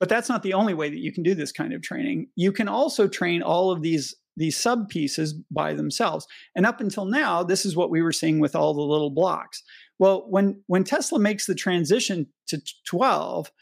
but 0.00 0.08
that's 0.08 0.28
not 0.28 0.42
the 0.42 0.54
only 0.54 0.74
way 0.74 0.90
that 0.90 0.98
you 0.98 1.12
can 1.12 1.22
do 1.22 1.34
this 1.34 1.52
kind 1.52 1.72
of 1.72 1.80
training. 1.80 2.26
You 2.34 2.52
can 2.52 2.68
also 2.68 3.08
train 3.08 3.42
all 3.42 3.70
of 3.70 3.80
these 3.80 4.14
these 4.36 4.56
sub 4.56 4.88
pieces 4.88 5.32
by 5.50 5.74
themselves. 5.74 6.26
And 6.56 6.66
up 6.66 6.80
until 6.80 7.04
now, 7.04 7.44
this 7.44 7.64
is 7.64 7.76
what 7.76 7.90
we 7.90 8.02
were 8.02 8.10
seeing 8.10 8.40
with 8.40 8.56
all 8.56 8.74
the 8.74 8.82
little 8.82 9.10
blocks. 9.10 9.62
Well, 10.00 10.26
when 10.28 10.60
when 10.66 10.82
Tesla 10.82 11.20
makes 11.20 11.46
the 11.46 11.54
transition 11.54 12.26
to 12.48 12.60
12, 12.86 13.52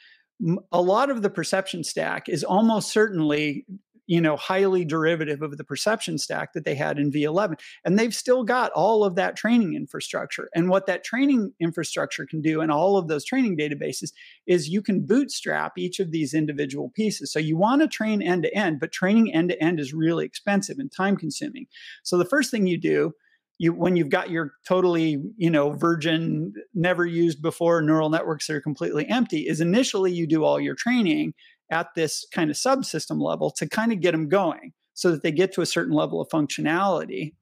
a 0.72 0.80
lot 0.80 1.10
of 1.10 1.20
the 1.22 1.30
perception 1.30 1.84
stack 1.84 2.28
is 2.28 2.42
almost 2.42 2.90
certainly 2.90 3.66
you 4.12 4.20
know 4.20 4.36
highly 4.36 4.84
derivative 4.84 5.40
of 5.40 5.56
the 5.56 5.64
perception 5.64 6.18
stack 6.18 6.52
that 6.52 6.66
they 6.66 6.74
had 6.74 6.98
in 6.98 7.10
v11 7.10 7.58
and 7.82 7.98
they've 7.98 8.14
still 8.14 8.44
got 8.44 8.70
all 8.72 9.04
of 9.04 9.14
that 9.14 9.36
training 9.36 9.74
infrastructure. 9.74 10.50
And 10.54 10.68
what 10.68 10.84
that 10.84 11.02
training 11.02 11.52
infrastructure 11.58 12.26
can 12.26 12.42
do 12.42 12.60
and 12.60 12.70
all 12.70 12.98
of 12.98 13.08
those 13.08 13.24
training 13.24 13.56
databases 13.56 14.12
is 14.46 14.68
you 14.68 14.82
can 14.82 15.06
bootstrap 15.06 15.78
each 15.78 15.98
of 15.98 16.10
these 16.10 16.34
individual 16.34 16.92
pieces. 16.94 17.32
So 17.32 17.38
you 17.38 17.56
want 17.56 17.80
to 17.80 17.88
train 17.88 18.20
end 18.20 18.42
to 18.42 18.54
end 18.54 18.80
but 18.80 18.92
training 18.92 19.32
end 19.32 19.48
to 19.48 19.62
end 19.62 19.80
is 19.80 19.94
really 19.94 20.26
expensive 20.26 20.78
and 20.78 20.92
time 20.92 21.16
consuming 21.16 21.66
so 22.02 22.18
the 22.18 22.26
first 22.26 22.50
thing 22.50 22.66
you 22.66 22.78
do 22.78 23.14
you 23.62 23.72
when 23.72 23.96
you've 23.96 24.08
got 24.08 24.30
your 24.30 24.52
totally 24.66 25.22
you 25.36 25.50
know 25.50 25.70
virgin 25.70 26.52
never 26.74 27.06
used 27.06 27.40
before 27.40 27.80
neural 27.80 28.10
networks 28.10 28.46
that 28.46 28.56
are 28.56 28.60
completely 28.60 29.08
empty 29.08 29.46
is 29.48 29.60
initially 29.60 30.12
you 30.12 30.26
do 30.26 30.44
all 30.44 30.60
your 30.60 30.74
training 30.74 31.32
at 31.72 31.94
this 31.94 32.26
kind 32.32 32.50
of 32.50 32.56
subsystem 32.56 33.20
level 33.20 33.50
to 33.50 33.68
kind 33.68 33.92
of 33.92 34.00
get 34.00 34.12
them 34.12 34.28
going 34.28 34.72
so 34.94 35.10
that 35.10 35.22
they 35.22 35.32
get 35.32 35.52
to 35.54 35.62
a 35.62 35.66
certain 35.66 35.94
level 35.94 36.20
of 36.20 36.28
functionality. 36.28 37.32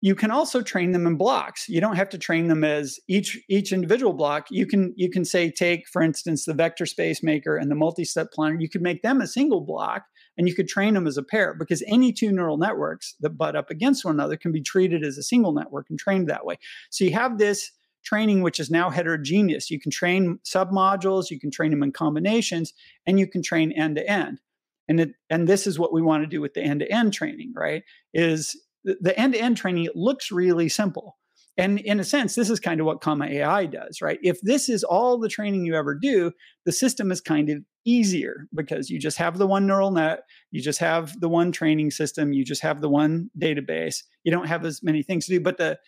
You 0.00 0.14
can 0.14 0.30
also 0.30 0.62
train 0.62 0.92
them 0.92 1.06
in 1.06 1.16
blocks. 1.16 1.68
You 1.68 1.80
don't 1.80 1.96
have 1.96 2.10
to 2.10 2.18
train 2.18 2.46
them 2.46 2.62
as 2.62 3.00
each 3.08 3.42
each 3.48 3.72
individual 3.72 4.12
block. 4.12 4.46
You 4.50 4.66
can 4.66 4.94
you 4.96 5.10
can 5.10 5.24
say 5.24 5.50
take 5.50 5.88
for 5.88 6.02
instance 6.02 6.44
the 6.44 6.54
vector 6.54 6.86
space 6.86 7.22
maker 7.22 7.56
and 7.56 7.70
the 7.70 7.74
multi-step 7.74 8.30
planner. 8.30 8.60
You 8.60 8.68
could 8.68 8.82
make 8.82 9.02
them 9.02 9.20
a 9.20 9.26
single 9.26 9.62
block 9.62 10.04
and 10.38 10.48
you 10.48 10.54
could 10.54 10.68
train 10.68 10.94
them 10.94 11.06
as 11.06 11.16
a 11.16 11.22
pair 11.22 11.54
because 11.54 11.82
any 11.88 12.12
two 12.12 12.30
neural 12.30 12.58
networks 12.58 13.14
that 13.20 13.30
butt 13.30 13.56
up 13.56 13.70
against 13.70 14.04
one 14.04 14.14
another 14.14 14.36
can 14.36 14.52
be 14.52 14.62
treated 14.62 15.02
as 15.02 15.18
a 15.18 15.22
single 15.22 15.52
network 15.52 15.86
and 15.90 15.98
trained 15.98 16.28
that 16.28 16.44
way. 16.44 16.58
So 16.90 17.04
you 17.04 17.12
have 17.12 17.38
this 17.38 17.72
training 18.06 18.40
which 18.42 18.58
is 18.58 18.70
now 18.70 18.88
heterogeneous. 18.88 19.70
You 19.70 19.78
can 19.78 19.90
train 19.90 20.38
submodules, 20.44 21.30
you 21.30 21.38
can 21.38 21.50
train 21.50 21.70
them 21.70 21.82
in 21.82 21.92
combinations, 21.92 22.72
and 23.06 23.18
you 23.18 23.26
can 23.26 23.42
train 23.42 23.72
end 23.72 23.96
to 23.96 24.08
end. 24.08 24.40
And 24.88 25.00
it, 25.00 25.10
and 25.28 25.48
this 25.48 25.66
is 25.66 25.78
what 25.78 25.92
we 25.92 26.00
want 26.00 26.22
to 26.22 26.28
do 26.28 26.40
with 26.40 26.54
the 26.54 26.62
end 26.62 26.80
to 26.80 26.90
end 26.90 27.12
training, 27.12 27.52
right? 27.54 27.82
Is 28.14 28.56
the 28.84 29.18
end 29.18 29.34
to 29.34 29.40
end 29.40 29.56
training 29.56 29.84
it 29.84 29.96
looks 29.96 30.30
really 30.30 30.68
simple 30.68 31.16
and 31.58 31.78
in 31.80 32.00
a 32.00 32.04
sense, 32.04 32.34
this 32.34 32.50
is 32.50 32.60
kind 32.60 32.80
of 32.80 32.86
what 32.86 33.00
Comma 33.00 33.26
AI 33.26 33.64
does, 33.66 34.02
right? 34.02 34.18
If 34.22 34.40
this 34.42 34.68
is 34.68 34.84
all 34.84 35.18
the 35.18 35.28
training 35.28 35.64
you 35.64 35.74
ever 35.74 35.94
do, 35.94 36.32
the 36.66 36.72
system 36.72 37.10
is 37.10 37.20
kind 37.20 37.48
of 37.48 37.58
easier 37.86 38.46
because 38.54 38.90
you 38.90 38.98
just 38.98 39.16
have 39.16 39.38
the 39.38 39.46
one 39.46 39.66
neural 39.66 39.90
net, 39.90 40.20
you 40.50 40.60
just 40.60 40.80
have 40.80 41.18
the 41.20 41.30
one 41.30 41.52
training 41.52 41.92
system, 41.92 42.34
you 42.34 42.44
just 42.44 42.60
have 42.60 42.82
the 42.82 42.90
one 42.90 43.30
database. 43.38 44.02
You 44.24 44.32
don't 44.32 44.48
have 44.48 44.66
as 44.66 44.82
many 44.82 45.02
things 45.02 45.26
to 45.26 45.32
do. 45.32 45.40
But 45.40 45.56
the 45.56 45.78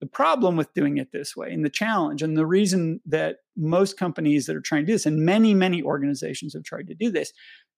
the 0.00 0.06
problem 0.06 0.56
with 0.56 0.72
doing 0.74 0.98
it 0.98 1.12
this 1.12 1.36
way 1.36 1.52
and 1.52 1.64
the 1.64 1.70
challenge 1.70 2.22
and 2.22 2.36
the 2.36 2.46
reason 2.46 3.00
that 3.06 3.36
most 3.56 3.98
companies 3.98 4.46
that 4.46 4.56
are 4.56 4.60
trying 4.60 4.82
to 4.82 4.86
do 4.86 4.92
this 4.92 5.06
and 5.06 5.24
many 5.24 5.54
many 5.54 5.82
organizations 5.82 6.54
have 6.54 6.62
tried 6.62 6.86
to 6.86 6.94
do 6.94 7.10
this 7.10 7.32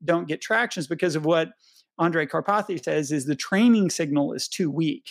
don't 0.04 0.28
get 0.28 0.40
traction 0.40 0.80
is 0.80 0.86
because 0.86 1.16
of 1.16 1.24
what 1.24 1.50
Andrej 2.00 2.30
Karpathy 2.30 2.82
says 2.82 3.12
is 3.12 3.26
the 3.26 3.36
training 3.36 3.90
signal 3.90 4.32
is 4.32 4.48
too 4.48 4.70
weak 4.70 5.10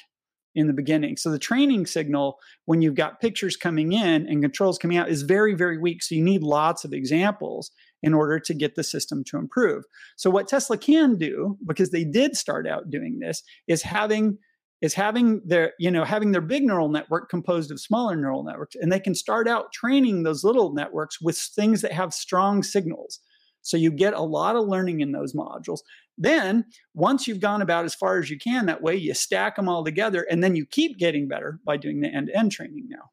in 0.55 0.67
the 0.67 0.73
beginning. 0.73 1.15
So 1.15 1.29
the 1.29 1.39
training 1.39 1.85
signal, 1.85 2.39
when 2.65 2.81
you've 2.81 2.95
got 2.95 3.21
pictures 3.21 3.55
coming 3.55 3.93
in 3.93 4.27
and 4.27 4.41
controls 4.41 4.79
coming 4.79 4.97
out, 4.97 5.09
is 5.09 5.21
very, 5.21 5.53
very 5.53 5.77
weak. 5.77 6.01
So 6.01 6.15
you 6.15 6.23
need 6.23 6.41
lots 6.41 6.83
of 6.83 6.93
examples 6.93 7.71
in 8.01 8.13
order 8.13 8.39
to 8.39 8.53
get 8.53 8.75
the 8.75 8.83
system 8.83 9.23
to 9.25 9.37
improve. 9.37 9.83
So 10.17 10.29
what 10.29 10.47
Tesla 10.47 10.77
can 10.77 11.17
do, 11.17 11.57
because 11.65 11.91
they 11.91 12.03
did 12.03 12.35
start 12.35 12.67
out 12.67 12.89
doing 12.89 13.19
this, 13.19 13.43
is 13.67 13.83
having 13.83 14.37
is 14.81 14.93
having 14.93 15.41
their 15.45 15.73
you 15.79 15.91
know 15.91 16.03
having 16.03 16.31
their 16.31 16.41
big 16.41 16.63
neural 16.63 16.89
network 16.89 17.29
composed 17.29 17.71
of 17.71 17.79
smaller 17.79 18.15
neural 18.15 18.43
networks 18.43 18.75
and 18.79 18.91
they 18.91 18.99
can 18.99 19.15
start 19.15 19.47
out 19.47 19.71
training 19.71 20.23
those 20.23 20.43
little 20.43 20.73
networks 20.73 21.21
with 21.21 21.37
things 21.37 21.81
that 21.81 21.91
have 21.91 22.13
strong 22.13 22.63
signals 22.63 23.19
so 23.61 23.75
you 23.75 23.91
get 23.91 24.13
a 24.13 24.21
lot 24.21 24.55
of 24.55 24.67
learning 24.67 25.01
in 25.01 25.11
those 25.11 25.33
modules 25.33 25.79
then, 26.21 26.65
once 26.93 27.27
you've 27.27 27.39
gone 27.39 27.61
about 27.61 27.85
as 27.85 27.95
far 27.95 28.19
as 28.19 28.29
you 28.29 28.37
can 28.37 28.65
that 28.65 28.81
way, 28.81 28.93
you 28.93 29.13
stack 29.13 29.55
them 29.55 29.69
all 29.69 29.85
together 29.85 30.27
and 30.29 30.43
then 30.43 30.53
you 30.53 30.65
keep 30.65 30.99
getting 30.99 31.29
better 31.29 31.59
by 31.65 31.77
doing 31.77 32.01
the 32.01 32.09
end 32.09 32.27
to 32.27 32.37
end 32.37 32.51
training 32.51 32.87
now. 32.89 33.09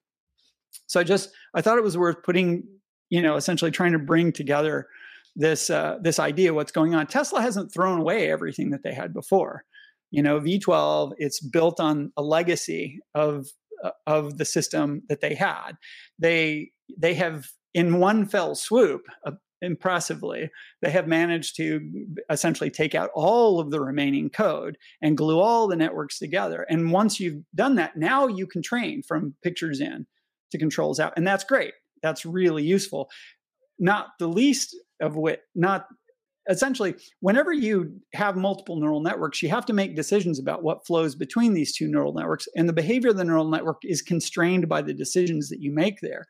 So 0.88 0.98
I 0.98 1.04
just, 1.04 1.30
I 1.54 1.62
thought 1.62 1.78
it 1.78 1.84
was 1.84 1.96
worth 1.96 2.24
putting, 2.24 2.64
you 3.08 3.22
know, 3.22 3.36
essentially 3.36 3.70
trying 3.70 3.92
to 3.92 4.00
bring 4.00 4.32
together 4.32 4.88
this, 5.36 5.70
uh, 5.70 5.98
this 6.02 6.18
idea 6.18 6.52
what's 6.52 6.72
going 6.72 6.96
on. 6.96 7.06
Tesla 7.06 7.40
hasn't 7.40 7.72
thrown 7.72 8.00
away 8.00 8.28
everything 8.28 8.70
that 8.70 8.82
they 8.82 8.92
had 8.92 9.14
before. 9.14 9.64
You 10.16 10.22
know, 10.22 10.40
V12, 10.40 11.12
it's 11.18 11.40
built 11.40 11.78
on 11.78 12.10
a 12.16 12.22
legacy 12.22 13.00
of, 13.14 13.48
uh, 13.84 13.90
of 14.06 14.38
the 14.38 14.46
system 14.46 15.02
that 15.10 15.20
they 15.20 15.34
had. 15.34 15.72
They, 16.18 16.70
they 16.96 17.12
have 17.12 17.48
in 17.74 17.98
one 17.98 18.24
fell 18.24 18.54
swoop, 18.54 19.02
uh, 19.26 19.32
impressively, 19.60 20.50
they 20.80 20.90
have 20.90 21.06
managed 21.06 21.56
to 21.56 21.80
essentially 22.30 22.70
take 22.70 22.94
out 22.94 23.10
all 23.14 23.60
of 23.60 23.70
the 23.70 23.80
remaining 23.80 24.30
code 24.30 24.78
and 25.02 25.18
glue 25.18 25.38
all 25.38 25.68
the 25.68 25.76
networks 25.76 26.18
together. 26.18 26.64
And 26.70 26.92
once 26.92 27.20
you've 27.20 27.42
done 27.54 27.74
that, 27.74 27.96
now 27.96 28.26
you 28.26 28.46
can 28.46 28.62
train 28.62 29.02
from 29.02 29.34
pictures 29.42 29.80
in 29.82 30.06
to 30.50 30.58
controls 30.58 30.98
out. 30.98 31.12
And 31.18 31.26
that's 31.26 31.44
great. 31.44 31.74
That's 32.02 32.24
really 32.24 32.62
useful. 32.62 33.10
Not 33.78 34.08
the 34.18 34.28
least 34.28 34.74
of 35.02 35.16
which, 35.16 35.40
not 35.54 35.86
essentially, 36.48 36.94
whenever 37.20 37.52
you 37.52 38.00
have 38.14 38.36
multiple 38.36 38.76
neural 38.76 39.00
networks, 39.00 39.42
you 39.42 39.48
have 39.48 39.66
to 39.66 39.72
make 39.72 39.96
decisions 39.96 40.38
about 40.38 40.62
what 40.62 40.86
flows 40.86 41.14
between 41.14 41.54
these 41.54 41.74
two 41.74 41.88
neural 41.88 42.12
networks. 42.12 42.48
And 42.56 42.68
the 42.68 42.72
behavior 42.72 43.10
of 43.10 43.16
the 43.16 43.24
neural 43.24 43.48
network 43.48 43.82
is 43.84 44.02
constrained 44.02 44.68
by 44.68 44.82
the 44.82 44.94
decisions 44.94 45.48
that 45.48 45.60
you 45.60 45.72
make 45.72 46.00
there 46.00 46.26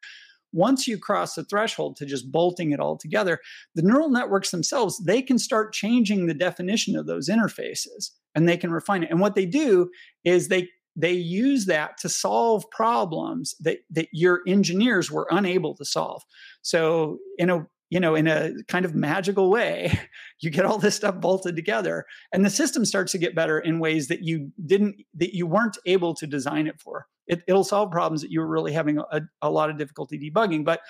once 0.56 0.88
you 0.88 0.98
cross 0.98 1.34
the 1.34 1.44
threshold 1.44 1.96
to 1.96 2.06
just 2.06 2.32
bolting 2.32 2.72
it 2.72 2.80
all 2.80 2.96
together, 2.96 3.40
the 3.74 3.82
neural 3.82 4.08
networks 4.08 4.50
themselves, 4.50 4.98
they 5.04 5.20
can 5.20 5.38
start 5.38 5.74
changing 5.74 6.26
the 6.26 6.34
definition 6.34 6.96
of 6.96 7.06
those 7.06 7.28
interfaces 7.28 8.10
and 8.34 8.48
they 8.48 8.56
can 8.56 8.70
refine 8.70 9.02
it. 9.02 9.10
And 9.10 9.20
what 9.20 9.34
they 9.34 9.46
do 9.46 9.90
is 10.24 10.48
they 10.48 10.68
they 10.98 11.12
use 11.12 11.66
that 11.66 11.98
to 11.98 12.08
solve 12.08 12.64
problems 12.70 13.54
that, 13.60 13.80
that 13.90 14.08
your 14.12 14.40
engineers 14.46 15.10
were 15.10 15.28
unable 15.30 15.74
to 15.74 15.84
solve. 15.84 16.22
So 16.62 17.18
in 17.36 17.50
a 17.50 17.66
you 17.90 18.00
know 18.00 18.14
in 18.14 18.26
a 18.26 18.52
kind 18.68 18.84
of 18.84 18.94
magical 18.94 19.50
way 19.50 19.98
you 20.40 20.50
get 20.50 20.64
all 20.64 20.78
this 20.78 20.96
stuff 20.96 21.20
bolted 21.20 21.56
together 21.56 22.04
and 22.32 22.44
the 22.44 22.50
system 22.50 22.84
starts 22.84 23.12
to 23.12 23.18
get 23.18 23.34
better 23.34 23.58
in 23.58 23.78
ways 23.78 24.08
that 24.08 24.22
you 24.22 24.50
didn't 24.64 24.96
that 25.14 25.34
you 25.34 25.46
weren't 25.46 25.78
able 25.86 26.14
to 26.14 26.26
design 26.26 26.66
it 26.66 26.80
for 26.80 27.06
it, 27.26 27.42
will 27.48 27.64
solve 27.64 27.90
problems 27.90 28.22
that 28.22 28.30
you 28.30 28.40
were 28.40 28.46
really 28.46 28.72
having 28.72 28.98
a, 28.98 29.22
a 29.42 29.50
lot 29.50 29.70
of 29.70 29.78
difficulty 29.78 30.18
debugging. 30.18 30.64
But 30.64 30.80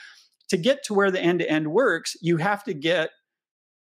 to 0.48 0.56
get 0.56 0.84
to 0.84 0.94
where 0.94 1.10
the 1.10 1.20
end 1.20 1.40
to 1.40 1.50
end 1.50 1.72
works, 1.72 2.16
you 2.20 2.36
have 2.36 2.62
to 2.64 2.74
get 2.74 3.10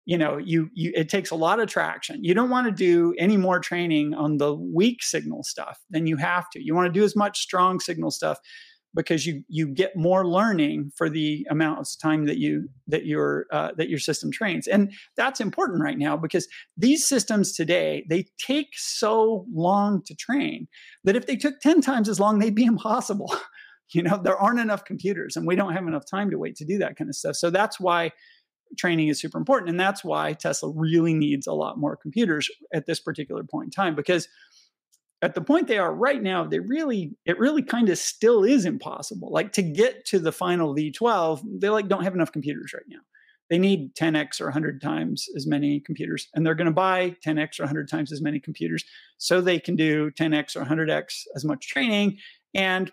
you 0.06 0.18
know 0.18 0.38
you 0.38 0.70
you 0.74 0.92
it 0.96 1.08
takes 1.08 1.32
a 1.32 1.36
lot 1.36 1.62
of 1.62 1.70
traction 1.70 2.22
you 2.26 2.34
don't 2.34 2.50
want 2.50 2.68
to 2.68 2.74
do 2.74 3.16
any 3.18 3.38
more 3.38 3.58
training 3.62 4.14
on 4.14 4.36
the 4.36 4.54
weak 4.54 5.02
signal 5.02 5.44
stuff 5.44 5.80
than 5.90 6.06
you 6.06 6.18
have 6.18 6.50
to 6.50 6.62
you 6.62 6.76
want 6.76 6.94
to 6.94 7.00
do 7.00 7.06
as 7.06 7.16
much 7.16 7.40
strong 7.40 7.80
signal 7.80 8.12
stuff 8.12 8.38
because 8.96 9.26
you 9.26 9.44
you 9.48 9.68
get 9.68 9.96
more 9.96 10.26
learning 10.28 10.92
for 10.96 11.10
the 11.10 11.46
amount 11.50 11.80
of 11.80 11.88
time 12.02 12.26
that 12.26 12.38
you 12.38 12.70
that 12.88 13.06
your 13.06 13.46
uh, 13.52 13.72
that 13.78 13.90
your 13.90 14.00
system 14.00 14.32
trains. 14.32 14.68
And 14.68 14.94
that's 15.16 15.40
important 15.40 15.82
right 15.82 15.98
now 15.98 16.16
because 16.18 16.48
these 16.78 17.06
systems 17.08 17.54
today 17.54 18.06
they 18.10 18.28
take 18.38 18.70
so 18.74 19.46
long 19.52 20.04
to 20.06 20.16
train 20.16 20.68
that 21.04 21.16
if 21.16 21.26
they 21.26 21.36
took 21.36 21.60
10 21.60 21.82
times 21.82 22.10
as 22.10 22.20
long 22.20 22.40
they'd 22.40 22.56
be 22.56 22.66
impossible. 22.74 23.34
You 23.94 24.02
know 24.02 24.20
there 24.24 24.38
aren't 24.38 24.60
enough 24.60 24.86
computers 24.86 25.36
and 25.36 25.46
we 25.46 25.56
don't 25.56 25.74
have 25.74 25.88
enough 25.88 26.06
time 26.10 26.32
to 26.32 26.40
wait 26.40 26.56
to 26.56 26.66
do 26.66 26.80
that 26.80 26.96
kind 26.96 27.10
of 27.10 27.16
stuff. 27.16 27.36
So 27.36 27.50
that's 27.50 27.80
why 27.80 28.12
training 28.78 29.08
is 29.08 29.20
super 29.20 29.38
important 29.38 29.70
and 29.70 29.80
that's 29.80 30.04
why 30.04 30.34
tesla 30.34 30.72
really 30.76 31.14
needs 31.14 31.46
a 31.46 31.54
lot 31.54 31.78
more 31.78 31.96
computers 31.96 32.50
at 32.74 32.88
this 32.88 33.00
particular 33.00 33.44
point 33.44 33.68
in 33.68 33.70
time 33.70 33.94
because 33.94 34.28
at 35.24 35.36
the 35.36 35.42
point 35.42 35.68
they 35.68 35.78
are 35.78 35.96
right 35.96 36.22
now, 36.22 36.44
they 36.44 36.60
really, 36.60 37.16
it 37.26 37.40
really 37.40 37.64
kind 37.64 37.88
of 37.88 37.98
still 37.98 38.44
is 38.44 38.66
impossible. 38.66 39.32
Like 39.32 39.54
to 39.54 39.62
get 39.62 40.06
to 40.08 40.20
the 40.20 40.34
final 40.34 40.76
V12, 40.76 41.62
they 41.62 41.70
like 41.70 41.88
don't 41.88 42.04
have 42.04 42.14
enough 42.14 42.34
computers 42.34 42.74
right 42.74 42.84
now. 42.90 43.00
They 43.50 43.58
need 43.58 43.96
10x 43.96 44.42
or 44.42 44.46
100 44.46 44.82
times 44.82 45.30
as 45.36 45.48
many 45.48 45.80
computers, 45.80 46.28
and 46.34 46.46
they're 46.46 46.56
going 46.56 46.66
to 46.66 46.74
buy 46.74 47.16
10x 47.26 47.60
or 47.60 47.64
100 47.64 47.88
times 47.88 48.12
as 48.12 48.22
many 48.22 48.40
computers 48.40 48.84
so 49.18 49.40
they 49.40 49.60
can 49.60 49.78
do 49.78 50.12
10x 50.12 50.58
or 50.58 50.66
100x 50.66 51.22
as 51.36 51.46
much 51.46 51.70
training, 51.70 52.18
and, 52.54 52.92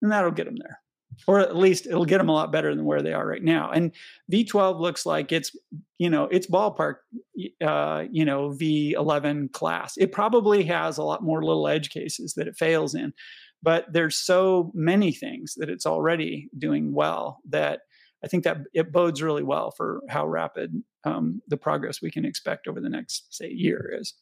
and 0.00 0.10
that'll 0.10 0.30
get 0.30 0.46
them 0.46 0.56
there 0.56 0.80
or 1.26 1.40
at 1.40 1.56
least 1.56 1.86
it'll 1.86 2.04
get 2.04 2.18
them 2.18 2.28
a 2.28 2.32
lot 2.32 2.52
better 2.52 2.74
than 2.74 2.84
where 2.84 3.02
they 3.02 3.12
are 3.12 3.26
right 3.26 3.42
now. 3.42 3.70
And 3.70 3.92
V12 4.32 4.80
looks 4.80 5.06
like 5.06 5.32
it's, 5.32 5.54
you 5.98 6.10
know, 6.10 6.24
it's 6.24 6.46
ballpark, 6.46 6.96
uh, 7.64 8.04
you 8.10 8.24
know, 8.24 8.50
V11 8.50 9.52
class. 9.52 9.96
It 9.96 10.12
probably 10.12 10.64
has 10.64 10.98
a 10.98 11.02
lot 11.02 11.22
more 11.22 11.44
little 11.44 11.68
edge 11.68 11.90
cases 11.90 12.34
that 12.34 12.48
it 12.48 12.56
fails 12.56 12.94
in, 12.94 13.12
but 13.62 13.92
there's 13.92 14.16
so 14.16 14.70
many 14.74 15.12
things 15.12 15.54
that 15.56 15.70
it's 15.70 15.86
already 15.86 16.48
doing 16.58 16.92
well 16.92 17.38
that 17.48 17.80
I 18.24 18.28
think 18.28 18.44
that 18.44 18.58
it 18.72 18.92
bodes 18.92 19.22
really 19.22 19.42
well 19.42 19.70
for 19.70 20.00
how 20.08 20.26
rapid 20.26 20.82
um, 21.04 21.42
the 21.48 21.56
progress 21.56 22.02
we 22.02 22.10
can 22.10 22.24
expect 22.24 22.66
over 22.66 22.80
the 22.80 22.88
next, 22.88 23.34
say, 23.34 23.48
year 23.48 23.92
is. 24.00 24.14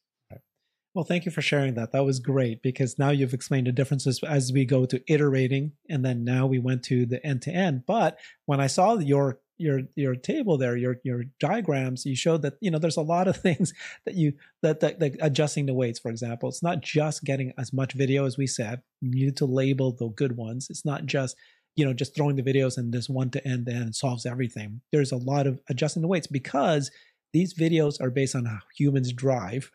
Well, 0.94 1.04
thank 1.04 1.24
you 1.24 1.32
for 1.32 1.42
sharing 1.42 1.74
that. 1.74 1.90
That 1.90 2.04
was 2.04 2.20
great 2.20 2.62
because 2.62 2.98
now 2.98 3.10
you've 3.10 3.34
explained 3.34 3.66
the 3.66 3.72
differences 3.72 4.22
as 4.22 4.52
we 4.52 4.64
go 4.64 4.86
to 4.86 5.02
iterating, 5.12 5.72
and 5.90 6.04
then 6.04 6.24
now 6.24 6.46
we 6.46 6.60
went 6.60 6.84
to 6.84 7.04
the 7.04 7.24
end 7.26 7.42
to 7.42 7.50
end. 7.50 7.84
But 7.84 8.18
when 8.46 8.60
I 8.60 8.68
saw 8.68 8.98
your 8.98 9.40
your 9.58 9.82
your 9.96 10.14
table 10.14 10.56
there, 10.56 10.76
your 10.76 11.00
your 11.02 11.24
diagrams, 11.40 12.06
you 12.06 12.14
showed 12.14 12.42
that 12.42 12.54
you 12.60 12.70
know 12.70 12.78
there's 12.78 12.96
a 12.96 13.02
lot 13.02 13.26
of 13.26 13.36
things 13.42 13.72
that 14.06 14.14
you 14.14 14.34
that 14.62 14.80
that, 14.80 15.00
that 15.00 15.16
adjusting 15.20 15.66
the 15.66 15.74
weights, 15.74 15.98
for 15.98 16.10
example. 16.10 16.48
It's 16.48 16.62
not 16.62 16.80
just 16.80 17.24
getting 17.24 17.52
as 17.58 17.72
much 17.72 17.94
video 17.94 18.24
as 18.24 18.38
we 18.38 18.46
said. 18.46 18.80
You 19.00 19.26
need 19.26 19.36
to 19.38 19.46
label 19.46 19.90
the 19.92 20.08
good 20.10 20.36
ones. 20.36 20.68
It's 20.70 20.84
not 20.84 21.06
just 21.06 21.36
you 21.74 21.84
know 21.84 21.92
just 21.92 22.14
throwing 22.14 22.36
the 22.36 22.42
videos 22.42 22.78
and 22.78 22.92
this 22.92 23.08
one 23.08 23.30
to 23.30 23.44
end 23.44 23.66
and 23.66 23.96
solves 23.96 24.26
everything. 24.26 24.80
There's 24.92 25.10
a 25.10 25.16
lot 25.16 25.48
of 25.48 25.60
adjusting 25.68 26.02
the 26.02 26.08
weights 26.08 26.28
because 26.28 26.92
these 27.34 27.52
videos 27.52 28.00
are 28.00 28.10
based 28.10 28.36
on 28.36 28.44
how 28.44 28.60
humans 28.78 29.12
drive. 29.12 29.72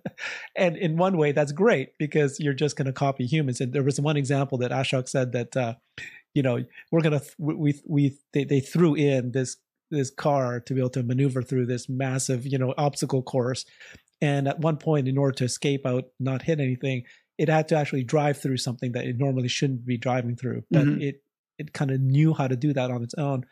and 0.56 0.76
in 0.76 0.96
one 0.96 1.18
way, 1.18 1.32
that's 1.32 1.50
great 1.50 1.98
because 1.98 2.38
you're 2.38 2.54
just 2.54 2.76
going 2.76 2.86
to 2.86 2.92
copy 2.92 3.26
humans. 3.26 3.60
And 3.60 3.72
there 3.72 3.82
was 3.82 4.00
one 4.00 4.16
example 4.16 4.58
that 4.58 4.70
Ashok 4.70 5.08
said 5.08 5.32
that, 5.32 5.56
uh, 5.56 5.74
you 6.34 6.42
know, 6.42 6.64
we're 6.92 7.00
going 7.00 7.18
to, 7.18 7.26
we, 7.36 7.80
we, 7.84 8.16
they, 8.32 8.44
they 8.44 8.60
threw 8.60 8.94
in 8.94 9.32
this, 9.32 9.56
this 9.90 10.08
car 10.08 10.60
to 10.60 10.72
be 10.72 10.80
able 10.80 10.90
to 10.90 11.02
maneuver 11.02 11.42
through 11.42 11.66
this 11.66 11.88
massive, 11.88 12.46
you 12.46 12.58
know, 12.58 12.74
obstacle 12.78 13.24
course. 13.24 13.66
And 14.22 14.46
at 14.46 14.60
one 14.60 14.76
point, 14.76 15.08
in 15.08 15.18
order 15.18 15.34
to 15.38 15.44
escape 15.44 15.84
out, 15.84 16.04
not 16.20 16.42
hit 16.42 16.60
anything, 16.60 17.02
it 17.38 17.48
had 17.48 17.66
to 17.68 17.74
actually 17.74 18.04
drive 18.04 18.38
through 18.38 18.58
something 18.58 18.92
that 18.92 19.06
it 19.06 19.18
normally 19.18 19.48
shouldn't 19.48 19.84
be 19.84 19.98
driving 19.98 20.36
through. 20.36 20.62
But 20.70 20.84
mm-hmm. 20.84 21.00
it, 21.00 21.22
it 21.58 21.72
kind 21.72 21.90
of 21.90 22.00
knew 22.00 22.34
how 22.34 22.46
to 22.46 22.54
do 22.54 22.72
that 22.72 22.92
on 22.92 23.02
its 23.02 23.14
own. 23.14 23.46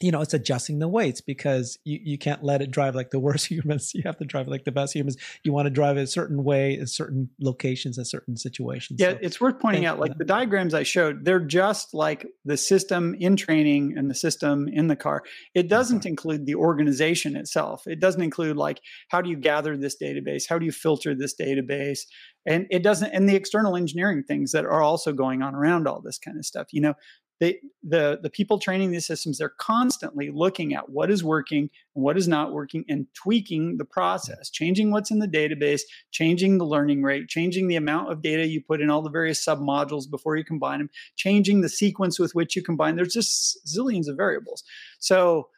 You 0.00 0.10
know, 0.10 0.20
it's 0.20 0.34
adjusting 0.34 0.78
the 0.78 0.88
weights 0.88 1.20
because 1.20 1.78
you, 1.84 2.00
you 2.02 2.18
can't 2.18 2.42
let 2.42 2.60
it 2.60 2.70
drive 2.70 2.94
like 2.94 3.10
the 3.10 3.20
worst 3.20 3.46
humans. 3.50 3.92
You 3.94 4.02
have 4.04 4.16
to 4.18 4.24
drive 4.24 4.48
like 4.48 4.64
the 4.64 4.72
best 4.72 4.94
humans. 4.94 5.16
You 5.44 5.52
want 5.52 5.66
to 5.66 5.70
drive 5.70 5.96
a 5.96 6.06
certain 6.06 6.44
way 6.44 6.78
in 6.78 6.86
certain 6.86 7.30
locations 7.40 7.98
in 7.98 8.04
certain 8.04 8.36
situations. 8.36 9.00
Yeah, 9.00 9.12
so, 9.12 9.18
it's 9.20 9.40
worth 9.40 9.60
pointing 9.60 9.84
and, 9.84 9.92
out 9.92 10.00
like 10.00 10.16
the 10.18 10.24
diagrams 10.24 10.74
I 10.74 10.82
showed, 10.82 11.24
they're 11.24 11.40
just 11.40 11.94
like 11.94 12.26
the 12.44 12.56
system 12.56 13.14
in 13.18 13.36
training 13.36 13.94
and 13.96 14.10
the 14.10 14.14
system 14.14 14.68
in 14.68 14.88
the 14.88 14.96
car. 14.96 15.22
It 15.54 15.68
doesn't 15.68 15.98
okay. 15.98 16.08
include 16.08 16.46
the 16.46 16.56
organization 16.56 17.36
itself. 17.36 17.86
It 17.86 18.00
doesn't 18.00 18.22
include 18.22 18.56
like 18.56 18.80
how 19.08 19.20
do 19.20 19.30
you 19.30 19.36
gather 19.36 19.76
this 19.76 19.96
database? 20.02 20.48
How 20.48 20.58
do 20.58 20.66
you 20.66 20.72
filter 20.72 21.14
this 21.14 21.34
database? 21.40 22.00
And 22.46 22.66
it 22.70 22.82
doesn't, 22.82 23.12
and 23.12 23.28
the 23.28 23.36
external 23.36 23.76
engineering 23.76 24.24
things 24.24 24.52
that 24.52 24.64
are 24.64 24.82
also 24.82 25.12
going 25.12 25.42
on 25.42 25.54
around 25.54 25.86
all 25.86 26.00
this 26.00 26.18
kind 26.18 26.38
of 26.38 26.44
stuff. 26.44 26.68
You 26.72 26.80
know, 26.80 26.94
they 27.42 27.58
the 27.82 28.20
the 28.22 28.30
people 28.30 28.58
training 28.58 28.92
these 28.92 29.06
systems 29.06 29.38
they're 29.38 29.48
constantly 29.58 30.30
looking 30.30 30.74
at 30.74 30.88
what 30.88 31.10
is 31.10 31.24
working 31.24 31.68
and 31.94 32.04
what 32.04 32.16
is 32.16 32.28
not 32.28 32.52
working 32.52 32.84
and 32.88 33.06
tweaking 33.14 33.76
the 33.78 33.84
process 33.84 34.50
changing 34.50 34.92
what's 34.92 35.10
in 35.10 35.18
the 35.18 35.26
database 35.26 35.82
changing 36.12 36.58
the 36.58 36.64
learning 36.64 37.02
rate 37.02 37.28
changing 37.28 37.66
the 37.66 37.76
amount 37.76 38.10
of 38.12 38.22
data 38.22 38.46
you 38.46 38.60
put 38.60 38.80
in 38.80 38.88
all 38.88 39.02
the 39.02 39.10
various 39.10 39.44
submodules 39.44 40.08
before 40.08 40.36
you 40.36 40.44
combine 40.44 40.78
them 40.78 40.90
changing 41.16 41.60
the 41.60 41.68
sequence 41.68 42.18
with 42.18 42.34
which 42.34 42.56
you 42.56 42.62
combine. 42.62 42.96
There's 42.96 43.12
just 43.12 43.58
zillions 43.66 44.08
of 44.08 44.16
variables. 44.16 44.62
So 44.98 45.48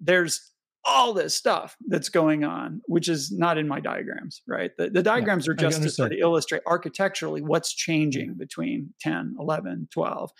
there's 0.00 0.52
all 0.86 1.14
this 1.14 1.34
stuff 1.34 1.76
that's 1.88 2.10
going 2.10 2.44
on, 2.44 2.82
which 2.86 3.08
is 3.08 3.32
not 3.32 3.56
in 3.56 3.66
my 3.66 3.80
diagrams, 3.80 4.42
right? 4.46 4.70
The, 4.76 4.90
the 4.90 5.02
diagrams 5.02 5.46
yeah, 5.46 5.52
are 5.52 5.54
just 5.54 5.82
to 5.82 5.90
sort 5.90 6.12
of 6.12 6.18
illustrate 6.18 6.62
architecturally 6.66 7.40
what's 7.40 7.72
changing 7.72 8.34
between 8.34 8.92
10, 9.00 9.36
11, 9.40 9.88
12 9.90 10.30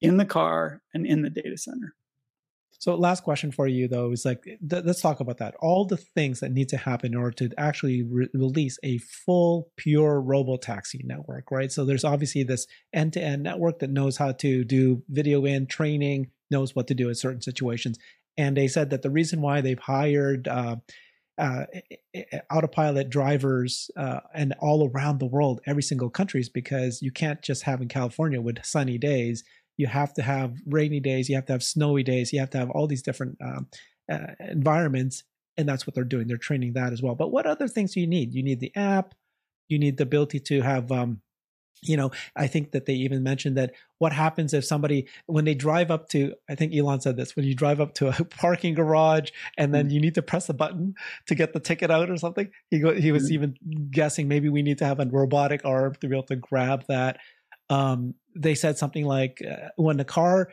in 0.00 0.16
the 0.16 0.24
car 0.24 0.82
and 0.94 1.06
in 1.06 1.22
the 1.22 1.30
data 1.30 1.56
center. 1.56 1.94
So, 2.80 2.94
last 2.94 3.24
question 3.24 3.52
for 3.52 3.68
you 3.68 3.88
though 3.88 4.10
is 4.10 4.24
like, 4.24 4.42
th- 4.42 4.84
let's 4.84 5.02
talk 5.02 5.20
about 5.20 5.36
that. 5.36 5.54
All 5.60 5.84
the 5.84 5.98
things 5.98 6.40
that 6.40 6.50
need 6.50 6.70
to 6.70 6.78
happen 6.78 7.12
in 7.12 7.18
order 7.18 7.32
to 7.32 7.50
actually 7.58 8.04
re- 8.04 8.28
release 8.32 8.78
a 8.82 8.96
full, 8.98 9.70
pure 9.76 10.18
robo 10.18 10.56
taxi 10.56 11.02
network, 11.04 11.50
right? 11.50 11.70
So, 11.70 11.84
there's 11.84 12.04
obviously 12.04 12.42
this 12.42 12.66
end 12.94 13.12
to 13.14 13.22
end 13.22 13.42
network 13.42 13.80
that 13.80 13.90
knows 13.90 14.16
how 14.16 14.32
to 14.32 14.64
do 14.64 15.02
video 15.10 15.44
in 15.44 15.66
training, 15.66 16.30
knows 16.50 16.74
what 16.74 16.86
to 16.86 16.94
do 16.94 17.10
in 17.10 17.14
certain 17.14 17.42
situations. 17.42 17.98
And 18.38 18.56
they 18.56 18.68
said 18.68 18.88
that 18.90 19.02
the 19.02 19.10
reason 19.10 19.42
why 19.42 19.60
they've 19.60 19.78
hired 19.78 20.48
uh, 20.48 20.76
uh, 21.36 21.66
autopilot 22.50 23.10
drivers 23.10 23.90
uh, 23.96 24.20
and 24.34 24.54
all 24.60 24.88
around 24.88 25.18
the 25.18 25.26
world, 25.26 25.60
every 25.66 25.82
single 25.82 26.08
country, 26.08 26.40
is 26.40 26.48
because 26.48 27.02
you 27.02 27.10
can't 27.10 27.42
just 27.42 27.64
have 27.64 27.82
in 27.82 27.88
California 27.88 28.40
with 28.40 28.64
sunny 28.64 28.96
days 28.96 29.44
you 29.80 29.86
have 29.86 30.12
to 30.14 30.22
have 30.22 30.54
rainy 30.66 31.00
days, 31.00 31.28
you 31.28 31.34
have 31.34 31.46
to 31.46 31.52
have 31.52 31.62
snowy 31.62 32.02
days, 32.02 32.32
you 32.32 32.38
have 32.38 32.50
to 32.50 32.58
have 32.58 32.70
all 32.70 32.86
these 32.86 33.02
different 33.02 33.38
um, 33.42 33.66
uh, 34.12 34.34
environments, 34.38 35.24
and 35.56 35.68
that's 35.68 35.86
what 35.86 35.94
they're 35.94 36.04
doing. 36.04 36.28
They're 36.28 36.36
training 36.36 36.74
that 36.74 36.92
as 36.92 37.02
well. 37.02 37.14
But 37.14 37.32
what 37.32 37.46
other 37.46 37.66
things 37.66 37.94
do 37.94 38.00
you 38.00 38.06
need? 38.06 38.34
You 38.34 38.42
need 38.42 38.60
the 38.60 38.72
app, 38.76 39.14
you 39.68 39.78
need 39.78 39.96
the 39.96 40.04
ability 40.04 40.40
to 40.40 40.60
have. 40.60 40.92
Um, 40.92 41.22
you 41.82 41.96
know, 41.96 42.10
I 42.36 42.46
think 42.46 42.72
that 42.72 42.84
they 42.84 42.92
even 42.92 43.22
mentioned 43.22 43.56
that 43.56 43.72
what 43.96 44.12
happens 44.12 44.52
if 44.52 44.66
somebody, 44.66 45.08
when 45.24 45.46
they 45.46 45.54
drive 45.54 45.90
up 45.90 46.10
to, 46.10 46.34
I 46.46 46.54
think 46.54 46.74
Elon 46.74 47.00
said 47.00 47.16
this, 47.16 47.34
when 47.34 47.46
you 47.46 47.54
drive 47.54 47.80
up 47.80 47.94
to 47.94 48.08
a 48.08 48.24
parking 48.24 48.74
garage 48.74 49.30
and 49.56 49.72
then 49.74 49.86
mm-hmm. 49.86 49.94
you 49.94 50.00
need 50.02 50.14
to 50.16 50.22
press 50.22 50.50
a 50.50 50.52
button 50.52 50.94
to 51.26 51.34
get 51.34 51.54
the 51.54 51.60
ticket 51.60 51.90
out 51.90 52.10
or 52.10 52.18
something. 52.18 52.50
He 52.70 52.80
go, 52.80 52.92
he 52.92 53.12
was 53.12 53.24
mm-hmm. 53.24 53.34
even 53.34 53.88
guessing 53.90 54.28
maybe 54.28 54.50
we 54.50 54.60
need 54.60 54.76
to 54.78 54.84
have 54.84 55.00
a 55.00 55.06
robotic 55.06 55.64
arm 55.64 55.94
to 56.02 56.08
be 56.08 56.14
able 56.14 56.26
to 56.26 56.36
grab 56.36 56.84
that 56.88 57.18
um, 57.70 58.14
they 58.36 58.54
said 58.54 58.76
something 58.76 59.06
like 59.06 59.42
uh, 59.48 59.68
when 59.76 59.96
the 59.96 60.04
car 60.04 60.50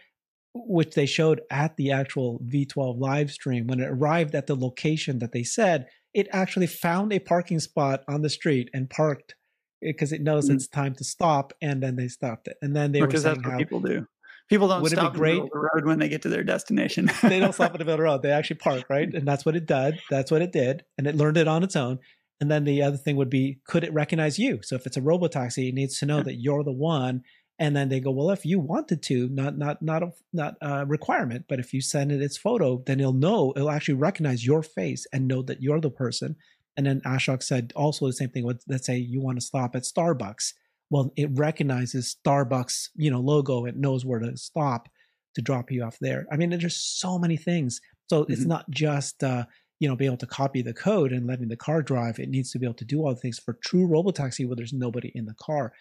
which 0.66 0.96
they 0.96 1.06
showed 1.06 1.42
at 1.52 1.76
the 1.78 1.92
actual 1.92 2.40
V12 2.40 3.00
live 3.00 3.32
stream, 3.32 3.68
when 3.68 3.80
it 3.80 3.90
arrived 3.90 4.36
at 4.36 4.48
the 4.48 4.56
location 4.56 5.20
that 5.20 5.32
they 5.32 5.44
said, 5.44 5.88
it 6.14 6.28
actually 6.32 6.68
found 6.68 7.14
a 7.14 7.20
parking 7.20 7.60
spot 7.60 8.04
on 8.08 8.22
the 8.22 8.30
street 8.30 8.70
and 8.74 8.90
parked 8.90 9.36
because 9.82 10.12
it 10.12 10.22
knows 10.22 10.46
mm-hmm. 10.46 10.56
it's 10.56 10.68
time 10.68 10.96
to 10.96 11.04
stop, 11.04 11.54
and 11.62 11.84
then 11.84 11.96
they 11.96 12.08
stopped 12.08 12.48
it. 12.48 12.58
And 12.62 12.76
then 12.76 12.92
they 12.92 13.02
because 13.02 13.24
were 13.24 13.32
that's 13.32 13.46
what 13.46 13.52
how, 13.52 13.58
people 13.58 13.80
do. 13.80 14.08
People 14.50 14.70
don't 14.70 14.84
stop 14.86 15.16
in 15.16 15.22
the 15.22 15.50
road 15.54 15.86
when 15.86 16.00
they 16.00 16.08
get 16.08 16.22
to 16.22 16.30
their 16.30 16.44
destination. 16.44 17.12
they 17.22 17.40
don't 17.40 17.54
stop 17.54 17.74
in 17.74 17.80
the 17.80 17.86
middle 17.86 17.94
of 17.94 17.98
the 17.98 18.04
road. 18.04 18.22
They 18.24 18.32
actually 18.32 18.56
park, 18.58 18.86
right? 18.90 19.14
And 19.14 19.28
that's 19.28 19.46
what 19.46 19.56
it 19.56 19.66
did. 19.66 20.00
That's 20.10 20.32
what 20.32 20.42
it 20.42 20.52
did, 20.52 20.84
and 20.98 21.06
it 21.06 21.16
learned 21.16 21.38
it 21.38 21.48
on 21.48 21.64
its 21.64 21.76
own. 21.76 22.00
And 22.40 22.52
then 22.52 22.66
the 22.66 22.82
other 22.84 22.98
thing 22.98 23.16
would 23.16 23.30
be, 23.30 23.60
could 23.66 23.84
it 23.84 23.94
recognize 23.94 24.38
you? 24.38 24.60
So 24.62 24.76
if 24.76 24.86
it's 24.86 24.98
a 24.98 25.02
robotaxi, 25.02 25.70
it 25.70 25.74
needs 25.74 26.00
to 26.00 26.06
know 26.06 26.22
that 26.22 26.36
you're 26.36 26.64
the 26.64 26.72
one. 26.72 27.24
And 27.60 27.76
then 27.76 27.90
they 27.90 28.00
go, 28.00 28.12
well, 28.12 28.30
if 28.30 28.46
you 28.46 28.60
wanted 28.60 29.02
to, 29.04 29.28
not 29.30 29.58
not 29.58 29.82
not 29.82 30.04
a 30.04 30.12
not 30.32 30.56
a 30.62 30.86
requirement, 30.86 31.46
but 31.50 31.60
if 31.60 31.74
you 31.74 31.82
send 31.82 32.12
it 32.12 32.22
its 32.22 32.38
photo, 32.38 32.84
then 32.86 33.00
it'll 33.00 33.14
know, 33.14 33.52
it'll 33.56 33.72
actually 33.72 33.96
recognize 33.96 34.46
your 34.46 34.62
face 34.62 35.08
and 35.12 35.28
know 35.28 35.42
that 35.42 35.62
you're 35.62 35.82
the 35.82 35.90
person. 35.90 36.36
And 36.76 36.86
then 36.86 37.02
Ashok 37.02 37.42
said 37.42 37.74
also 37.76 38.06
the 38.06 38.14
same 38.14 38.30
thing. 38.30 38.48
Let's 38.68 38.86
say 38.86 38.98
you 38.98 39.20
want 39.20 39.40
to 39.40 39.46
stop 39.46 39.76
at 39.76 39.82
Starbucks. 39.82 40.54
Well, 40.92 41.12
it 41.18 41.30
recognizes 41.34 42.16
Starbucks, 42.24 42.90
you 42.96 43.10
know, 43.10 43.20
logo. 43.20 43.66
It 43.66 43.76
knows 43.76 44.06
where 44.06 44.20
to 44.20 44.38
stop 44.38 44.88
to 45.34 45.42
drop 45.42 45.72
you 45.72 45.84
off 45.84 45.98
there. 46.00 46.28
I 46.32 46.38
mean, 46.38 46.52
there's 46.52 46.62
just 46.62 47.00
so 47.00 47.18
many 47.18 47.38
things. 47.38 47.82
So 48.10 48.22
mm-hmm. 48.22 48.34
it's 48.34 48.46
not 48.46 48.70
just 48.70 49.24
uh, 49.24 49.46
you 49.80 49.88
know, 49.88 49.96
be 49.96 50.06
able 50.06 50.18
to 50.18 50.26
copy 50.26 50.62
the 50.62 50.74
code 50.74 51.12
and 51.12 51.28
letting 51.28 51.48
the 51.48 51.56
car 51.56 51.82
drive. 51.82 52.20
It 52.20 52.30
needs 52.30 52.52
to 52.52 52.60
be 52.60 52.66
able 52.66 52.76
to 52.76 52.86
do 52.86 53.02
all 53.02 53.14
the 53.14 53.20
things 53.20 53.40
for 53.40 53.54
true 53.64 53.88
robotaxi 53.88 54.48
where 54.48 54.56
there's 54.56 54.74
nobody 54.74 55.12
in 55.14 55.26
the 55.26 55.36
car. 55.36 55.74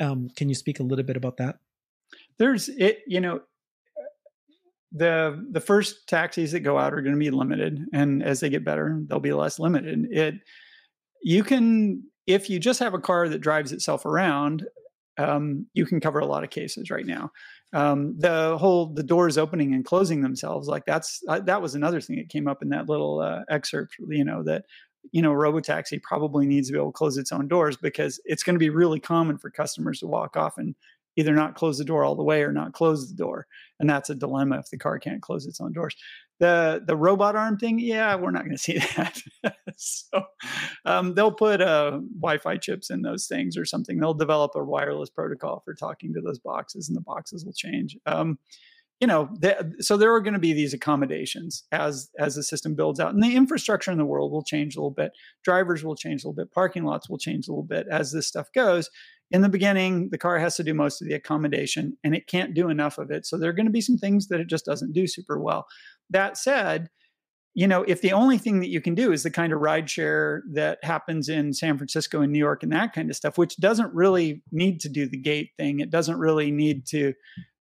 Um, 0.00 0.28
can 0.36 0.48
you 0.48 0.54
speak 0.54 0.80
a 0.80 0.82
little 0.82 1.04
bit 1.04 1.16
about 1.16 1.36
that? 1.36 1.56
There's 2.38 2.68
it, 2.68 3.00
you 3.06 3.20
know, 3.20 3.40
the 4.92 5.44
the 5.50 5.60
first 5.60 6.08
taxis 6.08 6.52
that 6.52 6.60
go 6.60 6.78
out 6.78 6.94
are 6.94 7.02
going 7.02 7.14
to 7.14 7.18
be 7.18 7.30
limited, 7.30 7.84
and 7.92 8.22
as 8.22 8.40
they 8.40 8.48
get 8.48 8.64
better, 8.64 9.00
they'll 9.06 9.20
be 9.20 9.32
less 9.32 9.58
limited. 9.58 10.06
It 10.10 10.34
you 11.22 11.42
can 11.42 12.04
if 12.26 12.48
you 12.48 12.58
just 12.58 12.80
have 12.80 12.94
a 12.94 13.00
car 13.00 13.28
that 13.28 13.40
drives 13.40 13.72
itself 13.72 14.04
around, 14.06 14.64
um, 15.18 15.66
you 15.74 15.86
can 15.86 16.00
cover 16.00 16.18
a 16.18 16.26
lot 16.26 16.44
of 16.44 16.50
cases 16.50 16.90
right 16.90 17.06
now 17.06 17.30
um, 17.74 18.16
the 18.18 18.56
whole 18.56 18.86
the 18.86 19.02
doors 19.02 19.36
opening 19.36 19.74
and 19.74 19.84
closing 19.84 20.22
themselves 20.22 20.68
like 20.68 20.86
that's 20.86 21.20
uh, 21.28 21.40
that 21.40 21.60
was 21.60 21.74
another 21.74 22.00
thing 22.00 22.16
that 22.16 22.28
came 22.28 22.48
up 22.48 22.62
in 22.62 22.68
that 22.70 22.88
little 22.88 23.20
uh, 23.20 23.40
excerpt 23.50 23.96
you 24.08 24.24
know 24.24 24.42
that 24.44 24.64
you 25.10 25.20
know 25.20 25.32
robotaxi 25.32 26.00
probably 26.00 26.46
needs 26.46 26.68
to 26.68 26.72
be 26.72 26.78
able 26.78 26.92
to 26.92 26.96
close 26.96 27.18
its 27.18 27.32
own 27.32 27.48
doors 27.48 27.76
because 27.76 28.20
it's 28.24 28.44
going 28.44 28.54
to 28.54 28.60
be 28.60 28.70
really 28.70 29.00
common 29.00 29.36
for 29.36 29.50
customers 29.50 29.98
to 29.98 30.06
walk 30.06 30.36
off 30.36 30.56
and 30.56 30.74
either 31.16 31.34
not 31.34 31.54
close 31.54 31.78
the 31.78 31.84
door 31.84 32.04
all 32.04 32.14
the 32.14 32.22
way 32.22 32.42
or 32.42 32.52
not 32.52 32.72
close 32.72 33.08
the 33.08 33.16
door 33.16 33.46
and 33.80 33.90
that's 33.90 34.08
a 34.08 34.14
dilemma 34.14 34.58
if 34.58 34.70
the 34.70 34.78
car 34.78 34.98
can't 34.98 35.22
close 35.22 35.44
its 35.44 35.60
own 35.60 35.72
doors 35.72 35.96
the 36.40 36.82
the 36.86 36.96
robot 36.96 37.36
arm 37.36 37.58
thing? 37.58 37.78
Yeah 37.78 38.14
we're 38.16 38.30
not 38.30 38.44
going 38.44 38.56
to 38.56 38.58
see 38.58 38.78
that. 38.78 39.20
So 39.76 40.22
um, 40.84 41.14
they'll 41.14 41.32
put 41.32 41.60
uh, 41.60 42.00
wi-fi 42.20 42.56
chips 42.56 42.90
in 42.90 43.02
those 43.02 43.26
things 43.26 43.56
or 43.56 43.64
something. 43.64 43.98
They'll 43.98 44.14
develop 44.14 44.52
a 44.54 44.62
wireless 44.62 45.10
protocol 45.10 45.62
for 45.64 45.74
talking 45.74 46.12
to 46.14 46.20
those 46.20 46.38
boxes 46.38 46.88
and 46.88 46.96
the 46.96 47.02
boxes 47.02 47.44
will 47.44 47.52
change. 47.52 47.96
Um, 48.06 48.38
you 49.00 49.08
know 49.08 49.28
they, 49.40 49.56
so 49.80 49.96
there 49.96 50.14
are 50.14 50.20
going 50.20 50.34
to 50.34 50.40
be 50.40 50.52
these 50.52 50.72
accommodations 50.72 51.64
as 51.72 52.10
as 52.18 52.36
the 52.36 52.42
system 52.42 52.74
builds 52.74 53.00
out 53.00 53.12
and 53.12 53.22
the 53.22 53.34
infrastructure 53.34 53.90
in 53.90 53.98
the 53.98 54.04
world 54.04 54.30
will 54.30 54.44
change 54.44 54.76
a 54.76 54.78
little 54.78 54.90
bit. 54.90 55.12
Drivers 55.42 55.84
will 55.84 55.96
change 55.96 56.24
a 56.24 56.28
little 56.28 56.36
bit. 56.36 56.52
Parking 56.52 56.84
lots 56.84 57.10
will 57.10 57.18
change 57.18 57.48
a 57.48 57.50
little 57.50 57.64
bit 57.64 57.86
as 57.90 58.12
this 58.12 58.26
stuff 58.26 58.48
goes. 58.54 58.88
In 59.30 59.42
the 59.42 59.48
beginning, 59.48 60.10
the 60.10 60.18
car 60.18 60.38
has 60.38 60.56
to 60.56 60.62
do 60.62 60.74
most 60.74 61.02
of 61.02 61.08
the 61.08 61.14
accommodation 61.14 61.96
and 62.04 62.14
it 62.14 62.26
can't 62.26 62.54
do 62.54 62.68
enough 62.68 62.98
of 62.98 63.10
it. 63.10 63.26
So 63.26 63.36
there 63.36 63.50
are 63.50 63.54
going 63.54 63.66
to 63.66 63.72
be 63.72 63.80
some 63.80 63.98
things 63.98 64.28
that 64.28 64.40
it 64.40 64.48
just 64.48 64.64
doesn't 64.64 64.92
do 64.92 65.06
super 65.06 65.40
well. 65.40 65.66
That 66.10 66.36
said, 66.36 66.90
you 67.54 67.68
know, 67.68 67.84
if 67.86 68.00
the 68.00 68.12
only 68.12 68.36
thing 68.36 68.60
that 68.60 68.68
you 68.68 68.80
can 68.80 68.94
do 68.94 69.12
is 69.12 69.22
the 69.22 69.30
kind 69.30 69.52
of 69.52 69.60
ride 69.60 69.88
share 69.88 70.42
that 70.52 70.82
happens 70.82 71.28
in 71.28 71.52
San 71.52 71.78
Francisco 71.78 72.20
and 72.20 72.32
New 72.32 72.38
York 72.38 72.62
and 72.62 72.72
that 72.72 72.92
kind 72.92 73.08
of 73.08 73.16
stuff, 73.16 73.38
which 73.38 73.56
doesn't 73.58 73.94
really 73.94 74.42
need 74.50 74.80
to 74.80 74.88
do 74.88 75.06
the 75.06 75.16
gate 75.16 75.50
thing, 75.56 75.78
it 75.78 75.90
doesn't 75.90 76.18
really 76.18 76.50
need 76.50 76.86
to 76.86 77.14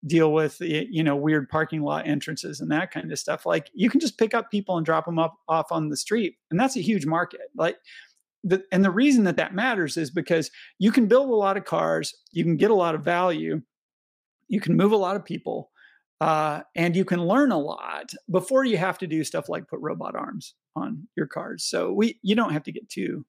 deal 0.05 0.33
with 0.33 0.57
you 0.61 1.03
know 1.03 1.15
weird 1.15 1.49
parking 1.49 1.83
lot 1.83 2.09
entrances 2.09 2.61
and 2.61 2.71
that 2.71 2.91
kind 2.91 3.13
of 3.13 3.19
stuff. 3.19 3.47
Like 3.47 3.71
you 3.75 3.91
can 3.91 4.01
just 4.01 4.19
pick 4.19 4.35
up 4.35 4.51
people 4.51 4.77
and 4.77 4.85
drop 4.85 5.05
them 5.05 5.19
up 5.19 5.35
off 5.49 5.71
on 5.71 5.91
the 5.91 5.97
street, 5.97 6.37
and 6.51 6.59
that's 6.59 6.77
a 6.77 6.81
huge 6.81 7.07
market. 7.07 7.43
Like 7.55 7.77
the, 8.45 8.65
and 8.73 8.85
the 8.85 8.91
reason 8.91 9.25
that 9.25 9.37
that 9.37 9.55
matters 9.55 9.97
is 9.97 10.11
because 10.11 10.51
you 10.79 10.91
can 10.91 11.07
build 11.07 11.29
a 11.29 11.35
lot 11.35 11.57
of 11.57 11.65
cars, 11.65 12.15
you 12.33 12.45
can 12.45 12.57
get 12.57 12.71
a 12.71 12.75
lot 12.75 12.95
of 12.95 13.05
value, 13.05 13.63
you 14.49 14.61
can 14.61 14.77
move 14.77 14.93
a 14.93 14.97
lot 14.97 15.17
of 15.17 15.25
people, 15.25 15.71
uh, 16.23 16.63
and 16.77 16.95
you 16.95 17.05
can 17.05 17.27
learn 17.27 17.51
a 17.51 17.59
lot 17.59 18.13
before 18.31 18.65
you 18.65 18.77
have 18.77 18.97
to 18.97 19.09
do 19.09 19.25
stuff 19.25 19.49
like 19.49 19.67
put 19.67 19.81
robot 19.81 20.15
arms 20.15 20.55
on 20.77 21.09
your 21.17 21.27
cars. 21.27 21.65
So 21.65 21.93
we 21.93 22.21
you 22.23 22.37
don't 22.37 22.53
have 22.53 22.63
to 22.63 22.73
get 22.73 22.89
too 22.89 23.27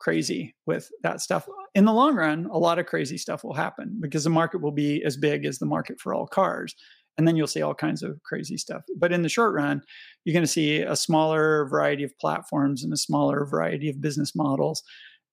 crazy 0.00 0.56
with 0.66 0.90
that 1.04 1.20
stuff. 1.20 1.46
In 1.76 1.84
the 1.84 1.92
long 1.92 2.16
run, 2.16 2.46
a 2.46 2.58
lot 2.58 2.80
of 2.80 2.86
crazy 2.86 3.18
stuff 3.18 3.44
will 3.44 3.54
happen 3.54 3.98
because 4.00 4.24
the 4.24 4.30
market 4.30 4.62
will 4.62 4.72
be 4.72 5.00
as 5.04 5.16
big 5.16 5.44
as 5.44 5.60
the 5.60 5.66
market 5.66 6.00
for 6.00 6.12
all 6.12 6.26
cars 6.26 6.74
and 7.16 7.28
then 7.28 7.36
you'll 7.36 7.46
see 7.46 7.62
all 7.62 7.72
kinds 7.72 8.02
of 8.02 8.20
crazy 8.24 8.56
stuff. 8.56 8.82
But 8.96 9.12
in 9.12 9.22
the 9.22 9.28
short 9.28 9.54
run, 9.54 9.80
you're 10.24 10.32
going 10.32 10.42
to 10.42 10.48
see 10.48 10.80
a 10.80 10.96
smaller 10.96 11.68
variety 11.68 12.02
of 12.02 12.18
platforms 12.18 12.82
and 12.82 12.92
a 12.92 12.96
smaller 12.96 13.46
variety 13.46 13.88
of 13.88 14.00
business 14.00 14.34
models, 14.34 14.82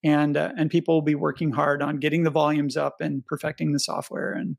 and 0.04 0.38
uh, 0.38 0.52
and 0.56 0.70
people 0.70 0.94
will 0.94 1.02
be 1.02 1.16
working 1.16 1.52
hard 1.52 1.82
on 1.82 1.98
getting 1.98 2.22
the 2.22 2.30
volumes 2.30 2.78
up 2.78 2.98
and 3.02 3.26
perfecting 3.26 3.72
the 3.72 3.80
software 3.80 4.34
and 4.34 4.58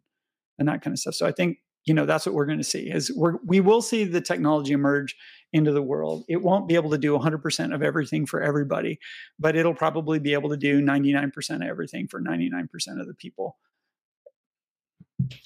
and 0.58 0.66
that 0.66 0.82
kind 0.82 0.92
of 0.92 0.98
stuff. 0.98 1.14
So 1.14 1.24
I 1.24 1.30
think 1.30 1.58
you 1.84 1.94
know 1.94 2.06
that's 2.06 2.26
what 2.26 2.34
we're 2.34 2.46
going 2.46 2.58
to 2.58 2.64
see 2.64 2.90
is 2.90 3.10
we're, 3.14 3.36
we 3.44 3.60
will 3.60 3.82
see 3.82 4.04
the 4.04 4.20
technology 4.20 4.72
emerge 4.72 5.16
into 5.52 5.72
the 5.72 5.82
world. 5.82 6.24
It 6.28 6.42
won't 6.42 6.66
be 6.66 6.76
able 6.76 6.90
to 6.90 6.98
do 6.98 7.18
100% 7.18 7.74
of 7.74 7.82
everything 7.82 8.26
for 8.26 8.40
everybody 8.42 8.98
but 9.38 9.56
it'll 9.56 9.74
probably 9.74 10.18
be 10.18 10.32
able 10.32 10.50
to 10.50 10.56
do 10.56 10.80
99% 10.80 11.56
of 11.56 11.62
everything 11.62 12.08
for 12.08 12.20
99% 12.20 12.68
of 13.00 13.06
the 13.06 13.14
people. 13.14 13.58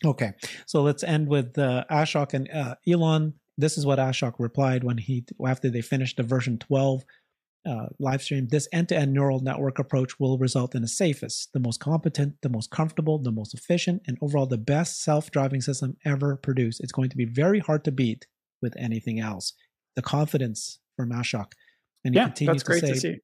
Okay 0.05 0.33
so 0.67 0.83
let's 0.83 1.03
end 1.03 1.29
with 1.29 1.59
uh, 1.59 1.85
ashok 1.91 2.35
and 2.35 2.51
uh, 2.51 2.77
elon. 2.87 3.35
This 3.59 3.79
is 3.79 3.87
what 3.87 3.99
ashok 3.99 4.35
replied 4.39 4.85
when 4.85 4.99
he 4.99 5.25
after 5.47 5.71
they 5.71 5.83
finished 5.83 6.17
the 6.19 6.23
version 6.23 6.59
12 6.59 7.05
uh, 7.67 7.87
live 7.99 8.23
stream, 8.23 8.49
this 8.49 8.69
end 8.73 8.89
to 8.89 8.97
end 8.97 9.13
neural 9.13 9.41
network 9.41 9.79
approach 9.79 10.21
will 10.21 10.39
result 10.39 10.75
in 10.75 10.83
the 10.83 10.89
safest, 10.89 11.53
the 11.53 11.61
most 11.61 11.81
competent, 11.81 12.35
the 12.43 12.49
most 12.49 12.71
comfortable, 12.71 13.19
the 13.19 13.33
most 13.33 13.55
efficient, 13.55 14.03
and 14.07 14.17
overall 14.21 14.47
the 14.47 14.59
best 14.59 15.03
self 15.03 15.31
driving 15.31 15.61
system 15.61 15.97
ever 16.05 16.37
produced. 16.37 16.81
It's 16.81 16.93
going 16.93 17.11
to 17.11 17.17
be 17.17 17.25
very 17.25 17.59
hard 17.59 17.85
to 17.85 17.93
beat 17.93 18.27
with 18.63 18.75
anything 18.77 19.21
else. 19.21 19.53
The 19.97 20.03
confidence 20.03 20.79
from 20.97 21.11
Ashok. 21.11 21.53
And 22.05 22.15
he 22.15 22.21
yeah, 22.21 22.27
continues 22.27 22.63
that's 22.63 22.69
great 22.69 22.81
to, 22.81 22.87
say, 22.87 22.93
to 22.93 23.01
see. 23.01 23.21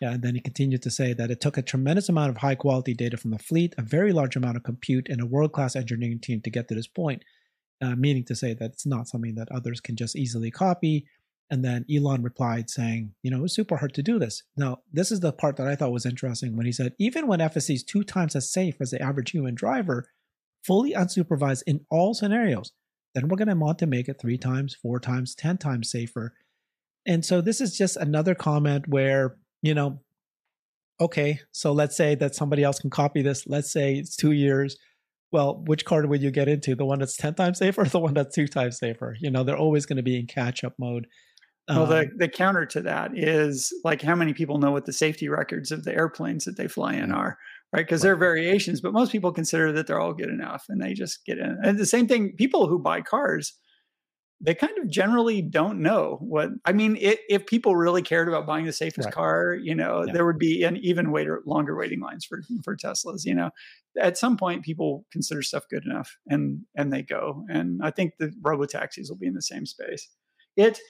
Yeah, 0.00 0.12
and 0.12 0.22
then 0.22 0.34
he 0.34 0.40
continued 0.40 0.82
to 0.82 0.90
say 0.90 1.14
that 1.14 1.30
it 1.30 1.40
took 1.40 1.56
a 1.56 1.62
tremendous 1.62 2.08
amount 2.08 2.30
of 2.30 2.36
high 2.38 2.54
quality 2.54 2.92
data 2.92 3.16
from 3.16 3.30
the 3.30 3.38
fleet, 3.38 3.74
a 3.78 3.82
very 3.82 4.12
large 4.12 4.36
amount 4.36 4.56
of 4.56 4.64
compute, 4.64 5.08
and 5.08 5.20
a 5.20 5.26
world 5.26 5.52
class 5.52 5.74
engineering 5.76 6.18
team 6.18 6.42
to 6.42 6.50
get 6.50 6.68
to 6.68 6.74
this 6.74 6.86
point. 6.86 7.24
Uh, 7.80 7.96
meaning 7.96 8.22
to 8.24 8.36
say 8.36 8.54
that 8.54 8.70
it's 8.70 8.86
not 8.86 9.08
something 9.08 9.34
that 9.34 9.50
others 9.50 9.80
can 9.80 9.96
just 9.96 10.14
easily 10.14 10.52
copy 10.52 11.04
and 11.50 11.64
then 11.64 11.84
Elon 11.92 12.22
replied 12.22 12.70
saying, 12.70 13.12
you 13.22 13.30
know, 13.30 13.44
it's 13.44 13.54
super 13.54 13.76
hard 13.76 13.94
to 13.94 14.02
do 14.02 14.18
this. 14.18 14.42
Now, 14.56 14.78
this 14.92 15.12
is 15.12 15.20
the 15.20 15.32
part 15.32 15.56
that 15.56 15.68
I 15.68 15.76
thought 15.76 15.92
was 15.92 16.06
interesting 16.06 16.56
when 16.56 16.66
he 16.66 16.72
said, 16.72 16.94
even 16.98 17.26
when 17.26 17.40
FSD 17.40 17.74
is 17.74 17.84
two 17.84 18.04
times 18.04 18.34
as 18.34 18.50
safe 18.50 18.76
as 18.80 18.90
the 18.90 19.02
average 19.02 19.32
human 19.32 19.54
driver, 19.54 20.08
fully 20.64 20.92
unsupervised 20.92 21.62
in 21.66 21.84
all 21.90 22.14
scenarios, 22.14 22.72
then 23.14 23.28
we're 23.28 23.36
going 23.36 23.48
to 23.48 23.54
want 23.54 23.78
to 23.80 23.86
make 23.86 24.08
it 24.08 24.20
three 24.20 24.38
times, 24.38 24.74
four 24.74 24.98
times, 24.98 25.34
10 25.34 25.58
times 25.58 25.90
safer. 25.90 26.34
And 27.04 27.24
so 27.24 27.40
this 27.40 27.60
is 27.60 27.76
just 27.76 27.96
another 27.96 28.34
comment 28.34 28.88
where, 28.88 29.36
you 29.60 29.74
know, 29.74 30.00
okay, 31.00 31.40
so 31.50 31.72
let's 31.72 31.96
say 31.96 32.14
that 32.14 32.34
somebody 32.34 32.62
else 32.62 32.78
can 32.78 32.90
copy 32.90 33.22
this. 33.22 33.46
Let's 33.46 33.72
say 33.72 33.96
it's 33.96 34.16
two 34.16 34.32
years. 34.32 34.76
Well, 35.32 35.62
which 35.66 35.84
card 35.84 36.08
would 36.08 36.22
you 36.22 36.30
get 36.30 36.48
into? 36.48 36.74
The 36.74 36.84
one 36.84 37.00
that's 37.00 37.16
10 37.16 37.34
times 37.34 37.58
safer 37.58 37.82
or 37.82 37.86
the 37.86 37.98
one 37.98 38.14
that's 38.14 38.34
two 38.34 38.46
times 38.46 38.78
safer? 38.78 39.16
You 39.20 39.30
know, 39.30 39.44
they're 39.44 39.56
always 39.56 39.86
going 39.86 39.96
to 39.96 40.02
be 40.02 40.18
in 40.18 40.26
catch 40.26 40.62
up 40.62 40.74
mode. 40.78 41.06
Well, 41.68 41.86
the, 41.86 42.00
um, 42.00 42.10
the 42.16 42.28
counter 42.28 42.66
to 42.66 42.82
that 42.82 43.12
is 43.14 43.72
like 43.84 44.02
how 44.02 44.16
many 44.16 44.34
people 44.34 44.58
know 44.58 44.72
what 44.72 44.84
the 44.84 44.92
safety 44.92 45.28
records 45.28 45.70
of 45.70 45.84
the 45.84 45.94
airplanes 45.94 46.44
that 46.44 46.56
they 46.56 46.66
fly 46.66 46.94
in 46.94 47.12
are, 47.12 47.38
right? 47.72 47.86
Because 47.86 48.02
there 48.02 48.12
are 48.12 48.16
variations, 48.16 48.80
but 48.80 48.92
most 48.92 49.12
people 49.12 49.32
consider 49.32 49.70
that 49.72 49.86
they're 49.86 50.00
all 50.00 50.12
good 50.12 50.28
enough 50.28 50.64
and 50.68 50.80
they 50.82 50.92
just 50.92 51.24
get 51.24 51.38
in. 51.38 51.58
And 51.62 51.78
the 51.78 51.86
same 51.86 52.08
thing, 52.08 52.32
people 52.36 52.66
who 52.66 52.80
buy 52.80 53.00
cars, 53.00 53.54
they 54.44 54.56
kind 54.56 54.76
of 54.78 54.90
generally 54.90 55.40
don't 55.40 55.80
know 55.80 56.18
what 56.20 56.50
I 56.64 56.72
mean. 56.72 56.96
It, 57.00 57.20
if 57.28 57.46
people 57.46 57.76
really 57.76 58.02
cared 58.02 58.26
about 58.26 58.44
buying 58.44 58.66
the 58.66 58.72
safest 58.72 59.06
right. 59.06 59.14
car, 59.14 59.54
you 59.54 59.74
know, 59.74 60.04
yeah. 60.04 60.12
there 60.12 60.26
would 60.26 60.38
be 60.38 60.64
an 60.64 60.78
even 60.78 61.12
waiter, 61.12 61.42
longer 61.46 61.76
waiting 61.76 62.00
lines 62.00 62.24
for 62.24 62.42
for 62.64 62.76
Teslas. 62.76 63.24
You 63.24 63.36
know, 63.36 63.50
at 64.00 64.18
some 64.18 64.36
point, 64.36 64.64
people 64.64 65.06
consider 65.12 65.42
stuff 65.42 65.62
good 65.70 65.84
enough, 65.84 66.16
and 66.26 66.62
and 66.76 66.92
they 66.92 67.02
go. 67.02 67.44
And 67.48 67.80
I 67.84 67.92
think 67.92 68.14
the 68.18 68.32
robo 68.42 68.66
taxis 68.66 69.08
will 69.08 69.16
be 69.16 69.28
in 69.28 69.34
the 69.34 69.42
same 69.42 69.64
space. 69.64 70.08
It 70.56 70.80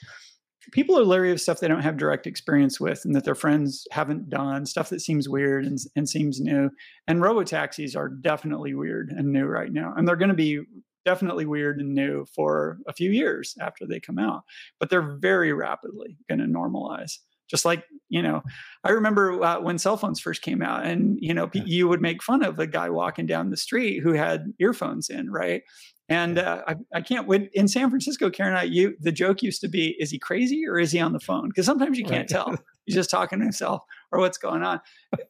people 0.71 0.99
are 0.99 1.05
leery 1.05 1.33
of 1.33 1.41
stuff 1.41 1.61
they 1.61 1.69
don't 1.69 1.83
have 1.83 1.97
direct 1.97 2.27
experience 2.27 2.79
with 2.79 3.05
and 3.05 3.15
that 3.15 3.25
their 3.25 3.35
friends 3.35 3.87
haven't 3.91 4.31
done, 4.31 4.65
stuff 4.65 4.91
that 4.91 5.01
seems 5.01 5.29
weird 5.29 5.65
and, 5.65 5.79
and 5.97 6.09
seems 6.09 6.41
new. 6.41 6.71
And 7.09 7.21
robo 7.21 7.43
taxis 7.43 7.97
are 7.97 8.09
definitely 8.09 8.75
weird 8.75 9.11
and 9.11 9.33
new 9.33 9.47
right 9.47 9.73
now. 9.73 9.93
And 9.97 10.07
they're 10.07 10.17
going 10.17 10.29
to 10.29 10.35
be 10.35 10.61
definitely 11.05 11.47
weird 11.47 11.81
and 11.81 11.95
new 11.95 12.25
for 12.35 12.79
a 12.87 12.93
few 12.93 13.11
years 13.11 13.57
after 13.61 13.87
they 13.87 13.99
come 13.99 14.19
out, 14.19 14.43
but 14.79 14.89
they're 14.89 15.17
very 15.19 15.53
rapidly 15.53 16.17
going 16.29 16.39
to 16.39 16.47
normalize. 16.47 17.19
Just 17.51 17.65
like, 17.67 17.85
you 18.09 18.23
know, 18.23 18.41
I 18.83 18.93
remember 18.93 19.43
uh, 19.43 19.61
when 19.61 19.77
cell 19.79 19.99
phones 19.99 20.21
first 20.21 20.41
came 20.41 20.63
out, 20.63 20.87
and, 20.87 21.19
you 21.21 21.35
know, 21.35 21.51
yeah. 21.53 21.63
you 21.67 21.87
would 21.87 22.01
make 22.01 22.23
fun 22.23 22.43
of 22.43 22.59
a 22.59 22.67
guy 22.67 22.89
walking 22.89 23.27
down 23.27 23.51
the 23.51 23.59
street 23.59 24.01
who 24.01 24.13
had 24.15 24.55
earphones 24.59 25.11
in, 25.11 25.31
right? 25.31 25.63
And 26.09 26.39
uh, 26.39 26.63
I, 26.67 26.77
I, 26.93 27.01
can't 27.01 27.29
wait 27.29 27.51
in 27.55 27.69
San 27.69 27.89
Francisco, 27.89 28.29
Karen. 28.29 28.57
I, 28.57 28.65
you, 28.65 28.97
the 29.01 29.13
joke 29.13 29.43
used 29.43 29.61
to 29.61 29.69
be, 29.69 29.97
is 29.99 30.11
he 30.11 30.19
crazy 30.19 30.67
or 30.67 30.79
is 30.79 30.93
he 30.93 31.01
on 31.01 31.13
the 31.13 31.21
phone? 31.21 31.49
Because 31.49 31.65
sometimes 31.65 31.99
you 31.99 32.05
can't 32.05 32.29
tell. 32.29 32.55
He's 32.85 32.97
just 32.97 33.11
talking 33.11 33.39
to 33.39 33.45
himself 33.45 33.85
or 34.11 34.19
what's 34.19 34.39
going 34.39 34.65
on. 34.65 34.81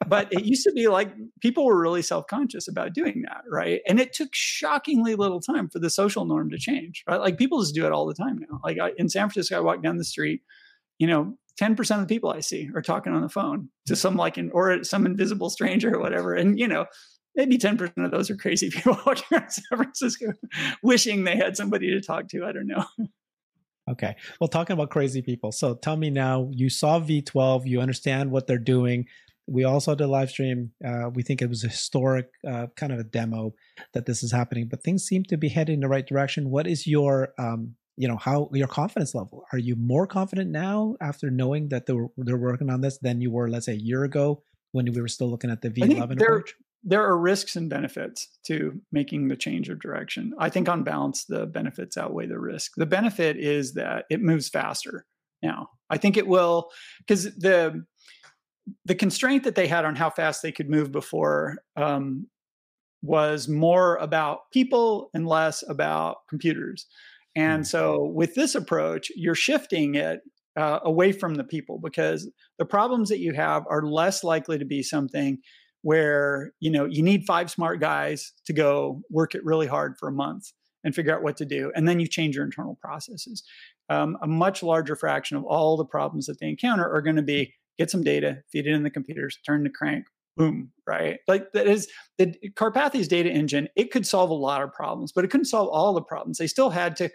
But 0.07 0.33
it 0.33 0.45
used 0.45 0.65
to 0.65 0.73
be 0.73 0.89
like 0.89 1.13
people 1.41 1.67
were 1.67 1.79
really 1.79 2.01
self 2.01 2.27
conscious 2.27 2.67
about 2.67 2.95
doing 2.95 3.23
that, 3.29 3.43
right? 3.51 3.83
And 3.87 4.01
it 4.01 4.15
took 4.15 4.35
shockingly 4.35 5.15
little 5.15 5.41
time 5.41 5.69
for 5.69 5.79
the 5.79 5.91
social 5.91 6.25
norm 6.25 6.49
to 6.51 6.59
change, 6.59 7.05
right? 7.07 7.21
Like 7.21 7.37
people 7.37 7.61
just 7.61 7.75
do 7.75 7.85
it 7.85 7.93
all 7.93 8.07
the 8.07 8.15
time 8.15 8.39
now. 8.39 8.59
Like 8.65 8.79
I, 8.79 8.93
in 8.97 9.11
San 9.11 9.29
Francisco, 9.29 9.59
I 9.59 9.61
walk 9.61 9.83
down 9.83 9.99
the 9.99 10.05
street, 10.05 10.41
you 10.99 11.07
know, 11.07 11.37
10% 11.61 11.79
of 11.95 12.01
the 12.01 12.15
people 12.15 12.31
I 12.31 12.41
see 12.41 12.71
are 12.75 12.81
talking 12.81 13.13
on 13.13 13.21
the 13.21 13.29
phone 13.29 13.69
to 13.87 13.95
some 13.95 14.17
like 14.17 14.39
an 14.39 14.51
or 14.55 14.83
some 14.85 15.05
invisible 15.05 15.51
stranger 15.51 15.95
or 15.95 16.01
whatever. 16.01 16.35
And 16.35 16.59
you 16.59 16.67
know, 16.67 16.87
maybe 17.35 17.59
10% 17.59 17.93
of 17.97 18.11
those 18.11 18.31
are 18.31 18.37
crazy 18.37 18.71
people 18.73 18.99
walking 19.07 19.25
around 19.33 19.51
San 19.51 19.77
Francisco 19.77 20.33
wishing 20.83 21.25
they 21.25 21.37
had 21.37 21.57
somebody 21.57 21.91
to 21.91 22.01
talk 22.01 22.29
to. 22.29 22.45
I 22.45 22.53
don't 22.53 22.67
know. 22.67 22.85
Okay. 23.91 24.15
Well, 24.41 24.49
talking 24.49 24.75
about 24.75 24.91
crazy 24.91 25.23
people. 25.23 25.51
So 25.53 25.75
tell 25.75 25.97
me 25.97 26.11
now, 26.11 26.49
you 26.53 26.71
saw 26.71 27.01
V12, 27.01 27.67
you 27.67 27.81
understand 27.81 28.31
what 28.31 28.47
they're 28.47 28.59
doing. 28.59 29.07
We 29.49 29.65
also 29.65 29.95
did 29.97 30.05
a 30.05 30.07
live 30.07 30.31
stream. 30.31 30.71
Uh, 30.85 31.11
we 31.13 31.23
think 31.25 31.43
it 31.43 31.49
was 31.49 31.65
a 31.65 31.69
historic 31.69 32.31
uh, 32.49 32.69
kind 32.77 32.93
of 32.93 33.01
a 33.01 33.05
demo 33.05 33.55
that 33.93 34.07
this 34.07 34.23
is 34.23 34.31
happening, 34.31 34.69
but 34.69 34.85
things 34.85 35.03
seem 35.03 35.25
to 35.25 35.37
be 35.37 35.49
heading 35.49 35.75
in 35.75 35.81
the 35.81 35.89
right 35.89 36.07
direction. 36.07 36.49
What 36.51 36.69
is 36.69 36.87
your, 36.87 37.35
um, 37.39 37.75
you 37.97 38.07
know, 38.07 38.17
how 38.17 38.49
your 38.53 38.69
confidence 38.69 39.17
level? 39.17 39.45
Are 39.53 39.59
you 39.59 39.75
more 39.75 40.07
confident 40.07 40.51
now 40.51 40.95
after 41.01 41.29
knowing 41.29 41.69
that 41.71 41.87
they're, 41.87 42.07
they're 42.17 42.37
working 42.37 42.71
on 42.71 42.83
this 42.83 42.99
than 42.99 43.21
you 43.21 43.33
were, 43.33 43.51
let's 43.51 43.67
say, 43.67 43.73
a 43.73 43.77
year 43.77 44.05
ago 44.05 44.43
when 44.71 44.91
we 44.91 45.01
were 45.01 45.09
still 45.09 45.29
looking 45.29 45.51
at 45.51 45.61
the 45.61 45.71
V11 45.71 46.23
approach? 46.23 46.55
There 46.85 47.05
are 47.05 47.17
risks 47.17 47.55
and 47.57 47.71
benefits 47.71 48.29
to 48.45 48.81
making 48.91 49.29
the 49.29 49.37
change 49.37 49.69
of 49.69 49.81
direction. 49.81 50.33
I 50.39 50.49
think 50.49 50.69
on 50.69 50.83
balance, 50.83 51.25
the 51.25 51.47
benefits 51.47 51.97
outweigh 51.97 52.27
the 52.27 52.39
risk. 52.39 52.73
The 52.77 52.87
benefit 52.87 53.37
is 53.37 53.75
that 53.75 54.05
it 54.11 54.21
moves 54.21 54.49
faster 54.49 55.07
now. 55.43 55.69
I 55.91 55.99
think 55.99 56.17
it 56.17 56.27
will 56.27 56.71
because 56.99 57.25
the 57.37 57.85
the 58.85 58.95
constraint 58.95 59.45
that 59.45 59.55
they 59.57 59.67
had 59.67 59.85
on 59.85 59.97
how 59.97 60.09
fast 60.09 60.43
they 60.43 60.53
could 60.53 60.71
move 60.71 60.93
before 60.93 61.59
um, 61.77 62.29
was 63.03 63.49
more 63.49 63.97
about 63.97 64.51
people 64.53 65.11
and 65.15 65.27
less 65.27 65.65
about 65.69 66.19
computers. 66.29 66.87
And 67.35 67.63
hmm. 67.63 67.65
so 67.65 68.05
with 68.15 68.35
this 68.35 68.55
approach, 68.55 69.11
you're 69.17 69.35
shifting 69.35 69.97
it 69.97 70.21
uh, 70.57 70.81
away 70.85 71.13
from 71.13 71.35
the 71.35 71.45
people 71.45 71.79
because 71.79 72.31
the 72.59 72.65
problems 72.65 73.09
that 73.09 73.21
you 73.21 73.33
have 73.33 73.65
are 73.69 73.83
less 73.83 74.23
likely 74.23 74.59
to 74.59 74.65
be 74.65 74.83
something 74.83 75.39
where 75.83 76.53
you 76.61 76.71
know 76.71 76.85
you 76.85 77.03
need 77.03 77.25
five 77.27 77.51
smart 77.51 77.81
guys 77.81 78.33
to 78.47 78.53
go 78.53 79.03
work 79.11 79.35
it 79.35 79.45
really 79.45 79.67
hard 79.67 79.97
for 79.99 80.09
a 80.09 80.13
month 80.13 80.53
and 80.85 80.95
figure 80.95 81.15
out 81.15 81.23
what 81.23 81.37
to 81.37 81.45
do 81.45 81.71
and 81.75 81.87
then 81.87 82.01
you 82.01 82.07
change 82.07 82.35
your 82.35 82.45
internal 82.45 82.77
processes. 82.81 83.43
Um, 83.89 84.17
a 84.23 84.27
much 84.27 84.63
larger 84.63 84.97
fraction 84.97 85.37
of 85.37 85.45
all 85.45 85.77
the 85.77 85.85
problems 85.85 86.27
that 86.27 86.41
they 86.41 86.49
encounter 86.49 86.89
are 86.89 87.03
going 87.03 87.17
to 87.17 87.23
be 87.23 87.55
get 87.79 87.91
some 87.91 88.03
data 88.03 88.39
feed 88.51 88.67
it 88.67 88.73
in 88.73 88.83
the 88.83 88.91
computers 88.91 89.39
turn 89.45 89.65
the 89.65 89.71
crank 89.71 90.05
boom 90.37 90.71
right? 90.87 91.19
Like 91.29 91.53
that 91.53 91.67
is 91.67 91.89
the 92.19 92.35
Karpathy's 92.55 93.09
data 93.09 93.31
engine 93.31 93.69
it 93.77 93.91
could 93.91 94.07
solve 94.07 94.31
a 94.31 94.35
lot 94.35 94.63
of 94.63 94.73
problems 94.73 95.13
but 95.13 95.25
it 95.25 95.31
couldn't 95.31 95.47
solve 95.47 95.69
all 95.69 95.93
the 95.93 96.03
problems. 96.03 96.39
They 96.39 96.47
still 96.47 96.71
had 96.71 96.97
to 96.97 97.11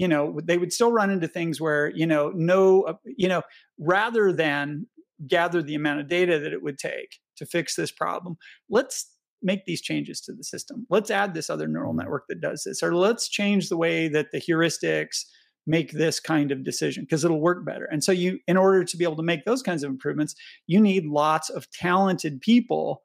you 0.00 0.08
know 0.08 0.40
they 0.42 0.58
would 0.58 0.72
still 0.72 0.92
run 0.92 1.10
into 1.10 1.28
things 1.28 1.60
where 1.60 1.90
you 1.94 2.06
know 2.06 2.32
no 2.34 2.82
uh, 2.82 2.94
you 3.04 3.28
know 3.28 3.42
rather 3.78 4.32
than 4.32 4.86
gather 5.26 5.62
the 5.62 5.74
amount 5.74 6.00
of 6.00 6.08
data 6.08 6.38
that 6.38 6.52
it 6.52 6.62
would 6.62 6.78
take 6.78 7.18
to 7.40 7.46
fix 7.46 7.74
this 7.74 7.90
problem. 7.90 8.36
Let's 8.68 9.10
make 9.42 9.64
these 9.64 9.80
changes 9.80 10.20
to 10.20 10.32
the 10.32 10.44
system. 10.44 10.86
Let's 10.90 11.10
add 11.10 11.34
this 11.34 11.50
other 11.50 11.66
neural 11.66 11.90
mm-hmm. 11.90 12.00
network 12.00 12.24
that 12.28 12.40
does 12.40 12.62
this, 12.64 12.82
or 12.82 12.94
let's 12.94 13.28
change 13.28 13.68
the 13.68 13.76
way 13.76 14.08
that 14.08 14.30
the 14.30 14.40
heuristics 14.40 15.24
make 15.66 15.92
this 15.92 16.20
kind 16.20 16.52
of 16.52 16.64
decision 16.64 17.04
because 17.04 17.24
it'll 17.24 17.40
work 17.40 17.64
better. 17.64 17.84
And 17.84 18.02
so 18.02 18.12
you 18.12 18.38
in 18.46 18.56
order 18.56 18.84
to 18.84 18.96
be 18.96 19.04
able 19.04 19.16
to 19.16 19.22
make 19.22 19.44
those 19.44 19.62
kinds 19.62 19.82
of 19.82 19.90
improvements, 19.90 20.34
you 20.66 20.80
need 20.80 21.06
lots 21.06 21.50
of 21.50 21.70
talented 21.70 22.40
people 22.40 23.02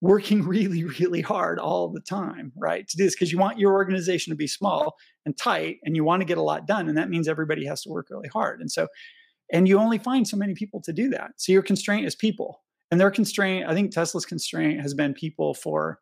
working 0.00 0.42
really 0.46 0.84
really 0.84 1.20
hard 1.20 1.58
all 1.58 1.88
the 1.88 2.00
time, 2.00 2.52
right? 2.56 2.86
To 2.88 2.96
do 2.96 3.04
this 3.04 3.14
because 3.14 3.32
you 3.32 3.38
want 3.38 3.58
your 3.58 3.72
organization 3.72 4.30
to 4.30 4.36
be 4.36 4.48
small 4.48 4.96
and 5.24 5.36
tight 5.36 5.76
and 5.84 5.94
you 5.96 6.04
want 6.04 6.20
to 6.20 6.26
get 6.26 6.38
a 6.38 6.42
lot 6.42 6.66
done 6.66 6.88
and 6.88 6.98
that 6.98 7.10
means 7.10 7.28
everybody 7.28 7.64
has 7.66 7.82
to 7.82 7.90
work 7.90 8.08
really 8.10 8.28
hard. 8.28 8.60
And 8.60 8.70
so 8.70 8.88
and 9.52 9.68
you 9.68 9.78
only 9.78 9.98
find 9.98 10.26
so 10.26 10.36
many 10.36 10.54
people 10.54 10.80
to 10.82 10.92
do 10.92 11.10
that. 11.10 11.32
So 11.36 11.52
your 11.52 11.62
constraint 11.62 12.06
is 12.06 12.14
people 12.14 12.62
and 12.92 13.00
their 13.00 13.10
constraint 13.10 13.68
i 13.68 13.74
think 13.74 13.90
tesla's 13.90 14.24
constraint 14.24 14.80
has 14.80 14.94
been 14.94 15.12
people 15.12 15.52
for 15.52 15.98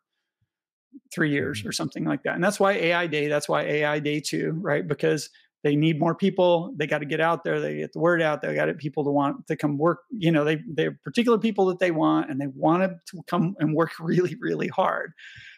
three 1.13 1.31
years 1.31 1.59
mm-hmm. 1.59 1.69
or 1.69 1.71
something 1.71 2.05
like 2.05 2.23
that. 2.23 2.35
And 2.35 2.43
that's 2.43 2.59
why 2.59 2.73
ai 2.73 3.07
day 3.07 3.27
that's 3.27 3.49
why 3.49 3.63
ai 3.63 3.99
day 3.99 4.19
two 4.19 4.57
right? 4.61 4.87
Because 4.87 5.29
they 5.63 5.75
need 5.75 5.99
more 5.99 6.15
people 6.15 6.73
they 6.75 6.87
got 6.87 6.99
to 6.99 7.05
get 7.05 7.21
out 7.21 7.43
there 7.43 7.59
they 7.59 7.77
get 7.77 7.93
the 7.93 7.99
word 7.99 8.19
out 8.19 8.41
they 8.41 8.55
got 8.55 8.75
people 8.77 9.03
to 9.03 9.11
want 9.11 9.45
to 9.45 9.55
come 9.55 9.77
work 9.77 9.99
you 10.09 10.31
know 10.31 10.43
they 10.43 10.59
they're 10.73 10.97
particular 11.03 11.37
people 11.37 11.67
that 11.67 11.77
they 11.77 11.91
want 11.91 12.31
and 12.31 12.41
they 12.41 12.47
want 12.47 12.81
to 12.81 13.21
come 13.27 13.55
and 13.59 13.75
work 13.75 13.91
really 13.99 14.35
really 14.39 14.67
hard 14.67 15.11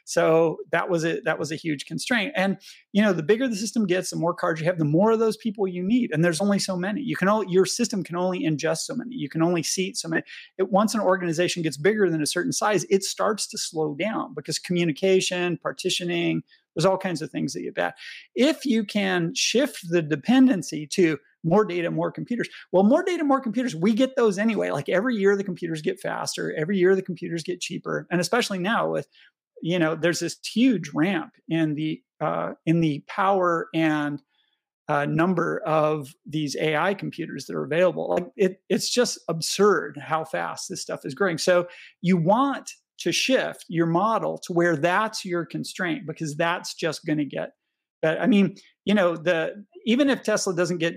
So 0.06 0.58
that 0.72 0.90
was 0.90 1.04
it. 1.04 1.24
that 1.26 1.40
was 1.40 1.52
a 1.52 1.56
huge 1.56 1.86
constraint. 1.86 2.34
And 2.36 2.58
you 2.92 3.02
know, 3.02 3.14
the 3.14 3.24
bigger 3.24 3.48
the 3.48 3.56
system 3.56 3.86
gets, 3.86 4.10
the 4.10 4.16
more 4.16 4.34
cards 4.34 4.60
you 4.60 4.66
have, 4.68 4.78
the 4.78 4.86
more 4.86 5.12
of 5.12 5.20
those 5.20 5.38
people 5.38 5.68
you 5.68 5.84
need. 5.84 6.12
And 6.12 6.24
there's 6.24 6.42
only 6.42 6.60
so 6.60 6.76
many. 6.76 7.02
You 7.02 7.16
can 7.16 7.30
only 7.30 7.48
your 7.50 7.66
system 7.66 8.04
can 8.04 8.16
only 8.16 8.44
ingest 8.44 8.80
so 8.80 8.96
many. 8.96 9.16
You 9.16 9.30
can 9.30 9.42
only 9.42 9.64
seat 9.64 9.98
so 9.98 10.08
many. 10.10 10.24
It, 10.58 10.72
once 10.72 10.94
an 10.94 11.02
organization 11.02 11.64
gets 11.64 11.78
bigger 11.78 12.10
than 12.10 12.22
a 12.22 12.28
certain 12.28 12.52
size, 12.52 12.86
it 12.90 13.04
starts 13.04 13.48
to 13.48 13.58
slow 13.58 13.96
down 13.96 14.34
because 14.34 14.60
communication, 14.60 15.58
partitioning, 15.58 16.44
there's 16.76 16.86
all 16.86 16.98
kinds 16.98 17.22
of 17.22 17.30
things 17.30 17.54
that 17.54 17.62
you 17.62 17.72
bet. 17.72 17.96
If 18.36 18.66
you 18.66 18.84
can 18.84 19.34
shift 19.36 19.90
the 19.90 20.02
dependency 20.02 20.88
to 20.88 21.20
more 21.44 21.66
data, 21.66 21.92
more 21.92 22.12
computers. 22.12 22.50
Well, 22.72 22.84
more 22.84 23.04
data, 23.04 23.24
more 23.24 23.42
computers, 23.42 23.76
we 23.76 23.94
get 23.94 24.16
those 24.16 24.38
anyway. 24.38 24.72
Like 24.72 24.88
every 24.90 25.16
year 25.16 25.36
the 25.36 25.44
computers 25.44 25.82
get 25.82 26.00
faster, 26.00 26.54
every 26.56 26.78
year 26.78 26.96
the 26.96 27.02
computers 27.02 27.44
get 27.44 27.60
cheaper. 27.60 28.08
And 28.10 28.22
especially 28.22 28.60
now 28.60 28.90
with, 28.90 29.08
you 29.64 29.80
know, 29.80 29.96
there's 29.96 30.20
this 30.20 30.38
huge 30.46 30.90
ramp 30.94 31.32
in 31.48 31.74
the 31.74 32.02
uh, 32.20 32.52
in 32.66 32.82
the 32.82 33.02
power 33.08 33.70
and 33.74 34.22
uh, 34.90 35.06
number 35.06 35.62
of 35.66 36.14
these 36.26 36.58
AI 36.58 36.94
computers 36.94 37.46
that 37.46 37.56
are 37.56 37.64
available. 37.64 38.10
Like 38.10 38.28
it, 38.36 38.62
it's 38.68 38.90
just 38.90 39.20
absurd 39.30 39.98
how 39.98 40.26
fast 40.26 40.68
this 40.68 40.82
stuff 40.82 41.06
is 41.06 41.14
growing. 41.14 41.38
So 41.38 41.70
you 42.02 42.18
want 42.18 42.70
to 43.00 43.14
shift 43.14 43.64
your 43.70 43.86
model 43.86 44.38
to 44.40 44.52
where 44.52 44.76
that's 44.76 45.24
your 45.24 45.46
constraint 45.46 46.06
because 46.06 46.36
that's 46.36 46.74
just 46.74 47.06
going 47.06 47.20
to 47.20 47.26
get. 47.26 47.52
But 48.02 48.20
I 48.20 48.28
mean, 48.28 48.58
you 48.84 48.94
know, 48.94 49.16
the 49.16 49.66
even 49.86 50.10
if 50.10 50.24
Tesla 50.24 50.54
doesn't 50.54 50.80
get 50.80 50.96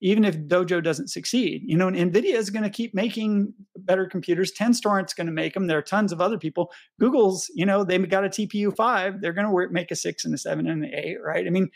even 0.00 0.24
if 0.24 0.36
Dojo 0.36 0.82
doesn't 0.82 1.08
succeed, 1.08 1.62
you 1.64 1.76
know, 1.76 1.88
NVIDIA 1.88 2.34
is 2.34 2.50
going 2.50 2.62
to 2.62 2.70
keep 2.70 2.94
making 2.94 3.52
better 3.76 4.06
computers. 4.06 4.52
Tenstorrent's 4.52 5.14
going 5.14 5.26
to 5.26 5.32
make 5.32 5.54
them. 5.54 5.66
There 5.66 5.78
are 5.78 5.82
tons 5.82 6.12
of 6.12 6.20
other 6.20 6.38
people. 6.38 6.70
Google's, 6.98 7.50
you 7.54 7.64
know, 7.64 7.84
they've 7.84 8.08
got 8.08 8.24
a 8.24 8.28
TPU 8.28 8.74
five. 8.74 9.20
They're 9.20 9.32
going 9.32 9.46
to 9.46 9.72
make 9.72 9.90
a 9.90 9.96
six 9.96 10.24
and 10.24 10.34
a 10.34 10.38
seven 10.38 10.66
and 10.68 10.84
an 10.84 10.90
eight, 10.94 11.18
right? 11.24 11.46
I 11.46 11.50
mean, 11.50 11.70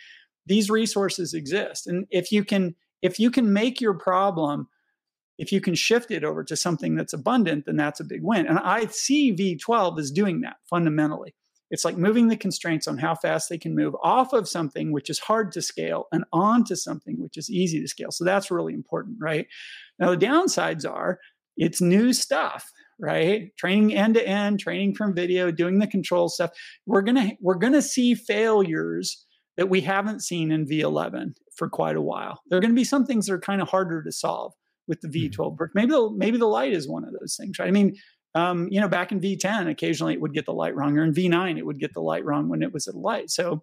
these 0.47 0.71
resources 0.71 1.33
exist, 1.33 1.87
and 1.87 2.07
if 2.11 2.31
you 2.31 2.45
can, 2.45 2.75
if 3.01 3.19
you 3.19 3.31
can 3.31 3.53
make 3.53 3.81
your 3.81 3.95
problem, 3.95 4.69
if 5.39 5.53
you 5.53 5.61
can 5.61 5.75
shift 5.75 6.11
it 6.11 6.25
over 6.25 6.45
to 6.45 6.57
something 6.57 6.95
that's 6.95 7.13
abundant, 7.13 7.67
then 7.67 7.77
that's 7.77 8.01
a 8.01 8.05
big 8.05 8.23
win. 8.23 8.47
And 8.47 8.59
I 8.59 8.87
see 8.87 9.35
V12 9.35 9.99
as 9.99 10.11
doing 10.11 10.43
that 10.43 10.57
fundamentally. 10.69 11.35
It's 11.71 11.85
like 11.85 11.97
moving 11.97 12.29
the 12.29 12.37
constraints 12.37 12.87
on 12.87 12.99
how 12.99 13.15
fast 13.15 13.49
they 13.49 13.59
can 13.59 13.75
move 13.75 13.95
off 14.03 14.33
of 14.33 14.49
something 14.49 14.93
which 14.93 15.11
is 15.11 15.19
hard 15.19 15.51
to 15.53 15.63
scale 15.63 16.07
and 16.13 16.25
onto 16.33 16.77
something 16.77 17.17
which 17.19 17.37
is 17.37 17.51
easy 17.51 17.81
to 17.81 17.89
scale. 17.89 18.11
So 18.11 18.25
that's 18.25 18.51
really 18.51 18.75
important, 18.75 19.17
right? 19.21 19.47
Now, 19.99 20.11
the 20.11 20.17
downsides 20.17 20.89
are 20.89 21.19
it's 21.57 21.81
new 21.81 22.13
stuff 22.13 22.71
right 23.01 23.51
training 23.57 23.95
end 23.95 24.15
to 24.15 24.27
end 24.27 24.61
training 24.61 24.95
from 24.95 25.15
video 25.15 25.51
doing 25.51 25.79
the 25.79 25.87
control 25.87 26.29
stuff 26.29 26.51
we're 26.87 27.03
going 27.03 27.17
to 27.17 27.37
we're 27.41 27.55
going 27.55 27.73
to 27.73 27.83
see 27.83 28.15
failures 28.15 29.27
that 29.57 29.69
we 29.69 29.81
haven't 29.81 30.23
seen 30.23 30.53
in 30.53 30.67
v11 30.67 31.35
for 31.57 31.69
quite 31.69 31.97
a 31.97 32.01
while 32.01 32.41
there 32.49 32.57
are 32.57 32.61
going 32.61 32.71
to 32.71 32.77
be 32.77 32.85
some 32.85 33.05
things 33.05 33.27
that 33.27 33.33
are 33.33 33.41
kind 33.41 33.61
of 33.61 33.69
harder 33.69 34.03
to 34.03 34.13
solve 34.13 34.53
with 34.87 35.01
the 35.01 35.09
v12 35.09 35.37
mm-hmm. 35.37 35.65
maybe 35.75 35.91
the 35.91 36.11
maybe 36.17 36.39
the 36.39 36.47
light 36.47 36.73
is 36.73 36.89
one 36.89 37.05
of 37.05 37.15
those 37.19 37.37
things 37.37 37.59
right 37.59 37.69
i 37.69 37.73
mean 37.73 37.95
um, 38.35 38.69
you 38.71 38.81
know, 38.81 38.89
back 38.89 39.13
in 39.13 39.21
V10, 39.21 39.71
occasionally 39.71 40.15
it 40.15 40.21
would 40.21 40.35
get 40.35 40.47
the 40.47 40.53
light 40.53 40.75
wrong, 40.75 40.99
or 40.99 41.05
in 41.05 41.15
V9, 41.15 41.59
it 41.59 41.67
would 41.67 41.79
get 41.79 41.95
the 41.95 42.01
light 42.01 42.25
wrong 42.25 42.49
when 42.49 42.63
it 42.63 42.73
was 42.73 42.89
at 42.89 42.95
light. 42.95 43.31
So, 43.31 43.63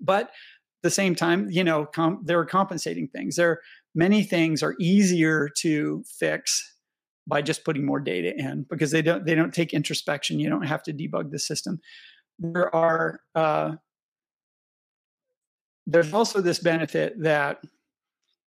but 0.00 0.30
the 0.82 0.90
same 0.90 1.14
time, 1.14 1.50
you 1.50 1.64
know, 1.64 1.86
com- 1.86 2.22
there 2.24 2.38
are 2.38 2.46
compensating 2.46 3.08
things. 3.08 3.36
There, 3.36 3.60
many 3.94 4.22
things 4.22 4.62
are 4.62 4.74
easier 4.78 5.48
to 5.58 6.04
fix 6.06 6.72
by 7.26 7.42
just 7.42 7.64
putting 7.64 7.86
more 7.86 8.00
data 8.00 8.34
in 8.36 8.66
because 8.68 8.90
they 8.90 9.02
don't 9.02 9.24
they 9.24 9.34
don't 9.34 9.54
take 9.54 9.72
introspection. 9.72 10.38
You 10.38 10.50
don't 10.50 10.66
have 10.66 10.82
to 10.84 10.92
debug 10.92 11.30
the 11.30 11.38
system. 11.38 11.80
There 12.38 12.74
are 12.74 13.20
uh, 13.34 13.72
there's 15.86 16.12
also 16.12 16.40
this 16.40 16.58
benefit 16.58 17.22
that 17.22 17.60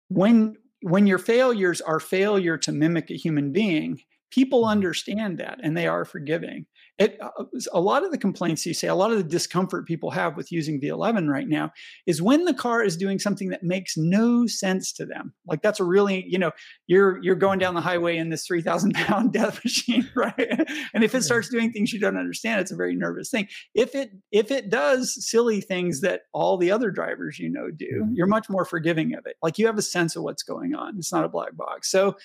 when 0.10 0.58
when 0.82 1.08
your 1.08 1.18
failures 1.18 1.82
are 1.82 2.00
failure 2.00 2.58
to 2.58 2.72
mimic 2.72 3.10
a 3.10 3.16
human 3.16 3.52
being, 3.52 4.02
people 4.32 4.62
mm-hmm. 4.62 4.72
understand 4.72 5.38
that 5.38 5.60
and 5.64 5.78
they 5.78 5.88
are 5.88 6.06
forgiving. 6.06 6.66
It 6.98 7.18
uh, 7.22 7.44
a 7.72 7.80
lot 7.80 8.04
of 8.04 8.12
the 8.12 8.18
complaints 8.18 8.66
you 8.66 8.74
say 8.74 8.88
a 8.88 8.96
lot 8.96 9.12
of 9.12 9.18
the 9.18 9.24
discomfort 9.24 9.86
people 9.86 10.10
have 10.12 10.36
with 10.36 10.52
using 10.52 10.82
v11 10.82 11.30
right 11.30 11.48
now 11.48 11.72
is 12.08 12.22
when 12.22 12.46
the 12.46 12.54
car 12.54 12.84
is 12.84 12.98
doing 12.98 13.20
something 13.20 13.50
that 13.50 13.62
makes 13.62 13.96
no 13.98 14.48
sense 14.48 14.92
to 14.94 15.06
them. 15.06 15.34
Like 15.46 15.62
that's 15.62 15.80
a 15.80 15.84
really 15.84 16.26
you 16.28 16.40
know 16.40 16.52
you're 16.88 17.22
you're 17.24 17.36
going 17.36 17.60
down 17.60 17.76
the 17.76 17.82
highway 17.82 18.18
in 18.18 18.30
this 18.30 18.46
3000 18.48 18.94
pound 18.96 19.32
death 19.32 19.64
machine 19.64 20.10
right? 20.16 20.68
And 20.94 21.04
if 21.04 21.14
it 21.14 21.24
starts 21.24 21.50
doing 21.50 21.72
things 21.72 21.94
you 21.94 22.00
don't 22.00 22.18
understand 22.18 22.62
it's 22.62 22.72
a 22.72 22.76
very 22.76 22.96
nervous 22.96 23.30
thing. 23.30 23.48
If 23.76 23.94
it 23.94 24.12
if 24.32 24.50
it 24.52 24.70
does 24.70 25.16
silly 25.30 25.62
things 25.62 26.02
that 26.02 26.22
all 26.34 26.58
the 26.58 26.72
other 26.72 26.90
drivers 26.90 27.38
you 27.38 27.50
know 27.50 27.70
do 27.70 27.86
mm-hmm. 27.86 28.14
you're 28.16 28.28
much 28.28 28.50
more 28.50 28.66
forgiving 28.66 29.14
of 29.14 29.26
it. 29.26 29.36
Like 29.44 29.60
you 29.60 29.68
have 29.68 29.78
a 29.78 29.84
sense 29.84 30.16
of 30.16 30.24
what's 30.24 30.44
going 30.44 30.74
on. 30.74 30.96
It's 30.98 31.14
not 31.14 31.26
a 31.26 31.30
black 31.30 31.56
box. 31.56 31.92
So 31.92 32.16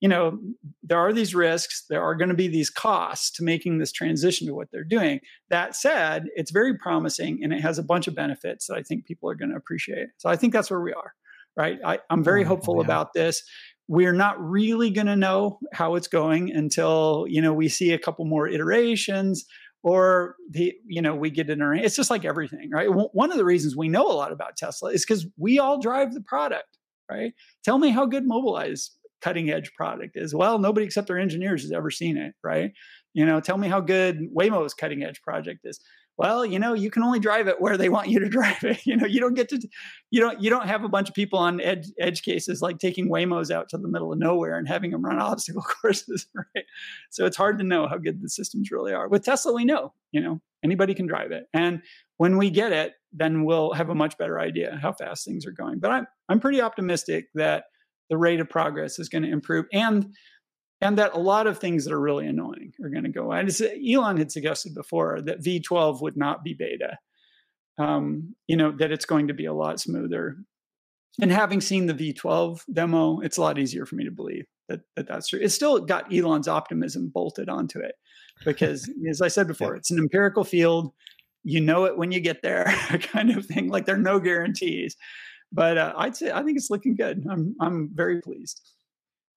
you 0.00 0.08
know, 0.08 0.38
there 0.82 0.98
are 0.98 1.12
these 1.12 1.34
risks, 1.34 1.84
there 1.88 2.02
are 2.02 2.14
going 2.14 2.30
to 2.30 2.34
be 2.34 2.48
these 2.48 2.70
costs 2.70 3.30
to 3.32 3.44
making 3.44 3.78
this 3.78 3.92
transition 3.92 4.46
to 4.46 4.54
what 4.54 4.68
they're 4.72 4.82
doing. 4.82 5.20
That 5.50 5.76
said, 5.76 6.26
it's 6.34 6.50
very 6.50 6.76
promising 6.76 7.40
and 7.42 7.52
it 7.52 7.60
has 7.60 7.78
a 7.78 7.82
bunch 7.82 8.08
of 8.08 8.14
benefits 8.14 8.66
that 8.66 8.76
I 8.76 8.82
think 8.82 9.04
people 9.04 9.28
are 9.28 9.34
going 9.34 9.50
to 9.50 9.56
appreciate. 9.56 10.08
So 10.16 10.30
I 10.30 10.36
think 10.36 10.54
that's 10.54 10.70
where 10.70 10.80
we 10.80 10.94
are, 10.94 11.12
right? 11.56 11.78
I, 11.84 11.98
am 12.10 12.24
very 12.24 12.44
oh, 12.44 12.48
hopeful 12.48 12.76
yeah. 12.76 12.84
about 12.84 13.12
this. 13.12 13.42
We're 13.88 14.14
not 14.14 14.40
really 14.40 14.90
going 14.90 15.08
to 15.08 15.16
know 15.16 15.58
how 15.72 15.96
it's 15.96 16.08
going 16.08 16.50
until, 16.50 17.26
you 17.28 17.42
know, 17.42 17.52
we 17.52 17.68
see 17.68 17.92
a 17.92 17.98
couple 17.98 18.24
more 18.24 18.48
iterations 18.48 19.44
or 19.82 20.36
the 20.50 20.74
you 20.86 21.00
know 21.00 21.14
we 21.14 21.30
get 21.30 21.48
in 21.48 21.62
our 21.62 21.74
it's 21.74 21.96
just 21.96 22.10
like 22.10 22.26
everything 22.26 22.68
right 22.70 22.88
one 22.90 23.30
of 23.30 23.38
the 23.38 23.44
reasons 23.46 23.74
we 23.74 23.88
know 23.88 24.06
a 24.06 24.12
lot 24.12 24.30
about 24.30 24.54
tesla 24.54 24.90
is 24.90 25.06
because 25.06 25.26
we 25.38 25.58
all 25.58 25.80
drive 25.80 26.12
the 26.12 26.20
product 26.20 26.76
right 27.10 27.32
tell 27.64 27.78
me 27.78 27.88
how 27.88 28.04
good 28.04 28.28
mobileye 28.28 28.72
is 28.72 28.90
cutting 29.20 29.50
edge 29.50 29.72
product 29.74 30.16
is. 30.16 30.34
Well, 30.34 30.58
nobody 30.58 30.86
except 30.86 31.06
their 31.06 31.18
engineers 31.18 31.62
has 31.62 31.72
ever 31.72 31.90
seen 31.90 32.16
it, 32.16 32.34
right? 32.42 32.72
You 33.12 33.26
know, 33.26 33.40
tell 33.40 33.58
me 33.58 33.68
how 33.68 33.80
good 33.80 34.20
Waymo's 34.34 34.74
cutting 34.74 35.02
edge 35.02 35.22
project 35.22 35.60
is. 35.64 35.80
Well, 36.20 36.44
you 36.44 36.58
know, 36.58 36.74
you 36.74 36.90
can 36.90 37.02
only 37.02 37.18
drive 37.18 37.48
it 37.48 37.62
where 37.62 37.78
they 37.78 37.88
want 37.88 38.08
you 38.08 38.20
to 38.20 38.28
drive 38.38 38.62
it. 38.62 38.84
You 38.84 38.94
know, 38.94 39.06
you 39.06 39.20
don't 39.20 39.32
get 39.32 39.48
to, 39.48 39.68
you 40.10 40.20
don't, 40.20 40.38
you 40.38 40.50
don't 40.50 40.66
have 40.66 40.84
a 40.84 40.88
bunch 40.88 41.08
of 41.08 41.14
people 41.14 41.38
on 41.38 41.62
edge 41.62 41.86
edge 41.98 42.22
cases 42.22 42.60
like 42.60 42.78
taking 42.78 43.08
Waymos 43.08 43.50
out 43.50 43.70
to 43.70 43.78
the 43.78 43.88
middle 43.88 44.12
of 44.12 44.18
nowhere 44.18 44.58
and 44.58 44.68
having 44.68 44.90
them 44.90 45.02
run 45.02 45.18
obstacle 45.20 45.62
courses, 45.62 46.26
right? 46.34 46.66
So 47.08 47.24
it's 47.24 47.38
hard 47.38 47.58
to 47.58 47.64
know 47.64 47.88
how 47.88 47.96
good 47.96 48.20
the 48.20 48.28
systems 48.28 48.70
really 48.70 48.92
are. 48.92 49.08
With 49.08 49.24
Tesla, 49.24 49.54
we 49.54 49.64
know, 49.64 49.94
you 50.12 50.20
know, 50.20 50.42
anybody 50.62 50.92
can 50.92 51.06
drive 51.06 51.32
it, 51.32 51.46
and 51.54 51.80
when 52.18 52.36
we 52.36 52.50
get 52.50 52.72
it, 52.72 52.92
then 53.14 53.44
we'll 53.44 53.72
have 53.72 53.88
a 53.88 53.94
much 53.94 54.18
better 54.18 54.38
idea 54.38 54.78
how 54.80 54.92
fast 54.92 55.24
things 55.24 55.46
are 55.46 55.52
going. 55.52 55.78
But 55.78 55.90
I'm 55.90 56.06
I'm 56.28 56.38
pretty 56.38 56.60
optimistic 56.60 57.28
that 57.34 57.64
the 58.10 58.18
rate 58.18 58.40
of 58.40 58.50
progress 58.50 58.98
is 58.98 59.08
going 59.08 59.22
to 59.22 59.30
improve 59.30 59.64
and 59.72 60.12
and 60.82 60.98
that 60.98 61.14
a 61.14 61.18
lot 61.18 61.46
of 61.46 61.58
things 61.58 61.84
that 61.84 61.92
are 61.92 62.00
really 62.00 62.26
annoying 62.26 62.72
are 62.82 62.88
going 62.88 63.04
to 63.04 63.10
go 63.10 63.24
away. 63.24 63.46
Elon 63.86 64.16
had 64.16 64.32
suggested 64.32 64.74
before 64.74 65.20
that 65.22 65.42
V12 65.42 66.00
would 66.00 66.16
not 66.16 66.42
be 66.42 66.54
beta. 66.54 66.98
Um, 67.78 68.34
you 68.46 68.56
know 68.56 68.72
that 68.72 68.92
it's 68.92 69.04
going 69.04 69.28
to 69.28 69.34
be 69.34 69.46
a 69.46 69.52
lot 69.52 69.80
smoother. 69.80 70.36
And 71.20 71.30
having 71.30 71.60
seen 71.60 71.86
the 71.86 71.94
V12 71.94 72.62
demo, 72.72 73.20
it's 73.20 73.36
a 73.36 73.42
lot 73.42 73.58
easier 73.58 73.84
for 73.84 73.96
me 73.96 74.04
to 74.04 74.10
believe 74.10 74.46
that, 74.68 74.80
that 74.96 75.08
that's 75.08 75.28
true. 75.28 75.40
It's 75.42 75.54
still 75.54 75.80
got 75.80 76.14
Elon's 76.14 76.48
optimism 76.48 77.10
bolted 77.12 77.48
onto 77.48 77.80
it 77.80 77.94
because, 78.44 78.90
as 79.10 79.20
I 79.20 79.28
said 79.28 79.46
before, 79.46 79.76
it's 79.76 79.90
an 79.90 79.98
empirical 79.98 80.44
field. 80.44 80.92
You 81.42 81.60
know 81.60 81.84
it 81.84 81.96
when 81.96 82.12
you 82.12 82.20
get 82.20 82.42
there, 82.42 82.64
kind 83.00 83.30
of 83.30 83.46
thing. 83.46 83.68
Like 83.68 83.86
there 83.86 83.96
are 83.96 83.98
no 83.98 84.20
guarantees 84.20 84.96
but 85.52 85.78
uh, 85.78 85.92
I'd 85.96 86.16
say 86.16 86.30
I 86.30 86.42
think 86.42 86.56
it's 86.56 86.70
looking 86.70 86.94
good. 86.94 87.26
I'm 87.28 87.54
I'm 87.60 87.90
very 87.92 88.20
pleased. 88.20 88.60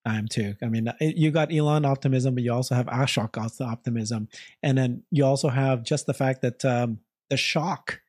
I 0.06 0.18
am 0.18 0.28
too. 0.28 0.56
I 0.62 0.68
mean, 0.68 0.92
you 1.00 1.32
got 1.32 1.54
Elon 1.54 1.86
optimism, 1.86 2.36
but 2.36 2.44
you 2.44 2.52
also 2.52 2.76
have 2.76 2.88
Ashok 2.88 3.38
optimism, 3.62 4.28
and 4.62 4.78
then 4.78 5.04
you 5.12 5.26
also 5.26 5.48
have 5.48 5.84
just 5.84 6.06
the 6.08 6.14
fact 6.14 6.42
that 6.42 6.66
um, 6.66 7.00
the 7.30 7.38
shock 7.38 8.02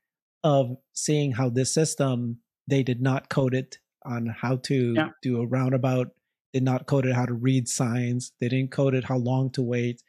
of 0.43 0.77
seeing 0.93 1.33
how 1.33 1.49
this 1.49 1.73
system 1.73 2.39
they 2.67 2.83
did 2.83 3.01
not 3.01 3.29
code 3.29 3.55
it 3.55 3.79
on 4.05 4.27
how 4.27 4.57
to 4.57 4.95
yeah. 4.95 5.09
do 5.23 5.41
a 5.41 5.47
roundabout, 5.47 6.09
did 6.53 6.63
not 6.63 6.87
code 6.87 7.07
it 7.07 7.15
how 7.15 7.27
to 7.27 7.35
read 7.35 7.69
signs, 7.69 8.33
they 8.41 8.49
didn't 8.49 8.71
code 8.71 8.95
it 8.95 9.05
how 9.05 9.17
long 9.17 9.51
to 9.51 9.63
wait. 9.63 10.03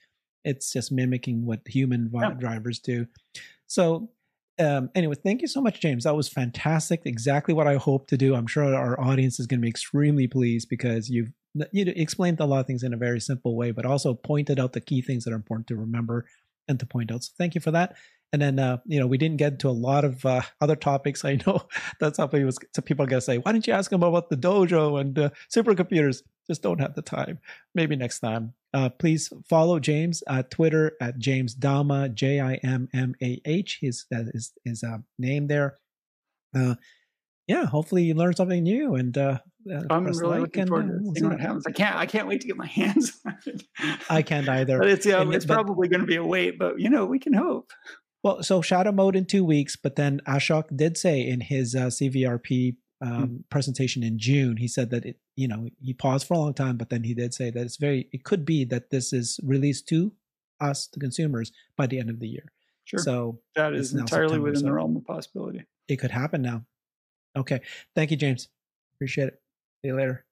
It's 0.44 0.72
just 0.72 0.92
mimicking 0.92 1.46
what 1.46 1.62
human 1.68 2.10
yeah. 2.14 2.32
drivers 2.32 2.80
do. 2.80 3.08
So 3.68 4.12
um, 4.60 4.90
anyway, 4.96 5.16
thank 5.16 5.42
you 5.42 5.48
so 5.48 5.62
much, 5.62 5.80
James. 5.80 6.04
That 6.06 6.16
was 6.16 6.30
fantastic. 6.30 7.02
Exactly 7.06 7.54
what 7.54 7.68
I 7.68 7.76
hope 7.76 8.08
to 8.08 8.18
do. 8.18 8.36
I'm 8.36 8.48
sure 8.48 8.74
our 8.74 9.00
audience 9.00 9.40
is 9.40 9.48
going 9.48 9.60
to 9.60 9.62
be 9.62 9.70
extremely 9.70 10.28
pleased 10.28 10.70
because 10.70 11.10
you've 11.10 11.32
you 11.72 11.86
explained 11.96 12.40
a 12.42 12.46
lot 12.46 12.60
of 12.60 12.68
things 12.68 12.84
in 12.84 12.94
a 12.94 12.98
very 12.98 13.20
simple 13.20 13.56
way, 13.56 13.72
but 13.72 13.86
also 13.86 14.14
pointed 14.14 14.60
out 14.60 14.74
the 14.74 14.82
key 14.82 15.02
things 15.02 15.24
that 15.24 15.32
are 15.32 15.38
important 15.38 15.68
to 15.68 15.76
remember 15.76 16.26
and 16.68 16.80
to 16.80 16.86
point 16.86 17.12
out. 17.12 17.24
So 17.24 17.32
thank 17.38 17.56
you 17.56 17.62
for 17.62 17.72
that. 17.72 17.96
And 18.34 18.42
then, 18.42 18.60
uh, 18.60 18.78
you 18.86 19.00
know, 19.00 19.08
we 19.08 19.18
didn't 19.18 19.38
get 19.38 19.60
to 19.60 19.70
a 19.70 19.72
lot 19.72 20.04
of 20.04 20.26
uh, 20.26 20.42
other 20.60 20.76
topics. 20.76 21.24
I 21.24 21.40
know 21.46 21.62
that's 22.00 22.18
how 22.18 22.28
people, 22.28 22.52
so 22.52 22.82
people 22.82 23.06
are 23.06 23.10
to 23.10 23.22
say, 23.22 23.38
why 23.38 23.54
didn't 23.54 23.68
you 23.68 23.74
ask 23.74 23.90
them 23.90 24.04
about 24.04 24.30
the 24.30 24.36
dojo 24.36 25.00
and 25.00 25.18
uh, 25.18 25.30
supercomputers? 25.54 26.22
Just 26.48 26.62
don't 26.62 26.80
have 26.80 26.96
the 26.96 27.02
time. 27.02 27.40
Maybe 27.74 27.96
next 27.96 28.20
time. 28.20 28.54
Uh, 28.74 28.90
please 28.90 29.32
follow 29.50 29.80
James 29.80 30.22
at 30.28 30.52
Twitter 30.52 30.94
at 31.02 31.18
James 31.18 31.56
Jimmah 31.56 32.14
J 32.14 32.40
I 32.40 32.56
M 32.56 32.90
M 32.94 33.16
A 33.22 33.42
H. 33.46 33.80
His 33.82 34.06
that 34.12 34.26
is 34.34 34.52
his 34.64 34.84
uh, 34.84 34.98
name 35.18 35.48
there. 35.48 35.78
Uh, 36.56 36.76
yeah, 37.48 37.66
hopefully 37.66 38.04
you 38.04 38.16
learn 38.16 38.36
something 38.36 38.64
new 38.64 38.96
and 38.96 39.18
uh, 39.18 39.40
uh 39.72 39.84
I'm 39.90 40.06
really 40.06 40.28
like 40.28 40.42
looking 40.42 40.68
forward 40.68 40.88
to 40.88 41.12
seeing 41.16 41.30
what 41.30 41.40
happens. 41.40 41.66
I 41.68 41.72
can't 41.72 41.96
I 41.96 42.06
can't 42.06 42.28
wait 42.28 42.42
to 42.42 42.48
get 42.48 42.58
my 42.58 42.66
hands 42.82 43.20
on 43.26 43.38
it. 43.46 43.64
I 44.10 44.22
can't 44.22 44.50
either. 44.50 44.80
But 44.80 44.90
it's 44.90 45.06
yeah, 45.06 45.22
and, 45.22 45.34
it's 45.34 45.46
but, 45.46 45.54
probably 45.54 45.88
going 45.88 46.02
to 46.02 46.08
be 46.08 46.16
a 46.16 46.24
wait, 46.24 46.60
but 46.60 46.80
you 46.80 46.90
know 46.90 47.06
we 47.06 47.20
can 47.20 47.34
hope. 47.34 47.72
Well, 48.24 48.42
so 48.42 48.62
shadow 48.62 48.92
mode 48.92 49.16
in 49.16 49.26
two 49.26 49.46
weeks, 49.46 49.76
but 49.76 49.96
then 49.96 50.20
Ashok 50.28 50.76
did 50.76 50.98
say 50.98 51.22
in 51.22 51.42
his 51.42 51.76
uh, 51.76 51.88
CVPR 51.88 52.42
um, 53.02 53.28
mm. 53.28 53.44
presentation 53.50 54.04
in 54.04 54.18
June, 54.18 54.58
he 54.58 54.68
said 54.68 54.90
that 54.92 55.06
it, 55.06 55.18
you 55.36 55.48
know, 55.48 55.70
he 55.82 55.94
paused 55.94 56.28
for 56.28 56.34
a 56.36 56.38
long 56.38 56.54
time, 56.54 56.78
but 56.78 56.90
then 56.90 57.04
he 57.04 57.14
did 57.14 57.34
say 57.34 57.50
that 57.50 57.62
it's 57.62 57.78
very, 57.78 58.08
it 58.12 58.24
could 58.24 58.46
be 58.46 58.64
that 58.66 58.90
this 58.90 59.14
is 59.14 59.40
released 59.44 59.88
to 59.90 60.14
us, 60.62 60.88
the 60.88 61.00
consumers, 61.00 61.52
by 61.76 61.88
the 61.88 62.00
end 62.00 62.10
of 62.10 62.20
the 62.20 62.28
year. 62.28 62.52
Sure. 62.86 63.00
So 63.00 63.40
that 63.56 63.74
is 63.74 63.94
entirely 63.94 64.30
September, 64.30 64.44
within 64.44 64.60
so 64.62 64.66
the 64.68 64.74
realm 64.74 64.96
of 64.96 65.06
possibility. 65.06 65.66
It 65.88 65.98
could 65.98 66.12
happen 66.12 66.42
now. 66.42 66.66
Okay. 67.36 67.62
Thank 67.96 68.12
you, 68.12 68.18
James. 68.18 68.48
Appreciate 68.96 69.28
it. 69.28 69.42
See 69.82 69.90
you 69.90 69.96
later. 69.96 70.26